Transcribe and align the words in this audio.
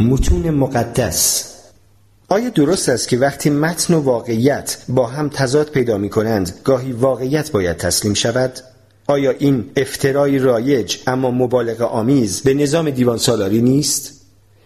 متون 0.00 0.50
مقدس 0.50 1.54
آیا 2.28 2.48
درست 2.48 2.88
است 2.88 3.08
که 3.08 3.18
وقتی 3.18 3.50
متن 3.50 3.94
و 3.94 4.00
واقعیت 4.00 4.78
با 4.88 5.06
هم 5.06 5.28
تضاد 5.28 5.70
پیدا 5.70 5.98
می 5.98 6.08
کنند 6.08 6.54
گاهی 6.64 6.92
واقعیت 6.92 7.52
باید 7.52 7.76
تسلیم 7.76 8.14
شود؟ 8.14 8.52
آیا 9.06 9.30
این 9.30 9.64
افترای 9.76 10.38
رایج 10.38 10.96
اما 11.06 11.30
مبالغه 11.30 11.84
آمیز 11.84 12.40
به 12.40 12.54
نظام 12.54 12.90
دیوان 12.90 13.18
سالاری 13.18 13.62
نیست؟ 13.62 14.19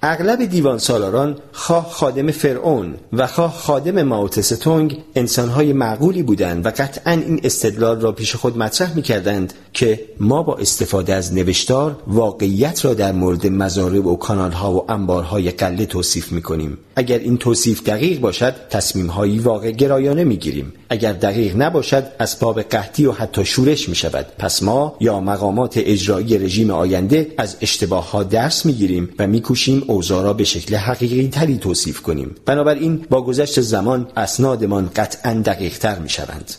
اغلب 0.07 0.45
دیوان 0.45 0.79
سالاران 0.79 1.36
خواه 1.52 1.91
خادم 1.91 2.30
فرعون 2.30 2.95
و 3.12 3.27
خواه 3.27 3.53
خادم 3.53 4.03
ماوتستونگ 4.03 4.98
انسانهای 5.14 5.73
معقولی 5.73 6.23
بودند 6.23 6.67
و 6.67 6.68
قطعا 6.68 7.12
این 7.12 7.40
استدلال 7.45 8.00
را 8.00 8.12
پیش 8.12 8.36
خود 8.36 8.59
مطرح 8.59 8.96
می 8.96 9.03
کردند 9.03 9.54
که 9.72 10.00
ما 10.21 10.43
با 10.43 10.57
استفاده 10.57 11.14
از 11.14 11.35
نوشتار 11.35 11.96
واقعیت 12.07 12.85
را 12.85 12.95
در 12.95 13.12
مورد 13.12 13.46
مزارب 13.46 14.07
و 14.07 14.17
کانالها 14.17 14.72
و 14.72 14.90
انبارهای 14.90 15.50
قله 15.50 15.86
توصیف 15.86 16.32
می 16.32 16.43
کنیم. 16.43 16.79
اگر 16.96 17.18
این 17.18 17.39
توصیف 17.39 17.82
دقیق 17.82 18.21
باشد 18.21 18.54
تصمیمهایی 18.71 19.39
واقع 19.39 19.71
گرایانه 19.71 20.25
می 20.25 20.36
گیریم. 20.36 20.73
اگر 20.89 21.12
دقیق 21.12 21.57
نباشد 21.57 22.04
اسباب 22.21 22.62
قحطی 22.62 23.07
و 23.07 23.12
حتی 23.12 23.45
شورش 23.45 23.89
می 23.89 23.95
شود. 23.95 24.26
پس 24.39 24.62
ما 24.62 24.96
یا 25.00 25.21
مقامات 25.21 25.75
اجرایی 25.76 26.39
رژیم 26.39 26.71
آینده 26.71 27.34
از 27.39 27.57
اشتباه 27.61 28.11
ها 28.11 28.23
درس 28.23 28.67
می 28.67 28.73
گیریم 28.73 29.09
و 29.18 29.26
می 29.26 29.40
کوشیم 29.40 29.82
اوضاع 29.94 30.22
را 30.22 30.32
به 30.32 30.44
شکل 30.44 30.75
حقیقی 30.76 31.29
تری 31.29 31.58
توصیف 31.58 32.03
کنیم. 32.03 32.34
بنابراین 32.47 33.06
با 33.11 33.22
گذشت 33.22 33.61
زمان 33.61 34.08
اسنادمان 34.17 34.91
قطعا 34.97 35.33
دقیق 35.33 35.78
تر 35.78 35.98
می 35.98 36.08
شوند 36.08 36.55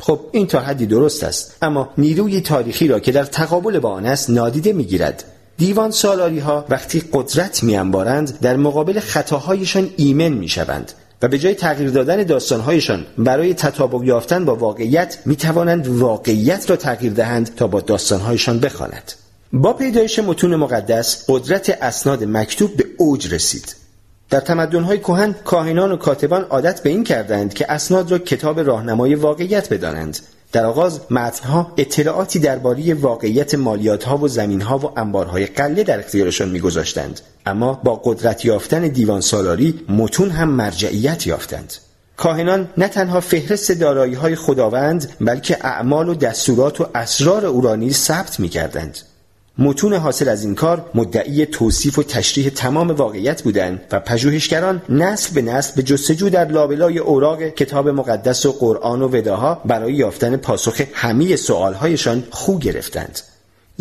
خب 0.00 0.20
این 0.32 0.46
تا 0.46 0.60
حدی 0.60 0.86
درست 0.86 1.24
است. 1.24 1.56
اما 1.62 1.88
نیروی 1.98 2.40
تاریخی 2.40 2.88
را 2.88 3.00
که 3.00 3.12
در 3.12 3.24
تقابل 3.24 3.78
با 3.78 3.90
آن 3.90 4.06
است 4.06 4.30
نادیده 4.30 4.72
می‌گیرد. 4.72 5.24
دیوان 5.56 5.90
سالاری 5.90 6.38
ها 6.38 6.64
وقتی 6.68 7.02
قدرت 7.12 7.62
میانبارند 7.62 8.40
در 8.40 8.56
مقابل 8.56 9.00
خطاهایشان 9.00 9.90
ایمن 9.96 10.28
می‌شوند 10.28 10.92
و 11.22 11.28
به 11.28 11.38
جای 11.38 11.54
تغییر 11.54 11.90
دادن 11.90 12.22
داستانهایشان 12.22 13.06
برای 13.18 13.54
تطابق 13.54 14.04
یافتن 14.04 14.44
با 14.44 14.54
واقعیت 14.54 15.18
می 15.26 15.36
توانند 15.36 15.86
واقعیت 15.88 16.70
را 16.70 16.76
تغییر 16.76 17.12
دهند 17.12 17.54
تا 17.54 17.66
با 17.66 17.80
داستانهایشان 17.80 18.60
بخواند. 18.60 19.12
با 19.54 19.72
پیدایش 19.72 20.18
متون 20.18 20.56
مقدس 20.56 21.24
قدرت 21.28 21.78
اسناد 21.82 22.24
مکتوب 22.24 22.76
به 22.76 22.84
اوج 22.98 23.34
رسید. 23.34 23.76
در 24.30 24.40
تمدن‌های 24.40 24.98
کهن 24.98 25.32
کاهنان 25.32 25.92
و 25.92 25.96
کاتبان 25.96 26.42
عادت 26.42 26.82
به 26.82 26.90
این 26.90 27.04
کردند 27.04 27.54
که 27.54 27.72
اسناد 27.72 28.10
را 28.10 28.18
کتاب 28.18 28.60
راهنمای 28.60 29.14
واقعیت 29.14 29.72
بدانند. 29.72 30.18
در 30.52 30.64
آغاز 30.66 31.00
متنها 31.10 31.72
اطلاعاتی 31.76 32.38
درباره 32.38 32.94
واقعیت 32.94 33.54
مالیاتها 33.54 34.18
و 34.18 34.28
زمینها 34.28 34.78
و 34.78 34.98
انبارهای 34.98 35.46
قله 35.46 35.82
در 35.82 35.98
اختیارشان 35.98 36.48
میگذاشتند. 36.48 37.20
اما 37.46 37.80
با 37.84 38.00
قدرت 38.04 38.44
یافتن 38.44 38.88
دیوان 38.88 39.20
سالاری 39.20 39.80
متون 39.88 40.30
هم 40.30 40.48
مرجعیت 40.48 41.26
یافتند. 41.26 41.74
کاهنان 42.16 42.68
نه 42.76 42.88
تنها 42.88 43.20
فهرست 43.20 43.72
دارایی 43.72 44.14
های 44.14 44.34
خداوند 44.34 45.12
بلکه 45.20 45.66
اعمال 45.66 46.08
و 46.08 46.14
دستورات 46.14 46.80
و 46.80 46.86
اسرار 46.94 47.46
او 47.46 47.90
ثبت 47.90 48.40
می 48.40 48.48
کردند. 48.48 48.98
متون 49.58 49.94
حاصل 49.94 50.28
از 50.28 50.44
این 50.44 50.54
کار 50.54 50.90
مدعی 50.94 51.46
توصیف 51.46 51.98
و 51.98 52.02
تشریح 52.02 52.48
تمام 52.48 52.90
واقعیت 52.90 53.42
بودند 53.42 53.80
و 53.92 54.00
پژوهشگران 54.00 54.82
نسل 54.88 55.34
به 55.34 55.42
نسل 55.42 55.72
به 55.76 55.82
جستجو 55.82 56.28
در 56.28 56.44
لابلای 56.44 56.98
اوراق 56.98 57.42
کتاب 57.42 57.88
مقدس 57.88 58.46
و 58.46 58.52
قرآن 58.52 59.02
و 59.02 59.08
وداها 59.08 59.62
برای 59.64 59.94
یافتن 59.94 60.36
پاسخ 60.36 60.80
همه 60.92 61.36
سوالهایشان 61.36 62.24
خو 62.30 62.58
گرفتند. 62.58 63.20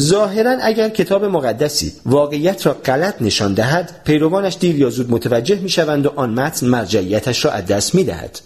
ظاهرا 0.02 0.58
اگر 0.62 0.90
کتاب 0.90 1.26
مقدسی 1.26 1.94
واقعیت 2.06 2.66
را 2.66 2.74
غلط 2.74 3.22
نشان 3.22 3.53
دهد 3.53 4.02
پیروانش 4.06 4.58
دیر 4.59 4.76
یا 4.76 4.90
زود 4.90 5.12
متوجه 5.12 5.59
می 5.59 5.70
شوند 5.70 6.06
و 6.06 6.14
آن 6.16 6.30
متن 6.30 6.68
مرجعیتش 6.68 7.46
را 7.46 7.52
از 7.52 7.66
دست 7.66 7.96
می 7.96 8.03
دهد 8.03 8.40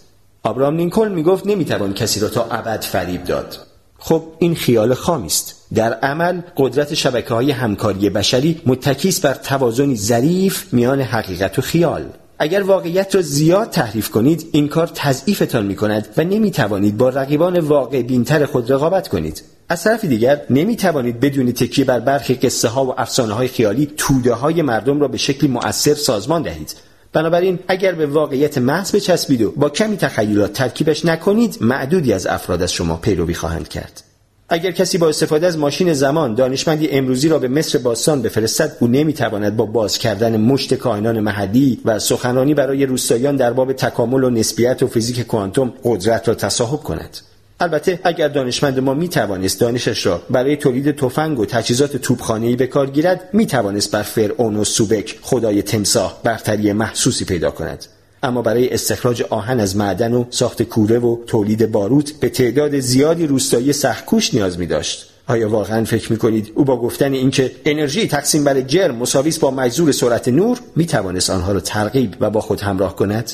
آبرام 0.43 0.77
لینکلن 0.77 1.11
می 1.11 1.23
گفت 1.23 1.47
نمی 1.47 1.65
توان 1.65 1.93
کسی 1.93 2.19
را 2.19 2.29
تا 2.29 2.43
ابد 2.43 2.81
فریب 2.81 3.23
داد. 3.23 3.66
خب 3.99 4.23
این 4.39 4.55
خیال 4.55 4.93
خامی 4.93 5.25
است 5.25 5.55
در 5.73 5.93
عمل 5.93 6.41
قدرت 6.57 6.93
شبکه 6.93 7.33
های 7.33 7.51
همکاری 7.51 8.09
بشری 8.09 8.61
متکیس 8.65 9.19
بر 9.19 9.33
توازنی 9.33 9.95
ظریف 9.95 10.73
میان 10.73 11.01
حقیقت 11.01 11.59
و 11.59 11.61
خیال. 11.61 12.05
اگر 12.39 12.63
واقعیت 12.63 13.15
را 13.15 13.21
زیاد 13.21 13.69
تحریف 13.69 14.09
کنید 14.09 14.49
این 14.51 14.67
کار 14.67 14.87
تضعیفتان 14.87 15.65
می 15.65 15.75
کند 15.75 16.07
و 16.17 16.23
نمی 16.23 16.51
توانید 16.51 16.97
با 16.97 17.09
رقیبان 17.09 17.59
واقع 17.59 18.01
بینتر 18.01 18.45
خود 18.45 18.71
رقابت 18.71 19.07
کنید. 19.07 19.43
از 19.69 19.83
طرف 19.83 20.05
دیگر 20.05 20.41
نمی 20.49 20.75
توانید 20.75 21.19
بدون 21.19 21.51
تکیه 21.51 21.85
بر 21.85 21.99
برخی 21.99 22.35
قصه 22.35 22.67
ها 22.67 22.85
و 22.85 23.01
افسانه 23.01 23.33
های 23.33 23.47
خیالی 23.47 23.93
توده 23.97 24.33
های 24.33 24.61
مردم 24.61 24.99
را 24.99 25.07
به 25.07 25.17
شکلی 25.17 25.49
مؤثر 25.49 25.93
سازمان 25.93 26.41
دهید. 26.41 26.75
بنابراین 27.17 27.59
اگر 27.67 27.91
به 27.91 28.05
واقعیت 28.05 28.57
محض 28.57 28.95
بچسبید 28.95 29.41
و 29.41 29.51
با 29.51 29.69
کمی 29.69 29.97
تخیلات 29.97 30.53
ترکیبش 30.53 31.05
نکنید 31.05 31.57
معدودی 31.61 32.13
از 32.13 32.27
افراد 32.27 32.61
از 32.61 32.73
شما 32.73 32.95
پیروی 32.95 33.33
خواهند 33.33 33.67
کرد. 33.67 34.03
اگر 34.49 34.71
کسی 34.71 34.97
با 34.97 35.09
استفاده 35.09 35.47
از 35.47 35.57
ماشین 35.57 35.93
زمان 35.93 36.35
دانشمندی 36.35 36.89
امروزی 36.89 37.29
را 37.29 37.39
به 37.39 37.47
مصر 37.47 37.77
باستان 37.77 38.21
بفرستد 38.21 38.77
او 38.79 38.87
نمی‌تواند 38.87 39.55
با 39.55 39.65
باز 39.65 39.97
کردن 39.97 40.37
مشت 40.37 40.73
کاهنان 40.73 41.19
محلی 41.19 41.79
و 41.85 41.99
سخنرانی 41.99 42.53
برای 42.53 42.85
روستاییان 42.85 43.35
در 43.35 43.53
باب 43.53 43.73
تکامل 43.73 44.23
و 44.23 44.29
نسبیت 44.29 44.83
و 44.83 44.87
فیزیک 44.87 45.21
کوانتوم 45.21 45.73
قدرت 45.83 46.27
را 46.27 46.35
تصاحب 46.35 46.79
کند. 46.79 47.17
البته 47.59 47.99
اگر 48.03 48.27
دانشمند 48.27 48.79
ما 48.79 48.93
می 48.93 49.09
توانست 49.09 49.59
دانشش 49.59 50.05
را 50.05 50.21
برای 50.29 50.55
تولید 50.55 50.95
تفنگ 50.95 51.39
و 51.39 51.45
تجهیزات 51.45 51.97
توپخانه‌ای 51.97 52.55
به 52.55 52.67
کار 52.67 52.89
گیرد 52.89 53.29
می 53.33 53.45
توانست 53.45 53.91
بر 53.91 54.01
فرعون 54.01 54.55
و 54.55 54.63
سوبک 54.63 55.19
خدای 55.21 55.61
تمساح 55.61 56.13
برتری 56.23 56.73
محسوسی 56.73 57.25
پیدا 57.25 57.51
کند 57.51 57.85
اما 58.23 58.41
برای 58.41 58.73
استخراج 58.73 59.21
آهن 59.21 59.59
از 59.59 59.77
معدن 59.77 60.13
و 60.13 60.25
ساخت 60.29 60.63
کوره 60.63 60.99
و 60.99 61.17
تولید 61.27 61.71
باروت 61.71 62.11
به 62.19 62.29
تعداد 62.29 62.79
زیادی 62.79 63.27
روستایی 63.27 63.73
سخکوش 63.73 64.33
نیاز 64.33 64.59
می 64.59 64.65
داشت. 64.65 65.09
آیا 65.27 65.49
واقعا 65.49 65.83
فکر 65.83 66.11
می 66.11 66.17
کنید 66.17 66.51
او 66.55 66.65
با 66.65 66.81
گفتن 66.81 67.13
اینکه 67.13 67.51
انرژی 67.65 68.07
تقسیم 68.07 68.43
بر 68.43 68.61
جرم 68.61 68.95
مساوی 68.95 69.33
با 69.41 69.51
مجذور 69.51 69.91
سرعت 69.91 70.27
نور 70.27 70.59
می 70.75 70.85
توانست 70.85 71.29
آنها 71.29 71.51
را 71.51 71.59
ترغیب 71.59 72.15
و 72.19 72.29
با 72.29 72.41
خود 72.41 72.61
همراه 72.61 72.95
کند؟ 72.95 73.31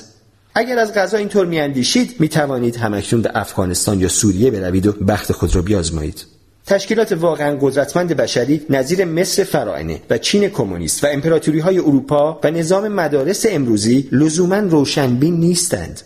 اگر 0.56 0.80
از 0.80 0.94
غذا 0.94 1.18
اینطور 1.18 1.46
میاندیشید 1.46 2.16
می 2.19 2.30
توانید 2.30 2.75
همکنون 2.75 3.22
به 3.22 3.31
افغانستان 3.36 4.00
یا 4.00 4.08
سوریه 4.08 4.52
بروید 4.52 4.88
و 4.88 4.91
بخت 4.91 5.31
خود 5.31 5.56
را 5.56 5.62
بیازمایید. 5.62 6.25
تشکیلات 6.66 7.12
واقعا 7.12 7.58
قدرتمند 7.62 8.14
بشری 8.14 8.62
نظیر 8.69 9.06
مصر 9.06 9.44
فراعنه 9.44 10.02
و 10.09 10.18
چین 10.18 10.50
کمونیست 10.50 11.03
و 11.03 11.08
امپراتوری 11.08 11.59
های 11.59 11.80
اروپا 11.80 12.40
و 12.44 12.52
نظام 12.52 12.88
مدارس 12.88 13.46
امروزی 13.50 14.09
لزوما 14.12 14.56
روشنبین 14.56 15.40
نیستند. 15.40 16.02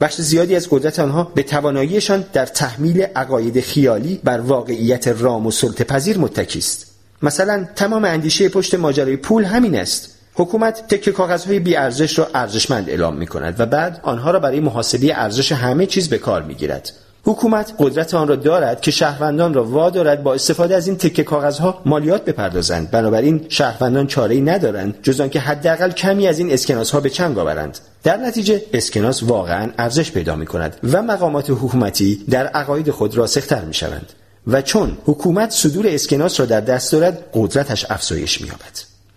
بخش 0.00 0.20
زیادی 0.20 0.56
از 0.56 0.68
قدرت 0.70 0.98
آنها 0.98 1.24
به 1.34 1.42
تواناییشان 1.42 2.24
در 2.32 2.46
تحمیل 2.46 3.02
عقاید 3.02 3.60
خیالی 3.60 4.20
بر 4.24 4.40
واقعیت 4.40 5.08
رام 5.08 5.46
و 5.46 5.50
سلطه 5.50 5.84
پذیر 5.84 6.18
متکی 6.18 6.58
است 6.58 6.86
مثلا 7.22 7.66
تمام 7.76 8.04
اندیشه 8.04 8.48
پشت 8.48 8.74
ماجرای 8.74 9.16
پول 9.16 9.44
همین 9.44 9.76
است. 9.76 10.17
حکومت 10.38 10.88
تکه 10.88 11.12
کاغذهای 11.12 11.58
بی 11.58 11.76
ارزش 11.76 12.18
را 12.18 12.28
ارزشمند 12.34 12.88
اعلام 12.88 13.16
می 13.16 13.26
کند 13.26 13.60
و 13.60 13.66
بعد 13.66 14.00
آنها 14.02 14.30
را 14.30 14.38
برای 14.38 14.60
محاسبه 14.60 15.14
ارزش 15.14 15.52
همه 15.52 15.86
چیز 15.86 16.08
به 16.08 16.18
کار 16.18 16.42
می 16.42 16.54
گیرد 16.54 16.92
حکومت 17.24 17.72
قدرت 17.78 18.14
آن 18.14 18.28
را 18.28 18.36
دارد 18.36 18.80
که 18.80 18.90
شهروندان 18.90 19.54
را 19.54 19.64
وادارد 19.64 20.22
با 20.22 20.34
استفاده 20.34 20.76
از 20.76 20.86
این 20.86 20.96
تکه 20.96 21.24
کاغذها 21.24 21.82
مالیات 21.84 22.24
بپردازند. 22.24 22.90
بنابراین 22.90 23.46
شهروندان 23.48 24.06
چاره 24.06 24.34
ای 24.34 24.40
ندارند 24.40 24.94
جز 25.02 25.20
آنکه 25.20 25.40
حداقل 25.40 25.90
کمی 25.90 26.28
از 26.28 26.38
این 26.38 26.52
اسکناس 26.52 26.90
ها 26.90 27.00
به 27.00 27.10
چنگ 27.10 27.38
آورند. 27.38 27.78
در 28.02 28.16
نتیجه 28.16 28.62
اسکناس 28.72 29.22
واقعا 29.22 29.70
ارزش 29.78 30.12
پیدا 30.12 30.36
می 30.36 30.46
کند 30.46 30.76
و 30.92 31.02
مقامات 31.02 31.50
حکومتی 31.50 32.24
در 32.30 32.46
عقاید 32.46 32.90
خود 32.90 33.16
راسختر 33.16 33.64
می 33.64 33.74
شوند 33.74 34.12
و 34.46 34.62
چون 34.62 34.98
حکومت 35.04 35.50
صدور 35.50 35.86
اسکناس 35.88 36.40
را 36.40 36.46
در 36.46 36.60
دست 36.60 36.92
دارد 36.92 37.24
قدرتش 37.34 37.86
افزایش 37.90 38.40
می 38.40 38.48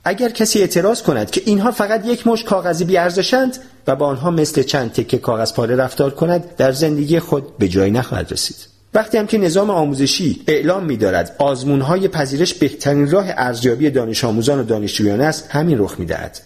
اگر 0.04 0.30
کسی 0.30 0.60
اعتراض 0.60 1.02
کند 1.02 1.32
که 1.32 1.42
اینها 1.46 1.72
فقط 1.72 2.06
یک 2.06 2.28
مش 2.28 2.44
کاغذی 2.44 2.86
بیارزشند 2.86 3.58
و 3.88 3.96
با 3.96 4.06
آنها 4.06 4.32
مثل 4.32 4.64
چند 4.64 4.92
تکه 4.92 5.18
کاغذ 5.18 5.54
پاره 5.54 5.76
رفتار 5.76 6.12
کند 6.12 6.56
در 6.58 6.72
زندگی 6.72 7.20
خود 7.20 7.58
به 7.58 7.68
جای 7.68 7.92
نخواهد 7.92 8.32
رسید 8.32 8.72
وقتی 8.94 9.18
هم 9.18 9.28
که 9.28 9.38
نظام 9.38 9.70
آموزشی 9.70 10.42
اعلام 10.48 10.86
می 10.86 10.98
دارد 10.98 11.36
آزمون 11.40 11.82
های 11.82 12.08
پذیرش 12.08 12.54
بهترین 12.54 13.12
راه 13.12 13.26
ارزیابی 13.30 13.90
دانش 13.90 14.24
آموزان 14.24 14.60
و 14.60 14.64
دانشجویان 14.64 15.22
است 15.22 15.48
همین 15.50 15.80
رخ 15.80 16.00
می 16.00 16.06
دهد. 16.06 16.40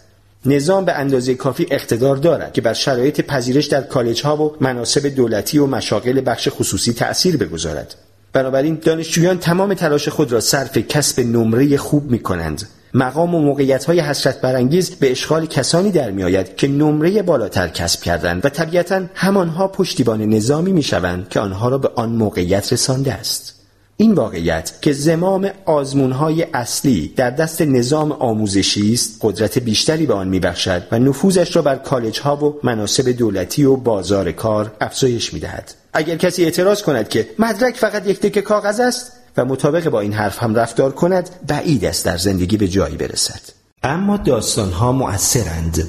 نظام 0.45 0.85
به 0.85 0.93
اندازه 0.93 1.35
کافی 1.35 1.67
اقتدار 1.71 2.15
دارد 2.15 2.53
که 2.53 2.61
بر 2.61 2.73
شرایط 2.73 3.21
پذیرش 3.21 3.65
در 3.65 3.81
کالج 3.81 4.21
ها 4.21 4.43
و 4.43 4.55
مناسب 4.59 5.07
دولتی 5.07 5.57
و 5.57 5.65
مشاغل 5.65 6.21
بخش 6.25 6.49
خصوصی 6.51 6.93
تأثیر 6.93 7.37
بگذارد. 7.37 7.95
بنابراین 8.33 8.79
دانشجویان 8.83 9.39
تمام 9.39 9.73
تلاش 9.73 10.09
خود 10.09 10.31
را 10.31 10.39
صرف 10.39 10.77
کسب 10.77 11.19
نمره 11.19 11.77
خوب 11.77 12.11
می 12.11 12.19
کنند 12.19 12.67
مقام 12.95 13.35
و 13.35 13.39
موقعیت 13.39 13.85
های 13.85 13.99
حسرت 13.99 14.41
برانگیز 14.41 14.89
به 14.89 15.11
اشغال 15.11 15.45
کسانی 15.45 15.91
در 15.91 16.11
می 16.11 16.23
آید 16.23 16.55
که 16.55 16.67
نمره 16.67 17.21
بالاتر 17.21 17.67
کسب 17.67 18.01
کردند 18.01 18.45
و 18.45 18.49
طبیعتا 18.49 19.01
همانها 19.15 19.67
پشتیبان 19.67 20.21
نظامی 20.21 20.71
می 20.71 20.83
شوند 20.83 21.29
که 21.29 21.39
آنها 21.39 21.69
را 21.69 21.77
به 21.77 21.89
آن 21.95 22.09
موقعیت 22.09 22.73
رسانده 22.73 23.13
است. 23.13 23.55
این 23.97 24.13
واقعیت 24.13 24.73
که 24.81 24.93
زمام 24.93 25.49
آزمونهای 25.65 26.47
اصلی 26.53 27.13
در 27.15 27.29
دست 27.29 27.61
نظام 27.61 28.11
آموزشی 28.11 28.93
است 28.93 29.17
قدرت 29.21 29.59
بیشتری 29.59 30.05
به 30.05 30.13
آن 30.13 30.27
میبخشد 30.27 30.83
و 30.91 30.99
نفوذش 30.99 31.55
را 31.55 31.61
بر 31.61 31.75
کالج 31.75 32.19
ها 32.19 32.45
و 32.45 32.59
مناسب 32.63 33.09
دولتی 33.09 33.63
و 33.63 33.75
بازار 33.75 34.31
کار 34.31 34.71
افزایش 34.81 35.33
می‌دهد. 35.33 35.73
اگر 35.93 36.15
کسی 36.15 36.43
اعتراض 36.43 36.81
کند 36.81 37.09
که 37.09 37.29
مدرک 37.39 37.75
فقط 37.75 38.07
یک 38.07 38.19
تکه 38.19 38.41
کاغذ 38.41 38.79
است 38.79 39.11
و 39.37 39.45
مطابق 39.45 39.89
با 39.89 40.01
این 40.01 40.13
حرف 40.13 40.43
هم 40.43 40.55
رفتار 40.55 40.91
کند 40.91 41.29
بعید 41.47 41.85
است 41.85 42.05
در 42.05 42.17
زندگی 42.17 42.57
به 42.57 42.67
جایی 42.67 42.97
برسد 42.97 43.41
اما 43.83 44.17
داستانها 44.17 44.91
مؤثرند 44.91 45.87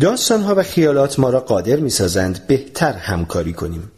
داستانها 0.00 0.54
و 0.54 0.62
خیالات 0.62 1.18
ما 1.18 1.30
را 1.30 1.40
قادر 1.40 1.76
می‌سازند 1.76 2.46
بهتر 2.46 2.92
همکاری 2.92 3.52
کنیم 3.52 3.90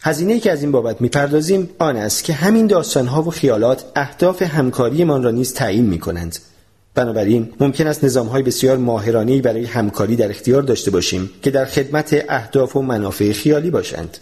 هزینه 0.00 0.40
که 0.40 0.52
از 0.52 0.62
این 0.62 0.72
بابت 0.72 1.00
می‌پردازیم 1.00 1.70
آن 1.78 1.96
است 1.96 2.24
که 2.24 2.32
همین 2.32 2.66
داستانها 2.66 3.22
و 3.22 3.30
خیالات 3.30 3.84
اهداف 3.96 4.42
همکاریمان 4.42 5.22
را 5.22 5.30
نیز 5.30 5.54
تعیین 5.54 5.86
می 5.86 5.98
کنند. 5.98 6.38
بنابراین 6.94 7.52
ممکن 7.60 7.86
است 7.86 8.04
نظامهای 8.04 8.42
بسیار 8.42 8.76
ماهرانه‌ای 8.76 9.40
برای 9.40 9.64
همکاری 9.64 10.16
در 10.16 10.30
اختیار 10.30 10.62
داشته 10.62 10.90
باشیم 10.90 11.30
که 11.42 11.50
در 11.50 11.64
خدمت 11.64 12.24
اهداف 12.28 12.76
و 12.76 12.82
منافع 12.82 13.32
خیالی 13.32 13.70
باشند. 13.70 14.18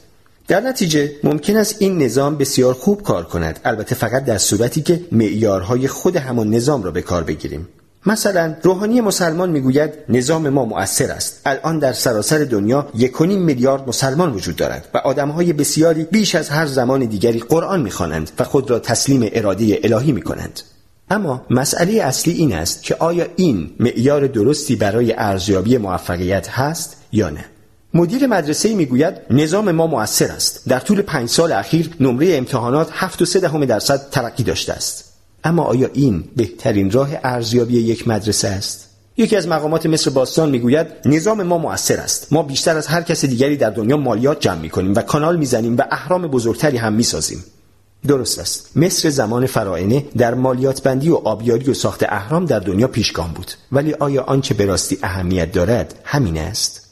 در 0.49 0.61
نتیجه 0.61 1.13
ممکن 1.25 1.57
است 1.57 1.77
این 1.79 2.03
نظام 2.03 2.37
بسیار 2.37 2.75
خوب 2.75 3.03
کار 3.03 3.25
کند. 3.25 3.61
البته 3.65 3.95
فقط 3.95 4.25
در 4.25 4.39
صورتی 4.39 4.83
که 4.83 5.01
معیارهای 5.13 5.89
خود 5.89 6.17
همان 6.17 6.55
نظام 6.55 6.83
را 6.83 6.91
به 6.91 7.03
کار 7.03 7.25
بگیریم. 7.25 7.69
مثلا 8.07 8.55
روحانی 8.63 9.01
مسلمان 9.01 9.51
می‌گوید 9.51 9.91
نظام 10.09 10.49
ما 10.49 10.65
مؤثر 10.65 11.11
است. 11.11 11.41
الان 11.47 11.79
در 11.79 11.93
سراسر 11.93 12.39
دنیا 12.39 12.89
یکونیم 12.95 13.43
میلیارد 13.43 13.89
مسلمان 13.89 14.33
وجود 14.33 14.57
دارد 14.57 14.89
و 14.95 14.99
آدمهای 14.99 15.53
بسیاری 15.53 16.05
بیش 16.05 16.35
از 16.35 16.49
هر 16.49 16.67
زمان 16.67 17.05
دیگری 17.05 17.39
قرآن 17.39 17.83
می‌خوانند 17.83 18.31
و 18.39 18.45
خود 18.45 18.71
را 18.71 18.79
تسلیم 18.79 19.31
اراده 19.33 19.81
الهی 19.85 20.13
می‌کنند. 20.13 20.61
اما 21.11 21.47
مسئله 21.51 22.03
اصلی 22.03 22.33
این 22.33 22.55
است 22.55 22.83
که 22.83 22.95
آیا 22.95 23.27
این 23.37 23.71
معیار 23.81 24.27
درستی 24.27 24.77
برای 24.77 25.15
ارزیابی 25.19 25.79
موفقیت 25.79 26.49
هست 26.49 26.97
یا 27.13 27.31
نه. 27.31 27.45
مدیر 27.97 28.27
مدرسه 28.27 28.75
می‌گوید 28.75 29.15
نظام 29.31 29.73
ما 29.73 29.87
مؤثر 29.87 30.33
است. 30.33 30.69
در 30.69 30.79
طول 30.79 31.03
پنج 31.03 31.29
سال 31.29 31.53
اخیر 31.53 31.91
نمره 32.01 32.37
امتحانات 32.37 32.89
هفت 32.93 33.23
و 33.23 33.25
سه 33.25 33.41
دهم 33.41 33.65
درصد 33.65 34.11
ترقی 34.11 34.43
داشته 34.43 34.73
است. 34.73 35.13
اما 35.45 35.63
آیا 35.63 35.91
این 35.93 36.25
بهترین 36.37 36.91
راه 36.91 37.09
ارزیابی 37.25 37.75
یک 37.75 38.09
مدرسه 38.09 38.49
است؟ 38.49 38.89
یکی 39.17 39.37
از 39.37 39.49
مقامات 39.49 39.87
مصر 39.87 40.11
باستان 40.11 40.51
می‌گوید 40.51 40.87
نظام 41.05 41.43
ما 41.43 41.59
مؤثر 41.59 41.97
است. 41.97 42.33
ما 42.33 42.43
بیشتر 42.43 42.77
از 42.77 42.87
هر 42.87 43.03
کس 43.03 43.25
دیگری 43.25 43.57
در 43.57 43.71
دنیا 43.71 43.97
مالیات 43.97 44.41
جمع 44.41 44.61
می‌کنیم 44.61 44.95
و 44.95 45.01
کانال 45.01 45.37
می‌زنیم 45.37 45.77
و 45.77 45.83
اهرام 45.91 46.27
بزرگتری 46.27 46.77
هم 46.77 46.93
می‌سازیم. 46.93 47.45
درست 48.07 48.39
است. 48.39 48.77
مصر 48.77 49.11
زمان 49.11 49.47
فرائنه 49.47 50.05
در 50.17 50.35
مالیات 50.35 50.83
بندی 50.83 51.09
و 51.09 51.15
آبیاری 51.15 51.71
و 51.71 51.75
ساخت 51.75 52.03
اهرام 52.09 52.45
در 52.45 52.59
دنیا 52.59 52.89
پیشگام 52.89 53.33
بود. 53.33 53.53
ولی 53.73 53.95
آیا 53.95 54.23
آنچه 54.23 54.55
به 54.55 54.67
راستی 54.67 54.99
اهمیت 55.03 55.53
دارد 55.53 55.95
همین 56.05 56.39
است؟ 56.39 56.84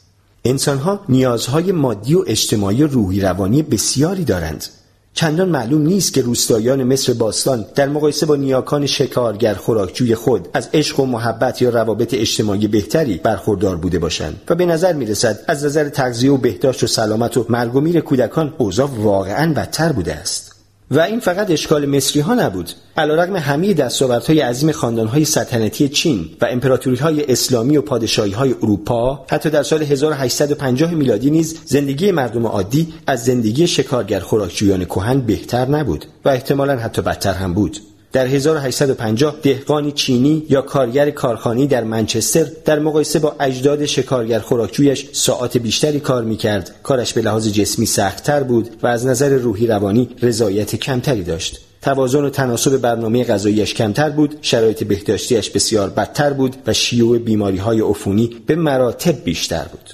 انسانها 0.45 0.99
نیازهای 1.09 1.71
مادی 1.71 2.15
و 2.15 2.23
اجتماعی 2.27 2.83
و 2.83 2.87
روحی 2.87 3.21
روانی 3.21 3.61
بسیاری 3.61 4.23
دارند. 4.23 4.65
چندان 5.13 5.49
معلوم 5.49 5.81
نیست 5.81 6.13
که 6.13 6.21
روستایان 6.21 6.83
مصر 6.83 7.13
باستان 7.13 7.65
در 7.75 7.89
مقایسه 7.89 8.25
با 8.25 8.35
نیاکان 8.35 8.85
شکارگر 8.85 9.53
خوراکجوی 9.53 10.15
خود 10.15 10.47
از 10.53 10.69
عشق 10.73 10.99
و 10.99 11.05
محبت 11.05 11.61
یا 11.61 11.69
روابط 11.69 12.13
اجتماعی 12.13 12.67
بهتری 12.67 13.17
برخوردار 13.17 13.75
بوده 13.75 13.99
باشند 13.99 14.41
و 14.49 14.55
به 14.55 14.65
نظر 14.65 14.93
می 14.93 15.05
رسد 15.05 15.39
از 15.47 15.65
نظر 15.65 15.89
تغذیه 15.89 16.31
و 16.31 16.37
بهداشت 16.37 16.83
و 16.83 16.87
سلامت 16.87 17.37
و 17.37 17.45
مرگ 17.49 17.75
و 17.75 17.81
میر 17.81 17.99
کودکان 17.99 18.53
اوضاع 18.57 18.89
واقعا 18.97 19.53
بدتر 19.53 19.91
بوده 19.91 20.13
است. 20.13 20.52
و 20.91 20.99
این 20.99 21.19
فقط 21.19 21.51
اشکال 21.51 21.85
مصری 21.85 22.21
ها 22.21 22.33
نبود. 22.33 22.71
علیرغم 22.97 23.35
همه 23.35 23.73
دستاوردهای 23.73 24.39
عظیم 24.39 24.71
خاندانهای 24.71 25.25
سلطنتی 25.25 25.89
چین 25.89 26.29
و 26.41 26.45
امپراتوری 26.45 26.95
های 26.95 27.31
اسلامی 27.31 27.77
و 27.77 27.81
پادشاهی 27.81 28.31
های 28.31 28.53
اروپا 28.53 29.25
حتی 29.29 29.49
در 29.49 29.63
سال 29.63 29.83
1850 29.83 30.91
میلادی 30.91 31.31
نیز 31.31 31.59
زندگی 31.65 32.11
مردم 32.11 32.45
عادی 32.45 32.93
از 33.07 33.23
زندگی 33.23 33.67
شکارگر 33.67 34.19
خوراکجویان 34.19 34.85
کهن 34.85 35.21
بهتر 35.21 35.65
نبود 35.65 36.05
و 36.25 36.29
احتمالا 36.29 36.77
حتی 36.77 37.01
بدتر 37.01 37.33
هم 37.33 37.53
بود. 37.53 37.77
در 38.13 38.27
1850 38.27 39.35
دهقانی 39.41 39.91
چینی 39.91 40.45
یا 40.49 40.61
کارگر 40.61 41.09
کارخانی 41.09 41.67
در 41.67 41.83
منچستر 41.83 42.47
در 42.65 42.79
مقایسه 42.79 43.19
با 43.19 43.35
اجداد 43.39 43.85
شکارگر 43.85 44.39
خوراکجویش 44.39 45.05
ساعات 45.11 45.57
بیشتری 45.57 45.99
کار 45.99 46.23
می‌کرد. 46.23 46.75
کارش 46.83 47.13
به 47.13 47.21
لحاظ 47.21 47.47
جسمی 47.47 47.85
سختتر 47.85 48.43
بود 48.43 48.69
و 48.83 48.87
از 48.87 49.05
نظر 49.05 49.29
روحی 49.29 49.67
روانی 49.67 50.09
رضایت 50.21 50.75
کمتری 50.75 51.23
داشت. 51.23 51.59
توازن 51.81 52.23
و 52.23 52.29
تناسب 52.29 52.77
برنامه 52.77 53.23
غذاییش 53.23 53.73
کمتر 53.73 54.09
بود 54.09 54.37
شرایط 54.41 54.83
بهداشتیش 54.83 55.49
بسیار 55.49 55.89
بدتر 55.89 56.33
بود 56.33 56.55
و 56.67 56.73
شیوع 56.73 57.17
بیماری 57.17 57.57
های 57.57 57.81
عفونی 57.81 58.35
به 58.45 58.55
مراتب 58.55 59.23
بیشتر 59.23 59.63
بود. 59.71 59.89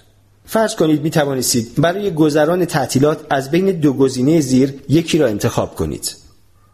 فرض 0.46 0.76
کنید 0.76 1.02
می 1.02 1.10
توانستید 1.10 1.72
برای 1.78 2.12
گذران 2.12 2.66
تعطیلات 2.66 3.20
از 3.30 3.52
بین 3.52 3.72
دو 3.72 3.94
گزینه 3.94 4.40
زیر 4.40 4.74
یکی 4.90 5.18
را 5.18 5.28
انتخاب 5.28 5.76
کنید. 5.76 6.16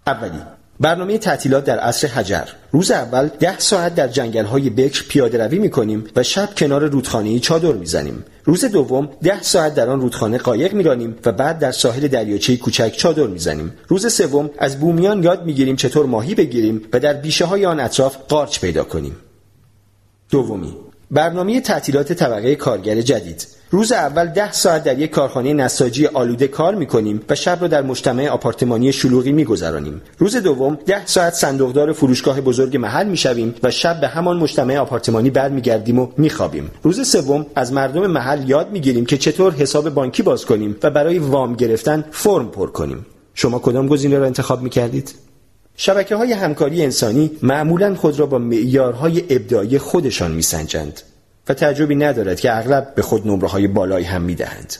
اولی 0.07 0.54
برنامه 0.79 1.17
تعطیلات 1.17 1.63
در 1.63 1.79
عصر 1.79 2.07
حجر. 2.07 2.43
روز 2.71 2.91
اول 2.91 3.29
ده 3.39 3.59
ساعت 3.59 3.95
در 3.95 4.07
جنگل 4.07 4.45
های 4.45 4.69
بکر 4.69 5.03
پیاده 5.09 5.45
روی 5.45 5.59
می 5.59 5.69
کنیم 5.69 6.03
و 6.15 6.23
شب 6.23 6.49
کنار 6.57 6.87
رودخانه 6.87 7.39
چادر 7.39 7.71
می‌زنیم. 7.71 8.23
روز 8.43 8.65
دوم 8.65 9.09
ده 9.23 9.41
ساعت 9.41 9.75
در 9.75 9.89
آن 9.89 10.01
رودخانه 10.01 10.37
قایق 10.37 10.73
میرانیم 10.73 11.15
و 11.25 11.31
بعد 11.31 11.59
در 11.59 11.71
ساحل 11.71 12.07
دریاچه 12.07 12.57
کوچک 12.57 12.93
چادر 12.97 13.27
می‌زنیم. 13.27 13.73
روز 13.87 14.13
سوم 14.13 14.49
از 14.57 14.79
بومیان 14.79 15.23
یاد 15.23 15.45
می‌گیریم 15.45 15.75
چطور 15.75 16.05
ماهی 16.05 16.35
بگیریم 16.35 16.81
و 16.93 16.99
در 16.99 17.13
بیشه 17.13 17.45
های 17.45 17.65
آن 17.65 17.79
اطراف 17.79 18.17
قارچ 18.29 18.59
پیدا 18.59 18.83
کنیم. 18.83 19.15
دومی. 20.29 20.75
برنامه 21.11 21.61
تعطیلات 21.61 22.13
طبقه 22.13 22.55
کارگر 22.55 23.01
جدید. 23.01 23.47
روز 23.75 23.91
اول 23.91 24.25
ده 24.27 24.51
ساعت 24.51 24.83
در 24.83 24.99
یک 24.99 25.11
کارخانه 25.11 25.53
نساجی 25.53 26.07
آلوده 26.07 26.47
کار 26.47 26.75
می‌کنیم 26.75 27.21
و 27.29 27.35
شب 27.35 27.57
را 27.61 27.67
در 27.67 27.81
مجتمع 27.81 28.27
آپارتمانی 28.27 28.91
شلوغی 28.91 29.31
میگذرانیم. 29.31 30.01
روز 30.17 30.35
دوم 30.35 30.77
ده 30.85 31.05
ساعت 31.05 31.33
صندوقدار 31.33 31.93
فروشگاه 31.93 32.41
بزرگ 32.41 32.77
محل 32.77 33.07
می‌شویم 33.07 33.55
و 33.63 33.71
شب 33.71 34.01
به 34.01 34.07
همان 34.07 34.37
مجتمع 34.37 34.77
آپارتمانی 34.77 35.29
برمیگردیم 35.29 35.99
و 35.99 36.07
میخوابیم. 36.17 36.71
روز 36.83 37.07
سوم 37.07 37.45
از 37.55 37.73
مردم 37.73 38.07
محل 38.07 38.49
یاد 38.49 38.71
می‌گیریم 38.71 39.05
که 39.05 39.17
چطور 39.17 39.53
حساب 39.53 39.89
بانکی 39.89 40.23
باز 40.23 40.45
کنیم 40.45 40.75
و 40.83 40.89
برای 40.89 41.19
وام 41.19 41.55
گرفتن 41.55 42.03
فرم 42.11 42.47
پر 42.47 42.67
کنیم. 42.67 43.05
شما 43.33 43.59
کدام 43.59 43.87
گزینه 43.87 44.17
را 44.17 44.25
انتخاب 44.25 44.61
می‌کردید؟ 44.61 45.15
شبکه 45.77 46.15
های 46.15 46.33
همکاری 46.33 46.83
انسانی 46.83 47.31
معمولا 47.41 47.95
خود 47.95 48.19
را 48.19 48.25
با 48.25 48.37
معیارهای 48.37 49.23
ابداعی 49.29 49.77
خودشان 49.77 50.31
میسنجند. 50.31 51.01
و 51.49 51.53
تعجبی 51.53 51.95
ندارد 51.95 52.39
که 52.39 52.57
اغلب 52.57 52.95
به 52.95 53.01
خود 53.01 53.27
نمره 53.27 53.47
های 53.47 53.67
بالایی 53.67 54.05
هم 54.05 54.21
می‌دهند. 54.21 54.73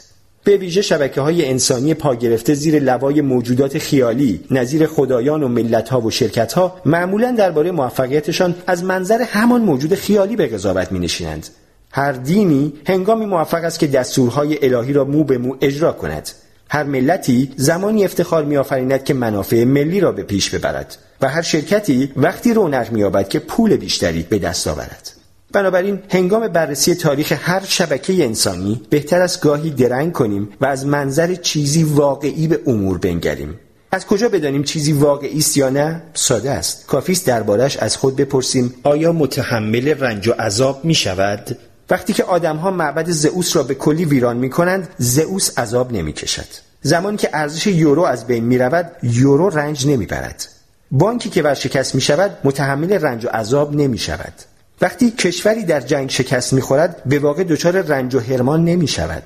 به 0.44 0.56
ویژه 0.56 0.82
شبکه 0.82 1.20
های 1.20 1.48
انسانی 1.48 1.94
پا 1.94 2.14
گرفته 2.14 2.54
زیر 2.54 2.78
لوای 2.78 3.20
موجودات 3.20 3.78
خیالی 3.78 4.40
نظیر 4.50 4.86
خدایان 4.86 5.42
و 5.42 5.48
ملت 5.48 5.88
ها 5.88 6.00
و 6.00 6.10
شرکت 6.10 6.52
ها 6.52 6.76
معمولا 6.84 7.34
درباره 7.38 7.70
موفقیتشان 7.70 8.54
از 8.66 8.84
منظر 8.84 9.22
همان 9.22 9.62
موجود 9.62 9.94
خیالی 9.94 10.36
به 10.36 10.46
قضاوت 10.46 10.92
می 10.92 10.98
نشینند. 10.98 11.46
هر 11.90 12.12
دینی 12.12 12.72
هنگامی 12.86 13.26
موفق 13.26 13.64
است 13.64 13.78
که 13.78 13.86
دستورهای 13.86 14.74
الهی 14.74 14.92
را 14.92 15.04
مو 15.04 15.24
به 15.24 15.38
مو 15.38 15.56
اجرا 15.60 15.92
کند. 15.92 16.30
هر 16.70 16.82
ملتی 16.82 17.52
زمانی 17.56 18.04
افتخار 18.04 18.44
میآفریند 18.44 19.04
که 19.04 19.14
منافع 19.14 19.64
ملی 19.64 20.00
را 20.00 20.12
به 20.12 20.22
پیش 20.22 20.50
ببرد 20.50 20.96
و 21.20 21.28
هر 21.28 21.42
شرکتی 21.42 22.12
وقتی 22.16 22.54
رونق 22.54 22.92
مییابد 22.92 23.28
که 23.28 23.38
پول 23.38 23.76
بیشتری 23.76 24.22
به 24.22 24.38
دست 24.38 24.68
آورد. 24.68 25.15
بنابراین 25.56 26.02
هنگام 26.08 26.48
بررسی 26.48 26.94
تاریخ 26.94 27.32
هر 27.40 27.62
شبکه 27.64 28.24
انسانی 28.24 28.82
بهتر 28.90 29.20
است 29.20 29.40
گاهی 29.40 29.70
درنگ 29.70 30.12
کنیم 30.12 30.48
و 30.60 30.66
از 30.66 30.86
منظر 30.86 31.34
چیزی 31.34 31.82
واقعی 31.82 32.48
به 32.48 32.60
امور 32.66 32.98
بنگریم. 32.98 33.60
از 33.92 34.06
کجا 34.06 34.28
بدانیم 34.28 34.62
چیزی 34.62 34.92
واقعی 34.92 35.38
است 35.38 35.56
یا 35.56 35.70
نه؟ 35.70 36.02
ساده 36.14 36.50
است. 36.50 36.86
کافی 36.86 37.12
است 37.12 37.26
دربارش 37.26 37.76
از 37.76 37.96
خود 37.96 38.16
بپرسیم. 38.16 38.74
آیا 38.82 39.12
متحمل 39.12 39.88
رنج 39.88 40.28
و 40.28 40.32
عذاب 40.32 40.84
می 40.84 40.94
شود؟ 40.94 41.58
وقتی 41.90 42.12
که 42.12 42.24
آدمها 42.24 42.70
معبد 42.70 43.10
زئوس 43.10 43.56
را 43.56 43.62
به 43.62 43.74
کلی 43.74 44.04
ویران 44.04 44.36
می 44.36 44.50
کنند 44.50 44.88
زئوس 44.98 45.58
عذاب 45.58 45.92
نمی 45.92 46.12
کشد. 46.12 46.48
زمانی 46.82 47.16
که 47.16 47.30
ارزش 47.32 47.66
یورو 47.66 48.02
از 48.02 48.26
بین 48.26 48.44
می 48.44 48.58
رود 48.58 48.92
یورو 49.02 49.48
رنج 49.48 49.86
نمی 49.86 50.06
برد. 50.06 50.48
بانکی 50.90 51.30
که 51.30 51.42
ورشکست 51.42 51.94
می 51.94 52.00
شود 52.00 52.38
متحمل 52.44 52.92
رنج 52.92 53.24
و 53.24 53.28
عذاب 53.28 53.74
نمی 53.74 53.98
شود. 53.98 54.32
وقتی 54.80 55.10
کشوری 55.10 55.64
در 55.64 55.80
جنگ 55.80 56.10
شکست 56.10 56.52
می‌خورد 56.52 57.02
به 57.04 57.18
واقع 57.18 57.44
دچار 57.44 57.80
رنج 57.80 58.14
و 58.14 58.20
هرمان 58.20 58.64
نمی 58.64 58.88
شود 58.88 59.22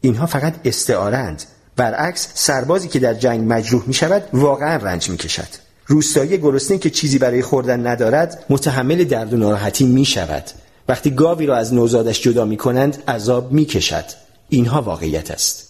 اینها 0.00 0.26
فقط 0.26 0.54
استعارند 0.64 1.42
برعکس 1.76 2.28
سربازی 2.34 2.88
که 2.88 2.98
در 2.98 3.14
جنگ 3.14 3.52
مجروح 3.52 3.82
می 3.86 3.94
شود 3.94 4.22
واقعا 4.32 4.76
رنج 4.76 5.10
می 5.10 5.16
کشد 5.16 5.48
روستایی 5.86 6.38
گرسنه 6.38 6.78
که 6.78 6.90
چیزی 6.90 7.18
برای 7.18 7.42
خوردن 7.42 7.86
ندارد 7.86 8.44
متحمل 8.50 9.04
درد 9.04 9.32
و 9.32 9.36
ناراحتی 9.36 9.86
می 9.86 10.04
شود 10.04 10.44
وقتی 10.88 11.10
گاوی 11.10 11.46
را 11.46 11.56
از 11.56 11.74
نوزادش 11.74 12.22
جدا 12.22 12.44
می 12.44 12.56
کنند 12.56 13.02
عذاب 13.08 13.52
می 13.52 13.64
کشد 13.64 14.04
اینها 14.48 14.82
واقعیت 14.82 15.30
است. 15.30 15.68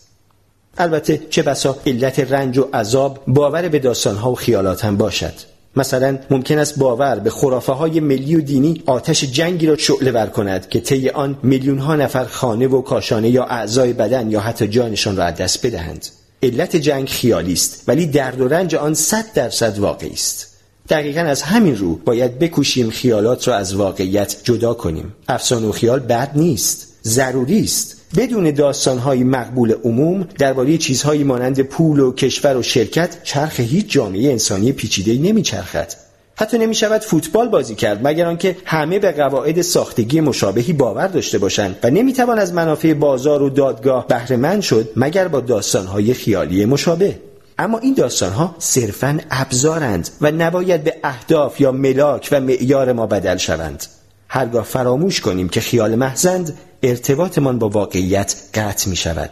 البته 0.78 1.18
چه 1.30 1.42
بسا 1.42 1.78
علت 1.86 2.20
رنج 2.20 2.58
و 2.58 2.68
عذاب 2.74 3.24
باور 3.26 3.68
به 3.68 3.78
داستانها 3.78 4.32
و 4.32 4.34
خیالات 4.34 4.84
هم 4.84 4.96
باشد. 4.96 5.51
مثلا 5.76 6.18
ممکن 6.30 6.58
است 6.58 6.78
باور 6.78 7.18
به 7.18 7.30
خرافه 7.30 7.72
های 7.72 8.00
ملی 8.00 8.36
و 8.36 8.40
دینی 8.40 8.82
آتش 8.86 9.24
جنگی 9.24 9.66
را 9.66 9.76
شعله 9.76 10.12
ور 10.12 10.26
کند 10.26 10.68
که 10.68 10.80
طی 10.80 11.08
آن 11.08 11.38
میلیون 11.42 11.78
ها 11.78 11.96
نفر 11.96 12.24
خانه 12.24 12.66
و 12.66 12.82
کاشانه 12.82 13.30
یا 13.30 13.44
اعضای 13.44 13.92
بدن 13.92 14.30
یا 14.30 14.40
حتی 14.40 14.68
جانشان 14.68 15.16
را 15.16 15.24
از 15.24 15.34
دست 15.34 15.66
بدهند. 15.66 16.06
علت 16.42 16.76
جنگ 16.76 17.08
خیالی 17.08 17.52
است 17.52 17.84
ولی 17.88 18.06
درد 18.06 18.40
و 18.40 18.48
رنج 18.48 18.74
آن 18.74 18.94
صد 18.94 19.32
درصد 19.34 19.78
واقعی 19.78 20.12
است. 20.12 20.48
دقیقا 20.88 21.20
از 21.20 21.42
همین 21.42 21.76
رو 21.76 21.96
باید 21.96 22.38
بکوشیم 22.38 22.90
خیالات 22.90 23.48
را 23.48 23.56
از 23.56 23.74
واقعیت 23.74 24.36
جدا 24.44 24.74
کنیم. 24.74 25.14
افسانه 25.28 25.66
و 25.66 25.72
خیال 25.72 26.00
بد 26.00 26.30
نیست 26.34 26.88
ضروری 27.04 27.60
است. 27.60 28.01
بدون 28.16 28.50
داستانهای 28.50 29.24
مقبول 29.24 29.74
عموم 29.84 30.28
درباره 30.38 30.78
چیزهایی 30.78 31.24
مانند 31.24 31.60
پول 31.60 32.00
و 32.00 32.12
کشور 32.12 32.56
و 32.56 32.62
شرکت 32.62 33.22
چرخ 33.22 33.60
هیچ 33.60 33.90
جامعه 33.90 34.30
انسانی 34.30 34.72
پیچیده‌ای 34.72 35.18
نمیچرخد. 35.18 35.92
حتی 36.36 36.58
نمی 36.58 36.74
شود 36.74 37.00
فوتبال 37.00 37.48
بازی 37.48 37.74
کرد 37.74 38.06
مگر 38.06 38.26
آنکه 38.26 38.56
همه 38.64 38.98
به 38.98 39.12
قواعد 39.12 39.62
ساختگی 39.62 40.20
مشابهی 40.20 40.72
باور 40.72 41.06
داشته 41.06 41.38
باشند 41.38 41.76
و 41.82 41.90
نمی 41.90 42.12
توان 42.12 42.38
از 42.38 42.52
منافع 42.52 42.94
بازار 42.94 43.42
و 43.42 43.50
دادگاه 43.50 44.06
بهره 44.06 44.36
مند 44.36 44.62
شد 44.62 44.88
مگر 44.96 45.28
با 45.28 45.40
داستانهای 45.40 46.14
خیالی 46.14 46.64
مشابه. 46.64 47.18
اما 47.58 47.78
این 47.78 47.94
داستانها 47.94 48.54
صرفا 48.58 49.20
ابزارند 49.30 50.08
و 50.20 50.30
نباید 50.30 50.84
به 50.84 50.94
اهداف 51.04 51.60
یا 51.60 51.72
ملاک 51.72 52.28
و 52.32 52.40
معیار 52.40 52.92
ما 52.92 53.06
بدل 53.06 53.36
شوند. 53.36 53.86
هرگاه 54.34 54.64
فراموش 54.64 55.20
کنیم 55.20 55.48
که 55.48 55.60
خیال 55.60 55.94
محزند 55.94 56.58
ارتباطمان 56.82 57.58
با 57.58 57.68
واقعیت 57.68 58.34
قطع 58.54 58.90
می 58.90 58.96
شود. 58.96 59.30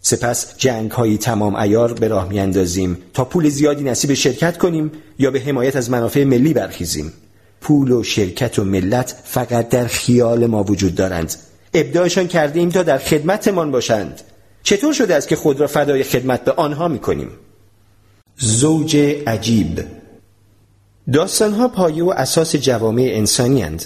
سپس 0.00 0.58
جنگ 0.58 0.90
های 0.90 1.18
تمام 1.18 1.56
ایار 1.56 1.92
به 1.92 2.08
راه 2.08 2.28
می 2.28 2.40
اندازیم 2.40 2.98
تا 3.14 3.24
پول 3.24 3.48
زیادی 3.48 3.84
نصیب 3.84 4.14
شرکت 4.14 4.58
کنیم 4.58 4.92
یا 5.18 5.30
به 5.30 5.40
حمایت 5.40 5.76
از 5.76 5.90
منافع 5.90 6.24
ملی 6.24 6.54
برخیزیم. 6.54 7.12
پول 7.60 7.90
و 7.90 8.02
شرکت 8.02 8.58
و 8.58 8.64
ملت 8.64 9.16
فقط 9.24 9.68
در 9.68 9.86
خیال 9.86 10.46
ما 10.46 10.62
وجود 10.62 10.94
دارند. 10.94 11.34
ابداعشان 11.74 12.28
کرده 12.28 12.60
ایم 12.60 12.70
تا 12.70 12.82
در 12.82 12.98
خدمتمان 12.98 13.70
باشند. 13.70 14.20
چطور 14.62 14.92
شده 14.92 15.14
است 15.14 15.28
که 15.28 15.36
خود 15.36 15.60
را 15.60 15.66
فدای 15.66 16.02
خدمت 16.02 16.44
به 16.44 16.52
آنها 16.52 16.88
می 16.88 16.98
کنیم؟ 16.98 17.28
زوج 18.38 18.96
عجیب. 19.26 19.84
داستانها 21.12 21.68
پایه 21.68 22.04
و 22.04 22.10
اساس 22.10 22.56
جوامع 22.56 23.10
انسانی 23.14 23.62
هند. 23.62 23.84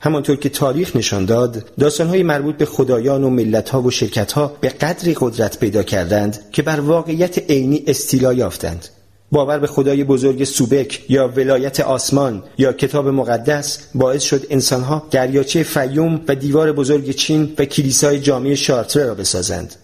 همانطور 0.00 0.36
که 0.36 0.48
تاریخ 0.48 0.96
نشان 0.96 1.24
داد 1.24 1.64
داستانهای 1.78 2.22
مربوط 2.22 2.56
به 2.56 2.64
خدایان 2.64 3.24
و 3.24 3.30
ملتها 3.30 3.82
و 3.82 3.90
شرکتها 3.90 4.56
به 4.60 4.68
قدری 4.68 5.16
قدرت 5.20 5.58
پیدا 5.58 5.82
کردند 5.82 6.38
که 6.52 6.62
بر 6.62 6.80
واقعیت 6.80 7.50
عینی 7.50 7.84
استیلا 7.86 8.32
یافتند. 8.32 8.88
باور 9.32 9.58
به 9.58 9.66
خدای 9.66 10.04
بزرگ 10.04 10.44
سوبک 10.44 11.10
یا 11.10 11.28
ولایت 11.28 11.80
آسمان 11.80 12.42
یا 12.58 12.72
کتاب 12.72 13.08
مقدس 13.08 13.78
باعث 13.94 14.22
شد 14.22 14.46
انسانها 14.50 15.06
دریاچه 15.10 15.62
فیوم 15.62 16.20
و 16.28 16.34
دیوار 16.34 16.72
بزرگ 16.72 17.10
چین 17.10 17.52
و 17.58 17.64
کلیسای 17.64 18.20
جامعه 18.20 18.54
شارتره 18.54 19.06
را 19.06 19.14
بسازند. 19.14 19.74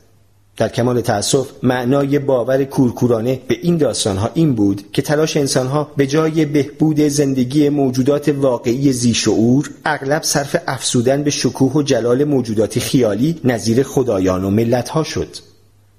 در 0.62 0.68
کمال 0.68 1.00
تأسف 1.00 1.46
معنای 1.62 2.18
باور 2.18 2.64
کورکورانه 2.64 3.40
به 3.48 3.58
این 3.62 3.76
داستانها 3.76 4.30
این 4.34 4.54
بود 4.54 4.82
که 4.92 5.02
تلاش 5.02 5.36
انسانها 5.36 5.90
به 5.96 6.06
جای 6.06 6.44
بهبود 6.44 7.00
زندگی 7.00 7.68
موجودات 7.68 8.28
واقعی 8.28 8.92
زیشعور 8.92 9.70
اغلب 9.84 10.22
صرف 10.22 10.56
افسودن 10.66 11.22
به 11.22 11.30
شکوه 11.30 11.72
و 11.72 11.82
جلال 11.82 12.24
موجودات 12.24 12.78
خیالی 12.78 13.40
نظیر 13.44 13.82
خدایان 13.82 14.44
و 14.44 14.50
ملتها 14.50 15.02
شد 15.04 15.28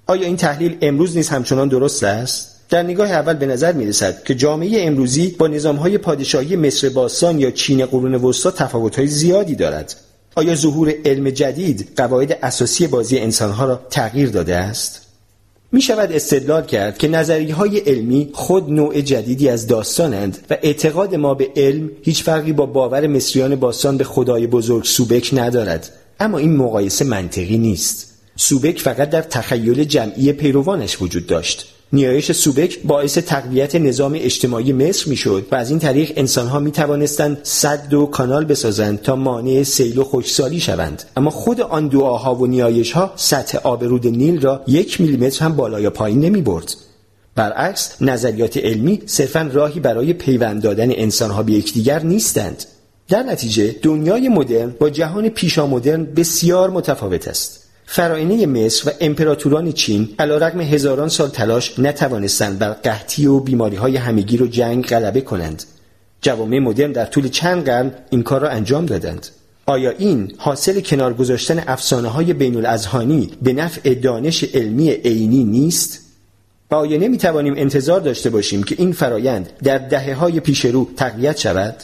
آیا 0.08 0.28
این 0.28 0.38
تحلیل 0.38 0.78
امروز 0.82 1.18
نیز 1.18 1.30
همچنان 1.30 1.68
درست 1.68 2.04
است؟ 2.04 2.50
در 2.70 2.84
نگاه 2.84 3.12
اول 3.12 3.34
به 3.34 3.46
نظر 3.46 3.72
می 3.72 3.86
رسد 3.86 4.24
که 4.24 4.36
جامعه 4.36 4.88
امروزی 4.88 5.36
با 5.40 5.48
نظامهای 5.48 5.98
پادشاهی 5.98 6.56
مصر 6.56 6.90
باستان 6.90 7.40
یا 7.40 7.52
چین 7.52 7.86
قرون 7.86 8.16
وسطا 8.16 8.52
تفاوت‌های 8.52 9.08
زیادی 9.08 9.56
دارد 9.56 9.96
آیا 10.36 10.56
ظهور 10.56 10.94
علم 11.06 11.30
جدید 11.30 11.90
قواعد 11.98 12.40
اساسی 12.44 12.88
بازی 12.88 13.20
انسانها 13.20 13.66
را 13.66 13.82
تغییر 13.90 14.30
داده 14.30 14.56
است؟ 14.56 15.02
می 15.72 15.82
شود 15.82 16.12
استدلال 16.12 16.66
کرد 16.66 16.98
که 16.98 17.08
نظریه 17.08 17.56
های 17.56 17.78
علمی 17.78 18.30
خود 18.34 18.70
نوع 18.70 19.02
جدیدی 19.02 19.50
از 19.50 19.68
داستانند 19.68 20.38
و 20.50 20.58
اعتقاد 20.62 21.16
ما 21.16 21.34
به 21.34 21.50
علم 21.56 21.90
هیچ 22.02 22.24
فرقی 22.24 22.54
با 22.54 22.66
باور 22.66 23.08
مصریان 23.08 23.56
باستان 23.56 23.98
به 23.98 24.04
خدای 24.04 24.48
بزرگ 24.48 24.84
سوبک 24.84 25.30
ندارد. 25.34 25.90
اما 26.20 26.38
این 26.38 26.56
مقایسه 26.56 27.06
منطقی 27.06 27.58
نیست. 27.58 28.14
سوبک 28.36 28.82
فقط 28.82 29.10
در 29.10 29.22
تخیل 29.22 29.84
جمعی 29.84 30.34
پیروانش 30.34 31.02
وجود 31.02 31.28
داشت. 31.28 31.73
نیایش 31.94 32.32
سوبک 32.32 32.80
باعث 32.84 33.18
تقویت 33.18 33.76
نظام 33.76 34.14
اجتماعی 34.16 34.74
مصر 34.74 35.10
می‌شد 35.10 35.48
و 35.52 35.56
از 35.56 35.70
این 35.70 35.80
طریق 35.80 36.14
انسانها 36.16 36.60
می 36.60 36.72
توانستند 36.72 37.38
صد 37.44 37.94
و 37.94 38.06
کانال 38.06 38.46
بسازند 38.46 39.02
تا 39.02 39.16
مانع 39.16 39.64
سیل 39.64 39.98
و 39.98 40.04
خشکسالی 40.04 40.60
شوند. 40.60 41.04
اما 41.18 41.30
خود 41.30 41.62
آن 41.62 41.88
دعاها 41.88 42.36
و 42.36 42.48
نیایش 42.48 42.92
ها 42.92 43.14
سطح 43.16 43.58
آب 43.58 43.84
رود 43.84 44.08
نیل 44.08 44.42
را 44.42 44.62
یک 44.68 45.02
میلیمتر 45.02 45.46
هم 45.46 45.56
بالا 45.56 45.80
یا 45.80 45.90
پایین 45.90 46.20
نمی 46.20 46.42
برد. 46.42 46.76
برعکس 47.36 48.02
نظریات 48.02 48.58
علمی 48.58 49.02
صرفا 49.06 49.50
راهی 49.54 49.80
برای 49.80 50.14
پیوند 50.14 50.62
دادن 50.62 50.92
انسانها 50.92 51.44
به 51.44 51.52
یکدیگر 51.52 52.04
نیستند. 52.04 52.64
در 53.08 53.24
نتیجه 53.24 53.76
دنیای 53.82 54.30
مدرن 54.30 54.76
با 54.80 54.90
جهان 54.90 55.30
پیشا 55.30 55.68
مدرن 55.68 56.06
بسیار 56.06 56.70
متفاوت 56.70 57.28
است. 57.28 57.63
فراینه 57.96 58.46
مصر 58.46 58.90
و 58.90 58.94
امپراتوران 59.02 59.72
چین 59.72 60.10
رقم 60.20 60.62
هزاران 60.62 61.10
سال 61.10 61.30
تلاش 61.30 61.80
نتوانستند 61.80 62.60
بر 62.60 62.70
قحطی 62.70 63.26
و 63.28 63.40
بیماری 63.40 63.76
های 63.76 63.98
همگیر 63.98 64.44
و 64.44 64.48
جنگ 64.48 64.86
غلبه 64.86 65.22
کنند 65.22 65.64
جوامع 66.22 66.60
مدرن 66.60 66.92
در 66.92 67.06
طول 67.06 67.28
چند 67.28 67.66
قرن 67.66 67.92
این 68.10 68.24
کار 68.24 68.42
را 68.42 68.50
انجام 68.50 68.86
دادند 68.86 69.28
آیا 69.66 69.90
این 69.90 70.34
حاصل 70.38 70.82
کنار 70.82 71.14
گذاشتن 71.14 71.64
افسانه 71.68 72.08
های 72.08 72.34
بین 72.34 72.56
الازهانی 72.56 73.32
به 73.42 73.54
نفع 73.54 73.94
دانش 73.94 74.44
علمی 74.44 74.92
عینی 74.92 75.44
نیست؟ 75.44 76.00
و 76.72 76.76
آیا 76.76 76.98
نمی 76.98 77.18
توانیم 77.18 77.54
انتظار 77.58 78.00
داشته 78.00 78.30
باشیم 78.30 78.64
که 78.64 78.76
این 78.80 78.92
فرایند 78.92 79.50
در 79.64 79.78
دهه 79.78 80.14
های 80.14 80.40
پیش 80.40 80.66
رو 80.66 80.90
تقویت 80.98 81.38
شود؟ 81.38 81.76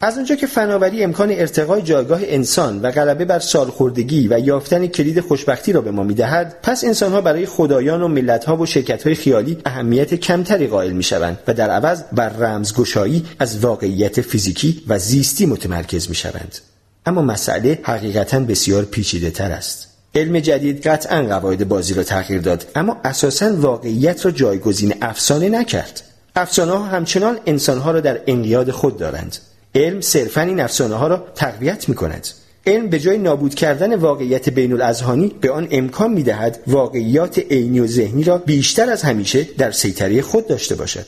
از 0.00 0.16
اونجا 0.16 0.34
که 0.34 0.46
فناوری 0.46 1.04
امکان 1.04 1.30
ارتقای 1.30 1.82
جایگاه 1.82 2.20
انسان 2.22 2.82
و 2.82 2.90
غلبه 2.90 3.24
بر 3.24 3.38
سالخوردگی 3.38 4.28
و 4.28 4.38
یافتن 4.38 4.86
کلید 4.86 5.20
خوشبختی 5.20 5.72
را 5.72 5.80
به 5.80 5.90
ما 5.90 6.02
می‌دهد 6.02 6.56
پس 6.62 6.84
انسانها 6.84 7.20
برای 7.20 7.46
خدایان 7.46 8.02
و 8.02 8.08
ملتها 8.08 8.56
و 8.56 8.66
شرکتهای 8.66 9.14
خیالی 9.14 9.58
اهمیت 9.64 10.14
کمتری 10.14 10.66
قائل 10.66 10.92
می‌شوند 10.92 11.38
و 11.46 11.54
در 11.54 11.70
عوض 11.70 12.02
بر 12.12 12.28
رمزگشایی 12.28 13.26
از 13.38 13.58
واقعیت 13.58 14.20
فیزیکی 14.20 14.82
و 14.88 14.98
زیستی 14.98 15.46
متمرکز 15.46 16.08
می‌شوند. 16.08 16.58
اما 17.06 17.22
مسئله 17.22 17.78
حقیقتا 17.82 18.40
بسیار 18.40 18.84
پیچیده 18.84 19.30
تر 19.30 19.50
است. 19.50 19.88
علم 20.14 20.38
جدید 20.38 20.86
قطعا 20.86 21.22
قواعد 21.22 21.68
بازی 21.68 21.94
را 21.94 22.02
تغییر 22.02 22.40
داد 22.40 22.66
اما 22.74 22.96
اساسا 23.04 23.56
واقعیت 23.56 24.24
را 24.24 24.30
جایگزین 24.30 24.94
افسانه 25.02 25.48
نکرد. 25.48 26.02
افسانه 26.36 26.88
همچنان 26.88 27.38
انسانها 27.46 27.90
را 27.90 28.00
در 28.00 28.20
انقیاد 28.26 28.70
خود 28.70 28.98
دارند. 28.98 29.36
علم 29.74 30.00
صرفا 30.00 30.40
این 30.40 30.60
افسانه 30.60 30.94
ها 30.94 31.06
را 31.06 31.26
تقویت 31.34 31.88
می 31.88 31.94
کند 31.94 32.28
علم 32.66 32.88
به 32.88 32.98
جای 32.98 33.18
نابود 33.18 33.54
کردن 33.54 33.94
واقعیت 33.94 34.48
بین 34.48 34.72
الازهانی 34.72 35.34
به 35.40 35.50
آن 35.50 35.68
امکان 35.70 36.12
می 36.12 36.22
دهد 36.22 36.60
واقعیات 36.66 37.38
عینی 37.38 37.80
و 37.80 37.86
ذهنی 37.86 38.24
را 38.24 38.38
بیشتر 38.38 38.90
از 38.90 39.02
همیشه 39.02 39.48
در 39.58 39.70
سیطره 39.70 40.22
خود 40.22 40.46
داشته 40.46 40.74
باشد. 40.74 41.06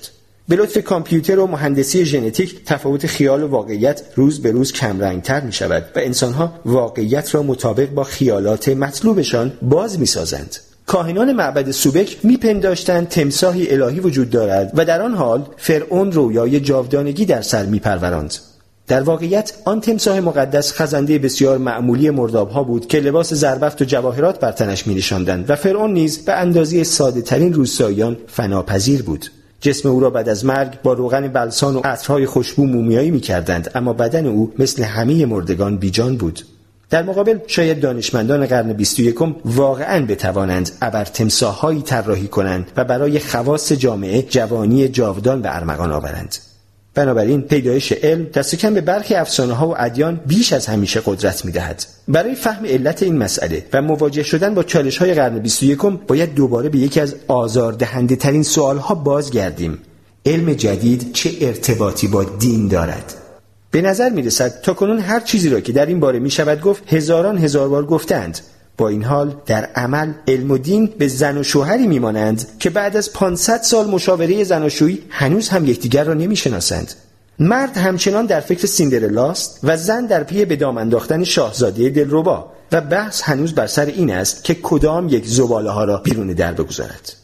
به 0.48 0.56
لطف 0.56 0.84
کامپیوتر 0.84 1.38
و 1.38 1.46
مهندسی 1.46 2.04
ژنتیک 2.04 2.64
تفاوت 2.64 3.06
خیال 3.06 3.42
و 3.42 3.48
واقعیت 3.48 4.02
روز 4.14 4.42
به 4.42 4.50
روز 4.50 4.72
کمرنگتر 4.72 5.40
می 5.40 5.52
شود 5.52 5.84
و 5.96 5.98
انسانها 5.98 6.52
واقعیت 6.64 7.34
را 7.34 7.42
مطابق 7.42 7.90
با 7.90 8.04
خیالات 8.04 8.68
مطلوبشان 8.68 9.52
باز 9.62 10.00
می 10.00 10.06
سازند. 10.06 10.56
کاهنان 10.86 11.32
معبد 11.32 11.70
سوبک 11.70 12.16
میپنداشتند 12.22 13.08
تمساحی 13.08 13.70
الهی 13.70 14.00
وجود 14.00 14.30
دارد 14.30 14.72
و 14.74 14.84
در 14.84 15.02
آن 15.02 15.14
حال 15.14 15.46
فرعون 15.56 16.12
رویای 16.12 16.60
جاودانگی 16.60 17.24
در 17.24 17.42
سر 17.42 17.66
میپروراند. 17.66 18.34
در 18.90 19.02
واقعیت 19.02 19.52
آن 19.64 19.80
تمساه 19.80 20.20
مقدس 20.20 20.72
خزنده 20.72 21.18
بسیار 21.18 21.58
معمولی 21.58 22.10
مردابها 22.10 22.62
بود 22.62 22.88
که 22.88 23.00
لباس 23.00 23.34
زربفت 23.34 23.82
و 23.82 23.84
جواهرات 23.84 24.40
بر 24.40 24.52
تنش 24.52 24.86
می 24.86 25.02
و 25.48 25.56
فرعون 25.56 25.92
نیز 25.92 26.24
به 26.24 26.32
اندازه 26.32 26.84
ساده 26.84 27.22
ترین 27.22 27.52
روستاییان 27.52 28.16
فناپذیر 28.26 29.02
بود. 29.02 29.26
جسم 29.60 29.88
او 29.88 30.00
را 30.00 30.10
بعد 30.10 30.28
از 30.28 30.44
مرگ 30.44 30.82
با 30.82 30.92
روغن 30.92 31.28
بلسان 31.28 31.76
و 31.76 31.80
عطرهای 31.84 32.26
خوشبو 32.26 32.66
مومیایی 32.66 33.10
می 33.10 33.20
کردند 33.20 33.70
اما 33.74 33.92
بدن 33.92 34.26
او 34.26 34.52
مثل 34.58 34.82
همه 34.82 35.26
مردگان 35.26 35.76
بیجان 35.76 36.16
بود. 36.16 36.40
در 36.90 37.02
مقابل 37.02 37.38
شاید 37.46 37.80
دانشمندان 37.80 38.46
قرن 38.46 38.72
21 38.72 39.16
واقعا 39.44 40.06
بتوانند 40.06 40.70
ابر 40.82 41.04
تمساهایی 41.04 41.82
طراحی 41.82 42.28
کنند 42.28 42.70
و 42.76 42.84
برای 42.84 43.18
خواص 43.18 43.72
جامعه 43.72 44.22
جوانی 44.22 44.88
جاودان 44.88 45.42
به 45.42 45.56
ارمغان 45.56 45.92
آورند. 45.92 46.49
بنابراین 46.94 47.42
پیدایش 47.42 47.92
علم 47.92 48.24
دست 48.24 48.54
کم 48.54 48.74
به 48.74 48.80
برخی 48.80 49.14
افسانه 49.14 49.54
ها 49.54 49.68
و 49.68 49.74
ادیان 49.78 50.20
بیش 50.26 50.52
از 50.52 50.66
همیشه 50.66 51.02
قدرت 51.06 51.44
می 51.44 51.52
دهد. 51.52 51.84
برای 52.08 52.34
فهم 52.34 52.66
علت 52.66 53.02
این 53.02 53.18
مسئله 53.18 53.64
و 53.72 53.82
مواجه 53.82 54.22
شدن 54.22 54.54
با 54.54 54.62
چالش 54.62 54.98
های 54.98 55.14
قرن 55.14 55.38
21 55.38 55.78
باید 56.06 56.34
دوباره 56.34 56.68
به 56.68 56.78
یکی 56.78 57.00
از 57.00 57.14
آزاردهنده 57.28 58.16
ترین 58.16 58.42
سوال 58.42 58.78
ها 58.78 58.94
بازگردیم. 58.94 59.78
علم 60.26 60.52
جدید 60.52 61.12
چه 61.12 61.30
ارتباطی 61.40 62.06
با 62.06 62.24
دین 62.24 62.68
دارد؟ 62.68 63.14
به 63.70 63.82
نظر 63.82 64.10
می 64.10 64.22
رسد 64.22 64.60
تا 64.60 64.74
کنون 64.74 64.98
هر 64.98 65.20
چیزی 65.20 65.48
را 65.48 65.60
که 65.60 65.72
در 65.72 65.86
این 65.86 66.00
باره 66.00 66.18
می 66.18 66.30
شود 66.30 66.60
گفت 66.60 66.92
هزاران 66.92 67.38
هزار 67.38 67.68
بار 67.68 67.86
گفتند 67.86 68.40
با 68.80 68.88
این 68.88 69.04
حال 69.04 69.34
در 69.46 69.64
عمل 69.64 70.12
علم 70.28 70.50
و 70.50 70.58
دین 70.58 70.86
به 70.98 71.08
زن 71.08 71.38
و 71.38 71.42
شوهری 71.42 71.86
میمانند 71.86 72.46
که 72.58 72.70
بعد 72.70 72.96
از 72.96 73.12
500 73.12 73.62
سال 73.62 73.90
مشاوره 73.90 74.44
زناشویی 74.44 75.02
هنوز 75.10 75.48
هم 75.48 75.66
یکدیگر 75.66 76.04
را 76.04 76.14
نمی‌شناسند. 76.14 76.92
مرد 77.38 77.76
همچنان 77.76 78.26
در 78.26 78.40
فکر 78.40 78.66
سیندرلاست 78.66 79.60
و 79.62 79.76
زن 79.76 80.06
در 80.06 80.24
پی 80.24 80.44
به 80.44 80.56
دام 80.56 80.78
انداختن 80.78 81.24
شاهزاده 81.24 81.90
دلربا 81.90 82.52
و 82.72 82.80
بحث 82.80 83.22
هنوز 83.22 83.54
بر 83.54 83.66
سر 83.66 83.86
این 83.86 84.10
است 84.12 84.44
که 84.44 84.54
کدام 84.54 85.08
یک 85.08 85.26
زباله 85.26 85.70
ها 85.70 85.84
را 85.84 85.96
بیرون 85.96 86.26
در 86.26 86.52
بگذارد. 86.52 87.19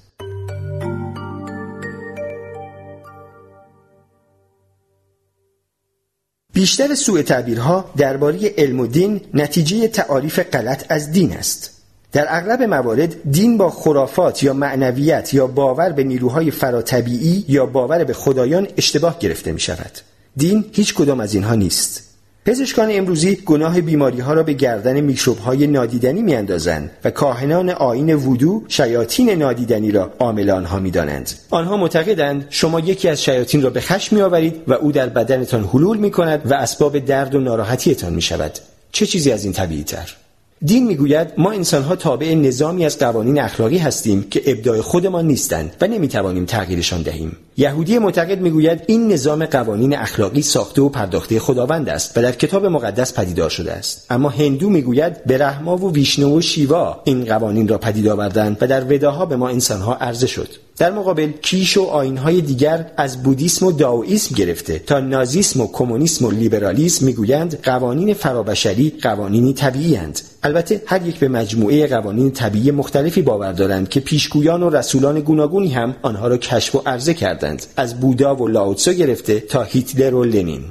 بیشتر 6.57 6.95
سوء 6.95 7.23
تعبیرها 7.23 7.91
درباره 7.97 8.55
علم 8.59 8.81
و 8.81 8.87
دین 8.87 9.21
نتیجه 9.35 9.89
تعاریف 9.89 10.39
غلط 10.39 10.85
از 10.89 11.13
دین 11.13 11.33
است. 11.33 11.71
در 12.13 12.27
اغلب 12.29 12.63
موارد 12.63 13.31
دین 13.31 13.59
با 13.59 13.71
خرافات 13.71 14.43
یا 14.43 14.53
معنویت 14.53 15.35
یا 15.35 15.47
باور 15.47 15.93
به 15.93 16.05
نیروهای 16.05 16.51
فراتبیعی 16.51 17.45
یا 17.49 17.67
باور 17.67 18.05
به 18.05 18.13
خدایان 18.13 18.69
اشتباه 18.77 19.19
گرفته 19.19 19.53
می 19.53 19.61
شود. 19.61 19.91
دین 20.37 20.65
هیچ 20.73 20.95
کدام 20.95 21.21
از 21.21 21.35
اینها 21.35 21.55
نیست. 21.55 22.06
پزشکان 22.47 22.89
امروزی 22.91 23.37
گناه 23.37 23.81
بیماری 23.81 24.21
ها 24.21 24.33
را 24.33 24.43
به 24.43 24.53
گردن 24.53 25.01
میکروب 25.01 25.39
های 25.39 25.67
نادیدنی 25.67 26.23
میاندازند 26.23 26.91
و 27.05 27.11
کاهنان 27.11 27.71
آین 27.71 28.15
وودو 28.15 28.65
شیاطین 28.69 29.31
نادیدنی 29.31 29.91
را 29.91 30.13
عامل 30.19 30.51
آنها 30.51 30.79
می‌دانند 30.79 31.31
آنها 31.51 31.77
معتقدند 31.77 32.47
شما 32.51 32.81
یکی 32.81 33.09
از 33.09 33.23
شیاطین 33.23 33.63
را 33.63 33.71
به 33.71 33.81
خشم 33.81 34.17
میآورید 34.17 34.55
و 34.67 34.73
او 34.73 34.93
در 34.93 35.09
بدنتان 35.09 35.65
حلول 35.65 35.99
می 35.99 36.11
کند 36.11 36.51
و 36.51 36.55
اسباب 36.55 36.99
درد 36.99 37.35
و 37.35 37.41
ناراحتیتان 37.41 38.15
می 38.15 38.23
شود 38.23 38.53
چه 38.93 39.07
چیزی 39.07 39.33
از 39.33 39.45
این 39.45 39.53
طبیعی 39.53 39.85
تر؟ 39.85 40.17
دین 40.63 40.87
می‌گوید 40.87 41.29
ما 41.39 41.53
انسانها 41.53 41.97
تابع 41.97 42.35
نظامی 42.35 42.85
از 42.85 42.99
قوانین 42.99 43.41
اخلاقی 43.41 43.79
هستیم 43.79 44.27
که 44.31 44.43
ابداع 44.47 44.81
خودمان 44.81 45.27
نیستند 45.27 45.77
و 45.81 45.87
نمی‌توانیم 45.87 46.45
تغییرشان 46.45 47.03
دهیم. 47.03 47.37
یهودی 47.57 47.99
معتقد 47.99 48.41
می‌گوید 48.41 48.83
این 48.87 49.13
نظام 49.13 49.47
قوانین 49.47 49.97
اخلاقی 49.97 50.43
ساخته 50.43 50.83
و 50.83 50.89
پرداخته 50.89 51.41
خداوند 51.41 51.89
است 51.89 52.19
و 52.19 52.23
در 52.23 52.33
کتاب 52.33 52.67
مقدس 52.67 53.15
پدیدار 53.15 53.51
شده 53.51 53.73
است. 53.73 54.07
اما 54.11 54.29
هندو 54.29 54.71
می‌گوید 54.71 55.25
به 55.25 55.39
رحما 55.39 55.77
و 55.77 55.93
ویشنو 55.93 56.39
و 56.39 56.41
شیوا 56.41 57.01
این 57.05 57.25
قوانین 57.25 57.69
را 57.69 57.79
پدید 57.79 58.09
آوردند 58.09 58.57
و 58.61 58.67
در 58.67 58.85
وداها 58.85 59.27
به 59.27 59.37
ما 59.37 59.49
انسانها 59.49 59.95
عرضه 59.95 60.27
شد. 60.27 60.49
در 60.79 60.91
مقابل 60.91 61.33
کیش 61.43 61.77
و 61.77 61.83
آینهای 61.83 62.41
دیگر 62.41 62.91
از 62.97 63.23
بودیسم 63.23 63.67
و 63.67 63.73
داوئیسم 63.73 64.35
گرفته 64.35 64.79
تا 64.79 65.01
نازیسم 65.01 65.61
و 65.61 65.69
کمونیسم 65.73 66.25
و 66.25 66.31
لیبرالیسم 66.31 67.07
می‌گویند 67.07 67.61
قوانین 67.63 68.15
فرابشری 68.15 68.93
قوانینی 69.03 69.53
طبیعی 69.53 69.99
البته 70.43 70.83
هر 70.87 71.07
یک 71.07 71.19
به 71.19 71.29
مجموعه 71.29 71.87
قوانین 71.87 72.31
طبیعی 72.31 72.71
مختلفی 72.71 73.23
باور 73.23 73.53
دارند 73.53 73.89
که 73.89 74.01
پیشگویان 74.01 74.63
و 74.63 74.71
رسولان 74.71 75.21
گوناگونی 75.21 75.69
هم 75.69 75.97
آنها 76.03 76.29
را 76.29 76.37
کشف 76.37 76.75
و 76.75 76.83
عرضه 76.87 77.15
کردند. 77.15 77.67
از 77.77 78.01
بودا 78.01 78.37
و 78.37 78.49
لاوتسو 78.49 78.93
گرفته 78.93 79.41
تا 79.41 79.63
هیتلر 79.63 80.15
و 80.15 80.25
لنین. 80.25 80.65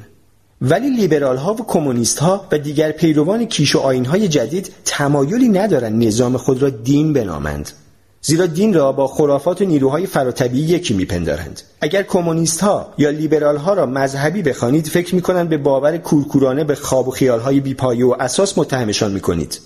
ولی 0.62 0.90
لیبرال 0.90 1.38
ها 1.38 1.54
و 1.54 1.58
کمونیست 1.68 2.20
ها 2.20 2.48
و 2.52 2.58
دیگر 2.58 2.92
پیروان 2.92 3.46
کیش 3.46 3.76
و 3.76 3.80
آین 3.80 4.06
های 4.06 4.28
جدید 4.28 4.72
تمایلی 4.86 5.50
ندارند 5.50 6.04
نظام 6.04 6.38
خود 6.38 6.62
را 6.62 6.70
دین 6.70 7.14
بنامند. 7.14 7.72
زیرا 8.28 8.46
دین 8.46 8.74
را 8.74 8.92
با 8.92 9.08
خرافات 9.08 9.62
و 9.62 9.66
نیروهای 9.66 10.06
فراتبیعی 10.06 10.64
یکی 10.64 10.94
میپندارند. 10.94 11.62
اگر 11.82 12.04
کمونیست 12.04 12.60
ها 12.60 12.94
یا 12.98 13.10
لیبرال 13.10 13.58
ها 13.58 13.74
را 13.74 13.86
مذهبی 13.86 14.42
بخوانید 14.42 14.88
فکر 14.88 15.16
می‌کنند 15.16 15.50
به 15.50 15.58
باور 15.58 15.98
کورکورانه 15.98 16.64
به 16.64 16.76
خواب 16.76 17.08
و 17.08 17.12
خیال 17.12 17.40
های 17.40 17.60
بیپایه 17.60 18.06
و 18.06 18.16
اساس 18.20 18.58
متهمشان 18.58 19.12
می‌کنید. 19.12 19.60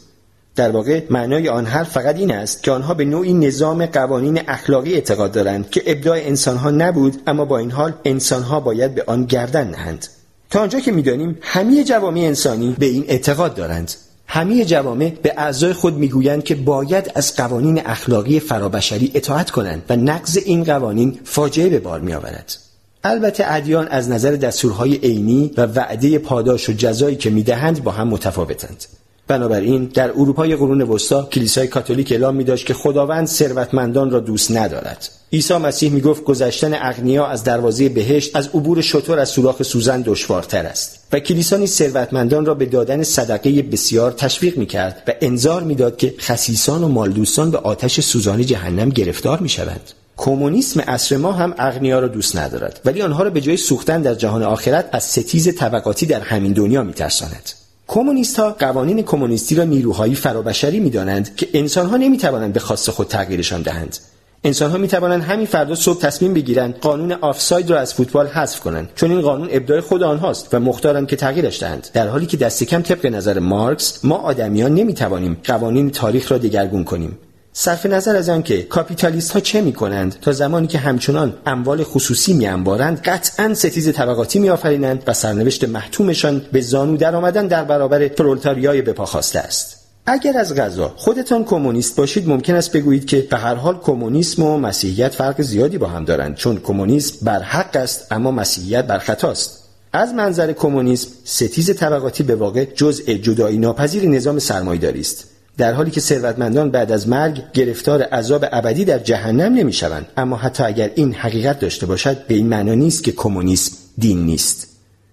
در 0.56 0.72
واقع 0.72 1.04
معنای 1.10 1.50
آن 1.50 1.66
حرف 1.66 1.90
فقط 1.90 2.16
این 2.16 2.32
است 2.32 2.64
که 2.64 2.72
آنها 2.72 2.94
به 2.94 3.06
نوعی 3.06 3.34
نظام 3.34 3.86
قوانین 3.86 4.42
اخلاقی 4.48 4.94
اعتقاد 4.94 5.32
دارند 5.32 5.70
که 5.70 5.84
ابداع 5.86 6.18
انسانها 6.18 6.72
نبود 6.72 7.22
اما 7.28 7.46
با 7.46 7.58
این 7.58 7.72
حال 7.72 7.94
انسانها 8.06 8.60
باید 8.60 8.96
به 8.96 9.04
آن 9.08 9.26
گردن 9.26 9.68
نهند. 9.68 10.08
تا 10.50 10.60
آنجا 10.62 10.80
که 10.80 10.92
می‌دانیم 10.92 11.38
همه 11.42 11.84
جوامع 11.84 12.20
انسانی 12.20 12.76
به 12.80 12.86
این 12.86 13.06
اعتقاد 13.08 13.56
دارند. 13.56 13.94
همه 14.32 14.66
جوامع 14.66 15.14
به 15.22 15.34
اعضای 15.38 15.74
خود 15.74 15.94
می‌گویند 15.98 16.44
که 16.44 16.56
باید 16.56 17.12
از 17.16 17.36
قوانین 17.36 17.82
اخلاقی 17.86 18.40
فرابشری 18.40 19.12
اطاعت 19.14 19.52
کنند 19.52 19.84
و 19.90 19.96
نقض 19.96 20.38
این 20.46 20.64
قوانین 20.64 21.20
فاجعه 21.24 21.70
به 21.70 21.80
بار 21.80 22.00
میآورد. 22.00 22.58
البته 23.04 23.44
ادیان 23.48 23.88
از 23.88 24.10
نظر 24.10 24.32
دستورهای 24.32 24.96
عینی 24.96 25.52
و 25.58 25.62
وعده 25.66 26.18
پاداش 26.18 26.70
و 26.70 26.74
جزایی 26.74 27.16
که 27.16 27.30
می‌دهند 27.30 27.84
با 27.84 27.92
هم 27.92 28.08
متفاوتند. 28.08 28.86
بنابراین 29.30 29.86
در 29.86 30.10
اروپای 30.12 30.56
قرون 30.56 30.82
وسطا 30.82 31.24
کلیسای 31.24 31.68
کاتولیک 31.68 32.12
اعلام 32.12 32.36
می 32.36 32.44
داشت 32.44 32.66
که 32.66 32.74
خداوند 32.74 33.28
ثروتمندان 33.28 34.12
را 34.12 34.20
دوست 34.20 34.52
ندارد. 34.52 35.10
عیسی 35.34 35.54
مسیح 35.54 35.92
می 35.92 36.02
گفت 36.02 36.24
گذشتن 36.24 36.74
اغنیا 36.74 37.26
از 37.26 37.44
دروازه 37.44 37.90
بهشت 37.90 38.36
از 38.36 38.48
عبور 38.48 38.82
شطور 38.82 39.20
از 39.20 39.30
سوراخ 39.30 39.64
سوزن 39.64 40.02
دشوارتر 40.02 40.66
است 40.66 41.00
و 41.12 41.20
کلیسا 41.20 41.58
نیز 41.58 41.72
ثروتمندان 41.72 42.46
را 42.46 42.54
به 42.54 42.66
دادن 42.66 43.04
صدقه 43.04 43.62
بسیار 43.62 44.12
تشویق 44.12 44.58
می 44.58 44.66
کرد 44.66 45.04
و 45.08 45.12
انظار 45.22 45.64
می‌داد 45.64 45.98
که 45.98 46.14
خسیسان 46.20 46.84
و 46.84 46.88
مالدوستان 46.88 47.52
به 47.52 47.58
آتش 47.58 48.00
سوزان 48.00 48.46
جهنم 48.46 48.90
گرفتار 48.90 49.40
می 49.40 49.50
شوند 49.50 49.92
کمونیسم 50.18 50.82
عصر 50.82 51.18
ما 51.18 51.32
هم 51.32 51.56
اغنیا 51.58 52.00
را 52.00 52.08
دوست 52.08 52.38
ندارد 52.38 52.82
ولی 52.86 53.02
آنها 53.02 53.24
را 53.24 53.30
به 53.30 53.42
جای 53.42 53.58
سوختن 53.58 54.02
در 54.02 54.16
جهان 54.16 54.44
آخرت 54.44 54.90
از 54.92 55.04
ستیز 55.04 55.56
طبقاتی 55.56 56.06
در 56.06 56.22
همین 56.22 56.54
دنیا 56.54 56.84
میترساند. 56.84 57.59
کمونیست 57.92 58.40
ها 58.40 58.52
قوانین 58.52 59.02
کمونیستی 59.02 59.56
را 59.56 59.64
نیروهایی 59.64 60.16
فرابشری 60.16 60.80
می‌دانند 60.80 61.36
که 61.36 61.48
انسانها 61.54 61.98
نمی‌توانند 61.98 62.54
به 62.54 62.60
خواست 62.60 62.92
خود 62.92 63.08
تغییرشان 63.08 63.62
دهند. 63.62 63.98
انسان 64.44 64.72
ها 64.72 64.78
می 64.78 64.88
توانند 64.88 65.22
همین 65.22 65.46
فردا 65.46 65.76
صبح 65.76 66.02
تصمیم 66.02 66.34
بگیرند 66.34 66.80
قانون 66.80 67.12
آفساید 67.12 67.70
را 67.70 67.80
از 67.80 67.94
فوتبال 67.94 68.28
حذف 68.28 68.60
کنند. 68.60 68.90
چون 68.96 69.12
این 69.12 69.22
قانون 69.22 69.48
ابداع 69.52 69.82
خود 69.82 70.04
آنهاست 70.04 70.54
و 70.54 70.60
مختارند 70.60 71.08
که 71.08 71.16
تغییرش 71.16 71.60
دهند. 71.60 71.88
در 71.94 72.08
حالی 72.08 72.26
که 72.26 72.38
دست 72.38 72.64
کم 72.64 72.82
طبق 72.82 73.06
نظر 73.06 73.40
مارکس 73.40 74.06
ما 74.06 74.16
آدمیان 74.16 74.74
نمی 74.74 74.94
توانیم 74.94 75.38
قوانین 75.44 75.90
تاریخ 75.90 76.32
را 76.32 76.38
دگرگون 76.38 76.84
کنیم. 76.84 77.18
صرف 77.62 77.86
نظر 77.86 78.16
از 78.16 78.30
آنکه 78.30 78.64
کاپیتالیست 78.64 79.32
ها 79.32 79.40
چه 79.40 79.62
می 79.62 79.74
کنند 79.74 80.16
تا 80.22 80.32
زمانی 80.32 80.68
که 80.68 80.78
همچنان 80.78 81.34
اموال 81.46 81.84
خصوصی 81.84 82.34
می 82.34 82.48
انبارند 82.48 83.02
قطعا 83.02 83.54
ستیز 83.54 83.94
طبقاتی 83.94 84.40
می 84.40 84.50
آفرینند 84.50 85.04
و 85.08 85.14
سرنوشت 85.14 85.64
محتومشان 85.64 86.42
به 86.52 86.62
زانو 86.62 86.98
در 86.98 87.16
آمدن 87.16 87.48
در 87.48 87.64
برابر 87.64 88.08
پرولتاریای 88.08 88.82
بپا 88.82 89.06
خاسته 89.06 89.40
است. 89.40 89.78
اگر 90.06 90.38
از 90.38 90.56
غذا 90.56 90.94
خودتان 90.98 91.44
کمونیست 91.44 91.96
باشید 91.96 92.30
ممکن 92.30 92.56
است 92.56 92.72
بگویید 92.72 93.06
که 93.06 93.22
به 93.22 93.38
هر 93.38 93.56
حال 93.56 93.78
کمونیسم 93.78 94.44
و 94.44 94.58
مسیحیت 94.58 95.14
فرق 95.14 95.42
زیادی 95.42 95.78
با 95.78 95.88
هم 95.88 96.06
دارند 96.06 96.36
چون 96.36 96.58
کمونیسم 96.58 97.26
بر 97.26 97.42
حق 97.42 97.76
است 97.76 98.12
اما 98.12 98.32
مسیحیت 98.32 98.86
بر 98.86 99.00
خطاست 99.00 99.64
از 99.94 100.14
منظر 100.14 100.54
کمونیسم 100.54 101.10
ستیز 101.24 101.76
طبقاتی 101.76 102.24
به 102.24 102.36
واقع 102.36 102.66
جزء 102.66 103.14
جدایی 103.14 103.58
ناپذیر 103.58 104.10
نظام 104.10 104.40
سرمایه‌داری 104.40 105.02
است. 105.02 105.39
در 105.60 105.74
حالی 105.74 105.92
که 105.92 106.02
ثروتمندان 106.02 106.72
بعد 106.72 106.92
از 106.92 107.08
مرگ 107.08 107.42
گرفتار 107.54 108.02
عذاب 108.02 108.46
ابدی 108.52 108.86
در 108.86 109.00
جهنم 109.00 109.54
نمی‌شوند. 109.54 110.06
اما 110.18 110.36
حتی 110.36 110.64
اگر 110.64 110.92
این 110.96 111.14
حقیقت 111.14 111.60
داشته 111.60 111.86
باشد 111.86 112.28
به 112.28 112.34
این 112.34 112.48
معنا 112.48 112.74
نیست 112.74 113.04
که 113.04 113.12
کمونیسم 113.12 113.76
دین 113.98 114.26
نیست. 114.26 114.68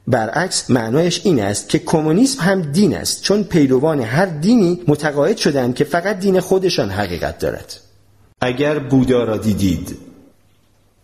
برعکس 0.06 0.70
معنایش 0.70 1.20
این 1.24 1.42
است 1.42 1.68
که 1.68 1.78
کمونیسم 1.78 2.40
هم 2.40 2.62
دین 2.62 2.96
است 2.96 3.22
چون 3.22 3.42
پیروان 3.42 4.00
هر 4.00 4.26
دینی 4.26 4.80
متقاعد 4.88 5.36
شدند 5.36 5.74
که 5.74 5.84
فقط 5.84 6.20
دین 6.20 6.40
خودشان 6.40 6.90
حقیقت 6.90 7.38
دارد. 7.38 7.80
اگر 8.40 8.78
بودا 8.78 9.24
را 9.24 9.36
دیدید 9.36 10.05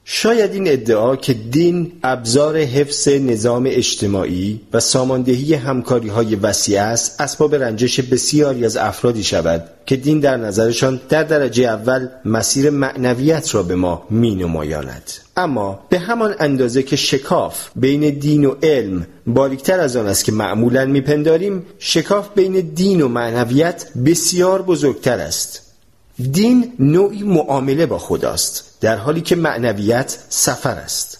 شاید 0.04 0.52
این 0.52 0.68
ادعا 0.68 1.16
که 1.16 1.32
دین 1.34 1.92
ابزار 2.02 2.56
حفظ 2.56 3.08
نظام 3.08 3.66
اجتماعی 3.66 4.60
و 4.72 4.80
ساماندهی 4.80 5.54
همکاری 5.54 6.08
های 6.08 6.34
وسیع 6.34 6.82
است 6.82 7.20
اسباب 7.20 7.54
رنجش 7.54 8.00
بسیاری 8.00 8.64
از 8.64 8.76
افرادی 8.76 9.24
شود 9.24 9.64
که 9.86 9.96
دین 9.96 10.20
در 10.20 10.36
نظرشان 10.36 11.00
در 11.08 11.22
درجه 11.22 11.64
اول 11.64 12.08
مسیر 12.24 12.70
معنویت 12.70 13.54
را 13.54 13.62
به 13.62 13.74
ما 13.74 14.06
می 14.10 14.34
نمایاند. 14.34 15.10
اما 15.36 15.80
به 15.88 15.98
همان 15.98 16.34
اندازه 16.38 16.82
که 16.82 16.96
شکاف 16.96 17.68
بین 17.76 18.18
دین 18.18 18.44
و 18.44 18.54
علم 18.62 19.06
باریکتر 19.26 19.80
از 19.80 19.96
آن 19.96 20.06
است 20.06 20.24
که 20.24 20.32
معمولا 20.32 20.84
میپنداریم 20.84 21.66
شکاف 21.78 22.28
بین 22.34 22.60
دین 22.60 23.00
و 23.00 23.08
معنویت 23.08 23.86
بسیار 24.06 24.62
بزرگتر 24.62 25.18
است 25.18 25.71
دین 26.18 26.72
نوعی 26.78 27.22
معامله 27.22 27.86
با 27.86 27.98
خداست 27.98 28.76
در 28.80 28.96
حالی 28.96 29.20
که 29.20 29.36
معنویت 29.36 30.18
سفر 30.28 30.74
است. 30.74 31.18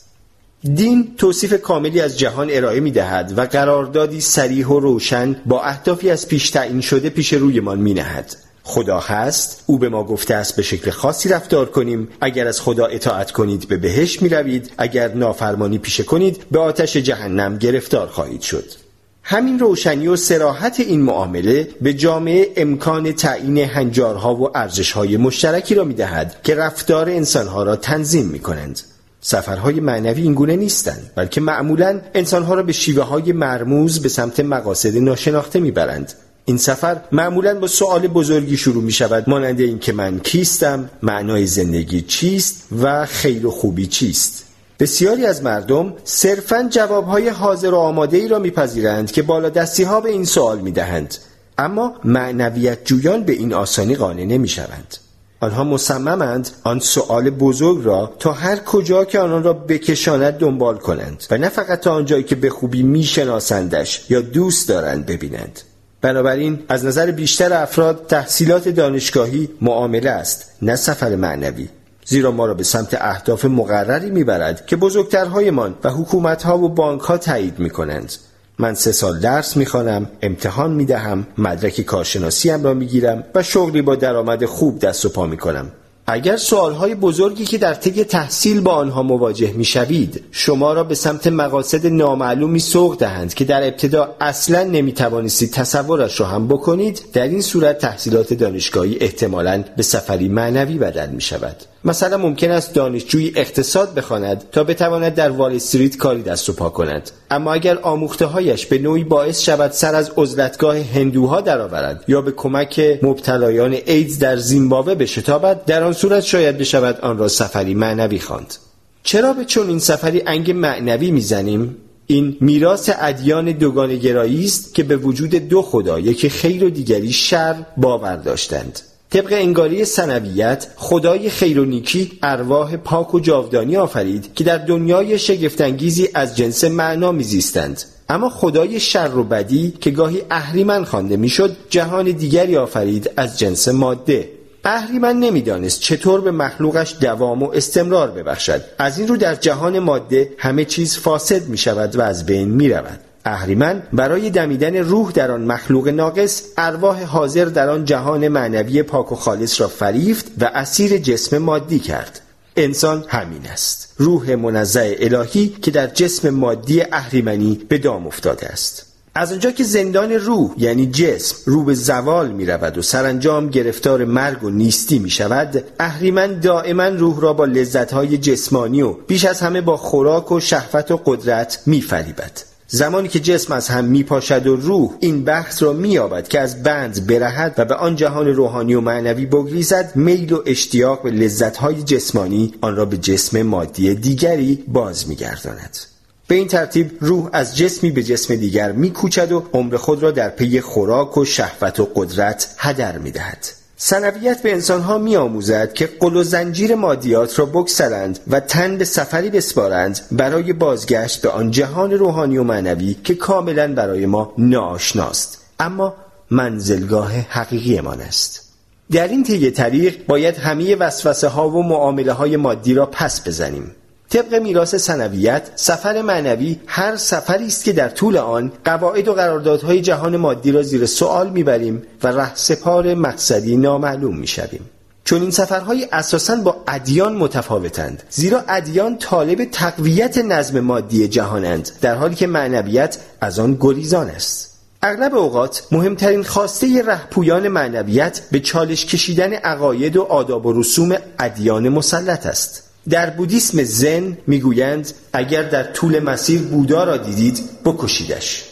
دین 0.74 1.14
توصیف 1.18 1.60
کاملی 1.60 2.00
از 2.00 2.18
جهان 2.18 2.48
ارائه 2.50 2.80
می 2.80 2.90
دهد 2.90 3.38
و 3.38 3.40
قراردادی 3.40 4.20
سریح 4.20 4.66
و 4.66 4.80
روشن 4.80 5.36
با 5.46 5.62
اهدافی 5.62 6.10
از 6.10 6.28
پیش 6.28 6.50
تعیین 6.50 6.80
شده 6.80 7.10
پیش 7.10 7.32
رویمان 7.32 7.78
می 7.78 7.94
نهد. 7.94 8.36
خدا 8.62 9.00
هست 9.00 9.64
او 9.66 9.78
به 9.78 9.88
ما 9.88 10.04
گفته 10.04 10.34
است 10.34 10.56
به 10.56 10.62
شکل 10.62 10.90
خاصی 10.90 11.28
رفتار 11.28 11.70
کنیم. 11.70 12.08
اگر 12.20 12.46
از 12.46 12.60
خدا 12.60 12.86
اطاعت 12.86 13.30
کنید 13.30 13.68
به 13.68 13.76
بهشت 13.76 14.22
می 14.22 14.28
روید 14.28 14.72
اگر 14.78 15.14
نافرمانی 15.14 15.78
پیشه 15.78 16.02
کنید 16.02 16.44
به 16.50 16.58
آتش 16.58 16.96
جهنم 16.96 17.58
گرفتار 17.58 18.06
خواهید 18.06 18.40
شد. 18.40 18.81
همین 19.22 19.58
روشنی 19.58 20.08
و 20.08 20.16
سراحت 20.16 20.80
این 20.80 21.02
معامله 21.02 21.68
به 21.80 21.94
جامعه 21.94 22.52
امکان 22.56 23.12
تعیین 23.12 23.58
هنجارها 23.58 24.34
و 24.34 24.56
ارزشهای 24.56 25.16
مشترکی 25.16 25.74
را 25.74 25.84
می 25.84 25.94
دهد 25.94 26.36
که 26.42 26.54
رفتار 26.54 27.08
انسانها 27.08 27.62
را 27.62 27.76
تنظیم 27.76 28.26
می 28.26 28.38
کنند 28.38 28.80
سفرهای 29.20 29.80
معنوی 29.80 30.22
اینگونه 30.22 30.56
نیستند 30.56 31.10
بلکه 31.14 31.40
معمولا 31.40 32.00
انسانها 32.14 32.54
را 32.54 32.62
به 32.62 32.72
شیوه 32.72 33.02
های 33.02 33.32
مرموز 33.32 34.02
به 34.02 34.08
سمت 34.08 34.40
مقاصد 34.40 34.96
ناشناخته 34.96 35.60
می‌برند. 35.60 36.12
این 36.44 36.58
سفر 36.58 37.00
معمولا 37.12 37.60
با 37.60 37.66
سوال 37.66 38.08
بزرگی 38.08 38.56
شروع 38.56 38.82
می 38.82 38.92
شود 38.92 39.28
مانند 39.28 39.60
اینکه 39.60 39.92
من 39.92 40.18
کیستم 40.18 40.90
معنای 41.02 41.46
زندگی 41.46 42.00
چیست 42.00 42.64
و 42.82 43.06
خیر 43.06 43.46
و 43.46 43.50
خوبی 43.50 43.86
چیست. 43.86 44.44
بسیاری 44.82 45.26
از 45.26 45.42
مردم 45.42 45.94
صرفا 46.04 46.68
جوابهای 46.70 47.28
حاضر 47.28 47.74
و 47.74 47.76
آماده 47.76 48.16
ای 48.16 48.28
را 48.28 48.38
میپذیرند 48.38 49.12
که 49.12 49.22
بالا 49.22 49.48
دستی 49.48 49.82
ها 49.82 50.00
به 50.00 50.10
این 50.10 50.24
سوال 50.24 50.58
می 50.58 50.72
دهند. 50.72 51.14
اما 51.58 51.94
معنویت 52.04 52.84
جویان 52.84 53.24
به 53.24 53.32
این 53.32 53.54
آسانی 53.54 53.94
قانع 53.94 54.24
نمی 54.24 54.48
شوند. 54.48 54.96
آنها 55.40 55.64
مصممند 55.64 56.50
آن 56.64 56.78
سؤال 56.80 57.30
بزرگ 57.30 57.84
را 57.84 58.12
تا 58.18 58.32
هر 58.32 58.56
کجا 58.56 59.04
که 59.04 59.18
آنان 59.18 59.42
را 59.42 59.52
بکشاند 59.52 60.34
دنبال 60.34 60.76
کنند 60.76 61.24
و 61.30 61.38
نه 61.38 61.48
فقط 61.48 61.80
تا 61.80 61.94
آنجایی 61.94 62.24
که 62.24 62.34
به 62.34 62.50
خوبی 62.50 62.82
میشناسندش 62.82 64.06
یا 64.10 64.20
دوست 64.20 64.68
دارند 64.68 65.06
ببینند 65.06 65.60
بنابراین 66.00 66.58
از 66.68 66.84
نظر 66.84 67.10
بیشتر 67.10 67.52
افراد 67.52 68.06
تحصیلات 68.08 68.68
دانشگاهی 68.68 69.48
معامله 69.60 70.10
است 70.10 70.44
نه 70.62 70.76
سفر 70.76 71.16
معنوی 71.16 71.68
زیرا 72.12 72.30
ما 72.30 72.46
را 72.46 72.54
به 72.54 72.64
سمت 72.64 72.96
اهداف 73.00 73.44
مقرری 73.44 74.10
می‌برد 74.10 74.66
که 74.66 74.76
بزرگترهایمان 74.76 75.74
و 75.84 75.90
حکومتها 75.90 76.58
و 76.58 76.68
بانکها 76.68 77.18
تایید 77.18 77.58
می‌کنند. 77.58 78.12
من 78.58 78.74
سه 78.74 78.92
سال 78.92 79.20
درس 79.20 79.56
می‌خوانم 79.56 80.10
امتحان 80.22 80.72
می‌دهم 80.72 81.26
مدرک 81.38 81.80
کارشناسیم 81.80 82.64
را 82.64 82.74
می‌گیرم 82.74 83.24
و 83.34 83.42
شغلی 83.42 83.82
با 83.82 83.96
درآمد 83.96 84.44
خوب 84.44 84.78
دست 84.78 85.04
و 85.04 85.08
پا 85.08 85.26
می‌کنم. 85.26 85.72
اگر 86.06 86.36
سوالهای 86.36 86.94
بزرگی 86.94 87.44
که 87.44 87.58
در 87.58 87.74
طی 87.74 88.04
تحصیل 88.04 88.60
با 88.60 88.72
آنها 88.72 89.02
مواجه 89.02 89.52
می‌شوید 89.52 90.24
شما 90.30 90.72
را 90.72 90.84
به 90.84 90.94
سمت 90.94 91.26
مقاصد 91.26 91.86
نامعلومی 91.86 92.58
سوق 92.58 92.98
دهند 92.98 93.34
که 93.34 93.44
در 93.44 93.62
ابتدا 93.62 94.16
اصلا 94.20 94.62
نمی‌توانستید 94.62 95.52
تصورش 95.52 96.20
را 96.20 96.26
هم 96.26 96.48
بکنید 96.48 97.02
در 97.12 97.28
این 97.28 97.40
صورت 97.40 97.78
تحصیلات 97.78 98.34
دانشگاهی 98.34 98.98
احتمالا 99.00 99.64
به 99.76 99.82
سفری 99.82 100.28
معنوی 100.28 100.78
بدل 100.78 101.10
می 101.10 101.20
شود 101.20 101.56
مثلا 101.84 102.16
ممکن 102.16 102.50
است 102.50 102.74
دانشجوی 102.74 103.32
اقتصاد 103.36 103.94
بخواند 103.94 104.44
تا 104.52 104.64
بتواند 104.64 105.14
در 105.14 105.30
وال 105.30 105.54
استریت 105.54 105.96
کاری 105.96 106.22
دست 106.22 106.48
و 106.48 106.52
پا 106.52 106.68
کند. 106.68 107.10
اما 107.30 107.52
اگر 107.52 107.78
آموخته 107.78 108.26
هایش 108.26 108.66
به 108.66 108.78
نوعی 108.78 109.04
باعث 109.04 109.40
شود 109.40 109.70
سر 109.70 109.94
از 109.94 110.10
عزلتگاه 110.16 110.78
هندوها 110.78 111.40
درآورد 111.40 112.04
یا 112.08 112.20
به 112.20 112.32
کمک 112.32 112.98
مبتلایان 113.02 113.76
ایدز 113.86 114.18
در 114.18 114.36
زیمبابوه 114.36 114.94
بشتابد 114.94 115.64
در 115.64 115.82
آن 115.82 115.92
صورت 115.92 116.20
شاید 116.22 116.58
بشود 116.58 117.00
آن 117.00 117.18
را 117.18 117.28
سفری 117.28 117.74
معنوی 117.74 118.18
خواند. 118.18 118.54
چرا 119.02 119.32
به 119.32 119.44
چون 119.44 119.68
این 119.68 119.78
سفری 119.78 120.22
انگ 120.26 120.50
معنوی 120.50 121.10
می‌زنیم؟ 121.10 121.76
این 122.06 122.36
میراث 122.40 122.90
ادیان 123.00 123.52
دوگانگرایی 123.52 124.44
است 124.44 124.74
که 124.74 124.82
به 124.82 124.96
وجود 124.96 125.30
دو 125.30 125.62
خدا 125.62 125.98
یکی 125.98 126.28
خیر 126.28 126.64
و 126.64 126.70
دیگری 126.70 127.12
شر 127.12 127.56
باور 127.76 128.16
داشتند. 128.16 128.80
طبق 129.12 129.32
انگاری 129.32 129.84
سنویت 129.84 130.66
خدای 130.76 131.30
خیر 131.30 131.60
و 131.60 131.64
نیکی 131.64 132.18
ارواح 132.22 132.76
پاک 132.76 133.14
و 133.14 133.20
جاودانی 133.20 133.76
آفرید 133.76 134.34
که 134.34 134.44
در 134.44 134.58
دنیای 134.58 135.18
شگفتانگیزی 135.18 136.08
از 136.14 136.36
جنس 136.36 136.64
معنا 136.64 137.12
میزیستند. 137.12 137.82
اما 138.08 138.28
خدای 138.28 138.80
شر 138.80 139.16
و 139.16 139.24
بدی 139.24 139.74
که 139.80 139.90
گاهی 139.90 140.22
اهریمن 140.30 140.84
خوانده 140.84 141.16
می‌شد 141.16 141.56
جهان 141.70 142.04
دیگری 142.04 142.56
آفرید 142.56 143.10
از 143.16 143.38
جنس 143.38 143.68
ماده. 143.68 144.28
اهریمن 144.64 145.16
نمی‌دانست 145.16 145.80
چطور 145.80 146.20
به 146.20 146.30
مخلوقش 146.30 146.96
دوام 147.00 147.42
و 147.42 147.50
استمرار 147.50 148.10
ببخشد. 148.10 148.60
از 148.78 148.98
این 148.98 149.08
رو 149.08 149.16
در 149.16 149.34
جهان 149.34 149.78
ماده 149.78 150.32
همه 150.38 150.64
چیز 150.64 150.98
فاسد 150.98 151.48
می 151.48 151.58
شود 151.58 151.96
و 151.96 152.00
از 152.00 152.26
بین 152.26 152.48
می 152.48 152.68
رود 152.68 153.00
اهریمن 153.24 153.82
برای 153.92 154.30
دمیدن 154.30 154.76
روح 154.76 155.12
در 155.12 155.30
آن 155.30 155.44
مخلوق 155.44 155.88
ناقص 155.88 156.42
ارواح 156.58 157.02
حاضر 157.02 157.44
در 157.44 157.68
آن 157.68 157.84
جهان 157.84 158.28
معنوی 158.28 158.82
پاک 158.82 159.12
و 159.12 159.14
خالص 159.14 159.60
را 159.60 159.68
فریفت 159.68 160.26
و 160.40 160.50
اسیر 160.54 160.98
جسم 160.98 161.38
مادی 161.38 161.78
کرد. 161.78 162.20
انسان 162.56 163.04
همین 163.08 163.46
است. 163.46 163.94
روح 163.98 164.34
منزع 164.34 164.96
الهی 165.00 165.48
که 165.62 165.70
در 165.70 165.86
جسم 165.86 166.30
مادی 166.30 166.82
اهریمنی 166.92 167.60
به 167.68 167.78
دام 167.78 168.06
افتاده 168.06 168.46
است. 168.46 168.86
از 169.14 169.32
آنجا 169.32 169.50
که 169.50 169.64
زندان 169.64 170.12
روح 170.12 170.54
یعنی 170.58 170.86
جسم 170.86 171.36
رو 171.46 171.64
به 171.64 171.74
زوال 171.74 172.30
می 172.30 172.46
رود 172.46 172.78
و 172.78 172.82
سرانجام 172.82 173.50
گرفتار 173.50 174.04
مرگ 174.04 174.44
و 174.44 174.50
نیستی 174.50 174.98
می 174.98 175.10
شود 175.10 175.64
اهریمن 175.80 176.40
دائما 176.40 176.88
روح 176.88 177.20
را 177.20 177.32
با 177.32 177.44
لذتهای 177.44 178.18
جسمانی 178.18 178.82
و 178.82 178.92
بیش 178.92 179.24
از 179.24 179.40
همه 179.40 179.60
با 179.60 179.76
خوراک 179.76 180.32
و 180.32 180.40
شهوت 180.40 180.90
و 180.90 181.00
قدرت 181.04 181.62
می 181.66 181.80
فریبد. 181.80 182.51
زمانی 182.74 183.08
که 183.08 183.20
جسم 183.20 183.52
از 183.52 183.68
هم 183.68 183.84
می 183.84 184.02
پاشد 184.02 184.46
و 184.46 184.56
روح 184.56 184.90
این 185.00 185.24
بحث 185.24 185.62
را 185.62 185.72
مییابد 185.72 186.28
که 186.28 186.40
از 186.40 186.62
بند 186.62 187.06
برهد 187.06 187.54
و 187.58 187.64
به 187.64 187.74
آن 187.74 187.96
جهان 187.96 188.26
روحانی 188.26 188.74
و 188.74 188.80
معنوی 188.80 189.26
بگریزد 189.26 189.92
میل 189.94 190.32
و 190.32 190.42
اشتیاق 190.46 191.02
به 191.02 191.10
لذتهای 191.10 191.82
جسمانی 191.82 192.54
آن 192.60 192.76
را 192.76 192.84
به 192.84 192.96
جسم 192.96 193.42
مادی 193.42 193.94
دیگری 193.94 194.64
باز 194.68 195.08
میگرداند. 195.08 195.78
به 196.26 196.34
این 196.34 196.48
ترتیب 196.48 196.90
روح 197.00 197.28
از 197.32 197.56
جسمی 197.56 197.90
به 197.90 198.02
جسم 198.02 198.34
دیگر 198.34 198.72
میکوچد 198.72 199.32
و 199.32 199.44
عمر 199.52 199.76
خود 199.76 200.02
را 200.02 200.10
در 200.10 200.30
پی 200.30 200.60
خوراک 200.60 201.18
و 201.18 201.24
شهوت 201.24 201.80
و 201.80 201.88
قدرت 201.94 202.54
هدر 202.58 202.98
می‌دهد. 202.98 203.61
سنویت 203.84 204.42
به 204.42 204.52
انسانها 204.52 204.98
می 204.98 205.16
آموزد 205.16 205.72
که 205.72 205.86
قل 206.00 206.16
و 206.16 206.22
زنجیر 206.22 206.74
مادیات 206.74 207.38
را 207.38 207.46
بکسلند 207.46 208.20
و 208.26 208.40
تن 208.40 208.78
به 208.78 208.84
سفری 208.84 209.30
بسپارند 209.30 210.00
برای 210.12 210.52
بازگشت 210.52 211.22
به 211.22 211.28
آن 211.28 211.50
جهان 211.50 211.92
روحانی 211.92 212.38
و 212.38 212.42
معنوی 212.42 212.96
که 213.04 213.14
کاملا 213.14 213.74
برای 213.74 214.06
ما 214.06 214.32
ناآشناست. 214.38 215.38
اما 215.60 215.94
منزلگاه 216.30 217.12
حقیقیمان 217.12 218.00
است 218.00 218.52
در 218.92 219.08
این 219.08 219.22
طی 219.22 219.50
طریق 219.50 220.06
باید 220.06 220.36
همه 220.36 220.76
وسوسه 220.76 221.28
ها 221.28 221.48
و 221.48 221.62
معامله 221.62 222.12
های 222.12 222.36
مادی 222.36 222.74
را 222.74 222.86
پس 222.86 223.28
بزنیم. 223.28 223.70
طبق 224.12 224.34
میراث 224.34 224.74
سنویت 224.74 225.42
سفر 225.56 226.02
معنوی 226.02 226.60
هر 226.66 226.96
سفری 226.96 227.46
است 227.46 227.64
که 227.64 227.72
در 227.72 227.88
طول 227.88 228.16
آن 228.16 228.52
قواعد 228.64 229.08
و 229.08 229.12
قراردادهای 229.12 229.80
جهان 229.80 230.16
مادی 230.16 230.52
را 230.52 230.62
زیر 230.62 230.86
سوال 230.86 231.30
می‌بریم 231.30 231.82
و 232.02 232.06
رهسپار 232.06 232.94
مقصدی 232.94 233.56
نامعلوم 233.56 234.16
می‌شویم. 234.16 234.70
چون 235.04 235.20
این 235.22 235.30
سفرهای 235.30 235.88
اساسا 235.92 236.36
با 236.36 236.56
ادیان 236.68 237.16
متفاوتند 237.16 238.02
زیرا 238.10 238.44
ادیان 238.48 238.98
طالب 238.98 239.44
تقویت 239.44 240.18
نظم 240.18 240.60
مادی 240.60 241.08
جهانند 241.08 241.70
در 241.80 241.94
حالی 241.94 242.14
که 242.14 242.26
معنویت 242.26 242.98
از 243.20 243.38
آن 243.38 243.56
گریزان 243.60 244.08
است. 244.08 244.50
اغلب 244.82 245.14
اوقات 245.14 245.62
مهمترین 245.70 246.22
خواسته 246.22 246.82
رهپویان 246.82 247.48
معنویت 247.48 248.20
به 248.32 248.40
چالش 248.40 248.86
کشیدن 248.86 249.32
عقاید 249.32 249.96
و 249.96 250.02
آداب 250.02 250.46
و 250.46 250.60
رسوم 250.60 250.96
ادیان 251.18 251.68
مسلط 251.68 252.26
است. 252.26 252.71
در 252.90 253.10
بودیسم 253.10 253.62
زن 253.62 254.18
می‌گویند 254.26 254.92
اگر 255.12 255.42
در 255.42 255.62
طول 255.62 255.98
مسیر 255.98 256.42
بودا 256.42 256.84
را 256.84 256.96
دیدید 256.96 257.40
بکشیدش. 257.64 258.44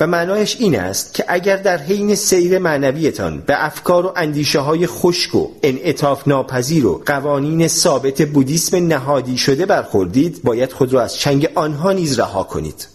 و 0.00 0.06
معنایش 0.06 0.56
این 0.58 0.78
است 0.78 1.14
که 1.14 1.24
اگر 1.28 1.56
در 1.56 1.78
حین 1.78 2.14
سیر 2.14 2.58
معنویتان 2.58 3.40
به 3.40 3.64
افکار 3.64 4.06
و 4.06 4.12
اندیشه 4.16 4.58
های 4.58 4.86
خشک 4.86 5.34
و 5.34 5.48
انعطاف 5.62 6.28
ناپذیر 6.28 6.86
و 6.86 7.02
قوانین 7.06 7.68
ثابت 7.68 8.22
بودیسم 8.22 8.86
نهادی 8.86 9.38
شده 9.38 9.66
برخوردید 9.66 10.42
باید 10.42 10.72
خود 10.72 10.92
را 10.92 11.02
از 11.02 11.16
چنگ 11.16 11.48
آنها 11.54 11.92
نیز 11.92 12.18
رها 12.18 12.42
کنید. 12.42 12.88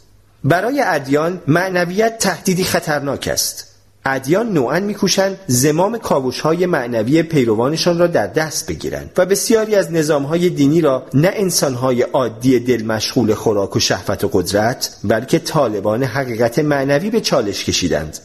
برای 0.43 0.83
ادیان 0.85 1.41
معنویت 1.47 2.17
تهدیدی 2.17 2.63
خطرناک 2.63 3.29
است. 3.31 3.68
ادیان 4.15 4.53
نوعا 4.53 4.79
میکوشند 4.79 5.39
زمام 5.47 5.97
کاوش 5.97 6.39
های 6.39 6.65
معنوی 6.65 7.23
پیروانشان 7.23 7.99
را 7.99 8.07
در 8.07 8.27
دست 8.27 8.67
بگیرند 8.67 9.11
و 9.17 9.25
بسیاری 9.25 9.75
از 9.75 9.91
نظام 9.91 10.23
های 10.23 10.49
دینی 10.49 10.81
را 10.81 11.05
نه 11.13 11.31
انسان 11.33 11.73
های 11.73 12.01
عادی 12.01 12.59
دل 12.59 12.85
مشغول 12.85 13.33
خوراک 13.33 13.75
و 13.75 13.79
شهوت 13.79 14.23
و 14.23 14.27
قدرت 14.27 14.95
بلکه 15.03 15.39
طالبان 15.39 16.03
حقیقت 16.03 16.59
معنوی 16.59 17.09
به 17.09 17.21
چالش 17.21 17.65
کشیدند. 17.65 18.17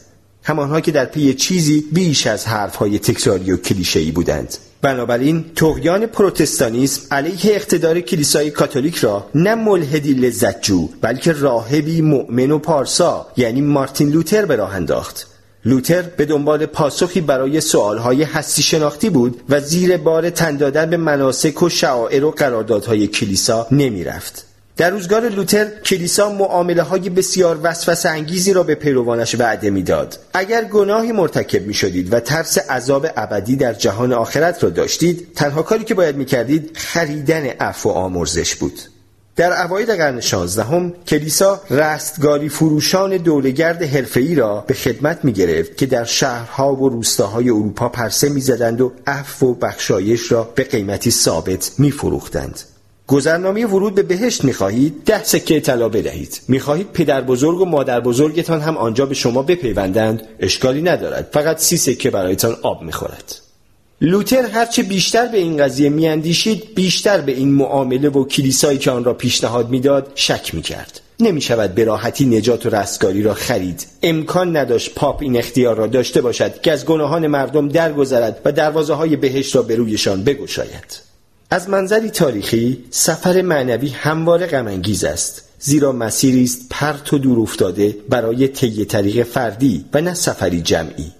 همانها 0.43 0.81
که 0.81 0.91
در 0.91 1.05
پی 1.05 1.33
چیزی 1.33 1.85
بیش 1.91 2.27
از 2.27 2.47
حرفهای 2.47 2.99
تکراری 2.99 3.51
و 3.51 3.57
کلیشه‌ای 3.57 4.11
بودند. 4.11 4.57
بنابراین 4.81 5.45
تغیان 5.55 6.05
پروتستانیسم 6.05 7.01
علیه 7.11 7.55
اقتدار 7.55 7.99
کلیسای 8.01 8.51
کاتولیک 8.51 8.95
را 8.95 9.29
نه 9.35 9.55
ملحدی 9.55 10.13
لذتجو 10.13 10.89
بلکه 11.01 11.31
راهبی 11.31 12.01
مؤمن 12.01 12.51
و 12.51 12.59
پارسا 12.59 13.27
یعنی 13.37 13.61
مارتین 13.61 14.09
لوتر 14.09 14.45
به 14.45 14.55
راه 14.55 14.75
انداخت. 14.75 15.34
لوتر 15.65 16.01
به 16.01 16.25
دنبال 16.25 16.65
پاسخی 16.65 17.21
برای 17.21 17.61
سوالهای 17.61 18.23
هستی 18.23 18.61
شناختی 18.61 19.09
بود 19.09 19.41
و 19.49 19.59
زیر 19.59 19.97
بار 19.97 20.29
تن 20.29 20.57
دادن 20.57 20.89
به 20.89 20.97
مناسک 20.97 21.61
و 21.61 21.69
شعائر 21.69 22.25
و 22.25 22.31
قراردادهای 22.31 23.07
کلیسا 23.07 23.67
نمی 23.71 24.03
رفت. 24.03 24.45
در 24.77 24.89
روزگار 24.89 25.29
لوتر 25.29 25.65
کلیسا 25.85 26.29
معامله 26.29 26.81
های 26.81 27.09
بسیار 27.09 27.59
وسوسه 27.63 28.09
انگیزی 28.09 28.53
را 28.53 28.63
به 28.63 28.75
پیروانش 28.75 29.35
وعده 29.35 29.69
می‌داد. 29.69 30.19
اگر 30.33 30.63
گناهی 30.63 31.11
مرتکب 31.11 31.67
می 31.67 31.73
شدید 31.73 32.13
و 32.13 32.19
ترس 32.19 32.57
عذاب 32.57 33.07
ابدی 33.17 33.55
در 33.55 33.73
جهان 33.73 34.13
آخرت 34.13 34.63
را 34.63 34.69
داشتید 34.69 35.27
تنها 35.35 35.61
کاری 35.61 35.83
که 35.83 35.93
باید 35.93 36.15
می 36.15 36.25
کردید 36.25 36.71
خریدن 36.77 37.45
عفو 37.45 37.89
و 37.89 37.91
آمرزش 37.91 38.55
بود. 38.55 38.79
در 39.35 39.65
اوایل 39.65 39.95
قرن 39.95 40.19
شانزدهم 40.19 40.93
کلیسا 41.07 41.61
رستگاری 41.69 42.49
فروشان 42.49 43.17
دورگرد 43.17 43.83
حرفه‌ای 43.83 44.35
را 44.35 44.63
به 44.67 44.73
خدمت 44.73 45.19
می 45.25 45.33
گرفت 45.33 45.77
که 45.77 45.85
در 45.85 46.03
شهرها 46.03 46.75
و 46.75 46.89
روستاهای 46.89 47.49
اروپا 47.49 47.89
پرسه 47.89 48.29
می‌زدند 48.29 48.81
و 48.81 48.91
عفو 49.07 49.47
و 49.47 49.53
بخشایش 49.53 50.31
را 50.31 50.43
به 50.55 50.63
قیمتی 50.63 51.11
ثابت 51.11 51.71
می 51.77 51.91
فروختند. 51.91 52.59
گذرنامه 53.07 53.65
ورود 53.65 53.95
به 53.95 54.03
بهشت 54.03 54.43
می‌خواهید؟ 54.43 55.03
ده 55.05 55.23
سکه 55.23 55.59
طلا 55.59 55.89
بدهید. 55.89 56.41
می‌خواهید 56.47 56.91
پدر 56.91 57.21
بزرگ 57.21 57.61
و 57.61 57.65
مادر 57.65 57.99
بزرگتان 57.99 58.61
هم 58.61 58.77
آنجا 58.77 59.05
به 59.05 59.13
شما 59.13 59.43
بپیوندند. 59.43 60.21
اشکالی 60.39 60.81
ندارد. 60.81 61.29
فقط 61.31 61.59
سی 61.59 61.77
سکه 61.77 62.09
برایتان 62.09 62.57
آب 62.61 62.81
می‌خورد. 62.81 63.44
لوتر 64.01 64.45
هرچه 64.45 64.83
بیشتر 64.83 65.27
به 65.27 65.37
این 65.37 65.57
قضیه 65.57 65.89
میاندیشید 65.89 66.75
بیشتر 66.75 67.21
به 67.21 67.31
این 67.31 67.53
معامله 67.53 68.09
و 68.09 68.25
کلیسایی 68.25 68.77
که 68.77 68.91
آن 68.91 69.03
را 69.03 69.13
پیشنهاد 69.13 69.69
می‌داد 69.69 70.11
شک 70.15 70.55
می‌کرد. 70.55 71.01
نمی 71.19 71.41
شود 71.41 71.75
به 71.75 71.83
راحتی 71.83 72.25
نجات 72.25 72.65
و 72.65 72.69
رستگاری 72.69 73.23
را 73.23 73.33
خرید. 73.33 73.87
امکان 74.03 74.57
نداشت 74.57 74.95
پاپ 74.95 75.21
این 75.21 75.37
اختیار 75.37 75.75
را 75.75 75.87
داشته 75.87 76.21
باشد 76.21 76.61
که 76.61 76.71
از 76.71 76.85
گناهان 76.85 77.27
مردم 77.27 77.67
درگذرد 77.67 78.41
و 78.45 78.51
دروازه 78.51 78.93
های 78.93 79.15
بهشت 79.15 79.55
را 79.55 79.61
به 79.61 79.75
رویشان 79.75 80.23
بگشاید. 80.23 80.99
از 81.49 81.69
منظری 81.69 82.09
تاریخی 82.09 82.83
سفر 82.89 83.41
معنوی 83.41 83.89
همواره 83.89 84.47
غمانگیز 84.47 85.03
است. 85.03 85.41
زیرا 85.59 85.91
مسیری 85.91 86.43
است 86.43 86.67
پرت 86.69 87.13
و 87.13 87.17
دور 87.17 87.39
افتاده 87.39 87.95
برای 88.09 88.47
طی 88.47 88.85
طریق 88.85 89.23
فردی 89.23 89.85
و 89.93 90.01
نه 90.01 90.13
سفری 90.13 90.61
جمعی. 90.61 91.11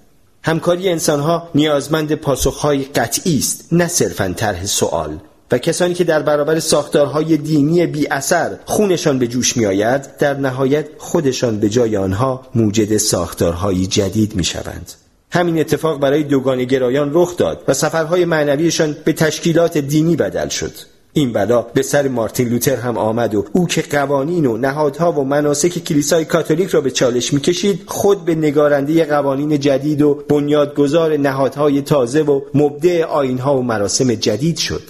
همکاری 0.46 0.90
انسانها 0.90 1.50
نیازمند 1.56 2.16
پاسخهای 2.16 2.84
قطعی 2.84 3.38
است 3.38 3.68
نه 3.72 3.88
صرفا 3.88 4.34
طرح 4.38 4.66
سوال 4.66 5.20
و 5.52 5.58
کسانی 5.58 5.94
که 5.94 6.04
در 6.04 6.22
برابر 6.22 6.60
ساختارهای 6.60 7.38
دینی 7.38 7.86
بی 7.86 8.08
اثر 8.08 8.60
خونشان 8.66 9.20
به 9.20 9.28
جوش 9.28 9.58
می 9.58 9.66
آید 9.66 10.18
در 10.18 10.34
نهایت 10.34 10.86
خودشان 10.98 11.60
به 11.60 11.70
جای 11.70 11.98
آنها 11.98 12.48
موجد 12.56 12.98
ساختارهایی 12.98 13.88
جدید 13.88 14.36
می 14.36 14.44
شوند. 14.44 14.92
همین 15.32 15.60
اتفاق 15.60 16.00
برای 16.00 16.24
دوگانه 16.24 16.66
گرایان 16.66 17.12
رخ 17.14 17.38
داد 17.38 17.64
و 17.68 17.74
سفرهای 17.74 18.26
معنویشان 18.26 18.96
به 19.06 19.14
تشکیلات 19.14 19.78
دینی 19.78 20.16
بدل 20.16 20.50
شد 20.50 20.74
این 21.18 21.34
بلا 21.34 21.62
به 21.62 21.82
سر 21.82 22.08
مارتین 22.08 22.50
لوتر 22.50 22.76
هم 22.76 22.98
آمد 22.98 23.36
و 23.36 23.46
او 23.52 23.68
که 23.68 23.82
قوانین 23.82 24.46
و 24.46 24.58
نهادها 24.58 25.12
و 25.12 25.24
مناسک 25.24 25.80
کلیسای 25.80 26.26
کاتولیک 26.26 26.70
را 26.70 26.82
به 26.82 26.92
چالش 26.92 27.34
می‌کشید 27.34 27.82
خود 27.86 28.26
به 28.26 28.36
نگارنده 28.36 29.06
قوانین 29.06 29.60
جدید 29.60 30.02
و 30.02 30.24
بنیادگذار 30.30 31.18
نهادهای 31.18 31.82
تازه 31.82 32.22
و 32.22 32.42
مبدع 32.54 33.04
آینها 33.04 33.58
و 33.58 33.62
مراسم 33.62 34.16
جدید 34.16 34.58
شد. 34.58 34.84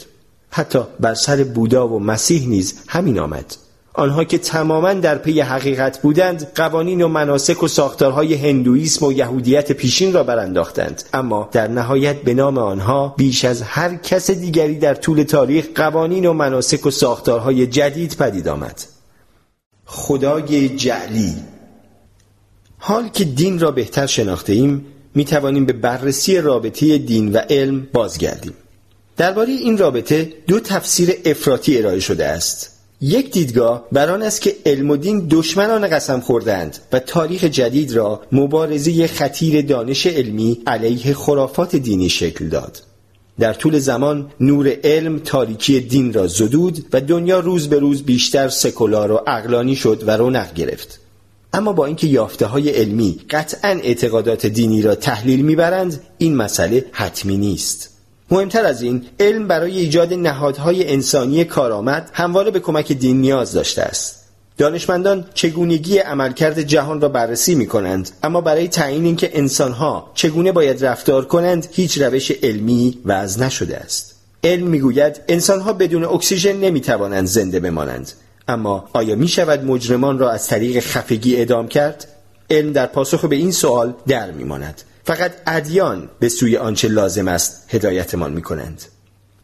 حتی 0.50 0.80
بر 1.00 1.14
سر 1.14 1.44
بودا 1.44 1.88
و 1.88 2.00
مسیح 2.00 2.48
نیز 2.48 2.74
همین 2.88 3.20
آمد. 3.20 3.56
آنها 3.98 4.24
که 4.24 4.38
تماما 4.38 4.94
در 4.94 5.18
پی 5.18 5.40
حقیقت 5.40 6.02
بودند 6.02 6.52
قوانین 6.56 7.02
و 7.02 7.08
مناسک 7.08 7.64
و 7.64 7.68
ساختارهای 7.68 8.34
هندویسم 8.34 9.06
و 9.06 9.12
یهودیت 9.12 9.72
پیشین 9.72 10.14
را 10.14 10.24
برانداختند. 10.24 11.04
اما 11.14 11.50
در 11.52 11.68
نهایت 11.68 12.22
به 12.22 12.34
نام 12.34 12.58
آنها 12.58 13.14
بیش 13.18 13.46
از 13.46 13.62
هر 13.62 13.96
کس 13.96 14.32
دیگری 14.32 14.76
در 14.80 14.94
طول 14.94 15.24
تاریخ 15.24 15.66
قوانین 15.76 16.26
و 16.26 16.34
مناسک 16.34 16.86
و 16.86 16.92
ساختارهای 16.92 17.68
جدید 17.68 18.16
پدید 18.18 18.48
آمد. 18.48 18.82
خدای 19.86 20.70
جعلی. 20.70 21.36
حال 22.78 23.10
که 23.10 23.24
دین 23.24 23.60
را 23.60 23.72
بهتر 23.72 24.06
شناخته 24.06 24.54
ایم 24.54 24.86
می 25.16 25.26
توانیم 25.26 25.66
به 25.66 25.74
بررسی 25.74 26.38
رابطه 26.38 26.98
دین 26.98 27.34
و 27.34 27.38
علم 27.38 27.88
بازگردیم. 27.94 28.54
درباره 29.18 29.50
این 29.50 29.78
رابطه 29.78 30.34
دو 30.48 30.60
تفسیر 30.60 31.14
افراطی 31.26 31.78
ارائه 31.78 32.00
شده 32.00 32.26
است. 32.26 32.75
یک 33.02 33.32
دیدگاه 33.32 33.88
بر 33.92 34.10
آن 34.10 34.22
است 34.22 34.42
که 34.42 34.56
علم 34.66 34.90
و 34.90 34.98
دین 34.98 35.28
دشمنان 35.30 35.88
قسم 35.88 36.20
خوردند 36.20 36.78
و 36.92 37.00
تاریخ 37.00 37.44
جدید 37.44 37.94
را 37.94 38.22
مبارزه 38.32 39.08
خطیر 39.08 39.62
دانش 39.62 40.08
علمی 40.08 40.62
علیه 40.68 41.14
خرافات 41.14 41.76
دینی 41.76 42.10
شکل 42.10 42.48
داد. 42.48 42.82
در 43.40 43.54
طول 43.54 43.80
زمان 43.80 44.32
نور 44.40 44.74
علم 44.84 45.20
تاریکی 45.20 45.80
دین 45.80 46.14
را 46.14 46.28
زدود 46.28 46.86
و 46.94 47.02
دنیا 47.02 47.40
روز 47.40 47.70
به 47.70 47.80
روز 47.80 48.04
بیشتر 48.04 48.50
سکولار 48.50 49.12
و 49.12 49.22
اقلانی 49.28 49.76
شد 49.76 50.04
و 50.08 50.12
رونق 50.12 50.54
گرفت. 50.54 51.00
اما 51.54 51.74
با 51.74 51.86
اینکه 51.86 52.08
یافته 52.08 52.46
های 52.46 52.70
علمی 52.70 53.20
قطعا 53.30 53.70
اعتقادات 53.70 54.46
دینی 54.46 54.82
را 54.82 54.96
تحلیل 54.96 55.42
می‌برند 55.42 56.02
این 56.18 56.36
مسئله 56.36 56.86
حتمی 56.92 57.38
نیست. 57.38 57.95
مهمتر 58.32 58.66
از 58.66 58.82
این 58.82 59.06
علم 59.20 59.48
برای 59.48 59.80
ایجاد 59.80 60.14
نهادهای 60.14 60.94
انسانی 60.94 61.46
کارآمد 61.46 62.10
همواره 62.14 62.52
به 62.52 62.60
کمک 62.60 62.92
دین 62.92 63.22
نیاز 63.22 63.54
داشته 63.54 63.82
است. 63.82 64.26
دانشمندان 64.58 65.26
چگونگی 65.34 65.98
عملکرد 65.98 66.62
جهان 66.62 67.02
را 67.02 67.10
بررسی 67.10 67.56
می 67.56 67.68
کنند 67.68 68.10
اما 68.24 68.42
برای 68.42 68.68
تعیین 68.68 69.06
اینکه 69.06 69.38
انسانها 69.38 70.12
چگونه 70.14 70.52
باید 70.52 70.86
رفتار 70.86 71.26
کنند 71.26 71.68
هیچ 71.72 72.02
روش 72.02 72.32
علمی 72.32 72.98
وضع 73.06 73.46
نشده 73.46 73.78
است. 73.78 74.16
علم 74.44 74.68
می‌گوید 74.68 75.22
انسانها 75.28 75.74
بدون 75.74 76.06
اکسیژن 76.06 76.56
نمی 76.56 76.82
توانند 76.82 77.26
زنده 77.26 77.60
بمانند. 77.60 78.12
اما 78.48 78.90
آیا 78.94 79.16
می 79.16 79.28
شود 79.28 79.66
مجرمان 79.66 80.20
را 80.20 80.32
از 80.32 80.48
طریق 80.48 80.80
خفگی 80.80 81.36
اعدام 81.36 81.68
کرد؟ 81.68 82.08
علم 82.50 82.72
در 82.72 82.86
پاسخ 82.86 83.26
به 83.26 83.36
این 83.36 83.52
سوال 83.52 83.94
در 84.08 84.32
میماند. 84.32 84.82
فقط 85.06 85.32
ادیان 85.48 86.10
به 86.20 86.30
سوی 86.30 86.58
آنچه 86.58 86.88
لازم 86.88 87.28
است 87.28 87.66
هدایتمان 87.70 88.34
می 88.34 88.42
کنند. 88.42 88.82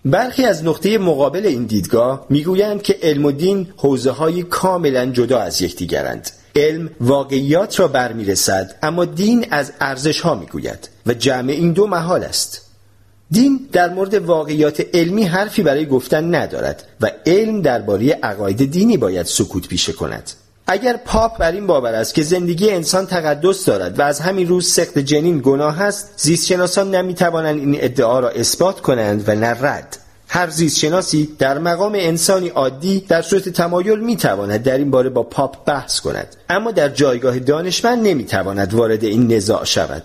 برخی 0.06 0.46
از 0.46 0.64
نقطه 0.64 0.98
مقابل 0.98 1.46
این 1.46 1.64
دیدگاه 1.64 2.26
می‌گویند 2.30 2.82
که 2.82 3.00
علم 3.02 3.26
و 3.26 3.32
دین 3.32 3.68
حوزه 3.78 4.12
های 4.12 4.44
کاملا 4.44 5.06
جدا 5.06 5.40
از 5.40 5.62
یکدیگرند. 5.62 6.30
علم 6.56 6.90
واقعیات 7.02 7.80
را 7.80 7.88
برمیرسد 7.88 8.76
اما 8.84 9.06
دین 9.06 9.46
از 9.52 9.72
ارزش 9.80 10.20
ها 10.20 10.36
می‌گوید 10.36 10.90
و 11.06 11.14
جمع 11.14 11.52
این 11.52 11.72
دو 11.72 11.88
محال 11.88 12.24
است. 12.24 12.62
دین 13.32 13.70
در 13.72 13.94
مورد 13.94 14.14
واقعیات 14.14 14.86
علمی 14.94 15.24
حرفی 15.24 15.64
برای 15.64 15.86
گفتن 15.86 16.36
ندارد 16.36 16.84
و 17.02 17.12
علم 17.26 17.62
درباره 17.62 18.12
عقاید 18.12 18.72
دینی 18.72 18.98
باید 18.98 19.26
سکوت 19.26 19.68
پیشه 19.68 19.94
کند. 19.94 20.32
اگر 20.72 20.98
پاپ 20.98 21.38
بر 21.38 21.52
این 21.52 21.68
باور 21.68 21.94
است 21.94 22.14
که 22.14 22.24
زندگی 22.24 22.70
انسان 22.70 23.06
تقدس 23.06 23.66
دارد 23.66 24.00
و 24.00 24.02
از 24.02 24.20
همین 24.20 24.48
روز 24.48 24.68
سخت 24.68 25.00
جنین 25.00 25.42
گناه 25.44 25.82
است 25.82 26.10
زیستشناسان 26.18 26.96
نمی‌توانند 26.96 27.60
این 27.60 27.78
ادعا 27.80 28.20
را 28.20 28.30
اثبات 28.30 28.82
کنند 28.82 29.30
و 29.30 29.36
نه 29.36 29.48
رد. 29.48 29.98
هر 30.28 30.50
زیستشناسی 30.50 31.30
در 31.40 31.58
مقام 31.58 31.94
انسانی 31.96 32.48
عادی 32.50 33.00
در 33.00 33.22
صورت 33.22 33.50
تمایل 33.50 34.00
می‌تواند 34.00 34.64
در 34.64 34.78
این 34.78 34.92
باره 34.92 35.10
با 35.10 35.24
پاپ 35.24 35.66
بحث 35.66 36.00
کند 36.00 36.36
اما 36.50 36.72
در 36.72 36.90
جایگاه 36.90 37.40
دانشمند 37.40 38.08
نمی‌تواند 38.08 38.74
وارد 38.74 39.04
این 39.04 39.34
نزاع 39.34 39.66
شود. 39.66 40.04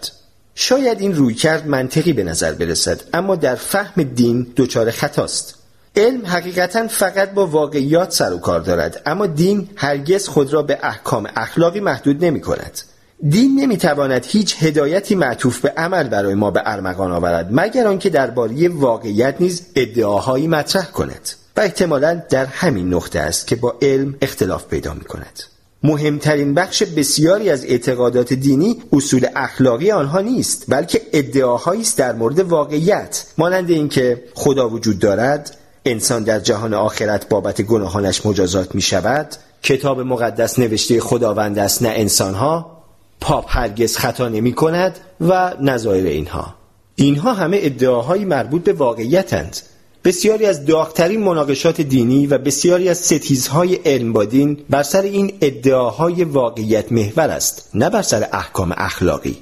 شاید 0.54 1.00
این 1.00 1.14
رویکرد 1.14 1.66
منطقی 1.66 2.12
به 2.12 2.24
نظر 2.24 2.52
برسد 2.52 3.00
اما 3.14 3.36
در 3.36 3.54
فهم 3.54 4.02
دین 4.02 4.46
دچار 4.56 4.90
خطاست. 4.90 5.65
علم 5.96 6.26
حقیقتا 6.26 6.88
فقط 6.88 7.30
با 7.30 7.46
واقعیات 7.46 8.12
سر 8.12 8.32
و 8.32 8.38
کار 8.38 8.60
دارد 8.60 9.02
اما 9.06 9.26
دین 9.26 9.68
هرگز 9.76 10.28
خود 10.28 10.52
را 10.52 10.62
به 10.62 10.78
احکام 10.82 11.28
اخلاقی 11.36 11.80
محدود 11.80 12.24
نمی 12.24 12.40
کند 12.40 12.80
دین 13.28 13.60
نمی‌تواند 13.60 14.26
هیچ 14.28 14.62
هدایتی 14.62 15.14
معطوف 15.14 15.60
به 15.60 15.68
عمل 15.76 16.08
برای 16.08 16.34
ما 16.34 16.50
به 16.50 16.62
ارمغان 16.64 17.12
آورد 17.12 17.48
مگر 17.50 17.86
آنکه 17.86 18.10
درباره 18.10 18.68
واقعیت 18.68 19.34
نیز 19.40 19.62
ادعاهایی 19.76 20.48
مطرح 20.48 20.86
کند. 20.86 21.28
و 21.56 21.60
احتمالا 21.60 22.22
در 22.30 22.46
همین 22.46 22.94
نقطه 22.94 23.20
است 23.20 23.46
که 23.46 23.56
با 23.56 23.74
علم 23.82 24.14
اختلاف 24.22 24.66
پیدا 24.66 24.94
می 24.94 25.04
کند 25.04 25.42
مهمترین 25.82 26.54
بخش 26.54 26.82
بسیاری 26.82 27.50
از 27.50 27.64
اعتقادات 27.64 28.32
دینی 28.32 28.82
اصول 28.92 29.26
اخلاقی 29.36 29.90
آنها 29.90 30.20
نیست 30.20 30.64
بلکه 30.68 31.02
ادعاهایی 31.12 31.80
است 31.80 31.98
در 31.98 32.12
مورد 32.12 32.38
واقعیت 32.38 33.24
مانند 33.38 33.70
اینکه 33.70 34.24
خدا 34.34 34.68
وجود 34.68 34.98
دارد 34.98 35.56
انسان 35.86 36.24
در 36.24 36.40
جهان 36.40 36.74
آخرت 36.74 37.28
بابت 37.28 37.62
گناهانش 37.62 38.26
مجازات 38.26 38.74
می 38.74 38.82
شود. 38.82 39.28
کتاب 39.62 40.00
مقدس 40.00 40.58
نوشته 40.58 41.00
خداوند 41.00 41.58
است 41.58 41.82
نه 41.82 41.88
انسانها. 41.88 42.82
پاپ 43.20 43.44
هرگز 43.48 43.96
خطا 43.96 44.28
نمی 44.28 44.52
کند 44.52 44.98
و 45.20 45.54
نظایر 45.60 46.06
اینها. 46.06 46.54
اینها 46.96 47.34
همه 47.34 47.58
ادعاهایی 47.60 48.24
مربوط 48.24 48.64
به 48.64 48.72
واقعیتند. 48.72 49.56
بسیاری 50.04 50.46
از 50.46 50.66
داغترین 50.66 51.22
مناقشات 51.22 51.80
دینی 51.80 52.26
و 52.26 52.38
بسیاری 52.38 52.88
از 52.88 52.98
ستیزهای 52.98 53.74
علم 53.74 54.12
با 54.12 54.24
دین 54.24 54.58
بر 54.70 54.82
سر 54.82 55.02
این 55.02 55.32
ادعاهای 55.40 56.24
واقعیت 56.24 56.92
محور 56.92 57.30
است 57.30 57.70
نه 57.74 57.90
بر 57.90 58.02
سر 58.02 58.28
احکام 58.32 58.74
اخلاقی. 58.76 59.38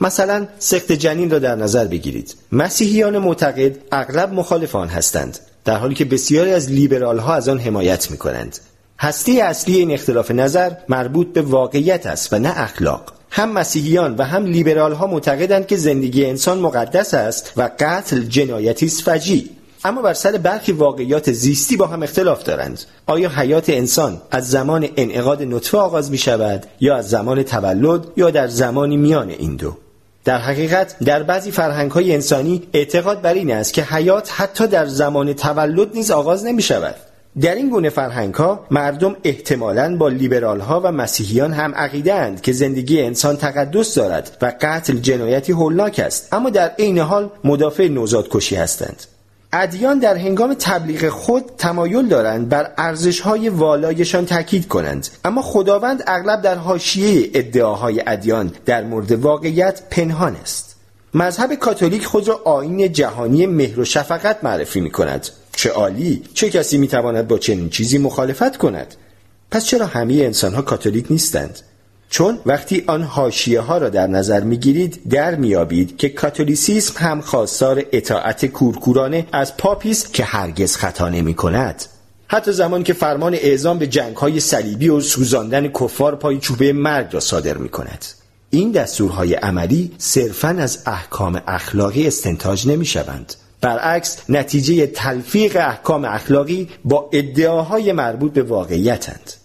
مثلا 0.00 0.46
سخت 0.58 0.92
جنین 0.92 1.30
را 1.30 1.38
در 1.38 1.56
نظر 1.56 1.84
بگیرید. 1.84 2.34
مسیحیان 2.52 3.18
معتقد 3.18 3.78
اغلب 3.92 4.32
مخالفان 4.32 4.88
هستند. 4.88 5.38
در 5.64 5.76
حالی 5.76 5.94
که 5.94 6.04
بسیاری 6.04 6.52
از 6.52 6.70
لیبرال 6.70 7.18
ها 7.18 7.34
از 7.34 7.48
آن 7.48 7.58
حمایت 7.58 8.10
می 8.10 8.16
کنند 8.16 8.58
هستی 9.00 9.40
اصلی 9.40 9.76
این 9.76 9.90
اختلاف 9.90 10.30
نظر 10.30 10.70
مربوط 10.88 11.32
به 11.32 11.42
واقعیت 11.42 12.06
است 12.06 12.32
و 12.32 12.38
نه 12.38 12.60
اخلاق. 12.60 13.12
هم 13.30 13.52
مسیحیان 13.52 14.14
و 14.18 14.22
هم 14.24 14.46
لیبرال 14.46 14.92
ها 14.92 15.06
معتقدند 15.06 15.66
که 15.66 15.76
زندگی 15.76 16.26
انسان 16.26 16.58
مقدس 16.58 17.14
است 17.14 17.52
و 17.56 17.70
قتل 17.78 18.20
جنایتی 18.20 18.86
است 18.86 19.02
فجی 19.02 19.50
اما 19.84 20.02
بر 20.02 20.14
سر 20.14 20.32
برخی 20.32 20.72
واقعیات 20.72 21.32
زیستی 21.32 21.76
با 21.76 21.86
هم 21.86 22.02
اختلاف 22.02 22.42
دارند. 22.42 22.80
آیا 23.06 23.28
حیات 23.28 23.70
انسان 23.70 24.22
از 24.30 24.50
زمان 24.50 24.88
انعقاد 24.96 25.42
نطفه 25.42 25.78
آغاز 25.78 26.10
می 26.10 26.18
شود 26.18 26.66
یا 26.80 26.96
از 26.96 27.10
زمان 27.10 27.42
تولد 27.42 28.06
یا 28.16 28.30
در 28.30 28.48
زمانی 28.48 28.96
میان 28.96 29.30
این 29.30 29.56
دو؟ 29.56 29.76
در 30.24 30.38
حقیقت 30.38 30.96
در 31.04 31.22
بعضی 31.22 31.50
فرهنگ 31.50 31.90
های 31.90 32.14
انسانی 32.14 32.62
اعتقاد 32.72 33.20
بر 33.20 33.34
این 33.34 33.52
است 33.52 33.72
که 33.72 33.82
حیات 33.82 34.30
حتی 34.32 34.66
در 34.66 34.86
زمان 34.86 35.32
تولد 35.32 35.94
نیز 35.94 36.10
آغاز 36.10 36.44
نمی 36.44 36.62
شود 36.62 36.94
در 37.40 37.54
این 37.54 37.70
گونه 37.70 37.88
فرهنگ 37.90 38.34
ها 38.34 38.66
مردم 38.70 39.16
احتمالاً 39.24 39.96
با 39.96 40.08
لیبرال 40.08 40.60
ها 40.60 40.80
و 40.84 40.92
مسیحیان 40.92 41.52
هم 41.52 41.74
عقیده 41.74 42.14
اند 42.14 42.40
که 42.40 42.52
زندگی 42.52 43.02
انسان 43.02 43.36
تقدس 43.36 43.94
دارد 43.94 44.36
و 44.42 44.52
قتل 44.60 44.94
جنایتی 44.94 45.52
هولناک 45.52 46.00
است. 46.04 46.28
اما 46.32 46.50
در 46.50 46.68
عین 46.78 46.98
حال 46.98 47.30
مدافع 47.44 47.88
نوزاد 47.88 48.28
کشی 48.30 48.56
هستند. 48.56 49.02
ادیان 49.52 49.98
در 49.98 50.16
هنگام 50.16 50.54
تبلیغ 50.54 51.08
خود 51.08 51.44
تمایل 51.58 52.08
دارند 52.08 52.48
بر 52.48 52.72
ارزش‌های 52.78 53.48
والایشان 53.48 54.26
تاکید 54.26 54.68
کنند. 54.68 55.08
اما 55.24 55.42
خداوند 55.42 56.02
اغلب 56.06 56.42
در 56.42 56.54
حاشیه 56.54 57.30
ادعاهای 57.34 58.02
ادیان 58.06 58.52
در 58.66 58.84
مورد 58.84 59.12
واقعیت 59.12 59.82
پنهان 59.90 60.36
است. 60.36 60.76
مذهب 61.14 61.54
کاتولیک 61.54 62.04
خود 62.04 62.28
را 62.28 62.40
آین 62.44 62.92
جهانی 62.92 63.46
مهر 63.46 63.80
و 63.80 63.84
شفقت 63.84 64.44
معرفی 64.44 64.80
می 64.80 64.90
کند 64.90 65.28
چه 65.56 65.70
عالی! 65.70 66.22
چه 66.34 66.50
کسی 66.50 66.78
می 66.78 66.88
تواند 66.88 67.28
با 67.28 67.38
چنین 67.38 67.68
چیزی 67.68 67.98
مخالفت 67.98 68.56
کند؟ 68.56 68.94
پس 69.50 69.64
چرا 69.64 69.86
همه 69.86 70.14
انسان 70.14 70.54
ها 70.54 70.62
کاتولیک 70.62 71.06
نیستند؟ 71.10 71.58
چون 72.12 72.38
وقتی 72.46 72.84
آن 72.86 73.02
حاشیه 73.02 73.60
ها 73.60 73.78
را 73.78 73.88
در 73.88 74.06
نظر 74.06 74.40
می 74.40 74.56
گیرید 74.56 75.00
در 75.10 75.34
میابید 75.34 75.96
که 75.96 76.08
کاتولیسیسم 76.08 76.94
هم 76.96 77.20
خواستار 77.20 77.82
اطاعت 77.92 78.46
کورکورانه 78.46 79.26
از 79.32 79.56
پاپیست 79.56 80.14
که 80.14 80.24
هرگز 80.24 80.76
خطا 80.76 81.08
نمی 81.08 81.34
کند 81.34 81.84
حتی 82.28 82.52
زمانی 82.52 82.84
که 82.84 82.92
فرمان 82.92 83.34
اعزام 83.34 83.78
به 83.78 83.86
جنگ 83.86 84.16
های 84.16 84.40
صلیبی 84.40 84.88
و 84.88 85.00
سوزاندن 85.00 85.68
کفار 85.68 86.16
پای 86.16 86.38
چوبه 86.38 86.72
مرگ 86.72 87.06
را 87.12 87.20
صادر 87.20 87.56
می 87.56 87.68
کند 87.68 88.04
این 88.50 88.70
دستورهای 88.70 89.34
عملی 89.34 89.92
صرفا 89.98 90.48
از 90.48 90.82
احکام 90.86 91.42
اخلاقی 91.46 92.06
استنتاج 92.06 92.68
نمی 92.68 92.86
شوند 92.86 93.34
برعکس 93.60 94.18
نتیجه 94.28 94.86
تلفیق 94.86 95.56
احکام 95.56 96.04
اخلاقی 96.04 96.68
با 96.84 97.10
ادعاهای 97.12 97.92
مربوط 97.92 98.32
به 98.32 98.42
واقعیتند. 98.42 99.41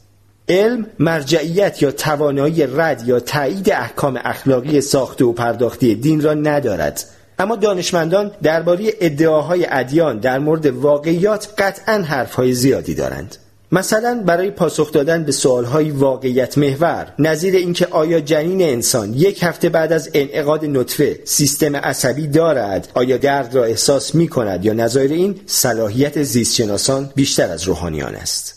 علم 0.49 0.85
مرجعیت 0.99 1.81
یا 1.81 1.91
توانایی 1.91 2.67
رد 2.75 3.07
یا 3.07 3.19
تایید 3.19 3.69
احکام 3.71 4.19
اخلاقی 4.23 4.81
ساخته 4.81 5.25
و 5.25 5.33
پرداختی 5.33 5.95
دین 5.95 6.21
را 6.21 6.33
ندارد. 6.33 7.03
اما 7.39 7.55
دانشمندان 7.55 8.31
درباره 8.43 8.93
ادعاهای 9.01 9.67
ادیان 9.69 10.19
در 10.19 10.39
مورد 10.39 10.65
واقعیات 10.65 11.53
قطعا 11.57 11.93
حرفهای 11.93 12.53
زیادی 12.53 12.95
دارند. 12.95 13.35
مثلا 13.71 14.23
برای 14.25 14.51
پاسخ 14.51 14.91
دادن 14.91 15.23
به 15.23 15.31
سوالهای 15.31 15.91
واقعیت 15.91 16.57
محور 16.57 17.13
نظیر 17.19 17.55
اینکه 17.55 17.87
آیا 17.91 18.19
جنین 18.19 18.61
انسان 18.61 19.13
یک 19.13 19.43
هفته 19.43 19.69
بعد 19.69 19.93
از 19.93 20.09
انعقاد 20.13 20.65
نطفه 20.65 21.19
سیستم 21.25 21.75
عصبی 21.75 22.27
دارد 22.27 22.87
آیا 22.93 23.17
درد 23.17 23.55
را 23.55 23.63
احساس 23.63 24.15
می 24.15 24.27
کند 24.27 24.65
یا 24.65 24.73
نظایر 24.73 25.11
این 25.11 25.35
صلاحیت 25.45 26.23
زیستشناسان 26.23 27.11
بیشتر 27.15 27.51
از 27.51 27.63
روحانیان 27.63 28.15
است. 28.15 28.56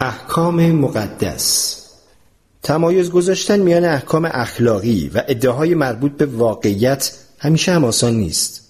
احکام 0.00 0.72
مقدس. 0.72 1.76
تمایز 2.62 3.10
گذاشتن 3.10 3.60
میان 3.60 3.84
احکام 3.84 4.28
اخلاقی 4.32 5.10
و 5.14 5.22
ادعاهای 5.28 5.74
مربوط 5.74 6.12
به 6.12 6.26
واقعیت 6.26 7.12
همیشه 7.38 7.72
هم 7.72 7.84
آسان 7.84 8.14
نیست. 8.14 8.62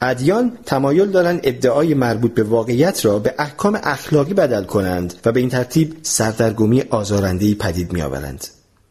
ادیان 0.00 0.58
تمایل 0.66 1.10
دارند 1.10 1.40
ادعای 1.42 1.94
مربوط 1.94 2.34
به 2.34 2.42
واقعیت 2.42 3.04
را 3.04 3.18
به 3.18 3.34
احکام 3.38 3.78
اخلاقی 3.82 4.34
بدل 4.34 4.64
کنند 4.64 5.14
و 5.24 5.32
به 5.32 5.40
این 5.40 5.48
ترتیب 5.48 5.96
سردرگمی 6.02 6.80
آزارندهی 6.80 7.54
پدید 7.54 7.92
میآورند. 7.92 8.46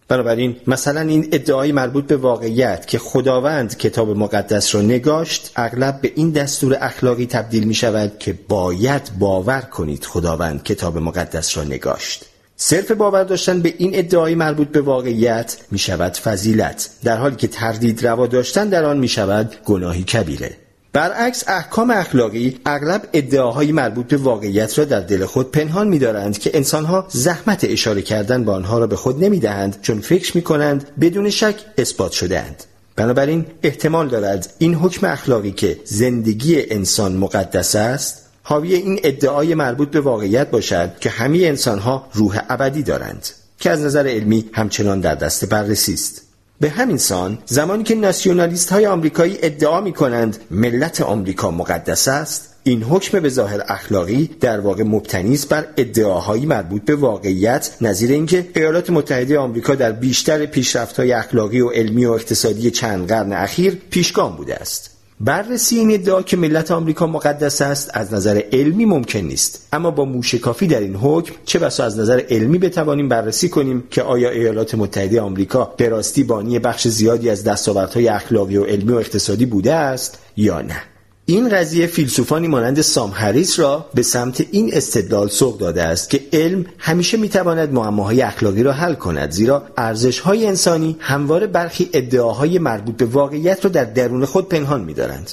بنابراین 0.10 0.56
مثلا 0.68 1.02
این 1.02 1.30
ادعای 1.32 1.72
مربوط 1.72 2.08
به 2.08 2.18
واقعیت 2.18 2.88
که 2.88 3.00
خداوند 3.00 3.78
کتاب 3.78 4.18
مقدس 4.18 4.76
را 4.76 4.82
نگاشت 4.82 5.52
اغلب 5.56 6.02
به 6.02 6.12
این 6.16 6.32
دستور 6.32 6.78
اخلاقی 6.82 7.26
تبدیل 7.26 7.64
می 7.64 7.74
شود 7.74 8.20
که 8.20 8.36
باید 8.48 9.12
باور 9.20 9.62
کنید 9.62 10.06
خداوند 10.06 10.64
کتاب 10.64 10.98
مقدس 10.98 11.58
را 11.58 11.64
نگاشت. 11.64 12.26
صرف 12.56 12.92
باور 12.92 13.24
داشتن 13.24 13.62
به 13.62 13.74
این 13.78 13.92
ادعای 13.94 14.36
مربوط 14.36 14.68
به 14.68 14.82
واقعیت 14.82 15.58
می 15.72 15.80
شود 15.80 16.18
فضیلت. 16.18 16.90
در 17.04 17.18
حالی 17.18 17.36
که 17.36 17.48
تردید 17.48 18.08
روا 18.08 18.28
داشتن 18.28 18.70
در 18.70 18.86
آن 18.86 18.98
می 18.98 19.08
شود 19.08 19.56
گناهی 19.66 20.04
کبیره. 20.04 20.58
برعکس 20.94 21.44
احکام 21.48 21.92
اخلاقی 21.92 22.60
اغلب 22.66 23.08
ادعاهای 23.14 23.72
مربوط 23.72 24.08
به 24.08 24.18
واقعیت 24.18 24.80
را 24.80 24.86
در 24.86 25.00
دل 25.00 25.26
خود 25.26 25.52
پنهان 25.52 25.88
می‌دارند 25.88 26.38
که 26.38 26.52
انسانها 26.54 27.08
زحمت 27.10 27.64
اشاره 27.64 28.02
کردن 28.02 28.46
به 28.46 28.52
آنها 28.52 28.80
را 28.80 28.88
به 28.88 28.96
خود 28.96 29.24
نمی‌دهند 29.24 29.82
چون 29.82 30.00
فکر 30.00 30.38
می 30.38 30.42
کنند 30.42 30.88
بدون 31.02 31.30
شک 31.30 31.56
اثبات 31.78 32.12
شدهاند. 32.12 32.64
بنابراین 32.96 33.46
احتمال 33.64 34.10
دارد 34.10 34.54
این 34.58 34.76
حکم 34.76 35.08
اخلاقی 35.08 35.52
که 35.52 35.80
زندگی 35.86 36.72
انسان 36.72 37.18
مقدس 37.18 37.76
است 37.76 38.26
حاوی 38.44 38.76
این 38.76 39.00
ادعای 39.04 39.56
مربوط 39.56 39.90
به 39.90 40.02
واقعیت 40.02 40.52
باشد 40.52 40.92
که 41.00 41.10
همه 41.10 41.38
انسانها 41.38 42.08
روح 42.14 42.40
ابدی 42.50 42.84
دارند 42.84 43.28
که 43.60 43.70
از 43.70 43.82
نظر 43.82 44.08
علمی 44.08 44.50
همچنان 44.54 45.00
در 45.00 45.16
دست 45.16 45.46
بررسی 45.46 45.94
است. 45.94 46.29
به 46.62 46.70
همین 46.70 46.98
سان 46.98 47.38
زمانی 47.46 47.84
که 47.84 47.96
ناسیونالیست 47.96 48.70
های 48.70 48.86
آمریکایی 48.86 49.38
ادعا 49.42 49.82
می 49.82 49.94
کنند 49.94 50.38
ملت 50.52 51.02
آمریکا 51.02 51.52
مقدس 51.52 52.08
است 52.08 52.56
این 52.64 52.84
حکم 52.84 53.20
به 53.20 53.30
ظاهر 53.30 53.64
اخلاقی 53.68 54.30
در 54.40 54.60
واقع 54.60 54.84
مبتنی 54.84 55.34
است 55.34 55.50
بر 55.50 55.68
ادعاهایی 55.78 56.46
مربوط 56.46 56.82
به 56.82 56.96
واقعیت 56.96 57.76
نظیر 57.82 58.12
اینکه 58.12 58.50
ایالات 58.56 58.90
متحده 58.90 59.40
آمریکا 59.40 59.76
در 59.76 59.92
بیشتر 59.92 60.46
پیشرفت‌های 60.46 61.12
اخلاقی 61.12 61.62
و 61.62 61.70
علمی 61.70 62.06
و 62.06 62.12
اقتصادی 62.12 62.72
چند 62.72 63.08
قرن 63.08 63.34
اخیر 63.34 63.82
پیشگام 63.90 64.36
بوده 64.36 64.56
است. 64.56 64.99
بررسی 65.22 65.78
این 65.78 65.94
ادعا 65.94 66.22
که 66.22 66.38
ملت 66.38 66.72
آمریکا 66.72 67.08
مقدس 67.08 67.62
است 67.62 67.92
از 67.94 68.14
نظر 68.14 68.42
علمی 68.52 68.86
ممکن 68.86 69.20
نیست. 69.20 69.68
اما 69.74 69.92
با 69.92 70.06
موشکافی 70.06 70.68
در 70.68 70.80
این 70.80 70.96
حکم 70.96 71.36
چه 71.46 71.60
بسا 71.60 71.86
از 71.86 72.00
نظر 72.00 72.22
علمی 72.30 72.58
بتوانیم 72.58 73.10
بررسی 73.10 73.50
کنیم 73.50 73.84
که 73.92 74.02
آیا 74.02 74.30
ایالات 74.30 74.76
متحده 74.76 75.22
آمریکا 75.22 75.74
به 75.78 75.90
راستی 75.90 76.24
بانی 76.24 76.60
بخش 76.60 76.88
زیادی 76.88 77.30
از 77.30 77.44
دستاوردهای 77.44 78.08
اخلاقی 78.08 78.58
و 78.58 78.66
علمی 78.66 78.92
و 78.92 78.96
اقتصادی 78.96 79.46
بوده 79.46 79.74
است 79.74 80.20
یا 80.38 80.62
نه. 80.62 80.82
این 81.30 81.50
قضیه 81.50 81.88
فیلسوفانی 81.88 82.48
مانند 82.48 82.82
سام 82.82 83.12
هریس 83.14 83.60
را 83.60 83.86
به 83.94 84.02
سمت 84.02 84.46
این 84.52 84.70
استدلال 84.74 85.28
سوق 85.28 85.58
داده 85.58 85.84
است 85.84 86.10
که 86.10 86.22
علم 86.34 86.66
همیشه 86.78 87.18
می‌تواند 87.18 87.74
معماهای 87.74 88.22
اخلاقی 88.22 88.64
را 88.64 88.72
حل 88.72 88.94
کند 88.94 89.32
زیرا 89.32 89.64
ارزشهای 89.78 90.48
انسانی 90.48 90.96
همواره 91.00 91.48
برخی 91.48 91.90
ادعاهای 91.94 92.60
مربوط 92.60 92.98
به 92.98 93.06
واقعیت 93.06 93.66
را 93.66 93.72
در 93.72 93.84
درون 93.84 94.26
خود 94.26 94.50
پنهان 94.50 94.82
میدارند. 94.82 95.32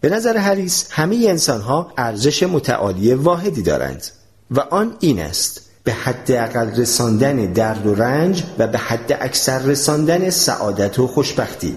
به 0.00 0.08
نظر 0.08 0.36
هریس 0.36 0.86
همه 0.90 1.16
انسانها 1.28 1.92
ارزش 1.98 2.42
متعالی 2.42 3.14
واحدی 3.14 3.62
دارند 3.62 4.06
و 4.50 4.60
آن 4.60 4.96
این 5.00 5.20
است 5.20 5.60
به 5.84 5.92
حد 5.92 6.32
اقل 6.32 6.80
رساندن 6.80 7.36
درد 7.52 7.86
و 7.86 7.94
رنج 7.94 8.42
و 8.58 8.66
به 8.66 8.78
حد 8.78 9.18
اکثر 9.20 9.58
رساندن 9.58 10.30
سعادت 10.30 10.98
و 10.98 11.06
خوشبختی. 11.06 11.76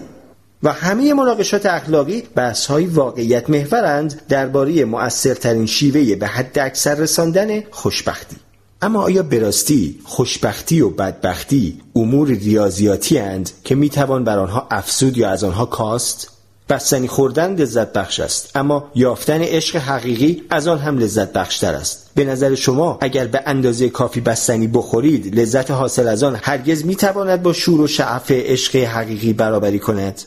و 0.66 0.70
همه 0.70 1.14
مناقشات 1.14 1.66
اخلاقی 1.66 2.24
بحث 2.36 2.66
های 2.66 2.86
واقعیت 2.86 3.50
محورند 3.50 4.22
درباره 4.30 4.86
مؤثرترین 4.86 5.66
شیوه 5.66 6.16
به 6.16 6.28
حد 6.28 6.60
اکثر 6.60 6.96
رساندن 6.96 7.62
خوشبختی. 7.72 8.36
اما 8.82 9.02
آیا 9.02 9.24
براستی 9.24 10.00
خوشبختی 10.04 10.82
و 10.82 10.90
بدبختی 10.90 11.82
امور 11.96 12.28
ریاضیاتی 12.28 13.20
اند 13.20 13.52
که 13.64 13.76
می‌توان 13.76 14.24
بر 14.24 14.40
آنها 14.40 14.68
افسود 14.72 15.18
یا 15.18 15.30
از 15.30 15.44
آنها 15.44 15.66
کاست؟ 15.66 16.30
بستنی 16.70 17.08
خوردن 17.08 17.56
لذت 17.56 17.94
بخش 17.94 18.20
است 18.20 18.52
اما 18.56 18.92
یافتن 18.96 19.42
عشق 19.42 19.76
حقیقی 19.76 20.44
از 20.50 20.68
آن 20.68 20.80
هم 20.80 20.98
لذت 20.98 21.34
بخشتر 21.34 21.74
است. 21.74 22.12
به 22.16 22.24
نظر 22.24 22.56
شما 22.56 22.98
اگر 23.02 23.28
به 23.28 23.42
اندازه 23.46 23.90
کافی 23.90 24.22
بستنی 24.22 24.68
بخورید 24.68 25.40
لذت 25.40 25.72
حاصل 25.72 26.08
از 26.08 26.24
آن 26.24 26.40
هرگز 26.42 26.86
می‌تواند 26.86 27.44
با 27.44 27.54
شور 27.54 27.82
و 27.82 27.88
شعف 27.88 28.32
عشق 28.32 28.76
حقیقی 28.76 29.34
برابری 29.34 29.80
کند؟ 29.80 30.22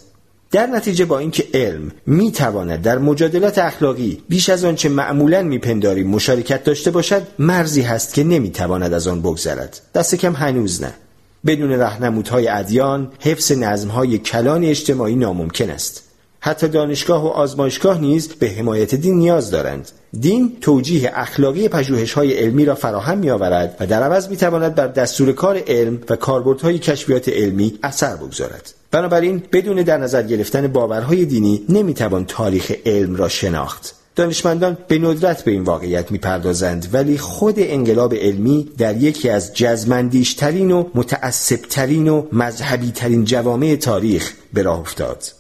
در 0.51 0.67
نتیجه 0.67 1.05
با 1.05 1.19
اینکه 1.19 1.47
علم 1.55 1.91
می 2.07 2.33
تواند 2.33 2.83
در 2.83 2.99
مجادلات 2.99 3.59
اخلاقی 3.59 4.23
بیش 4.29 4.49
از 4.49 4.65
آنچه 4.65 4.89
معمولا 4.89 5.43
میپنداریم 5.43 6.09
مشارکت 6.09 6.65
داشته 6.65 6.91
باشد 6.91 7.23
مرزی 7.39 7.83
هست 7.83 8.15
که 8.15 8.25
نمی 8.25 8.51
تواند 8.51 8.93
از 8.93 9.07
آن 9.07 9.23
بگذرد. 9.23 9.81
دست 9.95 10.15
کم 10.15 10.33
هنوز 10.33 10.83
نه. 10.83 10.93
بدون 11.47 11.73
رهنمودهای 11.73 12.49
ادیان 12.49 13.13
حفظ 13.21 13.53
نظمهای 13.53 14.19
کلان 14.19 14.65
اجتماعی 14.65 15.15
ناممکن 15.15 15.71
است. 15.71 16.08
حتی 16.41 16.68
دانشگاه 16.68 17.24
و 17.24 17.28
آزمایشگاه 17.28 18.01
نیز 18.01 18.28
به 18.28 18.49
حمایت 18.49 18.95
دین 18.95 19.18
نیاز 19.18 19.51
دارند. 19.51 19.91
دین 20.20 20.57
توجیه 20.61 21.11
اخلاقی 21.14 21.70
های 22.14 22.32
علمی 22.32 22.64
را 22.64 22.74
فراهم 22.74 23.18
می 23.18 23.30
آورد 23.30 23.76
و 23.80 23.86
در 23.86 24.03
عوض 24.03 24.28
می 24.28 24.36
تواند 24.36 24.74
بر 24.74 24.86
دستور 24.86 25.32
کار 25.32 25.62
علم 25.66 25.99
و 26.11 26.16
کاربردهای 26.16 26.78
کشفیات 26.78 27.28
علمی 27.28 27.78
اثر 27.82 28.16
بگذارد. 28.16 28.74
بنابراین 28.91 29.43
بدون 29.53 29.76
در 29.76 29.99
نظر 29.99 30.22
گرفتن 30.22 30.66
باورهای 30.66 31.24
دینی 31.24 31.64
نمی 31.68 31.95
توان 31.95 32.24
تاریخ 32.24 32.72
علم 32.86 33.16
را 33.16 33.28
شناخت. 33.28 33.95
دانشمندان 34.16 34.78
به 34.89 34.99
ندرت 34.99 35.45
به 35.45 35.51
این 35.51 35.62
واقعیت 35.62 36.12
می‌پردازند 36.12 36.89
ولی 36.93 37.18
خود 37.18 37.55
انقلاب 37.59 38.14
علمی 38.14 38.68
در 38.78 38.97
یکی 38.97 39.28
از 39.28 39.55
جزمندیشترین 39.55 40.70
و 40.70 40.84
متعصبترین 40.95 42.09
و 42.09 42.26
مذهبیترین 42.32 43.24
جوامع 43.24 43.76
تاریخ 43.76 44.32
به 44.53 44.62
راه 44.62 44.80
افتاد. 44.80 45.38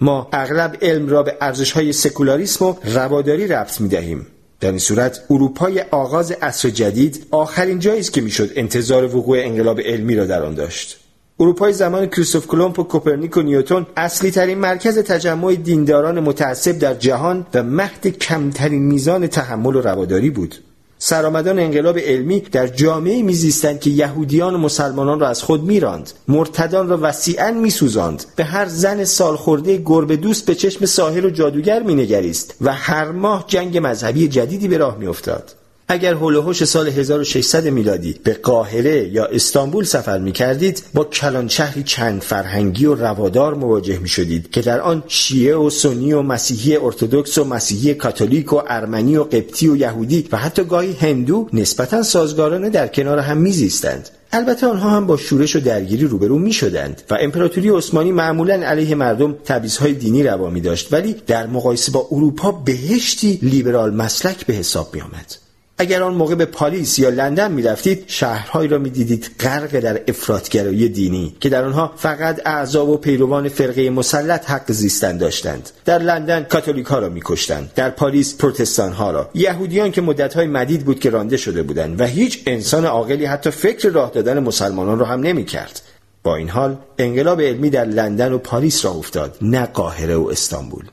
ما 0.00 0.28
اغلب 0.32 0.76
علم 0.82 1.08
را 1.08 1.22
به 1.22 1.36
های 1.74 1.92
سکولاریسم 1.92 2.64
و 2.64 2.74
رواداری 2.84 3.46
ربط 3.46 3.80
می 3.80 3.88
دهیم. 3.88 4.26
در 4.60 4.68
این 4.68 4.78
صورت 4.78 5.20
اروپای 5.30 5.84
آغاز 5.90 6.32
عصر 6.32 6.70
جدید 6.70 7.26
آخرین 7.30 7.78
جایی 7.78 8.00
است 8.00 8.12
که 8.12 8.20
می‌شد 8.20 8.50
انتظار 8.56 9.16
وقوع 9.16 9.38
انقلاب 9.38 9.80
علمی 9.80 10.16
را 10.16 10.26
در 10.26 10.42
آن 10.42 10.54
داشت 10.54 11.00
اروپای 11.40 11.72
زمان 11.72 12.06
کریستوف 12.06 12.46
کلمپ 12.46 12.78
و 12.78 12.82
کوپرنیک 12.82 13.36
و 13.36 13.42
نیوتن 13.42 13.86
اصلی 13.96 14.30
ترین 14.30 14.58
مرکز 14.58 14.98
تجمع 14.98 15.54
دینداران 15.54 16.20
متعصب 16.20 16.78
در 16.78 16.94
جهان 16.94 17.46
و 17.54 17.62
مهد 17.62 18.06
کمترین 18.06 18.82
میزان 18.82 19.26
تحمل 19.26 19.76
و 19.76 19.80
رواداری 19.80 20.30
بود 20.30 20.54
سرآمدان 21.02 21.58
انقلاب 21.58 21.98
علمی 21.98 22.40
در 22.40 22.66
جامعه 22.66 23.22
میزیستند 23.22 23.80
که 23.80 23.90
یهودیان 23.90 24.54
و 24.54 24.58
مسلمانان 24.58 25.20
را 25.20 25.28
از 25.28 25.42
خود 25.42 25.62
میراند. 25.64 26.10
مرتدان 26.28 26.88
را 26.88 26.98
وسیعا 27.02 27.50
میسوزاند. 27.50 28.24
به 28.36 28.44
هر 28.44 28.66
زن 28.66 29.04
سالخورده 29.04 29.82
گربه 29.84 30.16
دوست 30.16 30.46
به 30.46 30.54
چشم 30.54 30.86
ساحر 30.86 31.26
و 31.26 31.30
جادوگر 31.30 31.82
مینگریست 31.82 32.54
و 32.60 32.72
هر 32.72 33.10
ماه 33.10 33.44
جنگ 33.48 33.78
مذهبی 33.78 34.28
جدیدی 34.28 34.68
به 34.68 34.78
راه 34.78 34.98
میافتاد. 34.98 35.54
اگر 35.92 36.14
هلوهوش 36.14 36.64
سال 36.64 36.88
1600 36.88 37.68
میلادی 37.68 38.14
به 38.24 38.34
قاهره 38.34 39.08
یا 39.08 39.24
استانبول 39.26 39.84
سفر 39.84 40.18
می 40.18 40.32
کردید 40.32 40.82
با 40.94 41.04
کلان 41.04 41.48
شهری 41.48 41.82
چند 41.82 42.22
فرهنگی 42.22 42.86
و 42.86 42.94
روادار 42.94 43.54
مواجه 43.54 43.98
می 43.98 44.08
شدید 44.08 44.50
که 44.50 44.60
در 44.60 44.80
آن 44.80 45.02
شیعه 45.08 45.56
و 45.56 45.70
سنی 45.70 46.12
و 46.12 46.22
مسیحی 46.22 46.76
ارتودکس 46.76 47.38
و 47.38 47.44
مسیحی 47.44 47.94
کاتولیک 47.94 48.52
و 48.52 48.60
ارمنی 48.68 49.16
و 49.16 49.24
قبطی 49.24 49.68
و 49.68 49.76
یهودی 49.76 50.28
و 50.32 50.36
حتی 50.36 50.64
گاهی 50.64 50.92
هندو 50.92 51.48
نسبتا 51.52 52.02
سازگارانه 52.02 52.70
در 52.70 52.88
کنار 52.88 53.18
هم 53.18 53.36
میزیستند 53.36 54.08
البته 54.32 54.66
آنها 54.66 54.90
هم 54.90 55.06
با 55.06 55.16
شورش 55.16 55.56
و 55.56 55.60
درگیری 55.60 56.06
روبرو 56.06 56.38
می 56.38 56.52
شدند 56.52 57.02
و 57.10 57.16
امپراتوری 57.20 57.68
عثمانی 57.68 58.12
معمولا 58.12 58.54
علیه 58.54 58.94
مردم 58.94 59.36
تبعیضهای 59.44 59.92
دینی 59.92 60.22
روا 60.22 60.50
می 60.50 60.60
داشت 60.60 60.92
ولی 60.92 61.16
در 61.26 61.46
مقایسه 61.46 61.92
با 61.92 62.08
اروپا 62.10 62.52
بهشتی 62.52 63.38
لیبرال 63.42 63.94
مسلک 63.94 64.46
به 64.46 64.54
حساب 64.54 64.94
می 64.94 65.00
آمد. 65.00 65.49
اگر 65.80 66.02
آن 66.02 66.14
موقع 66.14 66.34
به 66.34 66.44
پاریس 66.44 66.98
یا 66.98 67.08
لندن 67.08 67.52
می‌رفتید 67.52 68.04
شهرهایی 68.06 68.68
را 68.68 68.78
می‌دیدید 68.78 69.30
غرق 69.40 69.80
در 69.80 70.00
افراطگرایی 70.08 70.88
دینی 70.88 71.36
که 71.40 71.48
در 71.48 71.64
آنها 71.64 71.92
فقط 71.96 72.40
اعضا 72.46 72.86
و 72.86 72.96
پیروان 72.96 73.48
فرقه 73.48 73.90
مسلط 73.90 74.50
حق 74.50 74.72
زیستن 74.72 75.16
داشتند. 75.16 75.70
در 75.84 75.98
لندن 75.98 76.42
کاتولیک 76.42 76.86
ها 76.86 76.98
را 76.98 77.08
میکشتند. 77.08 77.70
در 77.74 77.90
پاریس 77.90 78.36
پروتستان 78.36 78.92
ها 78.92 79.10
را. 79.10 79.30
یهودیان 79.34 79.90
که 79.90 80.00
مدت 80.00 80.34
های 80.34 80.46
مدید 80.46 80.84
بود 80.84 81.00
که 81.00 81.10
رانده 81.10 81.36
شده 81.36 81.62
بودند 81.62 82.00
و 82.00 82.04
هیچ 82.04 82.42
انسان 82.46 82.84
عاقلی 82.84 83.24
حتی 83.24 83.50
فکر 83.50 83.88
راه 83.88 84.10
دادن 84.10 84.38
مسلمانان 84.38 84.98
را 84.98 85.06
هم 85.06 85.20
نمی‌کرد. 85.20 85.82
با 86.22 86.36
این 86.36 86.48
حال 86.48 86.76
انقلاب 86.98 87.40
علمی 87.40 87.70
در 87.70 87.84
لندن 87.84 88.32
و 88.32 88.38
پاریس 88.38 88.84
را 88.84 88.90
افتاد 88.90 89.36
نه 89.42 89.66
قاهره 89.66 90.16
و 90.16 90.28
استانبول. 90.28 90.84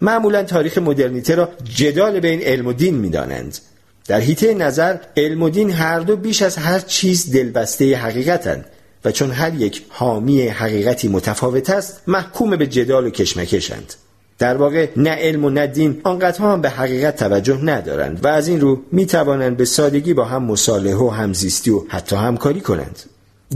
معمولا 0.00 0.42
تاریخ 0.42 0.78
مدرنیته 0.78 1.34
را 1.34 1.48
جدال 1.64 2.20
بین 2.20 2.40
علم 2.42 2.66
و 2.66 2.72
دین 2.72 2.94
می‌دانند. 2.94 3.58
در 4.08 4.20
حیطه 4.20 4.54
نظر 4.54 4.96
علم 5.16 5.42
و 5.42 5.50
دین 5.50 5.70
هر 5.70 6.00
دو 6.00 6.16
بیش 6.16 6.42
از 6.42 6.56
هر 6.56 6.78
چیز 6.78 7.32
دلبسته 7.32 7.96
حقیقتند 7.96 8.64
و 9.04 9.12
چون 9.12 9.30
هر 9.30 9.54
یک 9.54 9.82
حامی 9.88 10.48
حقیقتی 10.48 11.08
متفاوت 11.08 11.70
است 11.70 12.02
محکوم 12.06 12.56
به 12.56 12.66
جدال 12.66 13.06
و 13.06 13.10
کشمکشند. 13.10 13.94
در 14.38 14.56
واقع 14.56 14.88
نه 14.96 15.10
علم 15.10 15.44
و 15.44 15.50
نه 15.50 15.66
دین 15.66 16.00
آنقدرها 16.04 16.52
هم 16.52 16.60
به 16.60 16.70
حقیقت 16.70 17.16
توجه 17.16 17.64
ندارند 17.64 18.24
و 18.24 18.28
از 18.28 18.48
این 18.48 18.60
رو 18.60 18.82
می 18.92 19.06
توانند 19.06 19.56
به 19.56 19.64
سادگی 19.64 20.14
با 20.14 20.24
هم 20.24 20.44
مصالحه 20.44 20.96
و 20.96 21.08
همزیستی 21.08 21.70
و 21.70 21.82
حتی 21.88 22.16
همکاری 22.16 22.60
کنند. 22.60 22.98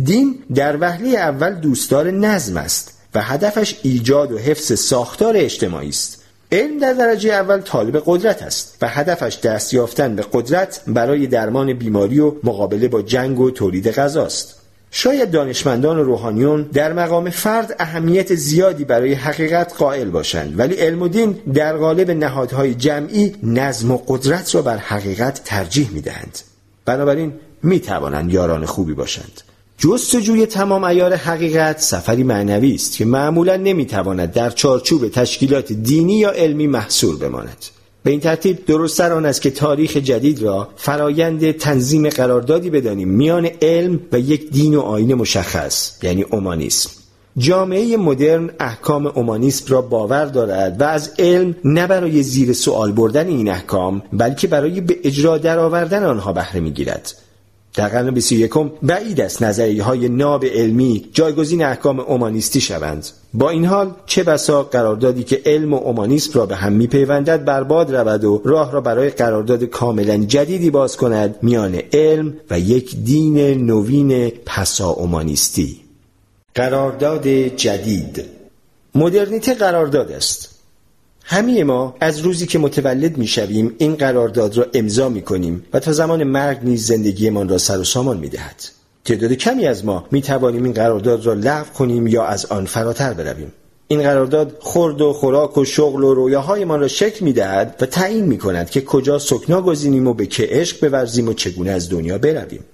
دین 0.05 0.39
در 0.55 0.77
وهله 0.81 1.09
اول 1.09 1.55
دوستدار 1.55 2.11
نظم 2.11 2.57
است 2.57 2.95
و 3.15 3.23
هدفش 3.23 3.79
ایجاد 3.83 4.33
و 4.33 4.39
حفظ 4.39 4.79
ساختار 4.79 5.37
اجتماعی 5.37 5.89
است. 5.89 6.18
علم 6.53 6.79
در 6.79 6.93
درجه 6.93 7.33
اول 7.33 7.61
طالب 7.61 8.03
قدرت 8.07 8.43
است 8.43 8.77
و 8.83 8.89
هدفش 8.89 9.39
دست 9.39 9.75
یافتن 9.75 10.17
به 10.17 10.25
قدرت 10.33 10.83
برای 10.87 11.27
درمان 11.27 11.73
بیماری 11.73 12.21
و 12.21 12.33
مقابله 12.45 12.89
با 12.89 13.03
جنگ 13.03 13.41
و 13.41 13.51
تولید 13.51 13.91
غذاست. 13.91 14.55
شاید 14.91 15.31
دانشمندان 15.31 15.99
و 15.99 16.03
روحانیون 16.03 16.63
در 16.63 16.93
مقام 16.93 17.31
فرد 17.31 17.77
اهمیت 17.79 18.35
زیادی 18.35 18.85
برای 18.85 19.15
حقیقت 19.15 19.75
قائل 19.79 20.11
باشند 20.11 20.59
ولی 20.59 20.75
علم 20.75 21.03
و 21.03 21.09
دین 21.09 21.33
در 21.33 21.77
قالب 21.77 22.11
نهادهای 22.11 22.75
جمعی 22.75 23.35
نظم 23.43 23.91
و 23.91 23.97
قدرت 24.07 24.55
را 24.55 24.63
بر 24.63 24.77
حقیقت 24.77 25.45
ترجیح 25.45 25.91
می 25.91 26.01
دهند. 26.01 26.39
بنابراین 26.85 27.33
می 27.63 27.81
توانند 27.81 28.33
یاران 28.33 28.67
خوبی 28.67 28.95
باشند. 28.95 29.41
جستجوی 29.81 30.47
تمام 30.47 30.85
ایار 30.85 31.15
حقیقت 31.15 31.81
سفری 31.81 32.23
معنوی 32.23 32.75
است 32.75 32.97
که 32.97 33.05
معمولا 33.05 33.57
نمی‌تواند 33.57 34.33
در 34.33 34.51
چارچوب 34.51 35.09
تشکیلات 35.09 35.73
دینی 35.73 36.19
یا 36.19 36.31
علمی 36.31 36.67
محصور 36.67 37.17
بماند. 37.17 37.57
به 38.03 38.11
این 38.11 38.21
ترتیب 38.21 38.65
درستتر 38.67 39.13
آن 39.13 39.27
است 39.27 39.43
که 39.43 39.51
تاریخ 39.51 39.97
جدید 39.97 40.43
را 40.43 40.69
فرایند 40.77 41.51
تنظیم 41.51 42.09
قراردادی 42.09 42.71
بدانیم. 42.71 43.09
میان 43.09 43.49
علم 43.63 44.01
و 44.13 44.19
یک 44.19 44.51
دین 44.51 44.75
و 44.75 44.81
آین 44.81 45.15
مشخص 45.15 45.93
یعنی 46.03 46.23
اومانیسم. 46.23 46.91
جامعه 47.37 47.97
مدرن 47.97 48.51
احکام 48.61 49.07
اومانیسم 49.07 49.65
را 49.69 49.83
باور 49.83 50.25
دارد 50.25 50.81
و 50.81 50.85
از 50.85 51.11
علم 51.19 51.55
نه 51.65 51.87
برای 51.87 52.23
زیر 52.23 52.53
سوال 52.53 52.93
بردن 52.93 53.29
این 53.29 53.49
احکام 53.49 54.03
بلکه 54.13 54.49
برای 54.49 54.81
به 54.81 54.99
اجرا 55.05 55.39
درآوردن 55.39 56.05
آنها 56.05 56.33
بهره 56.33 56.61
می‌گیرد. 56.61 57.15
در 57.75 57.89
قرن 57.89 58.11
21 58.11 58.51
بعید 58.83 59.21
است 59.21 59.43
نظریه 59.43 59.83
های 59.83 60.09
ناب 60.09 60.45
علمی 60.45 61.09
جایگزین 61.13 61.65
احکام 61.65 62.01
اومانیستی 62.01 62.61
شوند. 62.61 63.07
با 63.35 63.51
این 63.51 63.65
حال 63.65 63.95
چه 64.07 64.23
بسا 64.23 64.63
قراردادی 64.63 65.25
که 65.25 65.43
علم 65.47 65.75
و 65.75 65.77
اومانیسم 65.77 66.31
را 66.35 66.47
به 66.47 66.57
هم 66.57 66.73
میپیوندد 66.73 67.45
برباد 67.45 67.97
رود 67.97 68.25
و 68.25 68.43
راه 68.45 68.73
را 68.73 68.81
برای 68.81 69.11
قرارداد 69.11 69.65
کاملا 69.65 70.17
جدیدی 70.17 70.71
باز 70.71 70.97
کند 70.97 71.39
میان 71.43 71.81
علم 71.93 72.35
و 72.51 72.61
یک 72.61 72.97
دین 72.97 73.67
نوین 73.67 74.31
پسا 74.47 74.89
اومانیستی. 74.89 75.81
قرارداد 76.55 77.29
جدید. 77.29 78.25
مدرنیته 78.95 79.55
قرارداد 79.55 80.13
است. 80.13 80.58
همه 81.31 81.65
ما 81.65 81.95
از 82.01 82.19
روزی 82.19 82.47
که 82.47 82.59
متولد 82.59 83.19
می‌شویم 83.19 83.75
این 83.79 83.95
قرارداد 83.95 84.57
را 84.57 84.67
امضا 84.75 85.09
می 85.09 85.23
کنیم 85.23 85.65
و 85.73 85.81
تا 85.81 85.93
زمان 85.93 86.25
مرگ 86.25 86.59
نیز 86.63 86.87
زندگیمان 86.87 87.49
را 87.49 87.59
سر 87.59 87.81
و 87.81 87.85
سامان 87.85 88.17
می 88.17 88.29
دهد. 88.29 88.65
تعداد 89.05 89.33
کمی 89.33 89.67
از 89.67 89.85
ما 89.85 90.07
می 90.11 90.23
توانیم 90.23 90.65
این 90.65 90.73
قرارداد 90.73 91.27
را 91.27 91.35
لغو 91.35 91.73
کنیم 91.73 92.07
یا 92.07 92.25
از 92.25 92.47
آن 92.47 92.65
فراتر 92.65 93.13
برویم. 93.13 93.53
این 93.89 94.03
قرارداد 94.03 94.57
خورد 94.61 95.01
و 95.01 95.13
خوراک 95.13 95.59
و 95.59 95.65
شغل 95.65 96.05
و 96.05 96.15
رویاهایمان 96.15 96.81
را 96.81 96.89
شکل 96.89 97.25
می 97.25 97.33
دهد 97.33 97.77
و 97.81 97.87
تعیین 97.87 98.25
می 98.25 98.39
کند 98.39 98.71
که 98.71 98.81
کجا 98.81 99.19
سکنا 99.19 99.63
گزینیم 99.63 100.07
و 100.07 100.15
به 100.15 100.27
که 100.27 100.49
عشق 100.51 100.89
بورزیم 100.89 101.29
و 101.29 101.33
چگونه 101.33 101.71
از 101.71 101.91
دنیا 101.91 102.19
برویم. 102.19 102.65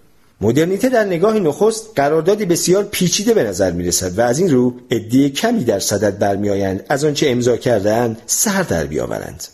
مدرنیته 0.44 0.88
در 0.88 1.04
نگاه 1.04 1.38
نخست 1.38 1.90
قراردادی 1.96 2.44
بسیار 2.44 2.84
پیچیده 2.84 3.34
به 3.34 3.44
نظر 3.44 3.70
می 3.70 3.84
رسد 3.84 4.18
و 4.18 4.20
از 4.20 4.38
این 4.38 4.50
رو 4.50 4.74
عده 4.90 5.28
کمی 5.28 5.64
در 5.64 5.78
صدد 5.78 6.18
برمیآیند. 6.18 6.84
از 6.88 7.04
آنچه 7.04 7.30
امضا 7.30 7.56
کردهاند 7.56 8.22
سر 8.26 8.62
در 8.62 8.84
بیاورند. 8.84 9.44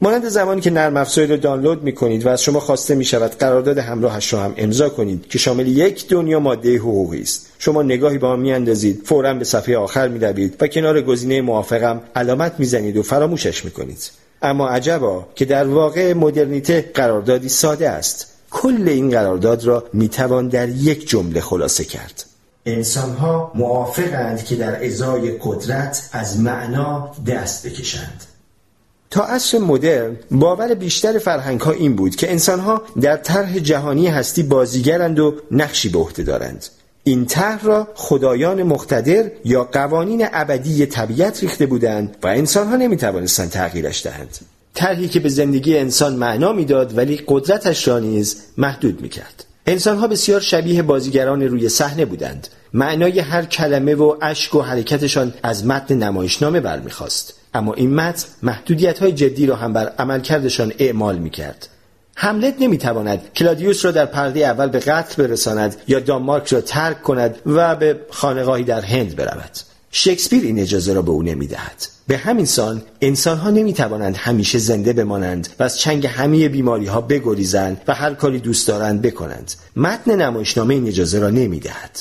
مانند 0.00 0.28
زمانی 0.28 0.60
که 0.60 0.70
نرم 0.70 0.96
افزاری 0.96 1.28
رو 1.28 1.36
دانلود 1.36 1.82
می 1.82 1.92
کنید 1.92 2.26
و 2.26 2.28
از 2.28 2.42
شما 2.42 2.60
خواسته 2.60 2.94
می 2.94 3.04
شود 3.04 3.30
قرارداد 3.30 3.78
همراهش 3.78 4.32
را 4.32 4.40
هم 4.40 4.54
امضا 4.56 4.88
کنید 4.88 5.28
که 5.28 5.38
شامل 5.38 5.68
یک 5.68 6.08
دنیا 6.08 6.40
ماده 6.40 6.76
حقوقی 6.76 7.22
است. 7.22 7.46
شما 7.58 7.82
نگاهی 7.82 8.18
به 8.18 8.26
آن 8.26 8.40
میاندازید 8.40 9.02
فورا 9.04 9.34
به 9.34 9.44
صفحه 9.44 9.76
آخر 9.76 10.08
می 10.08 10.18
روید 10.18 10.56
و 10.60 10.66
کنار 10.66 11.02
گزینه 11.02 11.40
موافقم 11.40 12.00
علامت 12.16 12.54
می‌زنید 12.58 12.96
و 12.96 13.02
فراموشش 13.02 13.64
می 13.64 13.70
کنید 13.70 14.10
اما 14.42 14.68
عجبا 14.68 15.26
که 15.34 15.44
در 15.44 15.64
واقع 15.64 16.12
مدرنیته 16.12 16.90
قراردادی 16.94 17.48
ساده 17.48 17.90
است. 17.90 18.26
کل 18.50 18.88
این 18.88 19.10
قرارداد 19.10 19.64
را 19.64 19.84
می 19.92 20.08
توان 20.08 20.48
در 20.48 20.68
یک 20.68 21.08
جمله 21.08 21.40
خلاصه 21.40 21.84
کرد. 21.84 22.24
انسانها 22.66 23.52
موافقند 23.54 24.44
که 24.44 24.56
در 24.56 24.84
ازای 24.84 25.38
قدرت 25.42 26.10
از 26.12 26.40
معنا 26.40 27.10
دست 27.26 27.66
بکشند. 27.66 28.24
تا 29.10 29.24
عصر 29.24 29.58
مدرن 29.58 30.16
باور 30.30 30.74
بیشتر 30.74 31.18
فرهنگ 31.18 31.60
ها 31.60 31.70
این 31.70 31.96
بود 31.96 32.16
که 32.16 32.30
انسان 32.30 32.60
ها 32.60 32.82
در 33.00 33.16
طرح 33.16 33.58
جهانی 33.58 34.06
هستی 34.06 34.42
بازیگرند 34.42 35.18
و 35.18 35.34
نقشی 35.50 35.88
به 35.88 35.98
عهده 35.98 36.22
دارند. 36.22 36.66
این 37.04 37.26
طرح 37.26 37.64
را 37.64 37.88
خدایان 37.94 38.62
مقتدر 38.62 39.30
یا 39.44 39.64
قوانین 39.64 40.26
ابدی 40.32 40.86
طبیعت 40.86 41.42
ریخته 41.42 41.66
بودند 41.66 42.16
و 42.22 42.26
انسان 42.26 42.68
ها 42.68 42.76
نمی 42.76 42.96
توانستند 42.96 43.50
تغییرش 43.50 44.06
دهند. 44.06 44.38
طرحی 44.74 45.08
که 45.08 45.20
به 45.20 45.28
زندگی 45.28 45.78
انسان 45.78 46.16
معنا 46.16 46.52
می‌داد 46.52 46.98
ولی 46.98 47.22
قدرتش 47.26 47.88
را 47.88 47.98
نیز 47.98 48.36
محدود 48.56 49.00
می 49.00 49.08
کرد 49.08 49.44
انسان 49.66 49.98
ها 49.98 50.06
بسیار 50.06 50.40
شبیه 50.40 50.82
بازیگران 50.82 51.42
روی 51.42 51.68
صحنه 51.68 52.04
بودند 52.04 52.48
معنای 52.74 53.18
هر 53.18 53.44
کلمه 53.44 53.94
و 53.94 54.16
اشک 54.22 54.54
و 54.54 54.60
حرکتشان 54.60 55.34
از 55.42 55.66
متن 55.66 55.94
نمایشنامه 55.94 56.60
برمیخواست 56.60 57.34
اما 57.54 57.74
این 57.74 57.94
متن 57.94 58.26
محدودیت 58.42 58.98
های 58.98 59.12
جدی 59.12 59.46
را 59.46 59.56
هم 59.56 59.72
بر 59.72 59.92
عملکردشان 59.98 60.72
اعمال 60.78 61.18
می 61.18 61.30
کرد. 61.30 61.68
حملت 62.16 62.54
نمی 62.60 62.78
تواند 62.78 63.22
کلادیوس 63.36 63.84
را 63.84 63.90
در 63.90 64.06
پرده 64.06 64.40
اول 64.40 64.66
به 64.66 64.78
قتل 64.78 65.22
برساند 65.22 65.76
یا 65.88 66.00
دانمارک 66.00 66.52
را 66.52 66.60
ترک 66.60 67.02
کند 67.02 67.36
و 67.46 67.76
به 67.76 68.00
خانقاهی 68.10 68.64
در 68.64 68.80
هند 68.80 69.16
برود. 69.16 69.50
شکسپیر 69.90 70.42
این 70.42 70.58
اجازه 70.58 70.92
را 70.92 71.02
به 71.02 71.10
او 71.10 71.22
نمی 71.22 71.46
دهد. 71.46 71.86
به 72.06 72.16
همین 72.16 72.46
سان 72.46 72.82
انسان 73.00 73.38
ها 73.38 73.50
نمی 73.50 73.72
توانند 73.72 74.16
همیشه 74.16 74.58
زنده 74.58 74.92
بمانند 74.92 75.48
و 75.58 75.62
از 75.62 75.78
چنگ 75.78 76.06
همه 76.06 76.48
بیماری 76.48 76.86
ها 76.86 77.00
بگریزند 77.00 77.80
و 77.88 77.94
هر 77.94 78.14
کاری 78.14 78.38
دوست 78.38 78.68
دارند 78.68 79.02
بکنند. 79.02 79.52
متن 79.76 80.22
نمایشنامه 80.22 80.74
این 80.74 80.88
اجازه 80.88 81.18
را 81.18 81.30
نمی 81.30 81.60
دهد. 81.60 82.00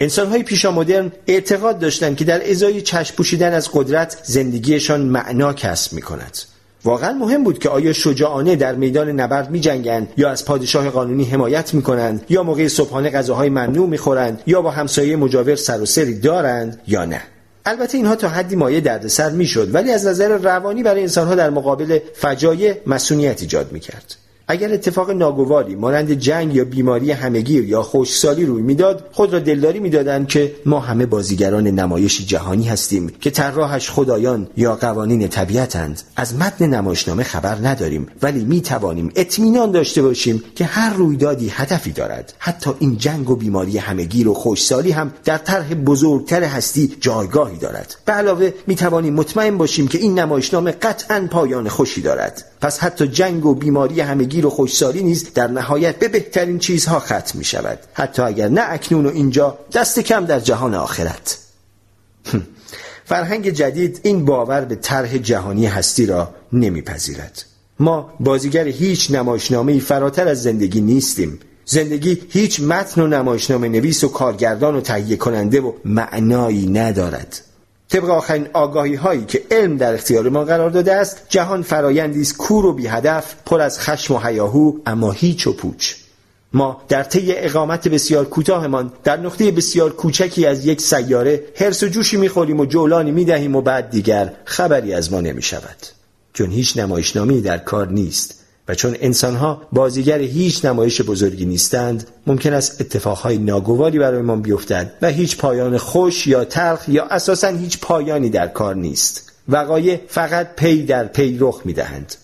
انسانهای 0.00 0.42
پیشا 0.42 0.70
مدرن 0.70 1.12
اعتقاد 1.26 1.78
داشتند 1.78 2.16
که 2.16 2.24
در 2.24 2.50
ازای 2.50 2.82
چشم 2.82 3.14
پوشیدن 3.14 3.54
از 3.54 3.68
قدرت 3.72 4.18
زندگیشان 4.24 5.00
معنا 5.00 5.52
کسب 5.52 5.92
می 5.92 6.02
کند. 6.02 6.38
واقعا 6.86 7.12
مهم 7.12 7.44
بود 7.44 7.58
که 7.58 7.68
آیا 7.68 7.92
شجاعانه 7.92 8.56
در 8.56 8.74
میدان 8.74 9.08
نبرد 9.08 9.50
می 9.50 9.60
جنگند 9.60 10.08
یا 10.16 10.30
از 10.30 10.44
پادشاه 10.44 10.90
قانونی 10.90 11.24
حمایت 11.24 11.74
می 11.74 11.82
کنند 11.82 12.24
یا 12.28 12.42
موقع 12.42 12.68
صبحانه 12.68 13.10
غذاهای 13.10 13.48
ممنوع 13.48 13.88
می 13.88 13.98
خورند 13.98 14.42
یا 14.46 14.62
با 14.62 14.70
همسایه 14.70 15.16
مجاور 15.16 15.56
سر 15.56 15.80
و 15.80 15.86
سری 15.86 16.20
دارند 16.20 16.80
یا 16.86 17.04
نه 17.04 17.22
البته 17.64 17.98
اینها 17.98 18.14
تا 18.16 18.28
حدی 18.28 18.56
مایه 18.56 18.80
دردسر 18.80 19.30
می‌شد 19.30 19.74
ولی 19.74 19.92
از 19.92 20.06
نظر 20.06 20.28
روانی 20.28 20.82
برای 20.82 21.02
انسانها 21.02 21.34
در 21.34 21.50
مقابل 21.50 21.98
فجایع 22.14 22.74
مسئولیت 22.86 23.42
ایجاد 23.42 23.72
می 23.72 23.80
کرد. 23.80 24.16
اگر 24.48 24.72
اتفاق 24.72 25.10
ناگواری 25.10 25.74
مانند 25.74 26.12
جنگ 26.12 26.54
یا 26.54 26.64
بیماری 26.64 27.10
همگیر 27.10 27.64
یا 27.64 27.82
خشکسالی 27.82 28.46
روی 28.46 28.62
می‌داد 28.62 29.08
خود 29.12 29.32
را 29.32 29.38
دلداری 29.38 29.80
می‌دادند 29.80 30.28
که 30.28 30.54
ما 30.66 30.80
همه 30.80 31.06
بازیگران 31.06 31.66
نمایشی 31.66 32.24
جهانی 32.24 32.64
هستیم 32.64 33.12
که 33.20 33.30
طراحش 33.30 33.90
خدایان 33.90 34.48
یا 34.56 34.76
قوانین 34.76 35.28
طبیعتند. 35.28 36.02
از 36.16 36.34
متن 36.34 36.66
نمایشنامه 36.66 37.22
خبر 37.22 37.68
نداریم 37.68 38.06
ولی 38.22 38.44
می 38.44 38.60
توانیم 38.60 39.12
اطمینان 39.16 39.70
داشته 39.70 40.02
باشیم 40.02 40.42
که 40.54 40.64
هر 40.64 40.94
رویدادی 40.94 41.48
هدفی 41.48 41.92
دارد. 41.92 42.34
حتی 42.38 42.70
این 42.78 42.98
جنگ 42.98 43.30
و 43.30 43.36
بیماری 43.36 43.78
همگیر 43.78 44.28
و 44.28 44.34
خوشسالی 44.34 44.90
هم 44.90 45.12
در 45.24 45.38
طرح 45.38 45.74
بزرگتر 45.74 46.42
هستی 46.42 46.96
جایگاهی 47.00 47.58
دارد. 47.58 47.96
به 48.04 48.12
علاوه 48.12 48.50
می 48.66 48.74
توانیم 48.74 49.14
مطمئن 49.14 49.58
باشیم 49.58 49.88
که 49.88 49.98
این 49.98 50.18
نمایشنامه 50.18 50.70
قطعا 50.70 51.28
پایان 51.30 51.68
خوشی 51.68 52.02
دارد. 52.02 52.44
پس 52.66 52.78
حتی 52.78 53.08
جنگ 53.08 53.46
و 53.46 53.54
بیماری 53.54 54.00
همگیر 54.00 54.46
و 54.46 54.50
خوشسالی 54.50 55.02
نیز 55.02 55.32
در 55.32 55.46
نهایت 55.46 55.98
به 55.98 56.08
بهترین 56.08 56.58
چیزها 56.58 56.98
ختم 56.98 57.38
می 57.38 57.44
شود 57.44 57.78
حتی 57.94 58.22
اگر 58.22 58.48
نه 58.48 58.62
اکنون 58.68 59.06
و 59.06 59.08
اینجا 59.08 59.58
دست 59.72 60.00
کم 60.00 60.24
در 60.24 60.40
جهان 60.40 60.74
آخرت. 60.74 61.38
فرهنگ 63.04 63.50
جدید 63.50 64.00
این 64.02 64.24
باور 64.24 64.60
به 64.60 64.74
طرح 64.74 65.18
جهانی 65.18 65.66
هستی 65.66 66.06
را 66.06 66.34
نمیپذیرد. 66.52 67.44
ما 67.78 68.12
بازیگر 68.20 68.66
هیچ 68.66 69.10
نمایشنامه 69.10 69.78
فراتر 69.78 70.28
از 70.28 70.42
زندگی 70.42 70.80
نیستیم. 70.80 71.38
زندگی 71.64 72.22
هیچ 72.30 72.60
متن 72.60 73.00
و 73.00 73.06
نمایشنامه 73.06 73.68
نویس 73.68 74.04
و 74.04 74.08
کارگردان 74.08 74.74
و 74.76 74.80
تهیه 74.80 75.16
کننده 75.16 75.60
و 75.60 75.72
معنایی 75.84 76.66
ندارد. 76.66 77.45
طبق 77.88 78.10
آخرین 78.10 78.48
آگاهی 78.52 78.94
هایی 78.94 79.24
که 79.24 79.42
علم 79.50 79.76
در 79.76 79.94
اختیار 79.94 80.28
ما 80.28 80.44
قرار 80.44 80.70
داده 80.70 80.94
است 80.94 81.22
جهان 81.28 81.62
فرایندی 81.62 82.20
است 82.20 82.36
کور 82.36 82.66
و 82.66 82.72
بی 82.72 82.86
هدف 82.86 83.34
پر 83.46 83.60
از 83.60 83.80
خشم 83.80 84.14
و 84.14 84.18
حیاهو 84.18 84.72
اما 84.86 85.12
هیچ 85.12 85.46
و 85.46 85.52
پوچ. 85.52 85.94
ما 86.52 86.82
در 86.88 87.02
طی 87.02 87.32
اقامت 87.32 87.88
بسیار 87.88 88.24
کوتاهمان 88.24 88.92
در 89.04 89.16
نقطه 89.16 89.50
بسیار 89.50 89.92
کوچکی 89.92 90.46
از 90.46 90.66
یک 90.66 90.80
سیاره 90.80 91.44
هرس 91.56 91.82
و 91.82 91.86
جوشی 91.86 92.16
می‌خوریم 92.16 92.60
و 92.60 92.66
جولانی 92.66 93.10
می‌دهیم 93.10 93.56
و 93.56 93.60
بعد 93.60 93.90
دیگر 93.90 94.32
خبری 94.44 94.94
از 94.94 95.12
ما 95.12 95.20
نمی 95.20 95.42
شود 95.42 95.76
چون 96.32 96.50
هیچ 96.50 96.76
نمایشنامی 96.76 97.40
در 97.40 97.58
کار 97.58 97.88
نیست. 97.88 98.35
و 98.68 98.74
چون 98.74 98.96
انسانها 99.00 99.62
بازیگر 99.72 100.18
هیچ 100.18 100.64
نمایش 100.64 101.02
بزرگی 101.02 101.44
نیستند 101.44 102.08
ممکن 102.26 102.52
است 102.52 102.80
اتفاقهای 102.80 103.38
ناگواری 103.38 103.98
برایمان 103.98 104.42
بیفتد 104.42 104.92
و 105.02 105.08
هیچ 105.08 105.36
پایان 105.36 105.78
خوش 105.78 106.26
یا 106.26 106.44
تلخ 106.44 106.88
یا 106.88 107.04
اساسا 107.04 107.48
هیچ 107.48 107.80
پایانی 107.80 108.30
در 108.30 108.46
کار 108.46 108.74
نیست. 108.74 109.32
وقایع 109.48 110.00
فقط 110.08 110.54
پی 110.56 110.82
در 110.82 111.04
پی 111.04 111.36
رخ 111.40 111.60
می‌دهند. 111.64 112.14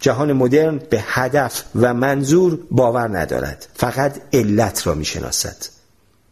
جهان 0.00 0.32
مدرن 0.32 0.80
به 0.90 1.04
هدف 1.06 1.64
و 1.74 1.94
منظور 1.94 2.58
باور 2.70 3.18
ندارد. 3.18 3.66
فقط 3.74 4.20
علت 4.32 4.86
را 4.86 4.94
می‌شناسد. 4.94 5.56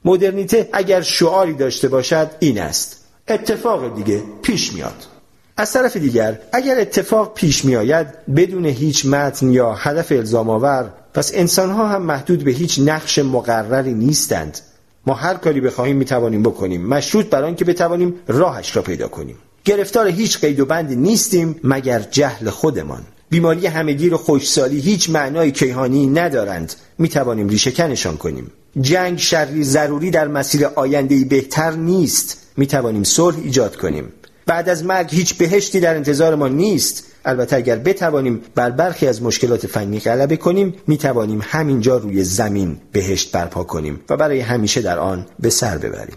مدرنیته 0.04 0.68
اگر 0.72 1.00
شعاری 1.00 1.54
داشته 1.54 1.88
باشد 1.88 2.30
این 2.40 2.60
است. 2.60 3.04
اتفاق 3.28 3.96
دیگه 3.96 4.22
پیش 4.42 4.72
میاد. 4.72 5.15
از 5.58 5.72
طرف 5.72 5.96
دیگر 5.96 6.38
اگر 6.52 6.80
اتفاق 6.80 7.34
پیش 7.34 7.64
می 7.64 7.76
آید 7.76 8.06
بدون 8.36 8.66
هیچ 8.66 9.06
متن 9.06 9.50
یا 9.50 9.72
هدف 9.72 10.12
الزام 10.12 10.50
آور 10.50 10.92
پس 11.14 11.30
انسان 11.34 11.70
ها 11.70 11.88
هم 11.88 12.02
محدود 12.02 12.44
به 12.44 12.50
هیچ 12.50 12.80
نقش 12.84 13.18
مقرری 13.18 13.94
نیستند. 13.94 14.58
ما 15.06 15.14
هر 15.14 15.34
کاری 15.34 15.60
بخواهیم 15.60 15.96
می 15.96 16.04
توانیم 16.04 16.42
بکنیم 16.42 16.86
مشروط 16.86 17.26
بر 17.26 17.44
آنکه 17.44 17.64
بتوانیم 17.64 18.14
راهش 18.28 18.76
را 18.76 18.82
پیدا 18.82 19.08
کنیم. 19.08 19.36
گرفتار 19.64 20.06
هیچ 20.06 20.40
قید 20.40 20.60
و 20.60 20.66
بندی 20.66 20.96
نیستیم 20.96 21.60
مگر 21.64 21.98
جهل 22.10 22.50
خودمان. 22.50 23.02
بیماری 23.30 23.66
همگیر 23.66 24.14
و 24.14 24.16
خوشسالی 24.16 24.80
هیچ 24.80 25.10
معنای 25.10 25.50
کیهانی 25.50 26.06
ندارند. 26.06 26.74
می 26.98 27.08
توانیم 27.08 27.48
ریشهکنشان 27.48 28.16
کنیم. 28.16 28.50
جنگ 28.80 29.18
شری 29.18 29.64
ضروری 29.64 30.10
در 30.10 30.28
مسیر 30.28 30.66
آینده 30.66 31.24
بهتر 31.24 31.70
نیست. 31.70 32.38
می 32.56 32.66
توانیم 32.66 33.04
صلح 33.04 33.36
ایجاد 33.44 33.76
کنیم. 33.76 34.12
بعد 34.46 34.68
از 34.68 34.84
مرگ 34.84 35.14
هیچ 35.14 35.34
بهشتی 35.34 35.80
در 35.80 35.94
انتظار 35.94 36.34
ما 36.34 36.48
نیست. 36.48 37.04
البته 37.24 37.56
اگر 37.56 37.76
بتوانیم 37.76 38.42
بر 38.54 38.70
برخی 38.70 39.06
از 39.06 39.22
مشکلات 39.22 39.66
فنی 39.66 40.00
غلبه 40.00 40.36
کنیم 40.36 40.74
می 40.86 40.98
توانیم 40.98 41.40
همینجا 41.42 41.96
روی 41.96 42.24
زمین 42.24 42.76
بهشت 42.92 43.32
برپا 43.32 43.64
کنیم 43.64 44.00
و 44.08 44.16
برای 44.16 44.40
همیشه 44.40 44.82
در 44.82 44.98
آن 44.98 45.26
به 45.40 45.50
سر 45.50 45.78
ببریم. 45.78 46.16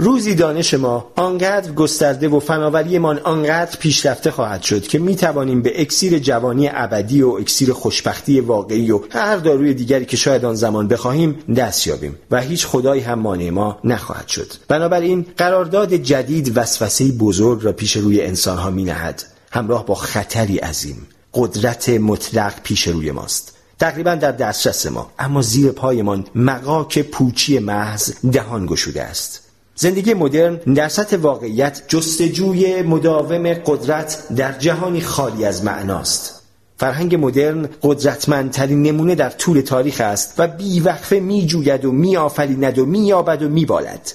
روزی 0.00 0.34
دانش 0.34 0.74
ما 0.74 1.12
آنقدر 1.16 1.72
گسترده 1.72 2.28
و 2.28 2.40
فناوریمان 2.40 3.18
آنقدر 3.18 3.76
پیشرفته 3.78 4.30
خواهد 4.30 4.62
شد 4.62 4.82
که 4.82 4.98
می 4.98 5.16
توانیم 5.16 5.62
به 5.62 5.80
اکسیر 5.80 6.18
جوانی 6.18 6.70
ابدی 6.72 7.22
و 7.22 7.28
اکسیر 7.28 7.72
خوشبختی 7.72 8.40
واقعی 8.40 8.90
و 8.90 9.00
هر 9.10 9.36
داروی 9.36 9.74
دیگری 9.74 10.04
که 10.04 10.16
شاید 10.16 10.44
آن 10.44 10.54
زمان 10.54 10.88
بخواهیم 10.88 11.38
دست 11.56 11.86
یابیم 11.86 12.16
و 12.30 12.40
هیچ 12.40 12.66
خدایی 12.66 13.02
هم 13.02 13.18
مانع 13.18 13.50
ما 13.50 13.78
نخواهد 13.84 14.28
شد. 14.28 14.52
بنابراین 14.68 15.26
قرارداد 15.36 15.94
جدید 15.94 16.52
وسوسه 16.56 17.12
بزرگ 17.12 17.64
را 17.64 17.72
پیش 17.72 17.96
روی 17.96 18.20
انسانها 18.20 18.70
می 18.70 18.84
نهد 18.84 19.24
همراه 19.50 19.86
با 19.86 19.94
خطری 19.94 20.58
عظیم 20.58 21.06
قدرت 21.34 21.88
مطلق 21.88 22.54
پیش 22.62 22.88
روی 22.88 23.10
ماست. 23.10 23.52
تقریبا 23.78 24.14
در 24.14 24.32
دسترس 24.32 24.86
ما 24.86 25.10
اما 25.18 25.42
زیر 25.42 25.72
پایمان 25.72 26.24
مقاک 26.34 26.98
پوچی 26.98 27.58
محض 27.58 28.12
دهان 28.32 28.66
گشوده 28.66 29.02
است. 29.02 29.47
زندگی 29.80 30.14
مدرن 30.14 30.56
در 30.56 30.88
سطح 30.88 31.16
واقعیت 31.16 31.82
جستجوی 31.88 32.82
مداوم 32.82 33.54
قدرت 33.54 34.28
در 34.36 34.52
جهانی 34.52 35.00
خالی 35.00 35.44
از 35.44 35.64
معناست. 35.64 36.42
فرهنگ 36.76 37.14
مدرن 37.14 37.68
قدرتمندترین 37.82 38.82
نمونه 38.82 39.14
در 39.14 39.30
طول 39.30 39.60
تاریخ 39.60 40.00
است 40.00 40.34
و 40.38 40.48
بیوقفه 40.48 41.20
می 41.20 41.46
جوید 41.46 41.84
و 41.84 41.92
می 41.92 42.16
آفریند 42.16 42.78
و 42.78 42.86
می 42.86 43.06
یابد 43.06 43.42
و 43.42 43.48
می 43.48 43.64
بالد. 43.64 44.12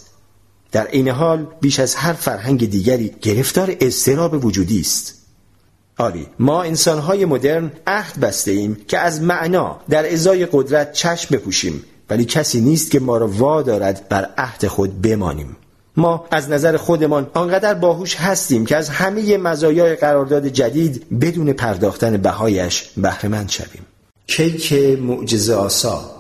در 0.72 0.88
این 0.92 1.08
حال 1.08 1.48
بیش 1.62 1.80
از 1.80 1.96
هر 1.96 2.14
فرهنگ 2.14 2.70
دیگری 2.70 3.16
گرفتار 3.22 3.76
اضطراب 3.80 4.46
وجودی 4.46 4.80
است. 4.80 5.14
آری 5.98 6.28
ما 6.40 6.64
انسانهای 6.64 7.26
مدرن 7.26 7.72
عهد 7.88 8.20
بسته 8.20 8.52
ایم 8.52 8.78
که 8.88 9.00
از 9.00 9.22
معنا 9.22 9.80
در 9.90 10.14
ازای 10.14 10.48
قدرت 10.52 10.94
چشم 10.94 11.36
بپوشیم. 11.36 11.84
ولی 12.14 12.26
کسی 12.26 12.62
نیست 12.62 12.92
که 12.92 13.00
ما 13.00 13.18
را 13.18 13.28
وا 13.28 13.62
دارد 13.62 14.10
بر 14.10 14.30
عهد 14.38 14.68
خود 14.68 15.02
بمانیم. 15.02 15.56
ما 15.98 16.26
از 16.32 16.50
نظر 16.50 16.78
خودمان 16.78 17.28
آنقدر 17.34 17.74
باهوش 17.74 18.16
هستیم 18.16 18.66
که 18.66 18.76
از 18.78 18.90
همه 18.90 19.38
مزایای 19.38 19.96
قرارداد 19.96 20.48
جدید 20.48 21.20
بدون 21.20 21.54
پرداختن 21.54 22.18
بهایش 22.18 22.90
بهرهمند 22.98 23.50
شویم. 23.50 23.86
کیک 24.28 24.74
معجزه 25.00 25.54
آسا. 25.54 26.12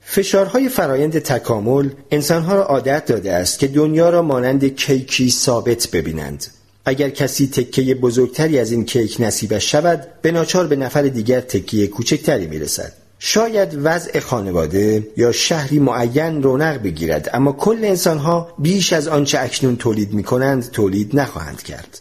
فشارهای 0.00 0.68
فرایند 0.68 1.18
تکامل 1.18 1.88
انسانها 2.10 2.54
را 2.54 2.62
عادت 2.62 3.06
داده 3.06 3.32
است 3.32 3.58
که 3.58 3.68
دنیا 3.68 4.10
را 4.10 4.22
مانند 4.22 4.64
کیکی 4.64 5.30
ثابت 5.30 5.88
ببینند. 5.90 6.46
اگر 6.84 7.10
کسی 7.10 7.46
تکه 7.46 7.94
بزرگتری 7.94 8.58
از 8.58 8.72
این 8.72 8.84
کیک 8.84 9.16
نصیبش 9.20 9.70
شود 9.70 10.06
به 10.22 10.32
ناچار 10.32 10.66
به 10.66 10.76
نفر 10.76 11.02
دیگر 11.02 11.40
تکیه 11.40 11.86
کوچکتری 11.86 12.46
می‌رسد. 12.46 13.01
شاید 13.24 13.78
وضع 13.82 14.20
خانواده 14.20 15.08
یا 15.16 15.32
شهری 15.32 15.78
معین 15.78 16.42
رونق 16.42 16.82
بگیرد 16.82 17.30
اما 17.32 17.52
کل 17.52 17.84
انسانها 17.84 18.48
بیش 18.58 18.92
از 18.92 19.08
آنچه 19.08 19.40
اکنون 19.40 19.76
تولید 19.76 20.12
می 20.12 20.22
کنند 20.22 20.70
تولید 20.70 21.20
نخواهند 21.20 21.62
کرد. 21.62 22.00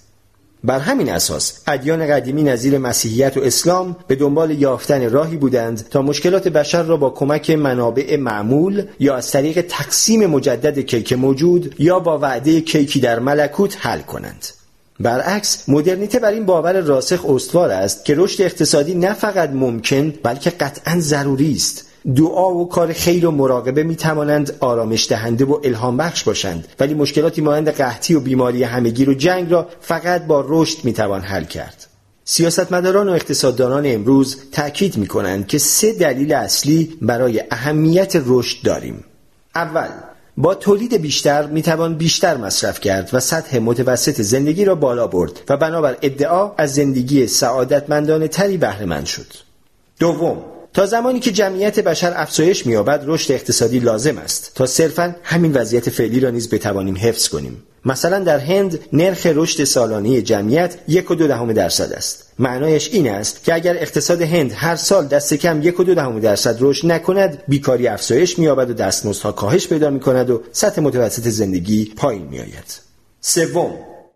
بر 0.64 0.80
همین 0.80 1.10
اساس 1.10 1.62
ادیان 1.68 2.08
قدیمی 2.08 2.44
نظیر 2.44 2.78
مسیحیت 2.78 3.38
و 3.38 3.42
اسلام 3.42 3.96
به 4.08 4.16
دنبال 4.16 4.52
یافتن 4.52 5.10
راهی 5.10 5.38
بودند 5.38 5.90
تا 5.90 6.02
مشکلات 6.02 6.48
بشر 6.48 6.84
را 6.84 6.98
با 6.98 7.10
کمک 7.10 7.50
منابع 7.50 8.18
معمول 8.18 8.86
یا 9.00 9.16
از 9.16 9.32
طریق 9.32 9.62
تقسیم 9.62 10.26
مجدد 10.26 10.80
کیک 10.80 11.14
موجود 11.14 11.76
یا 11.80 12.00
با 12.00 12.20
وعده 12.20 12.62
کیکی 12.62 13.00
در 13.00 13.20
ملکوت 13.20 13.78
حل 13.80 14.02
کنند. 14.02 14.61
برعکس 15.02 15.70
مدرنیته 15.70 16.20
بر 16.20 16.32
این 16.32 16.46
باور 16.46 16.82
راسخ 16.82 17.26
استوار 17.30 17.72
است 17.72 18.06
که 18.06 18.16
رشد 18.18 18.42
اقتصادی 18.42 18.94
نه 18.94 19.14
فقط 19.14 19.50
ممکن 19.50 20.14
بلکه 20.24 20.50
قطعا 20.50 21.00
ضروری 21.00 21.54
است. 21.54 21.86
دعا 22.16 22.54
و 22.54 22.70
کار 22.70 22.94
خیر 22.94 23.28
و 23.28 23.32
مراقبه 23.32 23.84
می 23.84 23.96
توانند 23.96 24.58
آرامش 24.60 25.10
دهنده 25.10 25.46
و 25.46 25.60
الهام 25.64 25.98
بخش 25.98 26.24
باشند. 26.24 26.68
ولی 26.80 26.94
مشکلاتی 26.94 27.42
مانند 27.42 27.70
قحطی 27.70 28.16
و 28.16 28.20
بیماری 28.20 28.64
همگیر 28.64 29.10
و 29.10 29.14
جنگ 29.14 29.52
را 29.52 29.70
فقط 29.82 30.26
با 30.26 30.46
رشد 30.48 30.86
می 30.86 30.94
توان 30.94 31.22
حل 31.22 31.44
کرد. 31.44 31.88
سیاستمداران 32.24 33.10
و 33.10 33.12
اقتصاددانان 33.12 33.84
امروز 33.86 34.38
تأکید 34.52 34.98
می 34.98 35.08
کنند 35.08 35.48
که 35.48 35.58
سه 35.58 35.94
دلیل 35.94 36.34
اصلی 36.34 36.98
برای 37.02 37.44
اهمیت 37.52 38.22
رشد 38.26 38.66
داریم. 38.66 39.04
اول 39.56 39.88
با 40.38 40.56
تولید 40.56 40.94
بیشتر 40.94 41.46
می‌توان 41.46 41.96
بیشتر 41.96 42.38
مصرف 42.38 42.80
کرد 42.80 43.10
و 43.14 43.20
سطح 43.20 43.60
متوسط 43.60 44.22
زندگی 44.22 44.66
را 44.66 44.76
بالا 44.76 45.08
برد 45.08 45.40
و 45.50 45.58
بنابر 45.58 45.98
ادعا 46.02 46.52
از 46.58 46.74
زندگی 46.74 47.28
سعادتمندانه 47.28 48.28
تری 48.28 48.58
بهره 48.58 49.06
شد. 49.06 49.34
دوم 50.00 50.46
تا 50.74 50.86
زمانی 50.86 51.20
که 51.20 51.32
جمعیت 51.32 51.80
بشر 51.80 52.14
افزایش 52.16 52.66
مییابد 52.66 53.04
رشد 53.06 53.32
اقتصادی 53.32 53.80
لازم 53.80 54.18
است 54.18 54.52
تا 54.56 54.66
صرفا 54.66 55.16
همین 55.24 55.54
وضعیت 55.54 55.90
فعلی 55.90 56.20
را 56.20 56.30
نیز 56.30 56.50
بتوانیم 56.50 56.98
حفظ 56.98 57.28
کنیم 57.28 57.64
مثلا 57.86 58.20
در 58.20 58.40
هند 58.40 58.80
نرخ 58.94 59.26
رشد 59.26 59.64
سالانه 59.64 60.22
جمعیت 60.22 60.76
یک 60.88 61.12
و 61.12 61.16
دو 61.16 61.28
دهم 61.28 61.54
درصد 61.54 61.94
است. 61.94 62.26
معنایش 62.40 62.90
این 62.94 63.10
است 63.10 63.44
که 63.44 63.54
اگر 63.54 63.78
اقتصاد 63.78 64.22
هند 64.22 64.52
هر 64.56 64.76
سال 64.76 65.08
دست 65.08 65.34
کم 65.34 65.62
یک 65.62 65.80
و 65.80 65.84
دو 65.84 65.96
دهم 65.96 66.20
درصد 66.20 66.58
رشد 66.60 66.92
نکند 66.92 67.44
بیکاری 67.48 67.88
افزایش 67.88 68.40
مییابد 68.40 68.70
و 68.70 68.74
دستمزدها 68.74 69.32
کاهش 69.32 69.68
پیدا 69.68 69.90
می‌کند 69.90 70.30
و 70.30 70.42
سطح 70.52 70.82
متوسط 70.82 71.28
زندگی 71.28 71.94
پایین 71.96 72.28
میآید. 72.28 72.80
سوم 73.22 73.74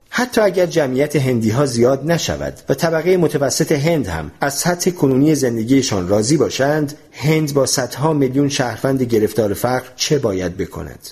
حتی 0.10 0.42
اگر 0.42 0.66
جمعیت 0.66 1.16
هندی 1.16 1.50
ها 1.50 1.66
زیاد 1.66 2.12
نشود 2.12 2.54
و 2.70 2.74
طبقه 2.74 3.18
متوسط 3.18 3.72
هند 3.72 4.08
هم 4.08 4.32
از 4.42 4.54
سطح 4.54 4.92
کنونی 4.92 5.36
زندگیشان 5.36 6.08
راضی 6.08 6.38
باشند 6.38 6.94
هند 7.12 7.54
با 7.54 7.66
صدها 7.66 8.14
میلیون 8.14 8.50
شهروند 8.50 9.04
گرفتار 9.04 9.54
فقر 9.54 9.88
چه 9.96 10.20
باید 10.20 10.58
بکند؟ 10.58 11.10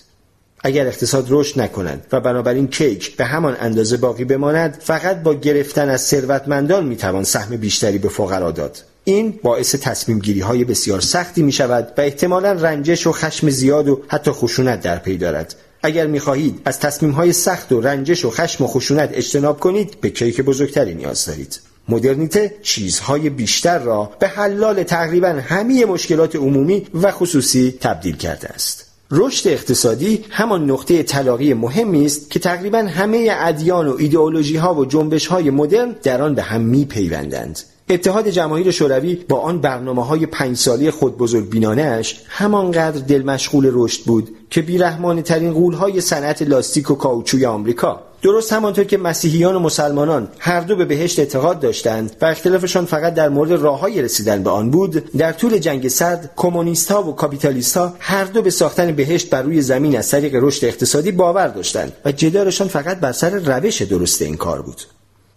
اگر 0.63 0.87
اقتصاد 0.87 1.27
رشد 1.29 1.61
نکند 1.61 2.05
و 2.11 2.19
بنابراین 2.19 2.67
کیک 2.67 3.17
به 3.17 3.25
همان 3.25 3.57
اندازه 3.59 3.97
باقی 3.97 4.25
بماند 4.25 4.77
فقط 4.81 5.23
با 5.23 5.33
گرفتن 5.33 5.89
از 5.89 6.01
ثروتمندان 6.01 6.85
می‌توان 6.85 7.23
سهم 7.23 7.57
بیشتری 7.57 7.97
به 7.97 8.09
فقرا 8.09 8.51
داد. 8.51 8.77
این 9.03 9.39
باعث 9.43 9.75
تصمیم 9.75 10.19
گیری 10.19 10.39
های 10.39 10.63
بسیار 10.63 11.01
سختی 11.01 11.43
می 11.43 11.51
شود 11.51 11.93
و 11.97 12.01
احتمالا 12.01 12.51
رنجش 12.51 13.07
و 13.07 13.11
خشم 13.11 13.49
زیاد 13.49 13.89
و 13.89 14.01
حتی 14.07 14.31
خشونت 14.31 14.81
در 14.81 14.97
پی 14.97 15.17
دارد. 15.17 15.55
اگر 15.83 16.07
می 16.07 16.19
خواهید 16.19 16.61
از 16.65 16.79
تصمیم 16.79 17.11
های 17.11 17.33
سخت 17.33 17.71
و 17.71 17.81
رنجش 17.81 18.25
و 18.25 18.29
خشم 18.29 18.63
و 18.63 18.67
خشونت 18.67 19.09
اجتناب 19.13 19.59
کنید 19.59 20.01
به 20.01 20.09
کیک 20.09 20.41
بزرگتری 20.41 20.93
نیاز 20.93 21.25
دارید. 21.25 21.59
مدرنیته 21.89 22.55
چیزهای 22.61 23.29
بیشتر 23.29 23.79
را 23.79 24.11
به 24.19 24.27
حلال 24.27 24.83
تقریبا 24.83 25.27
همه 25.27 25.85
مشکلات 25.85 26.35
عمومی 26.35 26.87
و 26.93 27.11
خصوصی 27.11 27.77
تبدیل 27.81 28.15
کرده 28.15 28.47
است. 28.47 28.82
رشد 29.15 29.49
اقتصادی 29.49 30.25
همان 30.29 30.71
نقطه 30.71 31.03
تلاقی 31.03 31.53
مهمی 31.53 32.05
است 32.05 32.29
که 32.29 32.39
تقریبا 32.39 32.77
همه 32.77 33.29
ادیان 33.31 33.87
و 33.87 33.95
ایدئولوژی 33.99 34.57
ها 34.57 34.75
و 34.75 34.85
جنبش 34.85 35.27
های 35.27 35.49
مدرن 35.49 35.95
در 36.03 36.21
آن 36.21 36.35
به 36.35 36.41
هم 36.41 36.61
می 36.61 36.85
پیوندند 36.85 37.59
اتحاد 37.89 38.27
جماهیر 38.27 38.71
شوروی 38.71 39.15
با 39.15 39.39
آن 39.39 39.61
برنامه 39.61 40.05
های 40.05 40.25
پنج 40.25 40.57
سالی 40.57 40.91
خود 40.91 41.17
بزرگ 41.17 41.49
بینانش 41.49 42.21
همانقدر 42.27 42.99
دل 42.99 43.23
مشغول 43.23 43.71
رشد 43.73 44.03
بود 44.03 44.29
که 44.49 44.61
بیرحمانه 44.61 45.21
ترین 45.21 45.53
غول 45.53 45.73
های 45.73 46.01
صنعت 46.01 46.41
لاستیک 46.41 46.91
و 46.91 46.95
کاوچوی 46.95 47.45
آمریکا. 47.45 48.01
درست 48.21 48.53
همانطور 48.53 48.83
که 48.83 48.97
مسیحیان 48.97 49.55
و 49.55 49.59
مسلمانان 49.59 50.27
هر 50.39 50.61
دو 50.61 50.75
به 50.75 50.85
بهشت 50.85 51.19
اعتقاد 51.19 51.59
داشتند 51.59 52.15
و 52.21 52.25
اختلافشان 52.25 52.85
فقط 52.85 53.13
در 53.13 53.29
مورد 53.29 53.51
راههای 53.51 54.01
رسیدن 54.01 54.43
به 54.43 54.49
آن 54.49 54.71
بود 54.71 55.11
در 55.11 55.31
طول 55.33 55.57
جنگ 55.57 55.87
سرد 55.87 56.31
کمونیست 56.35 56.91
ها 56.91 57.03
و 57.03 57.15
کاپیتالیست 57.15 57.77
ها 57.77 57.93
هر 57.99 58.23
دو 58.23 58.41
به 58.41 58.49
ساختن 58.49 58.91
بهشت 58.91 59.29
بر 59.29 59.41
روی 59.41 59.61
زمین 59.61 59.97
از 59.97 60.11
طریق 60.11 60.35
رشد 60.35 60.65
اقتصادی 60.65 61.11
باور 61.11 61.47
داشتند 61.47 61.93
و 62.05 62.11
جدارشان 62.11 62.67
فقط 62.67 62.99
بر 62.99 63.11
سر 63.11 63.29
روش 63.29 63.81
درست 63.81 64.21
این 64.21 64.37
کار 64.37 64.61
بود. 64.61 64.81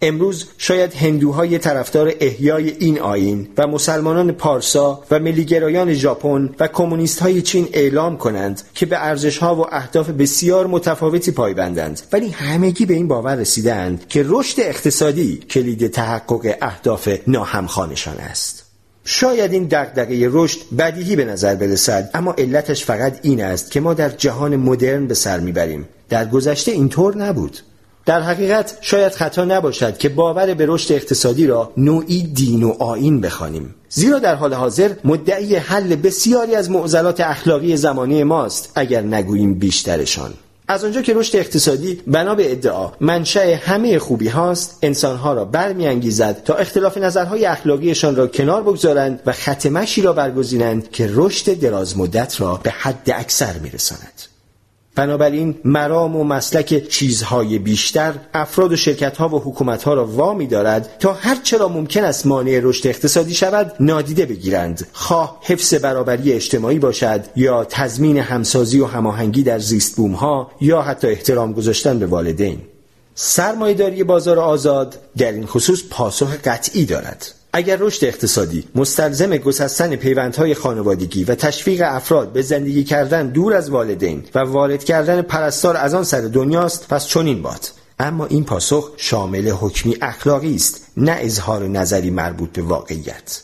امروز 0.01 0.47
شاید 0.57 0.93
هندوهای 0.93 1.57
طرفدار 1.57 2.13
احیای 2.19 2.69
این 2.69 2.99
آین 2.99 3.47
و 3.57 3.67
مسلمانان 3.67 4.31
پارسا 4.31 5.03
و 5.11 5.19
ملیگرایان 5.19 5.93
ژاپن 5.93 6.49
و 6.59 6.67
کمونیست 6.67 7.19
های 7.19 7.41
چین 7.41 7.69
اعلام 7.73 8.17
کنند 8.17 8.61
که 8.73 8.85
به 8.85 9.05
ارزش 9.05 9.37
ها 9.37 9.55
و 9.55 9.65
اهداف 9.75 10.09
بسیار 10.09 10.67
متفاوتی 10.67 11.31
پایبندند. 11.31 12.01
ولی 12.11 12.29
همگی 12.29 12.85
به 12.85 12.93
این 12.93 13.07
باور 13.07 13.35
رسیدند 13.35 14.07
که 14.07 14.25
رشد 14.27 14.59
اقتصادی 14.59 15.37
کلید 15.37 15.87
تحقق 15.87 16.55
اهداف 16.61 17.09
ناهمخوانشان 17.27 18.17
است. 18.17 18.63
شاید 19.03 19.53
این 19.53 19.63
دغدغه 19.63 20.29
رشد 20.31 20.59
بدیهی 20.79 21.15
به 21.15 21.25
نظر 21.25 21.55
برسد 21.55 22.09
اما 22.13 22.35
علتش 22.37 22.85
فقط 22.85 23.19
این 23.21 23.43
است 23.43 23.71
که 23.71 23.79
ما 23.79 23.93
در 23.93 24.09
جهان 24.09 24.55
مدرن 24.55 25.07
به 25.07 25.13
سر 25.13 25.39
می‌بریم. 25.39 25.87
در 26.09 26.25
گذشته 26.25 26.71
اینطور 26.71 27.17
نبود. 27.17 27.57
در 28.07 28.21
حقیقت 28.21 28.77
شاید 28.81 29.11
خطا 29.11 29.45
نباشد 29.45 29.97
که 29.97 30.09
باور 30.09 30.53
به 30.53 30.65
رشد 30.67 30.93
اقتصادی 30.93 31.47
را 31.47 31.71
نوعی 31.77 32.23
دین 32.23 32.63
و 32.63 32.69
آین 32.79 33.21
بخوانیم. 33.21 33.75
زیرا 33.89 34.19
در 34.19 34.35
حال 34.35 34.53
حاضر 34.53 34.91
مدعی 35.03 35.55
حل 35.55 35.95
بسیاری 35.95 36.55
از 36.55 36.71
معضلات 36.71 37.19
اخلاقی 37.19 37.77
زمانی 37.77 38.23
ماست 38.23 38.71
اگر 38.75 39.01
نگوییم 39.01 39.53
بیشترشان. 39.53 40.33
از 40.67 40.85
آنجا 40.85 41.01
که 41.01 41.13
رشد 41.13 41.35
اقتصادی 41.35 42.01
بنا 42.07 42.35
به 42.35 42.51
ادعا 42.51 42.91
منشأ 43.01 43.55
همه 43.55 43.99
خوبی 43.99 44.27
هاست 44.27 44.79
انسانها 44.81 45.33
را 45.33 45.45
برمیانگیزد 45.45 46.43
تا 46.43 46.53
اختلاف 46.53 46.97
نظرهای 46.97 47.45
اخلاقیشان 47.45 48.15
را 48.15 48.27
کنار 48.27 48.63
بگذارند 48.63 49.19
و 49.25 49.31
ختمشی 49.31 50.01
را 50.01 50.13
برگزینند 50.13 50.91
که 50.91 51.09
رشد 51.13 51.59
درازمدت 51.59 52.41
را 52.41 52.59
به 52.63 52.69
حد 52.69 53.11
اکثر 53.15 53.53
میرساند. 53.53 54.36
بنابراین 54.97 55.55
مرام 55.65 56.15
و 56.15 56.23
مسلک 56.23 56.87
چیزهای 56.87 57.59
بیشتر 57.59 58.13
افراد 58.33 58.71
و 58.71 58.75
شرکتها 58.75 59.29
و 59.29 59.39
حکومتها 59.39 59.93
را 59.93 60.05
وامی 60.05 60.47
دارد 60.47 60.95
تا 60.99 61.13
هر 61.13 61.37
چرا 61.43 61.67
ممکن 61.67 62.03
است 62.03 62.25
مانع 62.25 62.59
رشد 62.63 62.87
اقتصادی 62.87 63.33
شود 63.33 63.71
نادیده 63.79 64.25
بگیرند. 64.25 64.87
خواه 64.93 65.39
حفظ 65.41 65.73
برابری 65.73 66.33
اجتماعی 66.33 66.79
باشد 66.79 67.21
یا 67.35 67.65
تضمین 67.69 68.17
همسازی 68.17 68.79
و 68.79 68.85
هماهنگی 68.85 69.43
در 69.43 69.59
زیست 69.59 69.99
ها 69.99 70.51
یا 70.61 70.81
حتی 70.81 71.07
احترام 71.07 71.53
گذاشتن 71.53 71.99
به 71.99 72.05
والدین. 72.05 72.61
سرمایهداری 73.15 74.03
بازار 74.03 74.39
آزاد 74.39 74.99
در 75.17 75.31
این 75.31 75.45
خصوص 75.45 75.83
پاسخ 75.89 76.35
قطعی 76.35 76.85
دارد. 76.85 77.36
اگر 77.57 77.77
رشد 77.79 78.05
اقتصادی 78.05 78.63
مستلزم 78.75 79.37
گسستن 79.37 79.95
پیوندهای 79.95 80.53
خانوادگی 80.53 81.23
و 81.23 81.35
تشویق 81.35 81.81
افراد 81.85 82.33
به 82.33 82.41
زندگی 82.41 82.83
کردن 82.83 83.27
دور 83.27 83.53
از 83.53 83.69
والدین 83.69 84.23
و 84.35 84.39
وارد 84.39 84.83
کردن 84.83 85.21
پرستار 85.21 85.77
از 85.77 85.93
آن 85.93 86.03
سر 86.03 86.21
دنیاست 86.21 86.87
پس 86.87 87.07
چنین 87.07 87.41
باد. 87.41 87.67
اما 87.99 88.25
این 88.25 88.43
پاسخ 88.43 88.91
شامل 88.97 89.49
حکمی 89.49 89.97
اخلاقی 90.01 90.55
است 90.55 90.81
نه 90.97 91.17
اظهار 91.19 91.67
نظری 91.67 92.09
مربوط 92.09 92.49
به 92.49 92.61
واقعیت. 92.61 93.41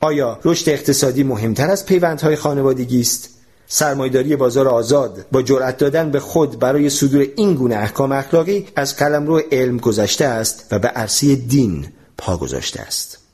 آیا 0.00 0.38
رشد 0.44 0.68
اقتصادی 0.68 1.22
مهمتر 1.22 1.70
از 1.70 1.86
پیوندهای 1.86 2.36
خانوادگی 2.36 3.00
است؟ 3.00 3.28
سرمایداری 3.66 4.36
بازار 4.36 4.68
آزاد 4.68 5.26
با 5.32 5.42
جرأت 5.42 5.78
دادن 5.78 6.10
به 6.10 6.20
خود 6.20 6.58
برای 6.58 6.90
صدور 6.90 7.26
این 7.36 7.54
گونه 7.54 7.76
احکام 7.76 8.12
اخلاقی 8.12 8.66
از 8.76 8.96
قلمرو 8.96 9.42
علم 9.52 9.76
گذشته 9.76 10.24
است 10.24 10.66
و 10.70 10.78
به 10.78 10.88
عرصه 10.88 11.36
دین 11.36 11.86
پا 12.18 12.36
گذاشته 12.36 12.80
است. 12.80 13.25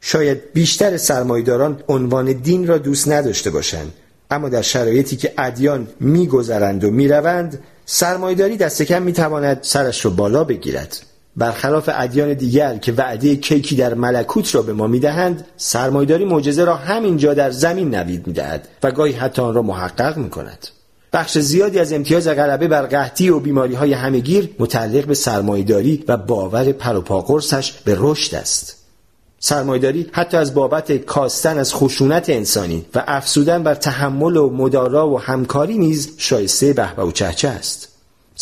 شاید 0.00 0.52
بیشتر 0.52 0.96
سرمایداران 0.96 1.82
عنوان 1.88 2.32
دین 2.32 2.66
را 2.66 2.78
دوست 2.78 3.08
نداشته 3.08 3.50
باشند. 3.50 3.92
اما 4.30 4.48
در 4.48 4.62
شرایطی 4.62 5.16
که 5.16 5.32
ادیان 5.38 5.88
میگذرند 6.00 6.84
و 6.84 6.90
می‌روند 6.90 7.58
سرمایداری 7.86 8.56
دست 8.56 8.82
کم 8.82 9.02
می‌تواند 9.02 9.58
سرش 9.62 10.04
را 10.04 10.10
بالا 10.10 10.44
بگیرد. 10.44 10.96
برخلاف 11.36 11.90
ادیان 11.92 12.34
دیگر 12.34 12.76
که 12.76 12.92
وعده 12.92 13.36
کیکی 13.36 13.76
در 13.76 13.94
ملکوت 13.94 14.54
را 14.54 14.62
به 14.62 14.72
ما 14.72 14.86
می‌دهند 14.86 15.46
سرمایداری 15.56 16.24
معجزه 16.24 16.64
را 16.64 16.76
همینجا 16.76 17.34
در 17.34 17.50
زمین 17.50 17.94
نوید 17.94 18.26
می‌دهد 18.26 18.68
و 18.82 18.90
گاهی 18.90 19.12
حتی 19.12 19.42
آن 19.42 19.54
را 19.54 19.62
محقق 19.62 20.16
می‌کند. 20.16 20.66
بخش 21.12 21.38
زیادی 21.38 21.78
از 21.78 21.92
امتیاز 21.92 22.28
غلبه 22.28 22.68
بر 22.68 22.82
قحطی 22.82 23.30
و 23.30 23.40
بیماری 23.40 23.74
های 23.74 23.92
همگیر 23.92 24.50
متعلق 24.58 25.04
به 25.04 25.14
سرمایداری 25.14 26.04
و 26.08 26.16
باور 26.16 26.72
پروپاقرسش 26.72 27.72
به 27.72 27.96
رشد 27.98 28.34
است. 28.34 28.79
سرمایداری 29.42 30.06
حتی 30.12 30.36
از 30.36 30.54
بابت 30.54 30.92
کاستن 30.92 31.58
از 31.58 31.74
خشونت 31.74 32.30
انسانی 32.30 32.84
و 32.94 33.04
افسودن 33.06 33.62
بر 33.62 33.74
تحمل 33.74 34.36
و 34.36 34.50
مدارا 34.50 35.08
و 35.08 35.20
همکاری 35.20 35.78
نیز 35.78 36.14
شایسته 36.16 36.72
بهبه 36.72 37.02
و 37.02 37.12
چهچه 37.12 37.48
است. 37.48 37.89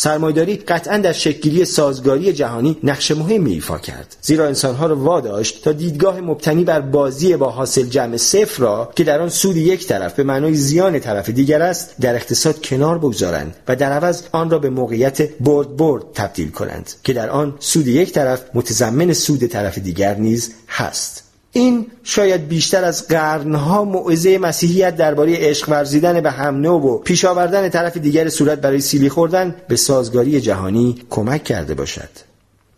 سرمایداری 0.01 0.55
قطعا 0.55 0.97
در 0.97 1.13
شکلی 1.13 1.65
سازگاری 1.65 2.33
جهانی 2.33 2.77
نقش 2.83 3.11
مهمی 3.11 3.53
ایفا 3.53 3.77
کرد. 3.77 4.15
زیرا 4.21 4.47
انسانها 4.47 4.85
را 4.85 4.95
واداشت 4.95 5.63
تا 5.63 5.71
دیدگاه 5.71 6.21
مبتنی 6.21 6.63
بر 6.63 6.81
بازی 6.81 7.35
با 7.35 7.49
حاصل 7.49 7.83
جمع 7.83 8.17
صفر 8.17 8.61
را 8.63 8.91
که 8.95 9.03
در 9.03 9.21
آن 9.21 9.29
سود 9.29 9.57
یک 9.57 9.87
طرف 9.87 10.13
به 10.13 10.23
معنای 10.23 10.53
زیان 10.53 10.99
طرف 10.99 11.29
دیگر 11.29 11.61
است 11.61 11.95
در 12.01 12.15
اقتصاد 12.15 12.61
کنار 12.61 12.97
بگذارند 12.97 13.55
و 13.67 13.75
در 13.75 13.91
عوض 13.91 14.23
آن 14.31 14.49
را 14.49 14.59
به 14.59 14.69
موقعیت 14.69 15.21
برد 15.21 15.77
برد 15.77 16.03
تبدیل 16.13 16.51
کنند 16.51 16.91
که 17.03 17.13
در 17.13 17.29
آن 17.29 17.55
سود 17.59 17.87
یک 17.87 18.11
طرف 18.11 18.41
متضمن 18.53 19.13
سود 19.13 19.47
طرف 19.47 19.77
دیگر 19.77 20.15
نیز 20.15 20.51
هست. 20.67 21.28
این 21.51 21.87
شاید 22.03 22.47
بیشتر 22.47 22.83
از 22.83 23.07
قرنها 23.07 23.83
موعظه 23.83 24.37
مسیحیت 24.37 24.95
درباره 24.95 25.35
عشق 25.37 25.69
ورزیدن 25.69 26.21
به 26.21 26.31
هم 26.31 26.55
نو 26.55 26.79
و 26.79 26.97
پیش 26.97 27.25
آوردن 27.25 27.69
طرف 27.69 27.97
دیگر 27.97 28.29
صورت 28.29 28.61
برای 28.61 28.81
سیلی 28.81 29.09
خوردن 29.09 29.55
به 29.67 29.75
سازگاری 29.75 30.41
جهانی 30.41 30.95
کمک 31.09 31.43
کرده 31.43 31.73
باشد. 31.73 32.09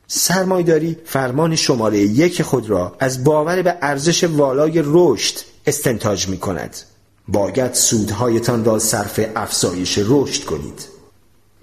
سرمایداری 0.07 0.97
فرمان 1.05 1.55
شماره 1.55 1.99
یک 1.99 2.41
خود 2.41 2.69
را 2.69 2.95
از 2.99 3.23
باور 3.23 3.61
به 3.61 3.75
ارزش 3.81 4.23
والای 4.23 4.83
رشد 4.85 5.35
استنتاج 5.65 6.27
می 6.27 6.37
کند 6.37 6.75
باید 7.27 7.73
سودهایتان 7.73 8.65
را 8.65 8.79
صرف 8.79 9.19
افزایش 9.35 9.99
رشد 10.07 10.43
کنید. 10.43 10.90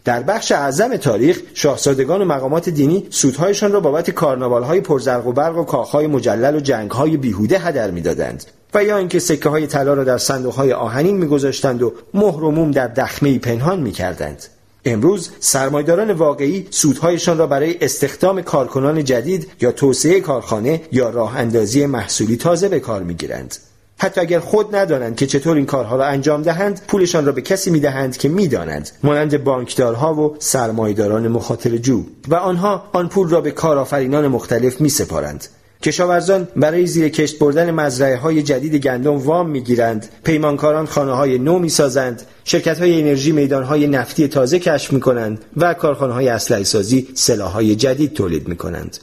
در 0.09 0.23
بخش 0.23 0.53
اعظم 0.53 0.97
تاریخ 0.97 1.41
شاهزادگان 1.55 2.23
و 2.23 2.25
مقامات 2.25 2.69
دینی 2.69 3.07
سودهایشان 3.11 3.73
را 3.73 3.81
بابت 3.81 4.11
کارناوالهای 4.11 4.81
پرزرق 4.81 5.27
و 5.27 5.33
برق 5.33 5.59
و 5.59 5.65
کاخهای 5.65 6.07
مجلل 6.07 6.57
و 6.57 6.61
جنگهای 6.61 7.17
بیهوده 7.17 7.59
هدر 7.59 7.91
می‌دادند. 7.91 8.45
و 8.75 8.85
یا 8.85 8.97
اینکه 8.97 9.19
سکه 9.19 9.49
های 9.49 9.67
طلا 9.67 9.95
را 9.95 10.05
در 10.05 10.19
صندوقهای 10.19 10.73
آهنین 10.73 11.17
میگذاشتند 11.17 11.83
و 11.83 11.93
مهر 12.15 12.45
و 12.45 12.51
موم 12.51 12.71
در 12.71 12.87
دخمه 12.87 13.39
پنهان 13.39 13.81
می‌کردند. 13.81 14.45
امروز 14.85 15.31
سرمایداران 15.41 16.11
واقعی 16.11 16.67
سودهایشان 16.71 17.39
را 17.39 17.47
برای 17.47 17.79
استخدام 17.81 18.43
کارکنان 18.43 19.05
جدید 19.05 19.51
یا 19.61 19.73
توسعه 19.73 20.21
کارخانه 20.21 20.83
یا 20.93 21.11
راه 21.11 21.37
اندازی 21.37 21.87
محصولی 21.87 22.37
تازه 22.37 22.69
به 22.69 22.81
کار 22.81 23.03
می‌گیرند. 23.03 23.57
حتی 24.01 24.21
اگر 24.21 24.41
خود 24.41 24.77
ندانند 24.77 25.17
که 25.17 25.27
چطور 25.27 25.57
این 25.57 25.67
کارها 25.67 25.97
را 25.97 26.05
انجام 26.05 26.43
دهند 26.43 26.81
پولشان 26.89 27.27
را 27.27 27.33
به 27.33 27.43
کسی 27.43 27.71
می‌دهند 27.71 28.17
که 28.17 28.29
می‌دانند. 28.29 28.91
مانند 29.03 29.45
بانکدارها 29.45 30.15
و 30.15 30.37
سرمایهداران 30.39 31.29
مخاطر 31.29 31.77
جو. 31.77 32.05
و 32.29 32.35
آنها 32.35 32.85
آن 32.93 33.09
پول 33.09 33.29
را 33.29 33.41
به 33.41 33.51
کارآفرینان 33.51 34.29
مختلف 34.29 34.81
می 34.81 34.89
سپارند 34.89 35.45
کشاورزان 35.83 36.49
برای 36.57 36.87
زیر 36.87 37.09
کشت 37.09 37.39
بردن 37.39 37.71
مزرعه 37.71 38.17
های 38.17 38.43
جدید 38.43 38.75
گندم 38.75 39.17
وام 39.17 39.51
می‌گیرند. 39.51 40.09
پیمانکاران 40.25 40.87
خانه 40.87 41.13
های 41.13 41.39
نو 41.39 41.59
می 41.59 41.69
سازند 41.69 42.23
شرکت 42.45 42.79
های 42.79 43.01
انرژی 43.01 43.33
میدان 43.33 43.63
های 43.63 43.87
نفتی 43.87 44.29
تازه 44.29 44.59
کشف 44.59 44.93
می 44.93 45.01
کنند 45.01 45.45
و 45.57 45.75
کارخانه 45.75 46.13
های 46.13 46.29
اسلحه 46.29 46.65
سازی 46.65 47.09
سلاح 47.15 47.53
های 47.53 47.77
جدید 47.77 48.15
تولید 48.15 48.49
می 48.49 48.57
کنند 48.57 48.99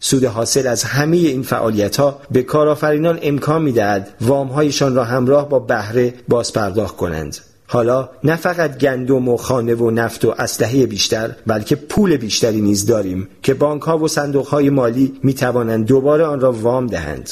سود 0.00 0.24
حاصل 0.24 0.66
از 0.66 0.84
همه 0.84 1.16
این 1.16 1.42
فعالیت 1.42 1.96
ها 1.96 2.20
به 2.30 2.42
کارآفرینان 2.42 3.18
امکان 3.22 3.62
می‌دهد 3.62 4.14
وامهایشان 4.20 4.94
را 4.94 5.04
همراه 5.04 5.48
با 5.48 5.58
بهره 5.58 6.14
باز 6.28 6.52
پرداخت 6.52 6.96
کنند. 6.96 7.36
حالا 7.66 8.08
نه 8.24 8.36
فقط 8.36 8.78
گندم 8.78 9.28
و 9.28 9.36
خانه 9.36 9.74
و 9.74 9.90
نفت 9.90 10.24
و 10.24 10.34
اسلحه 10.38 10.86
بیشتر 10.86 11.30
بلکه 11.46 11.76
پول 11.76 12.16
بیشتری 12.16 12.60
نیز 12.60 12.86
داریم 12.86 13.28
که 13.42 13.54
بانک 13.54 13.82
ها 13.82 13.98
و 13.98 14.08
صندوق 14.08 14.46
های 14.46 14.70
مالی 14.70 15.20
می 15.22 15.34
توانند 15.34 15.86
دوباره 15.86 16.24
آن 16.24 16.40
را 16.40 16.52
وام 16.52 16.86
دهند. 16.86 17.30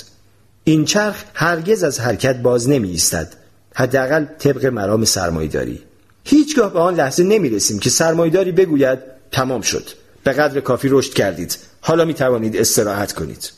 این 0.64 0.84
چرخ 0.84 1.24
هرگز 1.34 1.84
از 1.84 2.00
حرکت 2.00 2.42
باز 2.42 2.68
نمی 2.68 2.90
ایستد 2.90 3.34
حداقل 3.74 4.24
طبق 4.38 4.66
مرام 4.66 5.04
سرمایداری 5.04 5.80
هیچگاه 6.24 6.72
به 6.72 6.78
آن 6.78 6.94
لحظه 6.94 7.24
نمی 7.24 7.50
رسیم 7.50 7.78
که 7.78 7.90
سرمایداری 7.90 8.52
بگوید 8.52 8.98
تمام 9.32 9.60
شد. 9.60 9.88
به 10.24 10.32
قدر 10.32 10.60
کافی 10.60 10.88
رشد 10.90 11.14
کردید. 11.14 11.58
حالا 11.86 12.04
می 12.04 12.14
توانید 12.14 12.56
استراحت 12.56 13.12
کنید. 13.12 13.50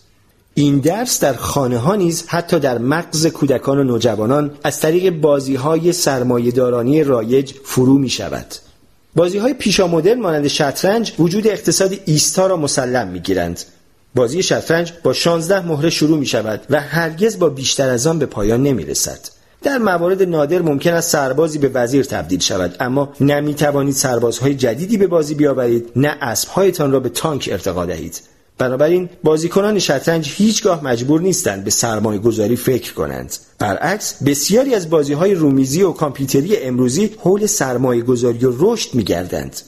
این 0.55 0.79
درس 0.79 1.21
در 1.21 1.35
خانه 1.35 1.79
ها 1.79 1.95
نیز 1.95 2.25
حتی 2.27 2.61
در 2.61 2.79
مغز 2.79 3.27
کودکان 3.27 3.79
و 3.79 3.85
نوجوانان 3.85 4.51
از 4.65 4.81
طریق 4.81 5.11
بازی 5.21 5.55
های 5.55 5.93
سرمایهدارانی 5.93 7.05
رایج 7.05 7.53
فرو 7.65 7.99
می 7.99 8.09
شود 8.09 8.47
بازی 9.15 9.39
های 9.39 9.55
پیشا 9.55 9.87
مدل 9.87 10.15
مانند 10.15 10.47
شطرنج 10.47 11.13
وجود 11.19 11.47
اقتصاد 11.47 12.01
ایستا 12.05 12.47
را 12.47 12.57
مسلم 12.57 13.09
می 13.09 13.21
گیرند 13.21 13.61
بازی 14.15 14.43
شطرنج 14.43 14.93
با 15.03 15.13
16 15.13 15.67
مهره 15.67 15.91
شروع 15.91 16.19
می 16.19 16.27
شود 16.27 16.61
و 16.71 16.81
هرگز 16.81 17.39
با 17.39 17.49
بیشتر 17.49 17.89
از 17.89 18.07
آن 18.07 18.19
به 18.19 18.27
پایان 18.27 18.63
نمی 18.63 18.85
رسد 18.85 19.21
در 19.63 19.79
موارد 19.79 20.23
نادر 20.23 20.63
ممکن 20.63 20.93
است 20.93 21.11
سربازی 21.11 21.59
به 21.59 21.69
وزیر 21.69 22.05
تبدیل 22.05 22.41
شود 22.41 22.77
اما 22.81 23.13
نمی 23.21 23.55
توانید 23.55 23.95
سربازهای 23.95 24.55
جدیدی 24.55 24.97
به 24.97 25.07
بازی 25.07 25.35
بیاورید 25.35 25.91
نه 25.97 26.17
اسبهایتان 26.21 26.93
را 26.93 27.01
به 27.01 27.09
تانک 27.09 27.49
ارتقا 27.53 27.87
دهید 27.87 28.21
بنابراین 28.59 29.09
بازیکنان 29.25 29.79
شطرنج 29.79 30.33
هیچگاه 30.37 30.85
مجبور 30.85 31.21
نیستند 31.21 31.65
به 31.65 31.71
سرمایه 31.71 32.19
گذاری 32.19 32.57
فکر 32.57 32.95
کنند 32.95 33.37
برعکس 33.59 34.23
بسیاری 34.23 34.75
از 34.75 34.91
بازی 34.91 35.13
های 35.13 35.35
رومیزی 35.35 35.83
و 35.83 35.93
کامپیوتری 35.93 36.57
امروزی 36.57 37.11
حول 37.19 37.47
سرمایه 37.47 38.03
گذاری 38.03 38.45
و 38.45 38.53
رشد 38.59 38.95
می 38.95 39.05
گردند. 39.05 39.61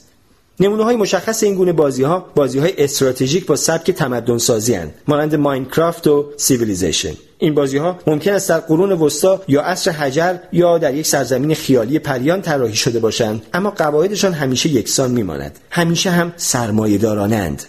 نمونه 0.59 0.83
های 0.83 0.95
مشخص 0.95 1.43
این 1.43 1.55
گونه 1.55 1.73
بازی 1.73 2.03
ها 2.03 2.25
بازی 2.35 2.59
های 2.59 2.83
استراتژیک 2.83 3.45
با 3.45 3.55
سبک 3.55 3.91
تمدن 3.91 4.37
سازی 4.37 4.73
اند. 4.73 4.91
مانند 5.07 5.35
Minecraft 5.35 6.07
و 6.07 6.25
Civilization. 6.37 7.13
این 7.37 7.55
بازی 7.55 7.77
ها 7.77 7.99
ممکن 8.07 8.33
است 8.33 8.49
در 8.49 8.59
قرون 8.59 8.91
وسطا 8.91 9.41
یا 9.47 9.61
عصر 9.61 9.91
حجر 9.91 10.35
یا 10.51 10.77
در 10.77 10.93
یک 10.93 11.05
سرزمین 11.05 11.55
خیالی 11.55 11.99
پریان 11.99 12.41
طراحی 12.41 12.75
شده 12.75 12.99
باشند 12.99 13.45
اما 13.53 13.71
قواعدشان 13.71 14.33
همیشه 14.33 14.69
یکسان 14.69 15.11
میماند. 15.11 15.59
همیشه 15.69 16.09
هم 16.09 16.33
سرمایه 16.37 16.97
دارانند 16.97 17.63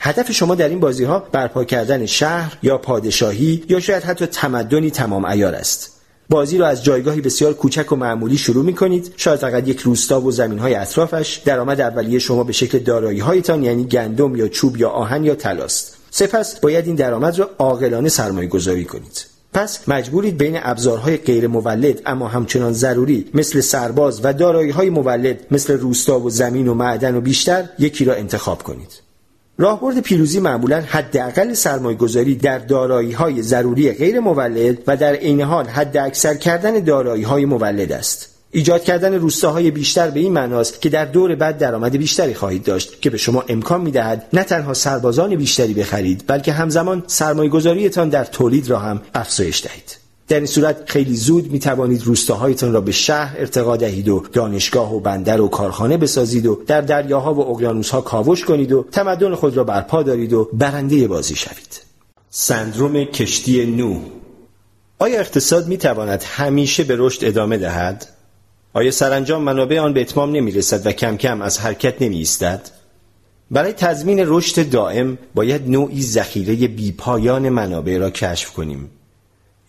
هدف 0.00 0.32
شما 0.32 0.54
در 0.54 0.68
این 0.68 0.80
بازی 0.80 1.04
ها 1.04 1.18
برپا 1.32 1.64
کردن 1.64 2.06
شهر 2.06 2.58
یا 2.62 2.78
پادشاهی 2.78 3.64
یا 3.68 3.80
شاید 3.80 4.02
حتی 4.02 4.26
تمدنی 4.26 4.90
تمام 4.90 5.24
ایار 5.24 5.54
است. 5.54 5.97
بازی 6.30 6.58
را 6.58 6.66
از 6.66 6.84
جایگاهی 6.84 7.20
بسیار 7.20 7.54
کوچک 7.54 7.92
و 7.92 7.96
معمولی 7.96 8.38
شروع 8.38 8.64
می 8.64 8.74
کنید 8.74 9.12
شاید 9.16 9.40
فقط 9.40 9.68
یک 9.68 9.80
روستا 9.80 10.20
و 10.20 10.30
زمین 10.30 10.58
های 10.58 10.74
اطرافش. 10.74 11.42
درآمد 11.44 11.80
اولیه 11.80 12.18
شما 12.18 12.44
به 12.44 12.52
شکل 12.52 12.78
دارایی 12.78 13.20
هایتان 13.20 13.62
یعنی 13.62 13.84
گندم 13.84 14.36
یا 14.36 14.48
چوب 14.48 14.76
یا 14.76 14.88
آهن 14.88 15.24
یا 15.24 15.34
تلاست 15.34 15.96
سپس 16.10 16.60
باید 16.60 16.86
این 16.86 16.94
درآمد 16.94 17.38
را 17.38 17.50
عاقلانه 17.58 18.08
سرمایه 18.08 18.48
گذاری 18.48 18.84
کنید. 18.84 19.26
پس 19.52 19.88
مجبورید 19.88 20.38
بین 20.38 20.58
ابزارهای 20.62 21.16
غیر 21.16 21.46
مولد 21.46 22.02
اما 22.06 22.28
همچنان 22.28 22.72
ضروری 22.72 23.30
مثل 23.34 23.60
سرباز 23.60 24.20
و 24.24 24.32
دارایی 24.32 24.70
های 24.70 24.90
مولد 24.90 25.46
مثل 25.50 25.78
روستا 25.78 26.20
و 26.20 26.30
زمین 26.30 26.68
و 26.68 26.74
معدن 26.74 27.14
و 27.16 27.20
بیشتر 27.20 27.68
یکی 27.78 28.04
را 28.04 28.14
انتخاب 28.14 28.62
کنید. 28.62 29.07
راهبرد 29.60 30.00
پیروزی 30.00 30.40
معمولا 30.40 30.80
حداقل 30.80 31.52
سرمایه 31.52 31.96
گذاری 31.96 32.34
در 32.34 32.58
دارایی 32.58 33.12
های 33.12 33.42
ضروری 33.42 33.92
غیر 33.92 34.20
مولد 34.20 34.78
و 34.86 34.96
در 34.96 35.12
عین 35.14 35.40
حال 35.40 35.66
حد 35.66 35.96
اکثر 35.96 36.34
کردن 36.34 36.80
دارایی 36.80 37.22
های 37.22 37.44
مولد 37.44 37.92
است. 37.92 38.28
ایجاد 38.50 38.84
کردن 38.84 39.14
روستاهای 39.14 39.70
بیشتر 39.70 40.10
به 40.10 40.20
این 40.20 40.32
معناست 40.32 40.80
که 40.80 40.88
در 40.88 41.04
دور 41.04 41.34
بعد 41.34 41.58
درآمد 41.58 41.96
بیشتری 41.96 42.34
خواهید 42.34 42.62
داشت 42.62 43.02
که 43.02 43.10
به 43.10 43.16
شما 43.16 43.44
امکان 43.48 43.80
می‌دهد 43.80 44.26
نه 44.32 44.42
تنها 44.42 44.74
سربازان 44.74 45.36
بیشتری 45.36 45.74
بخرید 45.74 46.24
بلکه 46.26 46.52
همزمان 46.52 47.02
سرمایه 47.06 47.50
گذاریتان 47.50 48.08
در 48.08 48.24
تولید 48.24 48.70
را 48.70 48.78
هم 48.78 49.00
افزایش 49.14 49.64
دهید. 49.64 50.07
در 50.28 50.36
این 50.36 50.46
صورت 50.46 50.90
خیلی 50.90 51.16
زود 51.16 51.52
می 51.52 51.58
توانید 51.58 52.02
روستاهایتان 52.02 52.72
را 52.72 52.80
به 52.80 52.92
شهر 52.92 53.36
ارتقا 53.38 53.76
دهید 53.76 54.08
و 54.08 54.24
دانشگاه 54.32 54.94
و 54.94 55.00
بندر 55.00 55.40
و 55.40 55.48
کارخانه 55.48 55.96
بسازید 55.96 56.46
و 56.46 56.62
در 56.66 56.80
دریاها 56.80 57.34
و 57.34 57.50
اقیانوسها 57.50 58.00
کاوش 58.00 58.44
کنید 58.44 58.72
و 58.72 58.86
تمدن 58.92 59.34
خود 59.34 59.56
را 59.56 59.64
برپا 59.64 60.02
دارید 60.02 60.32
و 60.32 60.50
برنده 60.52 61.08
بازی 61.08 61.36
شوید 61.36 61.80
سندروم 62.30 63.04
کشتی 63.04 63.66
نو 63.66 64.00
آیا 64.98 65.20
اقتصاد 65.20 65.68
می 65.68 65.76
تواند 65.76 66.22
همیشه 66.22 66.84
به 66.84 66.94
رشد 66.98 67.24
ادامه 67.24 67.56
دهد؟ 67.58 68.06
آیا 68.72 68.90
سرانجام 68.90 69.42
منابع 69.42 69.78
آن 69.78 69.92
به 69.92 70.00
اتمام 70.00 70.32
نمی 70.32 70.52
رسد 70.52 70.86
و 70.86 70.92
کم 70.92 71.16
کم 71.16 71.42
از 71.42 71.58
حرکت 71.58 72.02
نمی 72.02 72.18
ایستد؟ 72.18 72.70
برای 73.50 73.72
تضمین 73.72 74.24
رشد 74.26 74.70
دائم 74.70 75.18
باید 75.34 75.68
نوعی 75.68 76.02
ذخیره 76.02 76.68
بیپایان 76.68 77.48
منابع 77.48 77.98
را 77.98 78.10
کشف 78.10 78.52
کنیم. 78.52 78.90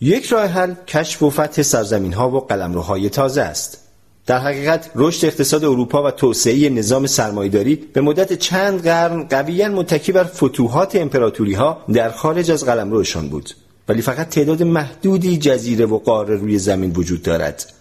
یک 0.02 0.26
راه 0.26 0.46
حل 0.46 0.74
کشف 0.86 1.22
و 1.22 1.30
فتح 1.30 1.62
سرزمین 1.62 2.12
ها 2.12 2.30
و 2.30 2.40
قلمروهای 2.40 3.08
تازه 3.08 3.42
است. 3.42 3.78
در 4.26 4.38
حقیقت 4.38 4.90
رشد 4.94 5.26
اقتصاد 5.26 5.64
اروپا 5.64 6.02
و 6.02 6.10
توسعه 6.10 6.68
نظام 6.68 7.06
سرمایداری 7.06 7.76
به 7.76 8.00
مدت 8.00 8.32
چند 8.32 8.82
قرن 8.82 9.22
قویا 9.22 9.68
متکی 9.68 10.12
بر 10.12 10.24
فتوحات 10.24 10.96
امپراتوری 10.96 11.54
ها 11.54 11.84
در 11.92 12.10
خارج 12.10 12.50
از 12.50 12.64
قلمروشان 12.64 13.28
بود. 13.28 13.50
ولی 13.88 14.02
فقط 14.02 14.28
تعداد 14.28 14.62
محدودی 14.62 15.38
جزیره 15.38 15.86
و 15.86 15.98
قاره 15.98 16.36
روی 16.36 16.58
زمین 16.58 16.92
وجود 16.96 17.22
دارد. 17.22 17.72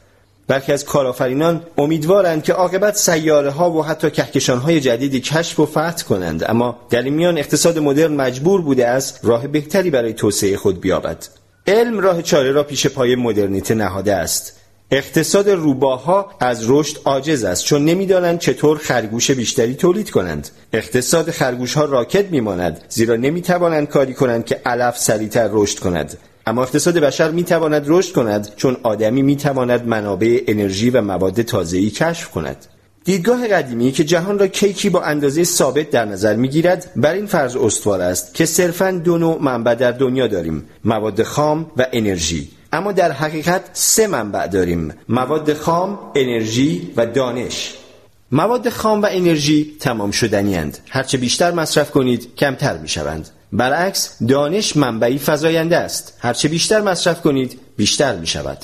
برخی 0.47 0.71
از 0.71 0.85
کارآفرینان 0.85 1.63
امیدوارند 1.77 2.43
که 2.43 2.53
عاقبت 2.53 2.95
سیاره 2.95 3.49
ها 3.49 3.71
و 3.71 3.85
حتی 3.85 4.11
کهکشان 4.11 4.57
های 4.57 4.79
جدیدی 4.79 5.19
کشف 5.19 5.59
و 5.59 5.65
فتح 5.65 6.03
کنند 6.09 6.43
اما 6.49 6.79
در 6.89 7.01
این 7.01 7.13
میان 7.13 7.37
اقتصاد 7.37 7.79
مدرن 7.79 8.13
مجبور 8.13 8.61
بوده 8.61 8.87
است 8.87 9.19
راه 9.23 9.47
بهتری 9.47 9.89
برای 9.89 10.13
توسعه 10.13 10.57
خود 10.57 10.81
بیابد. 10.81 11.38
علم 11.69 11.99
راه 11.99 12.21
چاره 12.21 12.51
را 12.51 12.63
پیش 12.63 12.87
پای 12.87 13.15
مدرنیته 13.15 13.75
نهاده 13.75 14.15
است. 14.15 14.53
اقتصاد 14.91 15.49
روباها 15.49 16.31
از 16.39 16.69
رشد 16.69 16.97
عاجز 17.05 17.43
است 17.43 17.65
چون 17.65 17.85
نمی‌دانند 17.85 18.39
چطور 18.39 18.77
خرگوش 18.77 19.31
بیشتری 19.31 19.75
تولید 19.75 20.09
کنند. 20.09 20.49
اقتصاد 20.73 21.31
خرگوش 21.31 21.73
ها 21.73 21.85
راکت 21.85 22.25
میماند 22.25 22.81
زیرا 22.89 23.15
نمی‌توانند 23.15 23.87
کاری 23.87 24.13
کنند 24.13 24.45
که 24.45 24.61
علف 24.65 24.97
سریعتر 24.97 25.49
رشد 25.51 25.79
کند. 25.79 26.17
اما 26.45 26.63
اقتصاد 26.63 26.97
بشر 26.97 27.31
می 27.31 27.43
تواند 27.43 27.85
رشد 27.87 28.13
کند 28.13 28.55
چون 28.55 28.77
آدمی 28.83 29.21
می 29.21 29.35
تواند 29.35 29.87
منابع 29.87 30.43
انرژی 30.47 30.89
و 30.89 31.01
مواد 31.01 31.41
تازه‌ای 31.41 31.89
کشف 31.89 32.29
کند. 32.29 32.65
دیدگاه 33.03 33.47
قدیمی 33.47 33.91
که 33.91 34.03
جهان 34.03 34.39
را 34.39 34.47
کیکی 34.47 34.89
با 34.89 35.01
اندازه 35.01 35.43
ثابت 35.43 35.89
در 35.89 36.05
نظر 36.05 36.35
می‌گیرد 36.35 36.91
بر 36.95 37.13
این 37.13 37.25
فرض 37.25 37.55
استوار 37.55 38.01
است 38.01 38.33
که 38.33 38.45
صرفا 38.45 38.91
دو 38.91 39.17
نوع 39.17 39.41
منبع 39.41 39.75
در 39.75 39.91
دنیا 39.91 40.27
داریم 40.27 40.65
مواد 40.85 41.23
خام 41.23 41.71
و 41.77 41.87
انرژی 41.93 42.49
اما 42.73 42.91
در 42.91 43.11
حقیقت 43.11 43.69
سه 43.73 44.07
منبع 44.07 44.47
داریم 44.47 44.93
مواد 45.09 45.53
خام 45.53 45.99
انرژی 46.15 46.93
و 46.97 47.05
دانش 47.05 47.73
مواد 48.31 48.69
خام 48.69 49.01
و 49.01 49.07
انرژی 49.11 49.75
تمام 49.79 50.11
شدنی 50.11 50.55
هند. 50.55 50.77
هرچه 50.89 51.17
بیشتر 51.17 51.51
مصرف 51.51 51.91
کنید 51.91 52.35
کمتر 52.35 52.77
می 52.77 52.87
شوند. 52.87 53.29
برعکس 53.53 54.23
دانش 54.27 54.77
منبعی 54.77 55.19
فزاینده 55.25 55.77
است 55.77 56.17
هرچه 56.19 56.47
بیشتر 56.47 56.81
مصرف 56.81 57.21
کنید 57.21 57.59
بیشتر 57.77 58.15
می 58.15 58.27
شود 58.27 58.57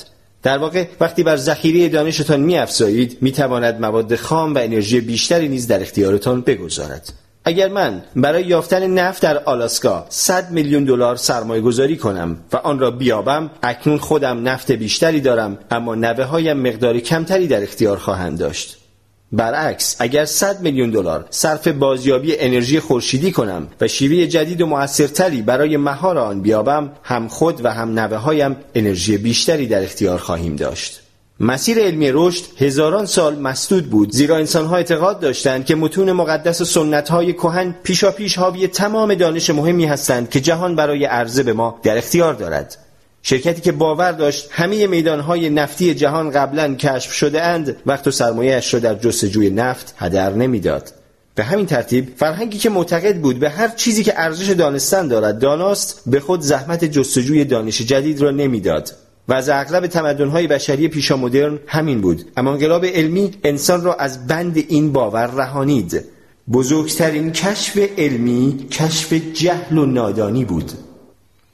در 0.46 0.58
واقع 0.58 0.86
وقتی 1.00 1.22
بر 1.22 1.36
ذخیره 1.36 1.88
دانشتان 1.88 2.40
می 2.40 2.58
افزایید 2.58 3.18
می 3.20 3.32
تواند 3.32 3.80
مواد 3.80 4.16
خام 4.16 4.54
و 4.54 4.58
انرژی 4.58 5.00
بیشتری 5.00 5.48
نیز 5.48 5.66
در 5.66 5.82
اختیارتان 5.82 6.40
بگذارد. 6.40 7.12
اگر 7.44 7.68
من 7.68 8.02
برای 8.16 8.44
یافتن 8.44 8.86
نفت 8.86 9.22
در 9.22 9.38
آلاسکا 9.38 10.06
100 10.08 10.50
میلیون 10.50 10.84
دلار 10.84 11.16
سرمایه 11.16 11.60
گذاری 11.60 11.96
کنم 11.96 12.36
و 12.52 12.56
آن 12.56 12.78
را 12.78 12.90
بیابم 12.90 13.50
اکنون 13.62 13.98
خودم 13.98 14.48
نفت 14.48 14.72
بیشتری 14.72 15.20
دارم 15.20 15.58
اما 15.70 15.94
نوه 15.94 16.24
هایم 16.24 16.56
مقدار 16.56 16.98
کمتری 16.98 17.46
در 17.46 17.62
اختیار 17.62 17.96
خواهند 17.96 18.38
داشت. 18.38 18.85
برعکس 19.32 19.96
اگر 19.98 20.24
100 20.24 20.60
میلیون 20.60 20.90
دلار 20.90 21.26
صرف 21.30 21.68
بازیابی 21.68 22.36
انرژی 22.38 22.80
خورشیدی 22.80 23.32
کنم 23.32 23.66
و 23.80 23.88
شیوه 23.88 24.26
جدید 24.26 24.60
و 24.60 24.66
موثرتری 24.66 25.42
برای 25.42 25.76
مهار 25.76 26.18
آن 26.18 26.42
بیابم 26.42 26.92
هم 27.02 27.28
خود 27.28 27.64
و 27.64 27.72
هم 27.72 27.98
نوه 27.98 28.16
هایم 28.16 28.56
انرژی 28.74 29.18
بیشتری 29.18 29.66
در 29.66 29.82
اختیار 29.82 30.18
خواهیم 30.18 30.56
داشت. 30.56 31.00
مسیر 31.40 31.78
علمی 31.78 32.10
رشد 32.12 32.44
هزاران 32.58 33.06
سال 33.06 33.38
مسدود 33.38 33.90
بود 33.90 34.12
زیرا 34.12 34.36
انسانها 34.36 34.76
اعتقاد 34.76 35.20
داشتند 35.20 35.64
که 35.64 35.74
متون 35.74 36.12
مقدس 36.12 36.60
و 36.60 36.64
سنتهای 36.64 37.32
کهن 37.32 37.74
پیشاپیش 37.82 38.38
حاوی 38.38 38.68
تمام 38.68 39.14
دانش 39.14 39.50
مهمی 39.50 39.86
هستند 39.86 40.30
که 40.30 40.40
جهان 40.40 40.76
برای 40.76 41.04
عرضه 41.04 41.42
به 41.42 41.52
ما 41.52 41.80
در 41.82 41.98
اختیار 41.98 42.34
دارد. 42.34 42.85
شرکتی 43.28 43.60
که 43.60 43.72
باور 43.72 44.12
داشت 44.12 44.48
همه 44.50 44.86
میدانهای 44.86 45.50
نفتی 45.50 45.94
جهان 45.94 46.30
قبلا 46.30 46.74
کشف 46.74 47.12
شده 47.12 47.42
اند 47.42 47.76
وقت 47.86 48.08
و 48.08 48.10
سرمایهاش 48.10 48.74
را 48.74 48.80
در 48.80 48.94
جستجوی 48.94 49.50
نفت 49.50 49.94
هدر 49.98 50.32
نمی‌داد. 50.32 50.92
به 51.34 51.44
همین 51.44 51.66
ترتیب 51.66 52.08
فرهنگی 52.16 52.58
که 52.58 52.70
معتقد 52.70 53.20
بود 53.20 53.38
به 53.38 53.50
هر 53.50 53.68
چیزی 53.68 54.04
که 54.04 54.14
ارزش 54.16 54.50
دانستن 54.50 55.08
دارد 55.08 55.38
داناست 55.38 56.02
به 56.06 56.20
خود 56.20 56.40
زحمت 56.40 56.84
جستجوی 56.84 57.44
دانش 57.44 57.82
جدید 57.82 58.20
را 58.20 58.30
نمی‌داد. 58.30 58.92
و 59.28 59.32
از 59.34 59.48
اغلب 59.48 59.86
تمدنهای 59.86 60.46
بشری 60.46 60.88
پیشا 60.88 61.16
مدرن 61.16 61.58
همین 61.66 62.00
بود. 62.00 62.24
اما 62.36 62.52
انقلاب 62.52 62.84
علمی 62.84 63.30
انسان 63.44 63.84
را 63.84 63.94
از 63.94 64.26
بند 64.26 64.56
این 64.56 64.92
باور 64.92 65.26
رهانید. 65.26 66.04
بزرگترین 66.52 67.32
کشف 67.32 67.78
علمی 67.98 68.66
کشف 68.70 69.12
جهل 69.12 69.78
و 69.78 69.86
نادانی 69.86 70.44
بود. 70.44 70.85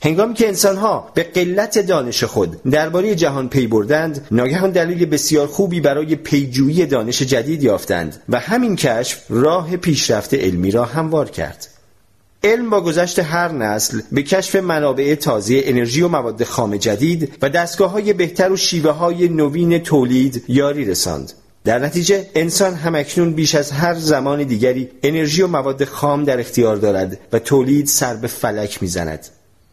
هنگامی 0.04 0.34
که 0.34 0.48
انسانها 0.48 1.10
به 1.14 1.22
قلت 1.22 1.78
دانش 1.78 2.24
خود 2.24 2.62
درباره 2.62 3.14
جهان 3.14 3.48
پی 3.48 3.66
بردند 3.66 4.26
ناگهان 4.30 4.70
دلیل 4.70 5.06
بسیار 5.06 5.46
خوبی 5.46 5.80
برای 5.80 6.16
پیجویی 6.16 6.86
دانش 6.86 7.22
جدید 7.22 7.62
یافتند 7.62 8.22
و 8.28 8.40
همین 8.40 8.76
کشف 8.76 9.22
راه 9.28 9.76
پیشرفت 9.76 10.34
علمی 10.34 10.70
را 10.70 10.84
هموار 10.84 11.30
کرد. 11.30 11.68
علم 12.44 12.70
با 12.70 12.80
گذشت 12.80 13.18
هر 13.18 13.52
نسل 13.52 14.00
به 14.12 14.22
کشف 14.22 14.56
منابع 14.56 15.14
تازه 15.14 15.62
انرژی 15.64 16.02
و 16.02 16.08
مواد 16.08 16.44
خام 16.44 16.76
جدید 16.76 17.32
و 17.42 17.48
دستگاه 17.48 17.90
های 17.90 18.12
بهتر 18.12 18.52
و 18.52 18.56
شیوه 18.56 18.90
های 18.90 19.28
نوین 19.28 19.78
تولید 19.78 20.44
یاری 20.48 20.84
رساند. 20.84 21.32
در 21.64 21.78
نتیجه 21.78 22.26
انسان 22.34 22.74
همکنون 22.74 23.32
بیش 23.32 23.54
از 23.54 23.70
هر 23.70 23.94
زمان 23.94 24.42
دیگری 24.42 24.88
انرژی 25.02 25.42
و 25.42 25.46
مواد 25.46 25.84
خام 25.84 26.24
در 26.24 26.40
اختیار 26.40 26.76
دارد 26.76 27.18
و 27.32 27.38
تولید 27.38 27.86
سر 27.86 28.14
به 28.14 28.26
فلک 28.26 28.82
می‌زند. 28.82 29.26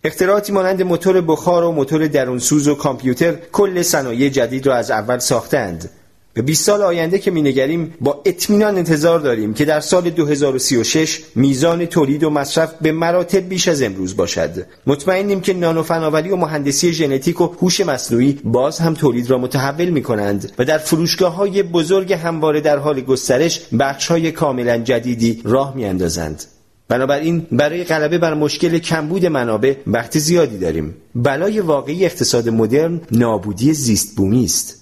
اختراعاتی 0.03 0.51
مانند 0.51 0.81
موتور 0.81 1.21
بخار 1.21 1.63
و 1.63 1.71
موتور 1.71 2.07
درونسوز 2.07 2.67
و 2.67 2.75
کامپیوتر 2.75 3.35
کل 3.51 3.81
صنایع 3.81 4.29
جدید 4.29 4.67
را 4.67 4.75
از 4.75 4.91
اول 4.91 5.19
ساختند 5.19 5.89
به 6.33 6.41
20 6.41 6.65
سال 6.65 6.81
آینده 6.81 7.19
که 7.19 7.31
مینگریم 7.31 7.93
با 8.01 8.21
اطمینان 8.25 8.77
انتظار 8.77 9.19
داریم 9.19 9.53
که 9.53 9.65
در 9.65 9.79
سال 9.79 10.09
2036 10.09 11.21
میزان 11.35 11.85
تولید 11.85 12.23
و 12.23 12.29
مصرف 12.29 12.73
به 12.81 12.91
مراتب 12.91 13.49
بیش 13.49 13.67
از 13.67 13.81
امروز 13.81 14.17
باشد 14.17 14.65
مطمئنیم 14.87 15.41
که 15.41 15.53
نانو 15.53 15.83
فناوری 15.83 16.29
و 16.29 16.35
مهندسی 16.35 16.93
ژنتیک 16.93 17.41
و 17.41 17.47
هوش 17.61 17.81
مصنوعی 17.81 18.39
باز 18.43 18.79
هم 18.79 18.93
تولید 18.93 19.29
را 19.29 19.37
متحول 19.37 19.89
می 19.89 20.03
کنند 20.03 20.51
و 20.59 20.65
در 20.65 20.77
فروشگاه 20.77 21.35
های 21.35 21.63
بزرگ 21.63 22.13
همواره 22.13 22.61
در 22.61 22.77
حال 22.77 23.01
گسترش 23.01 23.61
بخش 23.79 24.07
های 24.07 24.31
کاملا 24.31 24.77
جدیدی 24.77 25.41
راه 25.45 25.75
می 25.75 25.85
اندازند. 25.85 26.43
بنابراین 26.89 27.47
برای 27.51 27.83
غلبه 27.83 28.17
بر 28.17 28.33
مشکل 28.33 28.77
کمبود 28.77 29.25
منابع 29.25 29.75
وقت 29.87 30.19
زیادی 30.19 30.57
داریم. 30.57 30.95
بلای 31.15 31.59
واقعی 31.59 32.05
اقتصاد 32.05 32.49
مدرن 32.49 33.01
نابودی 33.11 33.73
زیست 33.73 34.15
بومی 34.15 34.43
است. 34.43 34.75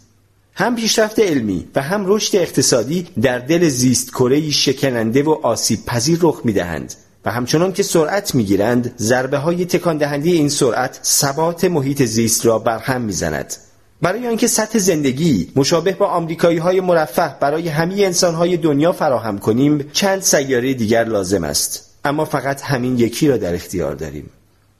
هم 0.54 0.76
پیشرفت 0.76 1.20
علمی 1.20 1.68
و 1.76 1.82
هم 1.82 2.04
رشد 2.08 2.36
اقتصادی 2.36 3.08
در 3.22 3.40
دل 3.40 3.70
زیست 3.70 4.10
کره 4.10 4.50
شکننده 4.50 5.24
و 5.24 5.30
آسیب 5.44 5.86
پذیر 5.86 6.20
رخ 6.22 6.42
می‌دهند 6.44 6.94
و 7.26 7.32
همچنان 7.32 7.74
که 7.74 7.84
سرعت 7.84 8.36
می‌گیرند 8.36 8.94
ضربه 8.98 9.38
های 9.38 9.66
تکان 9.66 9.98
دهنده 9.98 10.30
این 10.30 10.50
سرعت 10.50 11.00
ثبات 11.04 11.66
محیط 11.66 12.04
زیست 12.04 12.46
را 12.46 12.60
برهم 12.60 13.02
می‌زند. 13.02 13.54
برای 14.02 14.28
آنکه 14.28 14.48
سطح 14.48 14.80
زندگی 14.80 15.52
مشابه 15.56 15.94
با 15.94 16.08
آمریکایی 16.08 16.58
های 16.58 16.82
مرفه 16.82 17.36
برای 17.40 17.68
همه 17.68 17.94
انسان 17.94 18.36
های 18.36 18.58
دنیا 18.58 18.92
فراهم 18.92 19.38
کنیم 19.38 19.90
چند 19.94 20.22
سیاره 20.22 20.74
دیگر 20.74 21.04
لازم 21.04 21.44
است. 21.44 21.87
اما 22.08 22.26
فقط 22.26 22.62
همین 22.62 23.00
یکی 23.00 23.28
را 23.28 23.38
در 23.38 23.56
اختیار 23.56 23.96
داریم. 23.96 24.30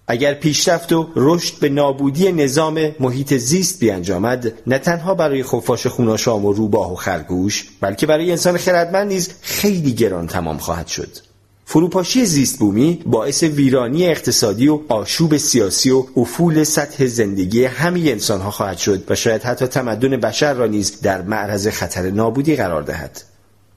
اگر 0.08 0.34
پیشرفت 0.34 0.92
و 0.92 1.08
رشد 1.16 1.60
به 1.60 1.70
نابودی 1.70 2.32
نظام 2.32 2.92
محیط 3.00 3.34
زیست 3.34 3.80
بیانجامد 3.80 4.54
نه 4.68 4.80
تنها 4.80 5.14
برای 5.14 5.44
خفاش 5.44 5.88
خوناشام 5.88 6.46
و 6.46 6.54
روباه 6.54 6.94
و 6.94 6.96
خرگوش 6.96 7.66
بلکه 7.82 8.06
برای 8.06 8.32
انسان 8.32 8.58
خردمند 8.58 9.08
نیز 9.08 9.30
خیلی 9.42 9.94
گران 9.94 10.28
تمام 10.28 10.58
خواهد 10.58 10.88
شد. 10.88 11.10
فروپاشی 11.66 12.26
زیست 12.26 12.60
بومی 12.60 13.02
باعث 13.06 13.44
ویرانی 13.44 14.08
اقتصادی 14.08 14.68
و 14.68 14.80
آشوب 14.90 15.38
سیاسی 15.38 15.92
و 15.92 16.06
افول 16.16 16.64
سطح 16.64 17.06
زندگی 17.06 17.66
همه 17.66 18.00
انسان 18.00 18.42
ها 18.42 18.52
خواهد 18.52 18.78
شد 18.78 19.12
و 19.12 19.16
شاید 19.16 19.44
حتی 19.44 19.68
تمدن 19.68 20.18
بشر 20.18 20.54
را 20.54 20.68
نیز 20.68 21.02
در 21.02 21.22
معرض 21.22 21.68
خطر 21.68 22.12
نابودی 22.12 22.56
قرار 22.56 22.84
دهد. 22.84 23.22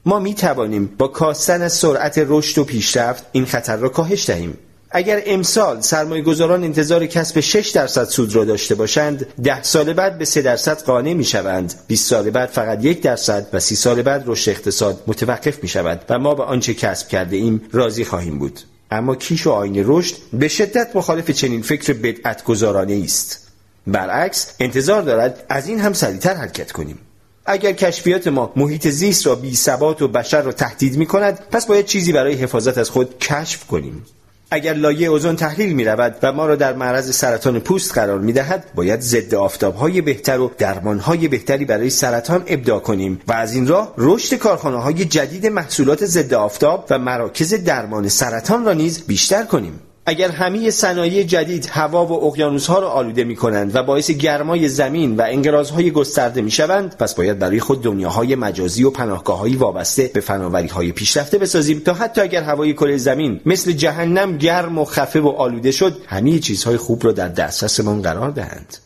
ما 0.05 0.19
می 0.19 0.33
توانیم 0.33 0.85
با 0.97 1.07
کاستن 1.07 1.61
از 1.61 1.73
سرعت 1.73 2.25
رشد 2.27 2.57
و 2.61 2.63
پیشرفت 2.63 3.25
این 3.31 3.45
خطر 3.45 3.75
را 3.75 3.89
کاهش 3.89 4.29
دهیم. 4.29 4.57
اگر 4.91 5.21
امسال 5.25 5.81
سرمایه 5.81 6.23
گذاران 6.23 6.63
انتظار 6.63 7.05
کسب 7.05 7.39
6 7.39 7.69
درصد 7.69 8.03
سود 8.03 8.35
را 8.35 8.45
داشته 8.45 8.75
باشند 8.75 9.25
ده 9.43 9.63
سال 9.63 9.93
بعد 9.93 10.17
به 10.17 10.25
3 10.25 10.41
درصد 10.41 10.81
قانع 10.81 11.13
می 11.13 11.23
شوند 11.23 11.73
20 11.87 12.09
سال 12.09 12.29
بعد 12.29 12.49
فقط 12.49 12.85
یک 12.85 13.01
درصد 13.01 13.47
و 13.53 13.59
30 13.59 13.75
سال 13.75 14.01
بعد 14.01 14.23
رشد 14.27 14.51
اقتصاد 14.51 15.03
متوقف 15.07 15.63
می 15.63 15.69
شود 15.69 16.05
و 16.09 16.19
ما 16.19 16.35
به 16.35 16.43
آنچه 16.43 16.73
کسب 16.73 17.07
کرده 17.07 17.35
ایم 17.35 17.61
راضی 17.71 18.05
خواهیم 18.05 18.39
بود. 18.39 18.59
اما 18.91 19.15
کیش 19.15 19.47
و 19.47 19.51
آین 19.51 19.83
رشد 19.87 20.15
به 20.33 20.47
شدت 20.47 20.95
مخالف 20.95 21.31
چنین 21.31 21.61
فکر 21.61 21.93
بدعت 21.93 22.43
گذارانه 22.43 23.01
است. 23.03 23.47
برعکس 23.87 24.53
انتظار 24.59 25.01
دارد 25.01 25.45
از 25.49 25.67
این 25.67 25.79
هم 25.79 25.93
سریعتر 25.93 26.33
حرکت 26.33 26.71
کنیم. 26.71 26.99
اگر 27.45 27.71
کشفیات 27.71 28.27
ما 28.27 28.53
محیط 28.55 28.87
زیست 28.87 29.27
را 29.27 29.35
بی 29.35 29.55
ثبات 29.55 30.01
و 30.01 30.07
بشر 30.07 30.41
را 30.41 30.51
تهدید 30.51 30.97
می 30.97 31.05
کند 31.05 31.39
پس 31.51 31.65
باید 31.65 31.85
چیزی 31.85 32.11
برای 32.11 32.33
حفاظت 32.33 32.77
از 32.77 32.89
خود 32.89 33.19
کشف 33.19 33.67
کنیم. 33.67 34.05
اگر 34.53 34.73
لایه 34.73 35.07
اوزون 35.07 35.35
تحلیل 35.35 35.73
می 35.73 35.85
رود 35.85 36.15
و 36.23 36.31
ما 36.31 36.45
را 36.45 36.55
در 36.55 36.73
معرض 36.73 37.15
سرطان 37.15 37.59
پوست 37.59 37.93
قرار 37.93 38.19
می 38.19 38.33
دهد 38.33 38.65
باید 38.75 38.99
ضد 38.99 39.35
آفتاب 39.35 39.75
های 39.75 40.01
بهتر 40.01 40.39
و 40.39 40.51
درمان 40.57 40.99
های 40.99 41.27
بهتری 41.27 41.65
برای 41.65 41.89
سرطان 41.89 42.43
ابدا 42.47 42.79
کنیم 42.79 43.21
و 43.27 43.33
از 43.33 43.53
این 43.55 43.67
راه 43.67 43.93
رشد 43.97 44.35
کارخانه 44.35 44.77
های 44.77 45.05
جدید 45.05 45.47
محصولات 45.47 46.05
ضد 46.05 46.33
آفتاب 46.33 46.85
و 46.89 46.99
مراکز 46.99 47.53
درمان 47.53 48.09
سرطان 48.09 48.65
را 48.65 48.73
نیز 48.73 49.03
بیشتر 49.03 49.43
کنیم. 49.43 49.79
اگر 50.05 50.29
همه 50.29 50.69
صنایع 50.69 51.23
جدید 51.23 51.65
هوا 51.65 52.05
و 52.05 52.25
اقیانوسها 52.25 52.79
را 52.79 52.89
آلوده 52.89 53.23
می 53.23 53.35
کنند 53.35 53.75
و 53.75 53.83
باعث 53.83 54.11
گرمای 54.11 54.67
زمین 54.67 55.15
و 55.15 55.25
انقراضهای 55.27 55.91
گسترده 55.91 56.41
می 56.41 56.51
شوند 56.51 56.95
پس 56.97 57.15
باید 57.15 57.39
برای 57.39 57.59
خود 57.59 57.83
دنیاهای 57.83 58.35
مجازی 58.35 58.83
و 58.83 58.89
پناهگاههایی 58.89 59.55
وابسته 59.55 60.11
به 60.13 60.19
فناوری 60.19 60.67
های 60.67 60.91
پیشرفته 60.91 61.37
بسازیم 61.37 61.79
تا 61.79 61.93
حتی 61.93 62.21
اگر 62.21 62.43
هوای 62.43 62.73
کره 62.73 62.97
زمین 62.97 63.41
مثل 63.45 63.71
جهنم 63.71 64.37
گرم 64.37 64.77
و 64.77 64.85
خفه 64.85 65.19
و 65.19 65.27
آلوده 65.27 65.71
شد 65.71 65.97
همه 66.07 66.39
چیزهای 66.39 66.77
خوب 66.77 67.05
را 67.05 67.11
در 67.11 67.27
دسترسمان 67.27 68.01
قرار 68.01 68.29
دهند. 68.31 68.77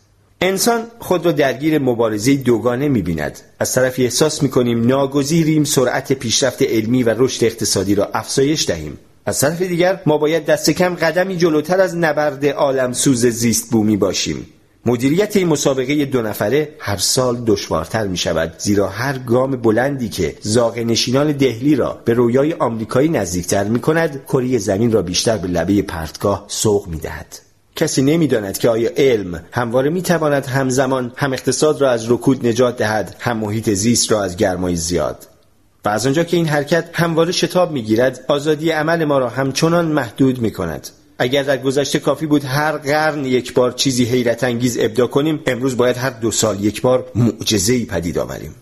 انسان 0.42 0.84
خود 1.00 1.26
را 1.26 1.32
درگیر 1.32 1.80
مبارزه 1.80 2.36
دوگانه 2.36 2.88
می‌بیند. 2.88 3.40
از 3.60 3.74
طرفی 3.74 4.04
احساس 4.04 4.44
می‌کنیم 4.44 4.88
ناگزیریم 4.88 5.64
سرعت 5.64 6.14
پیشرفت 6.14 6.62
علمی 6.62 7.04
و 7.04 7.16
رشد 7.18 7.44
اقتصادی 7.44 7.96
را 7.96 8.06
افزایش 8.14 8.68
دهیم. 8.68 8.98
از 9.26 9.40
طرف 9.40 9.62
دیگر 9.62 10.00
ما 10.06 10.18
باید 10.18 10.46
دست 10.46 10.70
کم 10.70 10.96
قدمی 10.96 11.38
جلوتر 11.38 11.82
از 11.82 11.98
نبرد 11.98 12.46
عالم 12.46 12.94
سوز 12.94 13.26
زیست 13.26 13.72
بومی 13.72 13.98
باشیم 13.98 14.48
مدیریت 14.86 15.36
این 15.38 15.48
مسابقه 15.48 16.06
دو 16.06 16.22
نفره 16.22 16.70
هر 16.80 16.98
سال 16.98 17.44
دشوارتر 17.46 18.08
می 18.08 18.18
شود 18.18 18.54
زیرا 18.58 18.88
هر 18.88 19.18
گام 19.18 19.52
بلندی 19.52 20.10
که 20.10 20.36
زاغ 20.42 20.80
نشینان 20.80 21.32
دهلی 21.32 21.76
را 21.76 22.02
به 22.06 22.14
رویای 22.14 22.54
آمریکایی 22.54 23.10
نزدیکتر 23.10 23.64
می 23.64 23.80
کند 23.80 24.22
کره 24.28 24.58
زمین 24.58 24.92
را 24.92 25.02
بیشتر 25.02 25.38
به 25.38 25.48
لبه 25.48 25.82
پرتگاه 25.82 26.46
سوق 26.48 26.88
می 26.88 26.98
دهد. 26.98 27.40
کسی 27.76 28.02
نمی‌داند 28.02 28.58
که 28.58 28.70
آیا 28.70 28.90
علم 28.98 29.44
همواره 29.52 29.90
می 29.90 30.02
تواند 30.02 30.46
همزمان 30.46 31.12
هم 31.16 31.34
اقتصاد 31.34 31.82
را 31.82 31.92
از 31.92 32.12
رکود 32.12 32.48
نجات 32.48 32.78
دهد 32.78 33.16
هم 33.20 33.38
محیط 33.38 33.70
زیست 33.70 34.12
را 34.12 34.24
از 34.24 34.38
گرمای 34.38 34.76
زیاد 34.76 35.28
و 35.86 35.90
از 35.90 36.08
آنجا 36.08 36.24
که 36.24 36.38
این 36.38 36.48
حرکت 36.48 36.90
همواره 36.94 37.32
شتاب 37.32 37.72
می‌گیرد 37.72 38.26
آزادی 38.28 38.70
عمل 38.70 39.06
ما 39.06 39.20
را 39.20 39.30
همچنان 39.30 39.86
محدود 39.86 40.40
می 40.40 40.52
کند 40.52 40.88
اگر 41.20 41.44
در 41.44 41.58
گذشته 41.58 42.00
کافی 42.00 42.26
بود 42.26 42.44
هر 42.44 42.72
قرن 42.72 43.26
یک 43.26 43.54
بار 43.54 43.72
چیزی 43.72 44.06
حیرت 44.06 44.44
انگیز 44.44 44.78
ابدا 44.80 45.08
کنیم 45.08 45.40
امروز 45.48 45.78
باید 45.78 45.98
هر 45.98 46.10
دو 46.10 46.32
سال 46.32 46.64
یک 46.64 46.82
بار 46.82 47.12
معجزه‌ای 47.16 47.86
پدید 47.86 48.18
آوریم. 48.18 48.56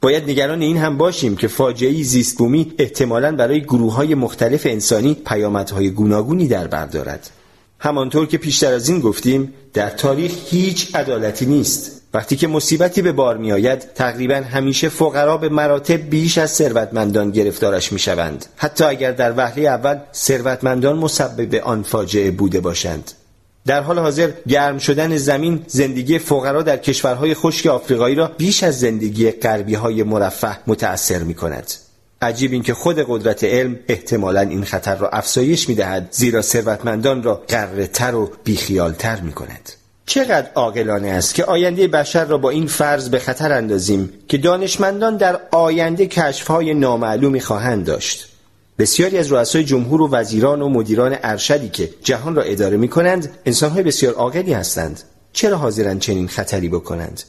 باید 0.00 0.30
نگران 0.30 0.62
این 0.62 0.76
هم 0.76 0.98
باشیم 0.98 1.36
که 1.36 1.48
فاجعه 1.48 2.02
زیست 2.02 2.38
بومی 2.38 2.72
احتمالاً 2.78 3.36
برای 3.36 3.60
گروه 3.60 3.94
های 3.94 4.14
مختلف 4.14 4.66
انسانی 4.66 5.14
پیامدهای 5.14 5.90
گوناگونی 5.90 6.48
در 6.48 6.66
بر 6.66 6.86
دارد. 6.86 7.30
همانطور 7.78 8.26
که 8.26 8.38
پیشتر 8.38 8.72
از 8.72 8.88
این 8.88 9.00
گفتیم 9.00 9.54
در 9.74 9.90
تاریخ 9.90 10.32
هیچ 10.50 10.94
عدالتی 10.94 11.46
نیست. 11.46 12.01
وقتی 12.14 12.36
که 12.36 12.48
مصیبتی 12.48 13.02
به 13.02 13.12
بار 13.12 13.36
می 13.36 13.52
آید 13.52 13.94
تقریبا 13.94 14.34
همیشه 14.34 14.88
فقرا 14.88 15.36
به 15.36 15.48
مراتب 15.48 16.10
بیش 16.10 16.38
از 16.38 16.50
ثروتمندان 16.50 17.30
گرفتارش 17.30 17.92
می 17.92 17.98
شوند 17.98 18.46
حتی 18.56 18.84
اگر 18.84 19.12
در 19.12 19.34
وهله 19.36 19.68
اول 19.68 19.98
ثروتمندان 20.14 20.98
مسبب 20.98 21.54
آن 21.54 21.82
فاجعه 21.82 22.30
بوده 22.30 22.60
باشند. 22.60 23.10
در 23.66 23.82
حال 23.82 23.98
حاضر 23.98 24.30
گرم 24.48 24.78
شدن 24.78 25.16
زمین 25.16 25.64
زندگی 25.66 26.18
فقرا 26.18 26.62
در 26.62 26.76
کشورهای 26.76 27.34
خشک 27.34 27.66
آفریقایی 27.66 28.14
را 28.14 28.26
بیش 28.38 28.62
از 28.62 28.80
زندگی 28.80 29.30
غربی 29.30 29.74
های 29.74 30.02
مرفه 30.02 30.58
متأثر 30.66 31.18
می 31.18 31.34
کند 31.34 31.72
عجیب 32.22 32.52
این 32.52 32.62
که 32.62 32.74
خود 32.74 33.04
قدرت 33.08 33.44
علم 33.44 33.78
احتمالا 33.88 34.40
این 34.40 34.64
خطر 34.64 34.96
را 34.96 35.08
افزایش 35.08 35.68
می 35.68 35.74
دهد 35.74 36.08
زیرا 36.10 36.42
ثروتمندان 36.42 37.22
را 37.22 37.42
قرتر 37.48 38.14
و 38.14 38.30
بیخیالتر 38.44 39.20
می 39.20 39.32
کند 39.32 39.72
چقدر 40.06 40.50
عاقلانه 40.54 41.08
است 41.08 41.34
که 41.34 41.44
آینده 41.44 41.88
بشر 41.88 42.24
را 42.24 42.38
با 42.38 42.50
این 42.50 42.66
فرض 42.66 43.08
به 43.08 43.18
خطر 43.18 43.52
اندازیم 43.52 44.12
که 44.28 44.38
دانشمندان 44.38 45.16
در 45.16 45.40
آینده 45.50 46.06
کشفهای 46.06 46.74
نامعلومی 46.74 47.40
خواهند 47.40 47.84
داشت. 47.84 48.28
بسیاری 48.78 49.18
از 49.18 49.32
رؤسای 49.32 49.64
جمهور 49.64 50.02
و 50.02 50.08
وزیران 50.10 50.62
و 50.62 50.68
مدیران 50.68 51.16
ارشدی 51.22 51.68
که 51.68 51.90
جهان 52.04 52.34
را 52.34 52.42
اداره 52.42 52.76
می 52.76 52.88
کنند 52.88 53.38
انسانهای 53.46 53.82
بسیار 53.82 54.14
عاقلی 54.14 54.52
هستند. 54.52 55.00
چرا 55.32 55.56
حاضرند 55.56 56.00
چنین 56.00 56.28
خطری 56.28 56.68
بکنند؟ 56.68 57.22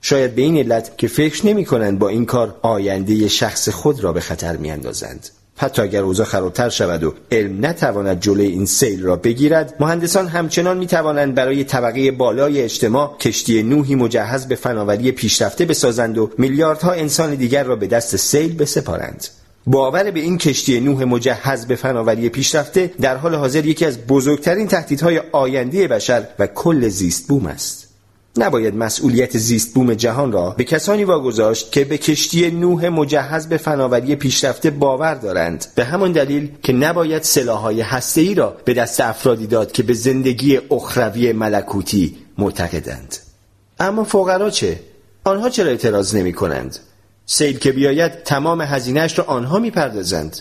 شاید 0.00 0.34
به 0.34 0.42
این 0.42 0.56
علت 0.56 0.98
که 0.98 1.08
فکر 1.08 1.46
نمی 1.46 1.64
کنند 1.64 1.98
با 1.98 2.08
این 2.08 2.26
کار 2.26 2.58
آینده 2.62 3.28
شخص 3.28 3.68
خود 3.68 4.04
را 4.04 4.12
به 4.12 4.20
خطر 4.20 4.56
می 4.56 4.70
اندازند. 4.70 5.28
حتی 5.60 5.82
اگر 5.82 6.02
اوضاع 6.02 6.26
خرابتر 6.26 6.68
شود 6.68 7.04
و 7.04 7.14
علم 7.32 7.66
نتواند 7.66 8.20
جلوی 8.20 8.46
این 8.46 8.66
سیل 8.66 9.02
را 9.02 9.16
بگیرد 9.16 9.74
مهندسان 9.80 10.28
همچنان 10.28 10.78
می 10.78 10.86
توانند 10.86 11.34
برای 11.34 11.64
طبقه 11.64 12.10
بالای 12.10 12.62
اجتماع 12.62 13.16
کشتی 13.20 13.62
نوحی 13.62 13.94
مجهز 13.94 14.48
به 14.48 14.54
فناوری 14.54 15.12
پیشرفته 15.12 15.64
بسازند 15.64 16.18
و 16.18 16.30
میلیاردها 16.38 16.92
انسان 16.92 17.34
دیگر 17.34 17.64
را 17.64 17.76
به 17.76 17.86
دست 17.86 18.16
سیل 18.16 18.56
بسپارند. 18.56 19.26
باور 19.66 20.10
به 20.10 20.20
این 20.20 20.38
کشتی 20.38 20.80
نوح 20.80 21.04
مجهز 21.04 21.66
به 21.66 21.76
فناوری 21.76 22.28
پیشرفته 22.28 22.90
در 23.00 23.16
حال 23.16 23.34
حاضر 23.34 23.66
یکی 23.66 23.84
از 23.84 24.06
بزرگترین 24.06 24.68
تهدیدهای 24.68 25.20
آینده 25.32 25.88
بشر 25.88 26.26
و 26.38 26.46
کل 26.46 26.88
زیست 26.88 27.28
بوم 27.28 27.46
است. 27.46 27.87
نباید 28.42 28.76
مسئولیت 28.76 29.38
زیست 29.38 29.74
بوم 29.74 29.94
جهان 29.94 30.32
را 30.32 30.50
به 30.50 30.64
کسانی 30.64 31.04
واگذاشت 31.04 31.72
که 31.72 31.84
به 31.84 31.98
کشتی 31.98 32.50
نوح 32.50 32.88
مجهز 32.88 33.48
به 33.48 33.56
فناوری 33.56 34.16
پیشرفته 34.16 34.70
باور 34.70 35.14
دارند. 35.14 35.66
به 35.74 35.84
همان 35.84 36.12
دلیل 36.12 36.50
که 36.62 36.72
نباید 36.72 37.22
سلاحهای 37.22 37.80
هسته‌ای 37.80 38.34
را 38.34 38.56
به 38.64 38.74
دست 38.74 39.00
افرادی 39.00 39.46
داد 39.46 39.72
که 39.72 39.82
به 39.82 39.94
زندگی 39.94 40.60
اخروی 40.70 41.32
ملکوتی 41.32 42.16
معتقدند. 42.38 43.16
اما 43.80 44.04
فقرا 44.04 44.50
چه؟ 44.50 44.80
آنها 45.24 45.48
چرا 45.48 45.70
اعتراض 45.70 46.14
نمی 46.14 46.32
کنند 46.32 46.78
سیل 47.26 47.58
که 47.58 47.72
بیاید 47.72 48.22
تمام 48.22 48.60
هزینهش 48.60 49.18
را 49.18 49.24
آنها 49.24 49.58
می‌پردازند. 49.58 50.36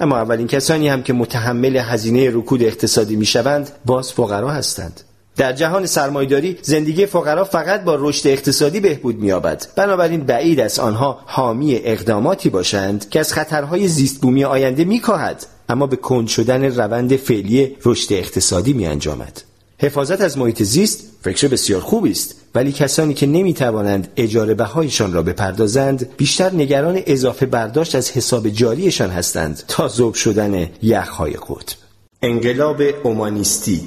اما 0.00 0.16
اولین 0.16 0.46
کسانی 0.46 0.88
هم 0.88 1.02
که 1.02 1.12
متحمل 1.12 1.76
هزینه 1.76 2.30
رکود 2.30 2.62
اقتصادی 2.62 3.16
می‌شوند 3.16 3.70
باز 3.84 4.12
فقرا 4.12 4.50
هستند. 4.50 5.00
در 5.36 5.52
جهان 5.52 5.86
سرمایداری 5.86 6.58
زندگی 6.62 7.06
فقرا 7.06 7.44
فقط 7.44 7.84
با 7.84 7.96
رشد 8.00 8.28
اقتصادی 8.28 8.80
بهبود 8.80 9.18
می‌یابد. 9.18 9.66
بنابراین 9.76 10.20
بعید 10.20 10.60
است 10.60 10.78
آنها 10.78 11.18
حامی 11.26 11.76
اقداماتی 11.76 12.50
باشند 12.50 13.08
که 13.08 13.20
از 13.20 13.32
خطرهای 13.32 13.88
زیست 13.88 14.20
بومی 14.20 14.44
آینده 14.44 14.84
میکاهد 14.84 15.46
اما 15.68 15.86
به 15.86 15.96
کند 15.96 16.28
شدن 16.28 16.64
روند 16.64 17.16
فعلی 17.16 17.76
رشد 17.84 18.12
اقتصادی 18.12 18.72
میانجامد. 18.72 19.42
حفاظت 19.78 20.20
از 20.20 20.38
محیط 20.38 20.62
زیست 20.62 21.00
فکر 21.22 21.48
بسیار 21.48 21.80
خوبی 21.80 22.10
است 22.10 22.34
ولی 22.54 22.72
کسانی 22.72 23.14
که 23.14 23.26
نمی‌توانند 23.26 24.08
اجاره 24.16 24.54
بهایشان 24.54 25.12
را 25.12 25.22
بپردازند 25.22 26.08
بیشتر 26.16 26.52
نگران 26.52 27.00
اضافه 27.06 27.46
برداشت 27.46 27.94
از 27.94 28.10
حساب 28.10 28.48
جاریشان 28.48 29.10
هستند 29.10 29.62
تا 29.68 29.88
ذوب 29.88 30.14
شدن 30.14 30.70
یخهای 30.82 31.32
قطب. 31.32 31.76
انقلاب 32.22 32.82
اومانیستی 33.02 33.80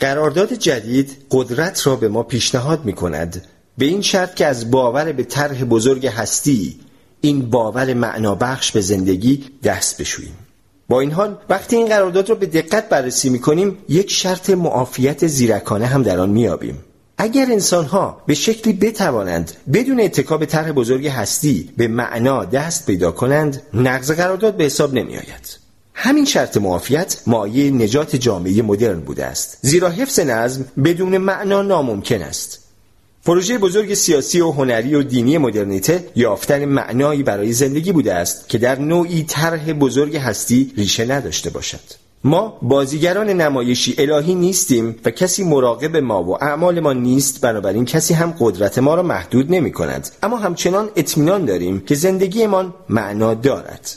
قرارداد 0.00 0.52
جدید 0.52 1.16
قدرت 1.30 1.86
را 1.86 1.96
به 1.96 2.08
ما 2.08 2.22
پیشنهاد 2.22 2.84
می 2.84 2.92
کند 2.92 3.46
به 3.78 3.84
این 3.84 4.02
شرط 4.02 4.34
که 4.34 4.46
از 4.46 4.70
باور 4.70 5.12
به 5.12 5.24
طرح 5.24 5.64
بزرگ 5.64 6.06
هستی 6.06 6.80
این 7.20 7.50
باور 7.50 7.94
معنابخش 7.94 8.72
به 8.72 8.80
زندگی 8.80 9.44
دست 9.62 10.00
بشوییم. 10.00 10.34
با 10.88 11.00
این 11.00 11.10
حال 11.12 11.38
وقتی 11.48 11.76
این 11.76 11.88
قرارداد 11.88 12.28
را 12.28 12.34
به 12.34 12.46
دقت 12.46 12.88
بررسی 12.88 13.30
می 13.30 13.38
کنیم 13.38 13.78
یک 13.88 14.10
شرط 14.10 14.50
معافیت 14.50 15.26
زیرکانه 15.26 15.86
هم 15.86 16.02
در 16.02 16.20
آن 16.20 16.30
میابیم 16.30 16.84
اگر 17.18 17.46
انسان 17.52 17.84
ها 17.84 18.22
به 18.26 18.34
شکلی 18.34 18.72
بتوانند 18.72 19.52
بدون 19.72 20.00
اتکاب 20.00 20.44
طرح 20.44 20.72
بزرگ 20.72 21.06
هستی 21.06 21.70
به 21.76 21.88
معنا 21.88 22.44
دست 22.44 22.86
پیدا 22.86 23.10
کنند 23.10 23.62
نقض 23.74 24.10
قرارداد 24.10 24.56
به 24.56 24.64
حساب 24.64 24.94
نمی 24.94 25.16
آید 25.16 25.59
همین 26.02 26.24
شرط 26.24 26.56
معافیت 26.56 27.16
مایه 27.26 27.70
نجات 27.70 28.16
جامعه 28.16 28.62
مدرن 28.62 29.00
بوده 29.00 29.24
است. 29.24 29.58
زیرا 29.62 29.88
حفظ 29.88 30.20
نظم 30.20 30.64
بدون 30.84 31.18
معنا 31.18 31.62
ناممکن 31.62 32.22
است. 32.22 32.58
پروژه 33.24 33.58
بزرگ 33.58 33.94
سیاسی 33.94 34.40
و 34.40 34.50
هنری 34.50 34.94
و 34.94 35.02
دینی 35.02 35.38
مدرنیته 35.38 36.04
یافتن 36.16 36.64
معنایی 36.64 37.22
برای 37.22 37.52
زندگی 37.52 37.92
بوده 37.92 38.14
است 38.14 38.48
که 38.48 38.58
در 38.58 38.78
نوعی 38.78 39.22
طرح 39.22 39.72
بزرگ 39.72 40.16
هستی 40.16 40.72
ریشه 40.76 41.06
نداشته 41.06 41.50
باشد. 41.50 41.80
ما 42.24 42.58
بازیگران 42.62 43.30
نمایشی 43.30 43.94
الهی 43.98 44.34
نیستیم 44.34 44.96
و 45.04 45.10
کسی 45.10 45.44
مراقب 45.44 45.96
ما 45.96 46.22
و 46.22 46.44
اعمال 46.44 46.80
ما 46.80 46.92
نیست 46.92 47.40
بنابراین 47.40 47.84
کسی 47.84 48.14
هم 48.14 48.34
قدرت 48.38 48.78
ما 48.78 48.94
را 48.94 49.02
محدود 49.02 49.52
نمی 49.52 49.72
کند. 49.72 50.08
اما 50.22 50.36
همچنان 50.36 50.90
اطمینان 50.96 51.44
داریم 51.44 51.80
که 51.80 51.94
زندگیمان 51.94 52.74
معنا 52.88 53.34
دارد. 53.34 53.90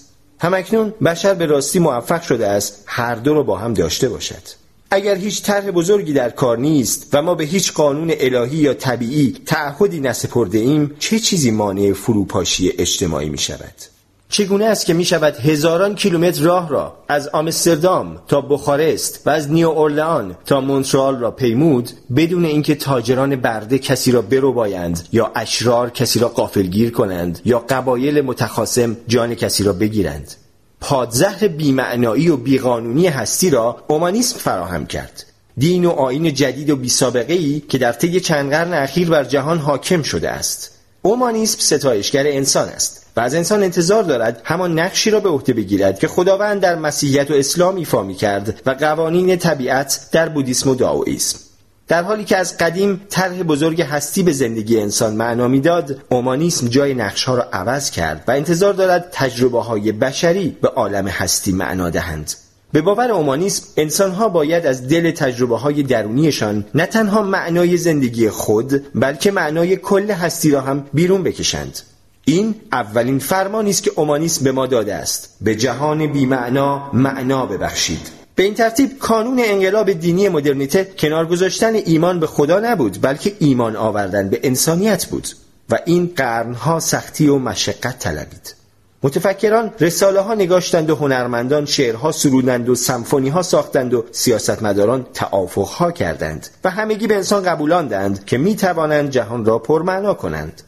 همکنون 0.43 0.93
بشر 1.05 1.33
به 1.33 1.45
راستی 1.45 1.79
موفق 1.79 2.21
شده 2.21 2.47
است 2.47 2.83
هر 2.85 3.15
دو 3.15 3.33
را 3.33 3.43
با 3.43 3.57
هم 3.57 3.73
داشته 3.73 4.09
باشد 4.09 4.63
اگر 4.91 5.15
هیچ 5.15 5.43
طرح 5.43 5.71
بزرگی 5.71 6.13
در 6.13 6.29
کار 6.29 6.57
نیست 6.57 7.07
و 7.13 7.21
ما 7.21 7.35
به 7.35 7.43
هیچ 7.43 7.73
قانون 7.73 8.13
الهی 8.17 8.57
یا 8.57 8.73
طبیعی 8.73 9.41
تعهدی 9.45 9.99
نسپرده 9.99 10.57
ایم 10.57 10.95
چه 10.99 11.19
چیزی 11.19 11.51
مانع 11.51 11.93
فروپاشی 11.93 12.73
اجتماعی 12.77 13.29
می 13.29 13.37
شود؟ 13.37 13.92
چگونه 14.33 14.65
است 14.65 14.85
که 14.85 14.93
می 14.93 15.05
شود 15.05 15.35
هزاران 15.35 15.95
کیلومتر 15.95 16.43
راه 16.43 16.69
را 16.69 16.93
از 17.07 17.27
آمستردام 17.27 18.21
تا 18.27 18.41
بخارست 18.41 19.21
و 19.25 19.29
از 19.29 19.51
نیو 19.51 19.69
اورلان 19.69 20.35
تا 20.45 20.61
مونترال 20.61 21.19
را 21.19 21.31
پیمود 21.31 21.89
بدون 22.15 22.45
اینکه 22.45 22.75
تاجران 22.75 23.35
برده 23.35 23.79
کسی 23.79 24.11
را 24.11 24.21
برو 24.21 24.53
بایند 24.53 25.07
یا 25.11 25.31
اشرار 25.35 25.89
کسی 25.89 26.19
را 26.19 26.27
قافلگیر 26.27 26.91
کنند 26.91 27.39
یا 27.45 27.59
قبایل 27.59 28.21
متخاصم 28.21 28.97
جان 29.07 29.35
کسی 29.35 29.63
را 29.63 29.73
بگیرند. 29.73 30.31
پادزهر 30.79 31.47
بیمعنایی 31.47 32.29
و 32.29 32.37
بیقانونی 32.37 33.07
هستی 33.07 33.49
را 33.49 33.83
اومانیسم 33.87 34.37
فراهم 34.37 34.85
کرد. 34.85 35.25
دین 35.57 35.85
و 35.85 35.89
آین 35.89 36.33
جدید 36.33 36.69
و 36.69 36.75
بیسابقه 36.75 37.33
ای 37.33 37.59
که 37.69 37.77
در 37.77 37.91
طی 37.91 38.19
چند 38.19 38.51
قرن 38.51 38.73
اخیر 38.73 39.09
بر 39.09 39.23
جهان 39.23 39.57
حاکم 39.57 40.03
شده 40.03 40.29
است. 40.29 40.71
اومانیسم 41.01 41.59
ستایشگر 41.59 42.27
انسان 42.27 42.69
است. 42.69 43.02
و 43.15 43.19
از 43.19 43.35
انسان 43.35 43.63
انتظار 43.63 44.03
دارد 44.03 44.41
همان 44.43 44.79
نقشی 44.79 45.11
را 45.11 45.19
به 45.19 45.29
عهده 45.29 45.53
بگیرد 45.53 45.99
که 45.99 46.07
خداوند 46.07 46.61
در 46.61 46.75
مسیحیت 46.75 47.31
و 47.31 47.33
اسلام 47.33 47.75
ایفا 47.75 48.03
می 48.03 48.15
کرد 48.15 48.61
و 48.65 48.71
قوانین 48.71 49.37
طبیعت 49.37 50.07
در 50.11 50.29
بودیسم 50.29 50.69
و 50.69 50.75
داوئیسم. 50.75 51.39
در 51.87 52.03
حالی 52.03 52.23
که 52.23 52.37
از 52.37 52.57
قدیم 52.57 53.01
طرح 53.09 53.43
بزرگ 53.43 53.81
هستی 53.81 54.23
به 54.23 54.31
زندگی 54.31 54.79
انسان 54.79 55.15
معنا 55.15 55.47
می‌داد 55.47 56.01
اومانیسم 56.09 56.67
جای 56.67 56.93
نقشها 56.93 57.35
را 57.35 57.43
عوض 57.43 57.91
کرد 57.91 58.23
و 58.27 58.31
انتظار 58.31 58.73
دارد 58.73 59.09
تجربه 59.11 59.61
های 59.61 59.91
بشری 59.91 60.57
به 60.61 60.67
عالم 60.67 61.07
هستی 61.07 61.51
معنا 61.51 61.89
دهند. 61.89 62.33
به 62.71 62.81
باور 62.81 63.11
اومانیسم 63.11 63.63
انسانها 63.77 64.29
باید 64.29 64.65
از 64.65 64.87
دل 64.87 65.11
تجربه 65.11 65.57
های 65.57 65.83
درونیشان 65.83 66.65
نه 66.75 66.85
تنها 66.85 67.21
معنای 67.21 67.77
زندگی 67.77 68.29
خود 68.29 68.99
بلکه 68.99 69.31
معنای 69.31 69.75
کل 69.75 70.11
هستی 70.11 70.51
را 70.51 70.61
هم 70.61 70.85
بیرون 70.93 71.23
بکشند. 71.23 71.79
این 72.25 72.55
اولین 72.71 73.19
فرمانی 73.19 73.69
است 73.69 73.83
که 73.83 73.91
اومانیسم 73.95 74.43
به 74.43 74.51
ما 74.51 74.67
داده 74.67 74.95
است. 74.95 75.37
به 75.41 75.55
جهان 75.55 76.07
بیمعنا 76.07 76.89
معنا 76.93 77.45
ببخشید. 77.45 78.23
به 78.35 78.43
این 78.43 78.53
ترتیب 78.53 78.99
کانون 78.99 79.39
انقلاب 79.43 79.91
دینی 79.91 80.29
مدرنیته 80.29 80.91
کنار 80.97 81.25
گذاشتن 81.25 81.75
ایمان 81.75 82.19
به 82.19 82.27
خدا 82.27 82.59
نبود 82.59 83.01
بلکه 83.01 83.33
ایمان 83.39 83.75
آوردن 83.75 84.29
به 84.29 84.39
انسانیت 84.43 85.05
بود 85.05 85.27
و 85.69 85.79
این 85.85 86.13
قرنها 86.15 86.79
سختی 86.79 87.27
و 87.27 87.37
مشقت 87.37 87.99
طلبید. 87.99 88.55
متفکران 89.03 89.71
رساله 89.79 90.19
ها 90.19 90.33
نگاشتند 90.33 90.89
و 90.89 90.95
هنرمندان 90.95 91.65
شعرها 91.65 92.11
سرودند 92.11 92.69
و 92.69 92.75
سمفونی 92.75 93.29
ها 93.29 93.41
ساختند 93.41 93.93
و 93.93 94.05
سیاستمداران 94.11 95.05
توافق 95.13 95.67
ها 95.67 95.91
کردند 95.91 96.47
و 96.63 96.69
همگی 96.69 97.07
به 97.07 97.15
انسان 97.15 97.43
قبولاندند 97.43 98.25
که 98.25 98.37
می 98.37 98.55
توانند 98.55 99.09
جهان 99.09 99.45
را 99.45 99.59
پرمعنا 99.59 100.13
کنند. 100.13 100.61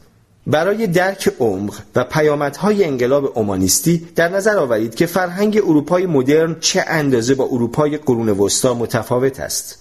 برای 0.46 0.86
درک 0.86 1.32
عمق 1.40 1.74
و 1.94 2.04
پیامدهای 2.04 2.84
انقلاب 2.84 3.38
اومانیستی 3.38 4.08
در 4.16 4.28
نظر 4.28 4.56
آورید 4.56 4.94
که 4.94 5.06
فرهنگ 5.06 5.56
اروپای 5.56 6.06
مدرن 6.06 6.56
چه 6.60 6.84
اندازه 6.86 7.34
با 7.34 7.44
اروپای 7.44 7.96
قرون 7.96 8.28
وسطا 8.28 8.74
متفاوت 8.74 9.40
است 9.40 9.78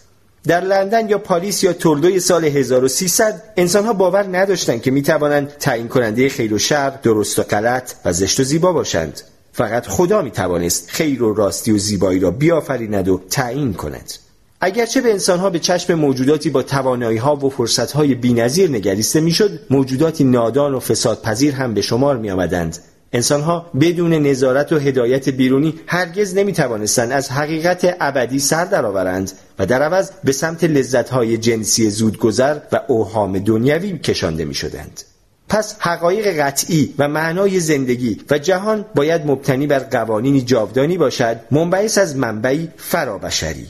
در 0.48 0.62
لندن 0.62 1.10
یا 1.10 1.18
پاریس 1.18 1.64
یا 1.64 1.74
توردوی 1.74 2.20
سال 2.20 2.46
1300 2.46 3.44
انسانها 3.58 3.94
باور 3.94 4.38
نداشتند 4.38 4.82
که 4.82 4.92
می‌توانند 4.92 5.48
تعیین 5.48 5.88
کننده 5.88 6.30
خیر 6.30 6.54
و 6.54 6.60
شر، 6.60 6.90
درست 6.90 7.40
و 7.40 7.44
غلط 7.44 7.94
و 8.06 8.14
زشت 8.14 8.40
و 8.40 8.44
زیبا 8.44 8.72
باشند. 8.72 9.22
فقط 9.54 9.88
خدا 9.88 10.22
می‌توانست 10.22 10.90
خیر 10.90 11.24
و 11.24 11.34
راستی 11.34 11.72
و 11.72 11.78
زیبایی 11.78 12.20
را 12.20 12.32
بیافریند 12.32 13.08
و 13.08 13.22
تعیین 13.30 13.74
کند. 13.74 14.14
اگرچه 14.62 15.02
به 15.02 15.12
انسانها 15.12 15.50
به 15.50 15.60
چشم 15.60 15.94
موجوداتی 15.94 16.50
با 16.50 16.64
توانایی 16.64 17.18
ها 17.18 17.36
و 17.36 17.50
فرصت 17.50 17.92
های 17.92 18.16
بینظیر 18.16 18.70
نگریسته 18.70 19.22
می‌شد 19.22 19.60
موجوداتی 19.70 20.24
نادان 20.24 20.74
و 20.74 20.80
فسادپذیر 20.80 21.54
هم 21.54 21.74
به 21.74 21.82
شمار 21.82 22.18
می 22.18 22.32
آمدند 22.32 22.78
انسانها 23.14 23.66
بدون 23.82 24.14
نظارت 24.14 24.72
و 24.72 24.78
هدایت 24.78 25.30
بیرونی 25.30 25.74
هرگز 25.88 26.36
نمی 26.36 26.54
توانستند 26.54 27.12
از 27.12 27.32
حقیقت 27.32 27.96
ابدی 28.02 28.40
سر 28.40 28.66
درآورند 28.66 29.32
و 29.60 29.66
در 29.66 29.84
عوض 29.84 30.12
به 30.24 30.32
سمت 30.32 30.64
لذتهای 30.64 31.38
جنسی 31.38 31.90
زودگذر 31.90 32.60
و 32.72 32.80
اوهام 32.88 33.40
دنیوی 33.40 33.98
کشانده 33.98 34.46
می 34.46 34.54
شدند. 34.54 35.02
پس 35.50 35.76
حقایق 35.80 36.40
قطعی 36.42 36.94
و 36.98 37.08
معنای 37.08 37.60
زندگی 37.60 38.22
و 38.30 38.38
جهان 38.38 38.86
باید 38.96 39.26
مبتنی 39.26 39.68
بر 39.68 39.80
قوانینی 39.80 40.42
جاودانی 40.42 40.98
باشد 40.98 41.40
منبعث 41.52 41.98
از 41.98 42.16
منبعی 42.16 42.70
فرابشری 42.78 43.68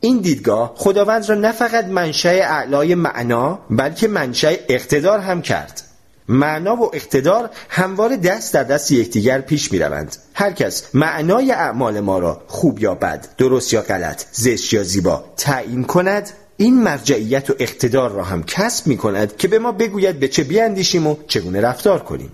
این 0.00 0.18
دیدگاه 0.18 0.74
خداوند 0.76 1.28
را 1.28 1.34
نه 1.34 1.52
فقط 1.52 1.84
منشأ 1.84 2.28
اعلای 2.28 2.94
معنا 2.94 3.58
بلکه 3.70 4.08
منشأ 4.08 4.54
اقتدار 4.68 5.18
هم 5.18 5.42
کرد 5.42 5.82
معنا 6.28 6.76
و 6.76 6.90
اقتدار 6.94 7.50
همواره 7.68 8.16
دست 8.16 8.54
در 8.54 8.64
دست 8.64 8.92
یکدیگر 8.92 9.40
پیش 9.40 9.72
می 9.72 9.78
روند. 9.78 10.16
هر 10.34 10.52
کس 10.52 10.94
معنای 10.94 11.52
اعمال 11.52 12.00
ما 12.00 12.18
را 12.18 12.42
خوب 12.46 12.78
یا 12.78 12.94
بد، 12.94 13.26
درست 13.38 13.72
یا 13.72 13.82
غلط، 13.82 14.24
زشت 14.32 14.72
یا 14.72 14.82
زیبا 14.82 15.24
تعیین 15.36 15.84
کند 15.84 16.30
این 16.56 16.82
مرجعیت 16.82 17.50
و 17.50 17.54
اقتدار 17.58 18.10
را 18.10 18.24
هم 18.24 18.42
کسب 18.42 18.86
می 18.86 18.96
کند 18.96 19.36
که 19.36 19.48
به 19.48 19.58
ما 19.58 19.72
بگوید 19.72 20.20
به 20.20 20.28
چه 20.28 20.44
بیاندیشیم 20.44 21.06
و 21.06 21.16
چگونه 21.26 21.60
رفتار 21.60 21.98
کنیم. 21.98 22.32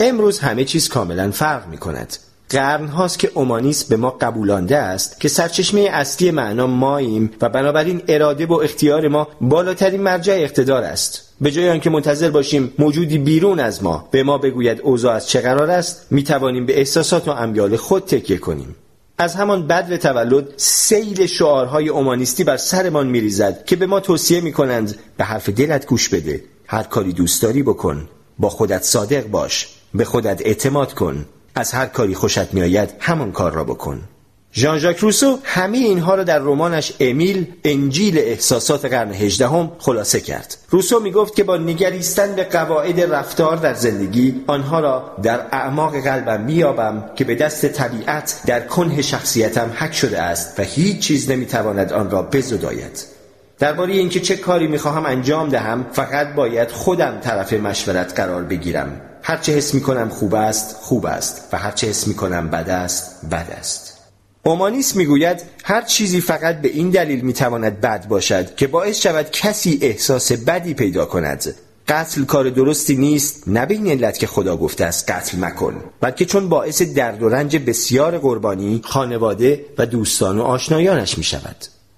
امروز 0.00 0.38
همه 0.38 0.64
چیز 0.64 0.88
کاملا 0.88 1.30
فرق 1.30 1.66
می 1.68 1.78
کند. 1.78 2.16
قرن 2.50 2.86
هاست 2.86 3.18
که 3.18 3.30
اومانیسم 3.34 3.86
به 3.88 3.96
ما 3.96 4.10
قبولانده 4.10 4.76
است 4.76 5.20
که 5.20 5.28
سرچشمه 5.28 5.80
اصلی 5.80 6.30
معنا 6.30 6.66
ماییم 6.66 7.30
و 7.40 7.48
بنابراین 7.48 8.02
اراده 8.08 8.46
و 8.46 8.52
اختیار 8.52 9.08
ما 9.08 9.28
بالاترین 9.40 10.02
مرجع 10.02 10.32
اقتدار 10.32 10.82
است. 10.82 11.34
به 11.40 11.50
جای 11.50 11.70
آنکه 11.70 11.90
منتظر 11.90 12.30
باشیم 12.30 12.72
موجودی 12.78 13.18
بیرون 13.18 13.60
از 13.60 13.82
ما 13.82 14.08
به 14.10 14.22
ما 14.22 14.38
بگوید 14.38 14.80
اوضاع 14.80 15.14
از 15.14 15.28
چه 15.28 15.40
قرار 15.40 15.70
است 15.70 16.06
می 16.10 16.22
توانیم 16.22 16.66
به 16.66 16.78
احساسات 16.78 17.28
و 17.28 17.30
امیال 17.30 17.76
خود 17.76 18.04
تکیه 18.04 18.38
کنیم. 18.38 18.76
از 19.18 19.34
همان 19.34 19.66
بدو 19.66 19.96
تولد 19.96 20.54
سیل 20.56 21.26
شعارهای 21.26 21.88
اومانیستی 21.88 22.44
بر 22.44 22.56
سرمان 22.56 23.06
میریزد 23.06 23.64
که 23.64 23.76
به 23.76 23.86
ما 23.86 24.00
توصیه 24.00 24.40
می 24.40 24.52
کنند 24.52 24.98
به 25.16 25.24
حرف 25.24 25.48
دلت 25.48 25.86
گوش 25.86 26.08
بده. 26.08 26.44
هر 26.66 26.82
کاری 26.82 27.12
دوست 27.12 27.42
داری 27.42 27.62
بکن. 27.62 28.08
با 28.38 28.48
خودت 28.48 28.82
صادق 28.82 29.26
باش. 29.26 29.68
به 29.94 30.04
خودت 30.04 30.42
اعتماد 30.44 30.94
کن. 30.94 31.26
از 31.58 31.72
هر 31.72 31.86
کاری 31.86 32.14
خوشت 32.14 32.54
میآید 32.54 32.90
همان 32.98 33.32
کار 33.32 33.52
را 33.52 33.64
بکن. 33.64 34.00
ژان 34.54 34.78
ژاک 34.78 34.96
روسو 34.96 35.38
همه 35.44 35.78
اینها 35.78 36.14
را 36.14 36.24
در 36.24 36.38
رمانش 36.38 36.92
امیل 37.00 37.46
انجیل 37.64 38.18
احساسات 38.18 38.84
قرن 38.84 39.12
هجدهم 39.12 39.72
خلاصه 39.78 40.20
کرد. 40.20 40.56
روسو 40.70 41.00
می 41.00 41.10
گفت 41.10 41.34
که 41.34 41.44
با 41.44 41.56
نگریستن 41.56 42.34
به 42.34 42.44
قواعد 42.44 43.00
رفتار 43.00 43.56
در 43.56 43.74
زندگی 43.74 44.34
آنها 44.46 44.80
را 44.80 45.16
در 45.22 45.40
اعماق 45.52 46.00
قلبم 46.00 46.40
میابم 46.40 47.04
که 47.16 47.24
به 47.24 47.34
دست 47.34 47.66
طبیعت 47.66 48.40
در 48.46 48.60
کنه 48.60 49.02
شخصیتم 49.02 49.70
حک 49.76 49.94
شده 49.94 50.22
است 50.22 50.60
و 50.60 50.62
هیچ 50.62 50.98
چیز 50.98 51.30
نمی‌تواند 51.30 51.92
آن 51.92 52.10
را 52.10 52.22
بزداید. 52.22 53.04
درباره 53.58 53.92
اینکه 53.92 54.20
چه 54.20 54.36
کاری 54.36 54.66
می‌خواهم 54.66 55.06
انجام 55.06 55.48
دهم 55.48 55.86
فقط 55.92 56.34
باید 56.34 56.70
خودم 56.70 57.18
طرف 57.20 57.52
مشورت 57.52 58.20
قرار 58.20 58.42
بگیرم. 58.42 59.00
هرچه 59.28 59.52
حس 59.52 59.74
می 59.74 59.80
کنم 59.80 60.08
خوب 60.08 60.34
است 60.34 60.76
خوب 60.80 61.06
است 61.06 61.48
و 61.52 61.58
هرچه 61.58 61.86
حس 61.86 62.06
می 62.06 62.14
کنم 62.14 62.50
بد 62.50 62.68
است 62.68 63.26
بد 63.30 63.56
است. 63.58 63.98
اومانیس 64.42 64.96
می‌گوید 64.96 65.42
هر 65.64 65.82
چیزی 65.82 66.20
فقط 66.20 66.60
به 66.60 66.68
این 66.68 66.90
دلیل 66.90 67.20
می‌تواند 67.20 67.80
بد 67.80 68.08
باشد 68.08 68.54
که 68.54 68.66
باعث 68.66 69.00
شود 69.00 69.30
کسی 69.30 69.78
احساس 69.82 70.32
بدی 70.32 70.74
پیدا 70.74 71.04
کند. 71.04 71.54
قتل 71.88 72.24
کار 72.24 72.50
درستی 72.50 72.96
نیست 72.96 73.42
نه 73.46 73.66
به 73.66 73.74
این 73.74 73.88
علت 73.88 74.18
که 74.18 74.26
خدا 74.26 74.56
گفته 74.56 74.84
است 74.84 75.10
قتل 75.10 75.38
مکن 75.38 75.74
بلکه 76.00 76.24
چون 76.24 76.48
باعث 76.48 76.82
درد 76.82 77.22
و 77.22 77.28
رنج 77.28 77.56
بسیار 77.56 78.18
قربانی 78.18 78.80
خانواده 78.84 79.64
و 79.78 79.86
دوستان 79.86 80.38
و 80.38 80.42
آشنایانش 80.42 81.18
می 81.18 81.24
شود 81.24 81.56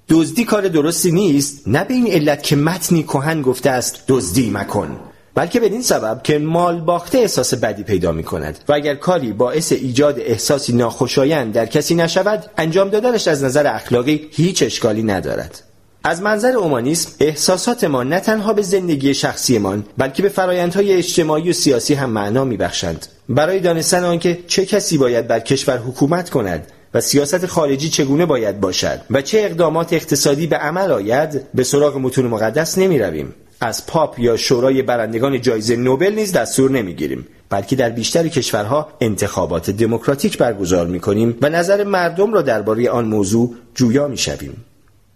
دزدی 0.08 0.44
کار 0.44 0.68
درستی 0.68 1.12
نیست 1.12 1.68
نه 1.68 1.84
به 1.84 1.94
این 1.94 2.06
علت 2.06 2.42
که 2.42 2.56
متنی 2.56 3.02
کهن 3.02 3.42
گفته 3.42 3.70
است 3.70 4.04
دزدی 4.08 4.50
مکن. 4.50 5.00
بلکه 5.34 5.60
بدین 5.60 5.82
سبب 5.82 6.20
که 6.22 6.38
مال 6.38 6.80
باخته 6.80 7.18
احساس 7.18 7.54
بدی 7.54 7.82
پیدا 7.82 8.12
می 8.12 8.22
کند 8.22 8.58
و 8.68 8.72
اگر 8.72 8.94
کاری 8.94 9.32
باعث 9.32 9.72
ایجاد 9.72 10.20
احساسی 10.20 10.72
ناخوشایند 10.72 11.52
در 11.52 11.66
کسی 11.66 11.94
نشود 11.94 12.44
انجام 12.58 12.88
دادنش 12.88 13.28
از 13.28 13.44
نظر 13.44 13.66
اخلاقی 13.66 14.28
هیچ 14.32 14.62
اشکالی 14.62 15.02
ندارد 15.02 15.62
از 16.04 16.22
منظر 16.22 16.56
اومانیسم 16.56 17.10
احساسات 17.20 17.84
ما 17.84 18.02
نه 18.02 18.20
تنها 18.20 18.52
به 18.52 18.62
زندگی 18.62 19.14
شخصیمان 19.14 19.84
بلکه 19.98 20.22
به 20.22 20.28
فرایندهای 20.28 20.92
اجتماعی 20.92 21.50
و 21.50 21.52
سیاسی 21.52 21.94
هم 21.94 22.10
معنا 22.10 22.44
میبخشند 22.44 23.06
برای 23.28 23.60
دانستن 23.60 24.04
آنکه 24.04 24.38
چه 24.46 24.66
کسی 24.66 24.98
باید 24.98 25.26
بر 25.26 25.40
کشور 25.40 25.78
حکومت 25.78 26.30
کند 26.30 26.66
و 26.94 27.00
سیاست 27.00 27.46
خارجی 27.46 27.88
چگونه 27.88 28.26
باید 28.26 28.60
باشد 28.60 29.00
و 29.10 29.22
چه 29.22 29.38
اقدامات 29.38 29.92
اقتصادی 29.92 30.46
به 30.46 30.56
عمل 30.56 30.92
آید 30.92 31.52
به 31.54 31.64
سراغ 31.64 31.96
متون 31.96 32.26
مقدس 32.26 32.78
نمی 32.78 32.98
رویم. 32.98 33.34
از 33.60 33.86
پاپ 33.86 34.18
یا 34.18 34.36
شورای 34.36 34.82
برندگان 34.82 35.40
جایزه 35.40 35.76
نوبل 35.76 36.12
نیز 36.14 36.32
دستور 36.32 36.70
نمی‌گیریم 36.70 37.26
بلکه 37.50 37.76
در 37.76 37.90
بیشتر 37.90 38.28
کشورها 38.28 38.88
انتخابات 39.00 39.70
دموکراتیک 39.70 40.38
برگزار 40.38 40.86
می 40.86 41.00
کنیم 41.00 41.38
و 41.42 41.48
نظر 41.48 41.84
مردم 41.84 42.32
را 42.32 42.42
درباره 42.42 42.90
آن 42.90 43.04
موضوع 43.04 43.54
جویا 43.74 44.08
می 44.08 44.18
شویم. 44.18 44.64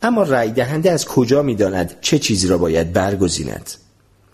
اما 0.02 0.22
رای 0.22 0.50
دهنده 0.50 0.90
از 0.90 1.04
کجا 1.04 1.42
می‌داند 1.42 1.96
چه 2.00 2.18
چیزی 2.18 2.48
را 2.48 2.58
باید 2.58 2.92
برگزیند؟ 2.92 3.70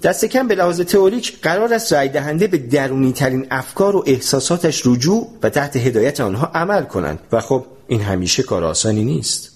دست 0.03 0.25
کم 0.25 0.49
به 0.49 0.55
لحاظ 0.55 0.81
تئوریک 0.81 1.41
قرار 1.43 1.75
است 1.75 1.93
رای 1.93 2.09
دهنده 2.09 2.47
به 2.47 2.59
درونی 2.59 3.13
ترین 3.13 3.47
افکار 3.51 3.97
و 3.97 4.05
احساساتش 4.07 4.87
رجوع 4.87 5.29
و 5.43 5.49
تحت 5.49 5.77
هدایت 5.77 6.21
آنها 6.21 6.51
عمل 6.55 6.83
کنند. 6.83 7.19
و 7.33 7.41
خب 7.41 7.65
این 7.89 8.01
همیشه 8.01 8.43
کار 8.43 8.65
آسانی 8.65 9.05
نیست. 9.05 9.50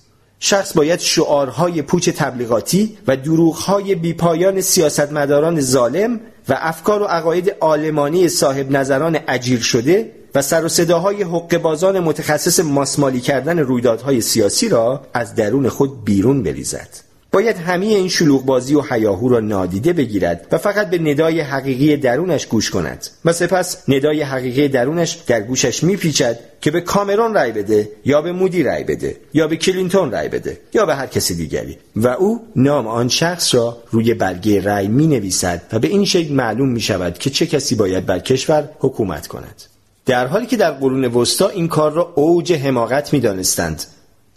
شخص 0.47 0.73
باید 0.73 1.01
شعارهای 1.01 1.83
پوچ 1.83 2.09
تبلیغاتی 2.09 2.99
و 3.07 3.17
دروغهای 3.17 3.95
بیپایان 3.95 4.61
سیاستمداران 4.61 5.61
ظالم 5.61 6.21
و 6.49 6.59
افکار 6.61 7.03
و 7.03 7.05
عقاید 7.05 7.55
آلمانی 7.61 8.29
صاحب 8.29 8.71
نظران 8.71 9.19
اجیر 9.29 9.61
شده 9.61 10.11
و 10.35 10.43
سر 10.43 10.65
و 10.65 10.69
صداهای 10.69 11.23
حقبازان 11.23 12.01
متخصص 12.01 12.61
ماسمالی 12.61 13.21
کردن 13.21 13.59
رویدادهای 13.59 14.21
سیاسی 14.21 14.69
را 14.69 15.03
از 15.15 15.35
درون 15.35 15.69
خود 15.69 16.05
بیرون 16.05 16.43
بریزد. 16.43 17.14
باید 17.35 17.57
همه 17.57 17.87
این 17.87 18.09
شلوغ 18.09 18.45
بازی 18.45 18.75
و 18.75 18.81
حیاهو 18.81 19.29
را 19.29 19.41
نادیده 19.41 19.93
بگیرد 19.93 20.47
و 20.53 20.59
فقط 20.59 20.91
به 20.91 20.99
ندای 20.99 21.41
حقیقی 21.41 21.97
درونش 21.97 22.47
گوش 22.47 22.71
کند 22.71 23.07
و 23.25 23.33
سپس 23.33 23.89
ندای 23.89 24.23
حقیقی 24.23 24.69
درونش 24.69 25.13
در 25.27 25.41
گوشش 25.41 25.85
میپیچد 25.85 26.39
که 26.61 26.71
به 26.71 26.81
کامرون 26.81 27.35
رای 27.35 27.53
بده 27.53 27.89
یا 28.05 28.23
به 28.23 28.33
مودی 28.33 28.63
رای 28.63 28.85
بده 28.85 29.17
یا 29.35 29.49
به 29.49 29.57
کلینتون 29.57 30.13
رای 30.13 30.29
بده 30.29 30.61
یا 30.75 30.87
به 30.87 30.95
هر 30.95 31.07
کسی 31.07 31.35
دیگری. 31.35 31.79
و 31.97 32.09
او 32.09 32.41
نام 32.57 32.87
آن 32.87 33.09
شخص 33.09 33.55
را 33.55 33.79
روی 33.91 34.15
برگه 34.15 34.61
رای 34.61 34.89
می 34.89 35.07
نویسد 35.07 35.63
و 35.73 35.79
به 35.79 35.89
این 35.89 36.05
شکل 36.05 36.35
معلوم 36.35 36.69
می 36.69 36.81
شود 36.81 37.19
که 37.19 37.31
چه 37.31 37.47
کسی 37.47 37.75
باید 37.75 38.07
بر 38.07 38.19
کشور 38.19 38.69
حکومت 38.79 39.27
کند. 39.27 39.63
در 40.07 40.27
حالی 40.27 40.47
که 40.47 40.57
در 40.57 40.71
قرون 40.71 41.05
وسطا 41.05 41.49
این 41.49 41.69
کار 41.69 41.93
را 41.93 42.13
اوج 42.15 42.53
حماقت 42.53 43.13
می 43.13 43.21
دانستند 43.21 43.85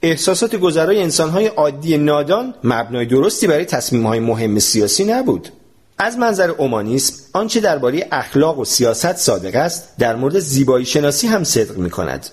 احساسات 0.01 0.55
گذرای 0.55 1.01
انسانهای 1.01 1.47
عادی 1.47 1.97
نادان 1.97 2.53
مبنای 2.63 3.05
درستی 3.05 3.47
برای 3.47 3.65
تصمیمهای 3.65 4.19
مهم 4.19 4.59
سیاسی 4.59 5.05
نبود. 5.05 5.49
از 5.97 6.17
منظر 6.17 6.49
اومانیسم 6.49 7.15
آنچه 7.33 7.59
درباره 7.59 8.07
اخلاق 8.11 8.59
و 8.59 8.65
سیاست 8.65 9.15
صادق 9.15 9.55
است 9.55 9.97
در 9.99 10.15
مورد 10.15 10.39
زیبایی 10.39 10.85
شناسی 10.85 11.27
هم 11.27 11.43
صدق 11.43 11.77
می 11.77 11.89
کند 11.89 12.29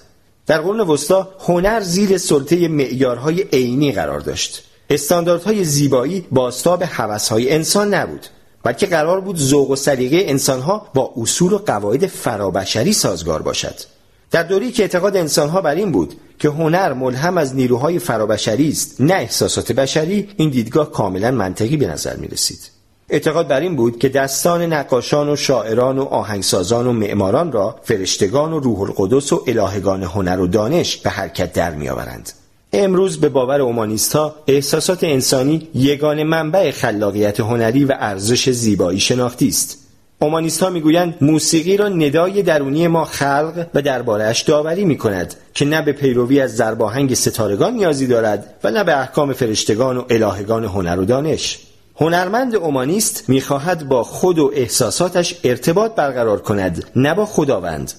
در 0.47 0.61
قرون 0.61 0.81
وسطا 0.81 1.29
هنر 1.41 1.81
زیر 1.81 2.19
سلطه 2.19 2.69
معیارهای 2.69 3.43
عینی 3.43 3.93
قرار 3.93 4.21
داشت. 4.21 4.65
استانداردهای 4.91 5.65
زیبایی 5.65 6.27
باستاب 6.31 6.83
هوسهای 6.83 7.53
انسان 7.53 7.95
نبود 7.95 8.27
بلکه 8.63 8.87
قرار 8.87 9.21
بود 9.21 9.37
ذوق 9.37 9.71
و 9.71 9.77
سلیقه 9.77 10.31
انسانها 10.31 10.87
با 10.95 11.13
اصول 11.17 11.53
و 11.53 11.59
قواعد 11.59 12.07
فرابشری 12.07 12.93
سازگار 12.93 13.43
باشد. 13.43 13.94
در 14.31 14.43
دوری 14.43 14.73
که 14.73 14.83
اعتقاد 14.83 15.17
انسانها 15.17 15.61
بر 15.61 15.75
این 15.75 15.93
بود 15.93 16.15
که 16.39 16.49
هنر 16.49 16.93
ملهم 16.93 17.39
از 17.39 17.57
نیروهای 17.57 17.99
فرابشری 17.99 18.69
است 18.69 19.01
نه 19.01 19.15
احساسات 19.15 19.73
بشری 19.73 20.29
این 20.37 20.51
دیدگاه 20.51 20.93
کاملا 20.93 21.31
منطقی 21.31 21.77
به 21.77 21.87
نظر 21.87 22.17
می 22.17 22.29
رسید 22.29 22.71
اعتقاد 23.09 23.49
بر 23.49 23.61
این 23.61 23.77
بود 23.77 23.99
که 23.99 24.09
دستان 24.09 24.63
نقاشان 24.63 25.29
و 25.29 25.37
شاعران 25.37 25.99
و 25.99 26.03
آهنگسازان 26.03 26.87
و 26.87 26.93
معماران 26.93 27.53
را 27.53 27.81
فرشتگان 27.83 28.53
و 28.53 28.59
روح 28.59 28.81
القدس 28.81 29.33
و 29.33 29.45
الهگان 29.47 30.03
هنر 30.03 30.41
و 30.41 30.47
دانش 30.47 30.97
به 30.97 31.11
حرکت 31.11 31.53
در 31.53 31.75
میآورند. 31.75 32.33
امروز 32.73 33.21
به 33.21 33.29
باور 33.29 33.61
اومانیست 33.61 34.17
ها 34.17 34.35
احساسات 34.47 35.05
انسانی 35.05 35.69
یگان 35.75 36.23
منبع 36.23 36.71
خلاقیت 36.71 37.41
هنری 37.41 37.85
و 37.85 37.97
ارزش 37.99 38.51
زیبایی 38.51 39.01
شناختی 39.01 39.49
است. 39.49 39.84
اومانیست 40.19 40.63
ها 40.63 40.71
می‌گویند 40.71 41.15
موسیقی 41.21 41.77
را 41.77 41.89
ندای 41.89 42.43
درونی 42.43 42.89
ما 42.89 43.05
خلق 43.05 43.67
و 43.75 43.83
دربارهش 43.83 44.41
داوری 44.41 44.85
می 44.85 44.99
کند 44.99 45.35
که 45.55 45.65
نه 45.65 45.83
به 45.83 45.93
پیروی 45.93 46.41
از 46.41 46.57
زرباهنگ 46.57 47.15
ستارگان 47.15 47.75
نیازی 47.75 48.07
دارد 48.07 48.55
و 48.65 48.71
نه 48.71 48.85
به 48.85 48.99
احکام 48.99 49.33
فرشتگان 49.33 49.97
و 49.97 50.05
الهگان 50.11 50.65
هنر 50.65 51.01
و 51.01 51.05
دانش. 51.05 51.59
هنرمند 51.97 52.55
اومانیست 52.55 53.25
می‌خواهد 53.29 53.89
با 53.89 54.05
خود 54.05 54.39
و 54.39 54.53
احساساتش 54.55 55.41
ارتباط 55.45 55.95
برقرار 55.95 56.41
کند 56.41 56.85
نه 56.97 57.15
با 57.15 57.27
خداوند. 57.27 57.93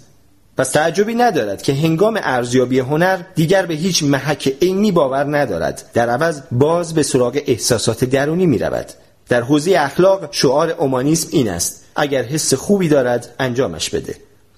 پس 0.57 0.71
تعجبی 0.71 1.15
ندارد 1.15 1.61
که 1.61 1.73
هنگام 1.73 2.19
ارزیابی 2.23 2.79
هنر 2.79 3.17
دیگر 3.35 3.65
به 3.65 3.73
هیچ 3.73 4.03
محک 4.03 4.53
عینی 4.61 4.91
باور 4.91 5.37
ندارد. 5.37 5.89
در 5.93 6.09
عوض 6.09 6.41
باز 6.51 6.93
به 6.93 7.03
سراغ 7.03 7.39
احساسات 7.47 8.05
درونی 8.05 8.45
می 8.45 8.57
رود 8.57 8.85
در 9.29 9.41
حوزه 9.41 9.75
اخلاق 9.79 10.27
شعار 10.31 10.69
اومانیسم 10.69 11.27
این 11.31 11.49
است. 11.49 11.84
اگر 11.95 12.23
حس 12.23 12.53
خوبی 12.53 12.87
دارد 12.87 13.35
انجامش 13.39 13.89
بده. 13.89 14.15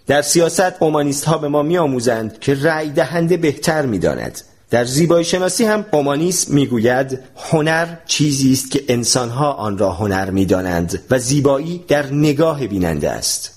در 0.08 0.22
سیاست 0.22 0.74
اومانیست 0.80 1.26
ها 1.26 1.38
به 1.38 1.48
ما 1.48 1.64
می 1.64 1.78
آموزند 1.78 2.40
که 2.40 2.56
رأی 2.56 2.90
دهنده 2.90 3.38
بهتر 3.38 3.86
می 3.86 4.00
داند. 4.00 4.42
در 4.70 4.86
زیبایی 4.86 5.26
شناسی 5.26 5.66
هم 5.66 5.86
اومانیسم 5.92 6.54
می‌گوید 6.54 7.20
هنر 7.36 7.88
چیزی 8.06 8.54
است 8.54 8.72
که 8.72 8.84
انسانها 8.88 9.52
آن 9.52 9.78
را 9.78 9.92
هنر 9.92 10.30
می‌دانند 10.30 11.00
و 11.10 11.20
زیبایی 11.20 11.84
در 11.88 12.06
نگاه 12.14 12.68
بیننده 12.68 13.10
است. 13.10 13.54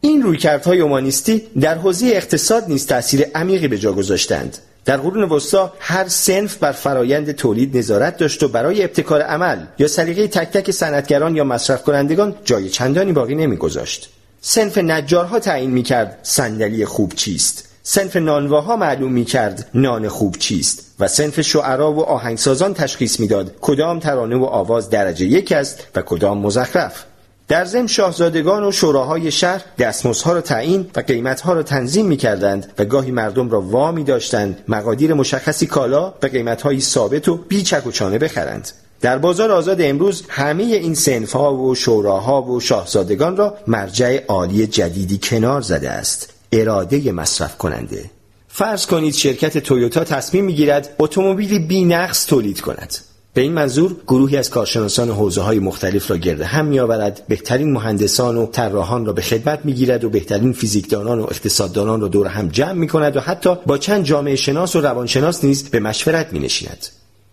این 0.00 0.22
رویکردهای 0.22 0.80
اومانیستی 0.80 1.42
در 1.60 1.78
حوزه 1.78 2.06
اقتصاد 2.06 2.64
نیز 2.68 2.86
تاثیر 2.86 3.26
عمیقی 3.34 3.68
به 3.68 3.78
جا 3.78 3.92
گذاشتند. 3.92 4.58
در 4.84 4.96
قرون 4.96 5.22
وسطا 5.22 5.72
هر 5.78 6.08
سنف 6.08 6.56
بر 6.56 6.72
فرایند 6.72 7.32
تولید 7.32 7.76
نظارت 7.76 8.16
داشت 8.16 8.42
و 8.42 8.48
برای 8.48 8.84
ابتکار 8.84 9.22
عمل 9.22 9.58
یا 9.78 9.88
سلیقه 9.88 10.28
تک 10.28 10.50
تک 10.50 10.70
صنعتگران 10.70 11.36
یا 11.36 11.44
مصرف 11.44 11.82
کنندگان 11.82 12.34
جای 12.44 12.68
چندانی 12.68 13.12
باقی 13.12 13.34
نمیگذاشت. 13.34 14.10
سنف 14.40 14.78
نجارها 14.78 15.38
تعیین 15.38 15.70
می‌کرد 15.70 16.18
صندلی 16.22 16.84
خوب 16.84 17.14
چیست. 17.14 17.68
سنف 17.82 18.16
نانواها 18.16 18.76
معلوم 18.76 19.12
می‌کرد 19.12 19.70
نان 19.74 20.08
خوب 20.08 20.36
چیست. 20.38 20.86
و 21.00 21.08
سنف 21.08 21.40
شعرا 21.40 21.92
و 21.92 22.02
آهنگسازان 22.02 22.74
تشخیص 22.74 23.20
می‌داد 23.20 23.56
کدام 23.60 23.98
ترانه 23.98 24.36
و 24.36 24.44
آواز 24.44 24.90
درجه 24.90 25.26
یک 25.26 25.52
است 25.52 25.86
و 25.94 26.02
کدام 26.02 26.38
مزخرف. 26.38 27.04
در 27.52 27.64
ضمن 27.64 27.86
شاهزادگان 27.86 28.64
و 28.64 28.72
شوراهای 28.72 29.30
شهر 29.30 29.64
دستمزدها 29.78 30.32
را 30.32 30.40
تعیین 30.40 30.90
و 30.96 31.00
قیمتها 31.00 31.52
را 31.52 31.62
تنظیم 31.62 32.06
می 32.06 32.16
کردند 32.16 32.72
و 32.78 32.84
گاهی 32.84 33.10
مردم 33.10 33.50
را 33.50 33.60
وامی 33.60 34.04
داشتند. 34.04 34.58
مقادیر 34.68 35.14
مشخصی 35.14 35.66
کالا 35.66 36.10
به 36.10 36.28
قیمتهایی 36.28 36.80
ثابت 36.80 37.28
و 37.28 37.36
بی 37.36 37.62
چک 37.62 37.86
و 37.86 37.90
چانه 37.90 38.18
بخرند. 38.18 38.70
در 39.00 39.18
بازار 39.18 39.52
آزاد 39.52 39.80
امروز 39.80 40.22
همه 40.28 40.62
این 40.62 40.94
سنفها 40.94 41.54
و 41.54 41.74
شوراها 41.74 42.42
و 42.42 42.60
شاهزادگان 42.60 43.36
را 43.36 43.54
مرجع 43.66 44.24
عالی 44.28 44.66
جدیدی 44.66 45.18
کنار 45.22 45.60
زده 45.60 45.90
است. 45.90 46.28
اراده 46.52 47.12
مصرف 47.12 47.58
کننده. 47.58 48.10
فرض 48.48 48.86
کنید 48.86 49.14
شرکت 49.14 49.58
تویوتا 49.58 50.04
تصمیم 50.04 50.44
می‌گیرد 50.44 50.96
اتومبیلی 50.98 51.58
بی 51.58 51.84
نقص 51.84 52.26
تولید 52.26 52.60
کند. 52.60 53.11
به 53.34 53.40
این 53.40 53.52
منظور 53.52 53.96
گروهی 54.06 54.36
از 54.36 54.50
کارشناسان 54.50 55.10
حوزه 55.10 55.40
های 55.40 55.58
مختلف 55.58 56.10
را 56.10 56.16
گرد 56.16 56.40
هم 56.40 56.66
می 56.66 56.80
آورد 56.80 57.22
بهترین 57.28 57.72
مهندسان 57.72 58.36
و 58.36 58.46
طراحان 58.46 59.06
را 59.06 59.12
به 59.12 59.22
خدمت 59.22 59.60
می 59.64 59.72
گیرد 59.72 60.04
و 60.04 60.10
بهترین 60.10 60.52
فیزیکدانان 60.52 61.20
و 61.20 61.22
اقتصاددانان 61.22 62.00
را 62.00 62.08
دور 62.08 62.26
هم 62.26 62.48
جمع 62.48 62.72
می 62.72 62.88
کند 62.88 63.16
و 63.16 63.20
حتی 63.20 63.54
با 63.66 63.78
چند 63.78 64.04
جامعه 64.04 64.36
شناس 64.36 64.76
و 64.76 64.80
روانشناس 64.80 65.44
نیز 65.44 65.70
به 65.70 65.80
مشورت 65.80 66.32
می 66.32 66.38
نشیند. 66.38 66.86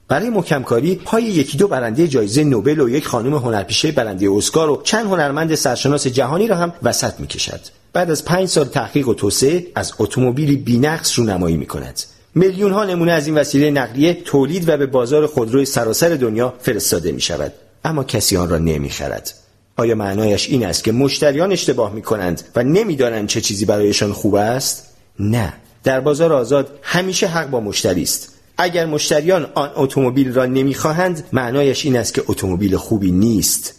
برای 0.07 0.29
محکمکاری 0.29 0.95
پای 0.95 1.23
یکی 1.23 1.57
دو 1.57 1.67
برنده 1.67 2.07
جایزه 2.07 2.43
نوبل 2.43 2.79
و 2.79 2.89
یک 2.89 3.07
خانم 3.07 3.33
هنرپیشه 3.33 3.91
برنده 3.91 4.31
اسکار 4.31 4.69
و 4.69 4.81
چند 4.83 5.05
هنرمند 5.05 5.55
سرشناس 5.55 6.07
جهانی 6.07 6.47
را 6.47 6.55
هم 6.55 6.73
وسط 6.83 7.19
می 7.19 7.27
کشد. 7.27 7.59
بعد 7.93 8.11
از 8.11 8.25
پنج 8.25 8.47
سال 8.47 8.65
تحقیق 8.65 9.07
و 9.07 9.13
توسعه 9.13 9.67
از 9.75 9.93
اتومبیلی 9.99 10.55
بینقص 10.55 11.19
رونمایی 11.19 11.57
می 11.57 11.65
کند. 11.65 11.99
میلیون 12.35 12.71
ها 12.71 12.85
نمونه 12.85 13.11
از 13.11 13.27
این 13.27 13.37
وسیله 13.37 13.71
نقلیه 13.71 14.13
تولید 14.13 14.69
و 14.69 14.77
به 14.77 14.85
بازار 14.85 15.27
خودروی 15.27 15.65
سراسر 15.65 16.09
دنیا 16.09 16.53
فرستاده 16.59 17.11
می 17.11 17.21
شود 17.21 17.53
اما 17.85 18.03
کسی 18.03 18.37
آن 18.37 18.49
را 18.49 18.57
نمی 18.57 18.89
خرد. 18.89 19.33
آیا 19.77 19.95
معنایش 19.95 20.49
این 20.49 20.65
است 20.65 20.83
که 20.83 20.91
مشتریان 20.91 21.51
اشتباه 21.51 21.93
می 21.93 22.01
کنند 22.01 22.41
و 22.55 22.63
نمی‌دانند 22.63 23.27
چه 23.27 23.41
چیزی 23.41 23.65
برایشان 23.65 24.13
خوب 24.13 24.35
است؟ 24.35 24.85
نه. 25.19 25.53
در 25.83 25.99
بازار 25.99 26.33
آزاد 26.33 26.79
همیشه 26.81 27.27
حق 27.27 27.49
با 27.49 27.59
مشتری 27.59 28.03
است. 28.03 28.33
اگر 28.57 28.85
مشتریان 28.85 29.47
آن 29.55 29.71
اتومبیل 29.75 30.33
را 30.33 30.45
نمی‌خواهند 30.45 31.23
معنایش 31.33 31.85
این 31.85 31.97
است 31.97 32.13
که 32.13 32.23
اتومبیل 32.27 32.75
خوبی 32.75 33.11
نیست. 33.11 33.73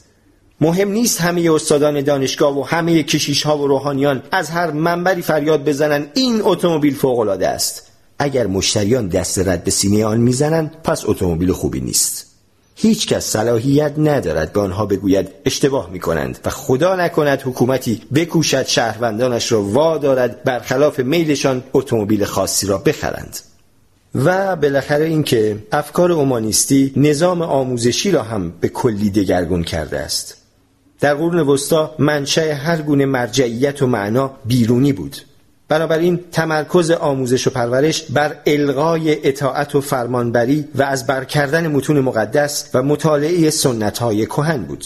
مهم 0.61 0.91
نیست 0.91 1.21
همه 1.21 1.53
استادان 1.53 2.01
دانشگاه 2.01 2.59
و 2.59 2.63
همه 2.63 3.03
کشیش 3.03 3.43
ها 3.43 3.59
و 3.59 3.67
روحانیان 3.67 4.23
از 4.33 4.51
هر 4.51 4.71
منبری 4.71 5.23
فریاد 5.23 5.65
بزنند 5.65 6.11
این 6.15 6.41
اتومبیل 6.45 6.95
فوق 6.95 7.19
العاده 7.19 7.49
است. 7.49 7.90
اگر 8.23 8.47
مشتریان 8.47 9.09
دست 9.09 9.39
رد 9.39 9.65
به 9.65 9.71
سینه 9.71 10.05
آن 10.05 10.21
می‌زنند 10.21 10.77
پس 10.85 11.03
اتومبیل 11.05 11.53
خوبی 11.53 11.81
نیست. 11.81 12.27
هیچ 12.75 13.07
کس 13.07 13.25
صلاحیت 13.25 13.95
ندارد 13.99 14.53
به 14.53 14.61
آنها 14.61 14.87
بگوید 14.87 15.29
اشتباه 15.45 15.91
می 15.91 16.01
کنند 16.01 16.39
و 16.45 16.51
خدا 16.51 16.97
نکند 16.97 17.43
حکومتی 17.45 18.03
بکوشد 18.15 18.67
شهروندانش 18.67 19.53
را 19.53 19.63
وادارد 19.63 20.45
برخلاف 20.45 20.99
میلشان 20.99 21.63
اتومبیل 21.73 22.25
خاصی 22.25 22.67
را 22.67 22.79
بخرند. 22.79 23.39
و 24.15 24.57
بالاخره 24.57 25.05
اینکه 25.05 25.57
افکار 25.73 26.13
اومانیستی 26.13 26.93
نظام 26.97 27.43
آموزشی 27.43 28.11
را 28.11 28.23
هم 28.23 28.53
به 28.61 28.69
کلی 28.69 29.11
دگرگون 29.11 29.65
کرده 29.65 29.99
است. 29.99 30.37
در 31.01 31.15
قرون 31.15 31.39
وسطا 31.39 31.95
منشأ 31.99 32.53
هر 32.53 32.83
گونه 32.83 33.07
مرجعیت 33.07 33.83
و 33.83 33.87
معنا 33.87 34.31
بیرونی 34.45 34.93
بود. 34.93 35.17
بنابراین 35.71 36.21
تمرکز 36.33 36.91
آموزش 36.91 37.47
و 37.47 37.51
پرورش 37.51 38.03
بر 38.03 38.37
الغای 38.47 39.29
اطاعت 39.29 39.75
و 39.75 39.81
فرمانبری 39.81 40.65
و 40.75 40.83
از 40.83 41.07
برکردن 41.07 41.67
متون 41.69 42.01
مقدس 42.01 42.71
و 42.75 42.83
مطالعه 42.83 43.51
سنت 43.51 43.99
های 43.99 44.27
کهن 44.27 44.63
بود. 44.63 44.85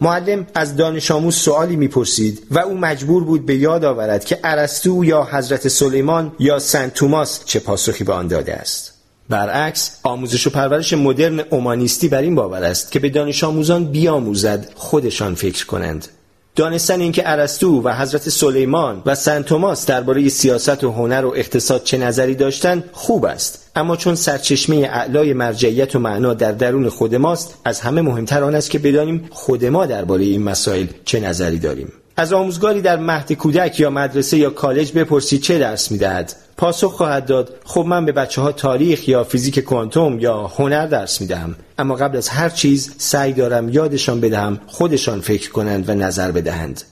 معلم 0.00 0.46
از 0.54 0.76
دانش 0.76 1.10
آموز 1.10 1.34
سوالی 1.34 1.76
می‌پرسید 1.76 2.46
و 2.50 2.58
او 2.58 2.78
مجبور 2.78 3.24
بود 3.24 3.46
به 3.46 3.56
یاد 3.56 3.84
آورد 3.84 4.24
که 4.24 4.38
ارسطو 4.44 5.04
یا 5.04 5.28
حضرت 5.30 5.68
سلیمان 5.68 6.32
یا 6.38 6.58
سنت 6.58 6.94
توماس 6.94 7.44
چه 7.44 7.60
پاسخی 7.60 8.04
به 8.04 8.12
آن 8.12 8.28
داده 8.28 8.54
است. 8.54 8.92
برعکس 9.28 9.98
آموزش 10.02 10.46
و 10.46 10.50
پرورش 10.50 10.92
مدرن 10.92 11.40
اومانیستی 11.40 12.08
بر 12.08 12.22
این 12.22 12.34
باور 12.34 12.64
است 12.64 12.92
که 12.92 12.98
به 12.98 13.08
دانش 13.08 13.44
آموزان 13.44 13.84
بیاموزد 13.84 14.68
خودشان 14.74 15.34
فکر 15.34 15.66
کنند. 15.66 16.08
دانستن 16.56 17.00
اینکه 17.00 17.30
ارسطو 17.30 17.82
و 17.82 17.94
حضرت 17.94 18.28
سلیمان 18.28 19.02
و 19.06 19.14
سنت 19.14 19.46
توماس 19.46 19.86
درباره 19.86 20.28
سیاست 20.28 20.84
و 20.84 20.92
هنر 20.92 21.24
و 21.24 21.34
اقتصاد 21.36 21.84
چه 21.84 21.98
نظری 21.98 22.34
داشتند 22.34 22.84
خوب 22.92 23.24
است. 23.24 23.70
اما 23.76 23.96
چون 23.96 24.14
سرچشمه 24.14 24.76
اعلای 24.76 25.32
مرجعیت 25.32 25.96
و 25.96 25.98
معنا 25.98 26.34
در 26.34 26.52
درون 26.52 26.88
خود 26.88 27.14
ماست 27.14 27.54
از 27.64 27.80
همه 27.80 28.02
مهمتر 28.02 28.44
آن 28.44 28.54
است 28.54 28.70
که 28.70 28.78
بدانیم 28.78 29.28
خود 29.30 29.64
ما 29.64 29.86
درباره 29.86 30.24
این 30.24 30.42
مسائل 30.42 30.86
چه 31.04 31.20
نظری 31.20 31.58
داریم. 31.58 31.92
از 32.16 32.32
آموزگاری 32.32 32.80
در 32.80 32.96
مهد 32.96 33.32
کودک 33.32 33.80
یا 33.80 33.90
مدرسه 33.90 34.36
یا 34.36 34.50
کالج 34.50 34.92
بپرسید 34.92 35.42
چه 35.42 35.58
درس 35.58 35.90
می‌دهد؟ 35.90 36.32
پاسخ 36.56 36.92
خواهد 36.92 37.26
داد 37.26 37.54
خب 37.64 37.84
من 37.88 38.04
به 38.04 38.12
بچه 38.12 38.42
ها 38.42 38.52
تاریخ 38.52 39.08
یا 39.08 39.24
فیزیک 39.24 39.60
کوانتوم 39.60 40.18
یا 40.18 40.46
هنر 40.46 40.86
درس 40.86 41.20
می‌دهم. 41.20 41.54
اما 41.78 41.94
قبل 41.94 42.16
از 42.16 42.28
هر 42.28 42.48
چیز 42.48 42.90
سعی 42.98 43.32
دارم 43.32 43.68
یادشان 43.68 44.20
بدهم 44.20 44.60
خودشان 44.66 45.20
فکر 45.20 45.50
کنند 45.50 45.88
و 45.88 45.94
نظر 45.94 46.30
بدهند. 46.30 46.82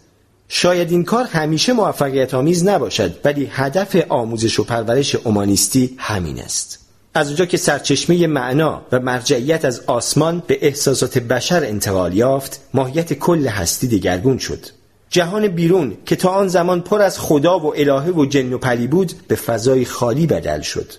شاید 0.48 0.90
این 0.90 1.04
کار 1.04 1.24
همیشه 1.24 1.72
موفقیت 1.72 2.34
آمیز 2.34 2.64
نباشد 2.64 3.20
ولی 3.24 3.48
هدف 3.52 3.96
آموزش 4.08 4.60
و 4.60 4.64
پرورش 4.64 5.14
اومانیستی 5.14 5.94
همین 5.98 6.40
است. 6.40 6.78
از 7.14 7.26
اونجا 7.26 7.46
که 7.46 7.56
سرچشمه 7.56 8.26
معنا 8.26 8.82
و 8.92 9.00
مرجعیت 9.00 9.64
از 9.64 9.80
آسمان 9.86 10.42
به 10.46 10.58
احساسات 10.62 11.18
بشر 11.18 11.64
انتقال 11.64 12.14
یافت 12.14 12.60
ماهیت 12.74 13.12
کل 13.12 13.46
هستی 13.46 13.86
دیگرگون 13.86 14.38
شد. 14.38 14.66
جهان 15.10 15.48
بیرون 15.48 15.96
که 16.06 16.16
تا 16.16 16.28
آن 16.28 16.48
زمان 16.48 16.80
پر 16.80 17.02
از 17.02 17.18
خدا 17.18 17.58
و 17.58 17.76
الهه 17.76 18.10
و 18.10 18.26
جن 18.26 18.52
و 18.52 18.58
پلی 18.58 18.86
بود 18.86 19.12
به 19.28 19.34
فضای 19.34 19.84
خالی 19.84 20.26
بدل 20.26 20.60
شد. 20.60 20.92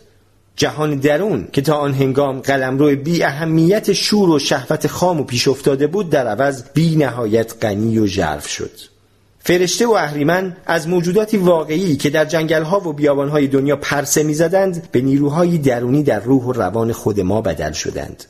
جهان 0.55 0.95
درون 0.95 1.47
که 1.51 1.61
تا 1.61 1.75
آن 1.75 1.93
هنگام 1.93 2.39
قلمرو 2.39 2.95
بی 2.95 3.23
اهمیت 3.23 3.93
شور 3.93 4.29
و 4.29 4.39
شهوت 4.39 4.87
خام 4.87 5.19
و 5.19 5.23
پیش 5.23 5.47
افتاده 5.47 5.87
بود 5.87 6.09
در 6.09 6.27
عوض 6.27 6.63
بی 6.73 6.95
نهایت 6.95 7.53
غنی 7.61 7.99
و 7.99 8.05
ژرف 8.05 8.47
شد 8.47 8.71
فرشته 9.39 9.87
و 9.87 9.91
اهریمن 9.91 10.55
از 10.65 10.87
موجوداتی 10.87 11.37
واقعی 11.37 11.95
که 11.95 12.09
در 12.09 12.25
جنگلها 12.25 12.89
و 12.89 12.93
بیابانهای 12.93 13.47
دنیا 13.47 13.75
پرسه 13.75 14.23
می‌زدند 14.23 14.87
به 14.91 15.01
نیروهای 15.01 15.57
درونی 15.57 16.03
در 16.03 16.19
روح 16.19 16.43
و 16.43 16.51
روان 16.51 16.91
خود 16.91 17.19
ما 17.19 17.41
بدل 17.41 17.71
شدند 17.71 18.23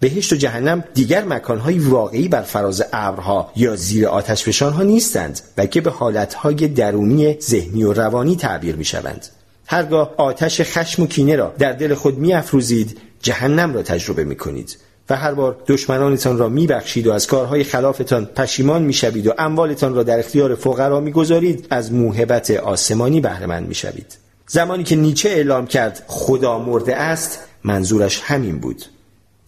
بهشت 0.00 0.32
و 0.32 0.36
جهنم 0.36 0.84
دیگر 0.94 1.24
مکانهای 1.24 1.78
واقعی 1.78 2.28
بر 2.28 2.42
فراز 2.42 2.82
ابرها 2.92 3.52
یا 3.56 3.76
زیر 3.76 4.06
آتش 4.06 4.62
ها 4.62 4.82
نیستند 4.82 5.40
بلکه 5.56 5.80
به 5.80 5.90
حالتهای 5.90 6.54
درونی 6.54 7.36
ذهنی 7.40 7.84
و 7.84 7.92
روانی 7.92 8.36
تعبیر 8.36 8.76
می 8.76 8.84
شوند. 8.84 9.26
هرگاه 9.72 10.14
آتش 10.16 10.60
خشم 10.60 11.02
و 11.02 11.06
کینه 11.06 11.36
را 11.36 11.54
در 11.58 11.72
دل 11.72 11.94
خود 11.94 12.18
می 12.18 12.34
افروزید 12.34 12.98
جهنم 13.22 13.74
را 13.74 13.82
تجربه 13.82 14.24
می 14.24 14.36
کنید 14.36 14.76
و 15.10 15.16
هر 15.16 15.34
بار 15.34 15.56
دشمنانتان 15.66 16.38
را 16.38 16.48
می 16.48 16.66
بخشید 16.66 17.06
و 17.06 17.12
از 17.12 17.26
کارهای 17.26 17.64
خلافتان 17.64 18.26
پشیمان 18.26 18.82
می 18.82 18.92
شوید 18.92 19.26
و 19.26 19.32
اموالتان 19.38 19.94
را 19.94 20.02
در 20.02 20.18
اختیار 20.18 20.54
فقرا 20.54 21.00
می 21.00 21.12
گذارید 21.12 21.66
از 21.70 21.92
موهبت 21.92 22.50
آسمانی 22.50 23.20
بهرهمند 23.20 23.68
می 23.68 23.74
شوید. 23.74 24.18
زمانی 24.46 24.84
که 24.84 24.96
نیچه 24.96 25.28
اعلام 25.28 25.66
کرد 25.66 26.04
خدا 26.06 26.58
مرده 26.58 26.96
است 26.96 27.38
منظورش 27.64 28.20
همین 28.24 28.58
بود 28.58 28.84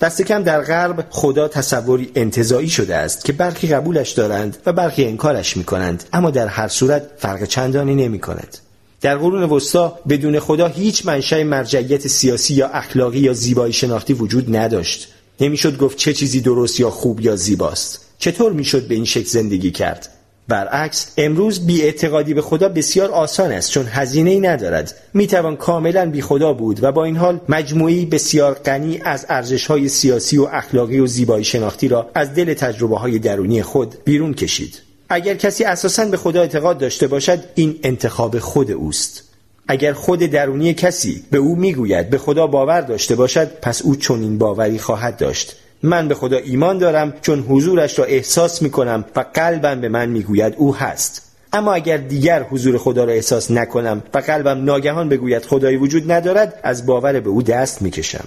دست 0.00 0.22
کم 0.22 0.42
در 0.42 0.60
غرب 0.60 1.06
خدا 1.10 1.48
تصوری 1.48 2.10
انتظایی 2.14 2.68
شده 2.68 2.96
است 2.96 3.24
که 3.24 3.32
برخی 3.32 3.68
قبولش 3.68 4.10
دارند 4.10 4.56
و 4.66 4.72
برخی 4.72 5.04
انکارش 5.04 5.56
می 5.56 5.64
کنند 5.64 6.04
اما 6.12 6.30
در 6.30 6.46
هر 6.46 6.68
صورت 6.68 7.02
فرق 7.18 7.44
چندانی 7.44 7.94
نمی 7.94 8.18
کند. 8.18 8.58
در 9.02 9.16
قرون 9.16 9.42
وسطا 9.42 9.98
بدون 10.08 10.38
خدا 10.38 10.66
هیچ 10.66 11.06
منشأ 11.06 11.42
مرجعیت 11.42 12.06
سیاسی 12.06 12.54
یا 12.54 12.68
اخلاقی 12.68 13.18
یا 13.18 13.32
زیبایی 13.32 13.72
شناختی 13.72 14.12
وجود 14.12 14.56
نداشت. 14.56 15.08
نمی‌شد 15.40 15.78
گفت 15.78 15.96
چه 15.96 16.12
چیزی 16.12 16.40
درست 16.40 16.80
یا 16.80 16.90
خوب 16.90 17.20
یا 17.20 17.36
زیباست. 17.36 18.00
چطور 18.18 18.52
می‌شد 18.52 18.88
به 18.88 18.94
این 18.94 19.04
شکل 19.04 19.28
زندگی 19.28 19.70
کرد؟ 19.70 20.08
برعکس 20.48 21.12
امروز 21.16 21.66
بی 21.66 21.82
اعتقادی 21.82 22.34
به 22.34 22.42
خدا 22.42 22.68
بسیار 22.68 23.10
آسان 23.10 23.52
است 23.52 23.70
چون 23.70 23.86
هزینه 23.86 24.30
ای 24.30 24.40
ندارد. 24.40 24.94
می 25.14 25.26
توان 25.26 25.56
کاملا 25.56 26.10
بی 26.10 26.22
خدا 26.22 26.52
بود 26.52 26.84
و 26.84 26.92
با 26.92 27.04
این 27.04 27.16
حال 27.16 27.40
مجموعی 27.48 28.06
بسیار 28.06 28.54
غنی 28.54 29.00
از 29.04 29.26
ارزش 29.28 29.66
های 29.66 29.88
سیاسی 29.88 30.38
و 30.38 30.48
اخلاقی 30.52 30.98
و 30.98 31.06
زیبایی 31.06 31.44
شناختی 31.44 31.88
را 31.88 32.10
از 32.14 32.34
دل 32.34 32.54
تجربه 32.54 32.98
های 32.98 33.18
درونی 33.18 33.62
خود 33.62 33.94
بیرون 34.04 34.34
کشید. 34.34 34.91
اگر 35.12 35.34
کسی 35.34 35.64
اساسا 35.64 36.04
به 36.04 36.16
خدا 36.16 36.40
اعتقاد 36.40 36.78
داشته 36.78 37.06
باشد 37.06 37.40
این 37.54 37.78
انتخاب 37.82 38.38
خود 38.38 38.70
اوست. 38.70 39.22
اگر 39.68 39.92
خود 39.92 40.18
درونی 40.18 40.74
کسی 40.74 41.24
به 41.30 41.38
او 41.38 41.56
می‌گوید 41.56 42.10
به 42.10 42.18
خدا 42.18 42.46
باور 42.46 42.80
داشته 42.80 43.14
باشد 43.14 43.50
پس 43.62 43.82
او 43.82 43.96
چنین 43.96 44.38
باوری 44.38 44.78
خواهد 44.78 45.16
داشت. 45.16 45.56
من 45.82 46.08
به 46.08 46.14
خدا 46.14 46.36
ایمان 46.36 46.78
دارم 46.78 47.14
چون 47.22 47.40
حضورش 47.40 47.98
را 47.98 48.04
احساس 48.04 48.62
می 48.62 48.70
کنم 48.70 49.04
و 49.16 49.24
قلبم 49.34 49.80
به 49.80 49.88
من 49.88 50.08
می‌گوید 50.08 50.54
او 50.56 50.76
هست. 50.76 51.22
اما 51.52 51.72
اگر 51.72 51.96
دیگر 51.96 52.42
حضور 52.42 52.78
خدا 52.78 53.04
را 53.04 53.12
احساس 53.12 53.50
نکنم 53.50 54.02
و 54.14 54.18
قلبم 54.18 54.64
ناگهان 54.64 55.08
بگوید 55.08 55.44
خدایی 55.44 55.76
وجود 55.76 56.12
ندارد 56.12 56.60
از 56.62 56.86
باور 56.86 57.20
به 57.20 57.30
او 57.30 57.42
دست 57.42 57.82
می‌کشم. 57.82 58.24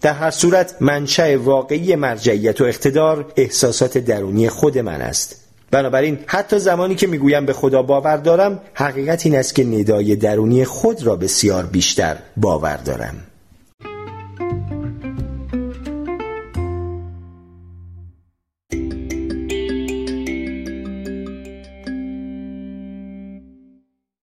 در 0.00 0.12
هر 0.12 0.30
صورت 0.30 0.74
منشأ 0.80 1.36
واقعی 1.36 1.96
مرجعیت 1.96 2.60
و 2.60 2.64
اقتدار 2.64 3.32
احساسات 3.36 3.98
درونی 3.98 4.48
خود 4.48 4.78
من 4.78 5.00
است. 5.00 5.47
بنابراین 5.70 6.18
حتی 6.26 6.58
زمانی 6.58 6.94
که 6.94 7.06
می‌گویم 7.06 7.46
به 7.46 7.52
خدا 7.52 7.82
باور 7.82 8.16
دارم 8.16 8.60
حقیقت 8.74 9.26
این 9.26 9.36
است 9.36 9.54
که 9.54 9.64
ندای 9.64 10.16
درونی 10.16 10.64
خود 10.64 11.06
را 11.06 11.16
بسیار 11.16 11.66
بیشتر 11.66 12.16
باور 12.36 12.76
دارم. 12.76 13.27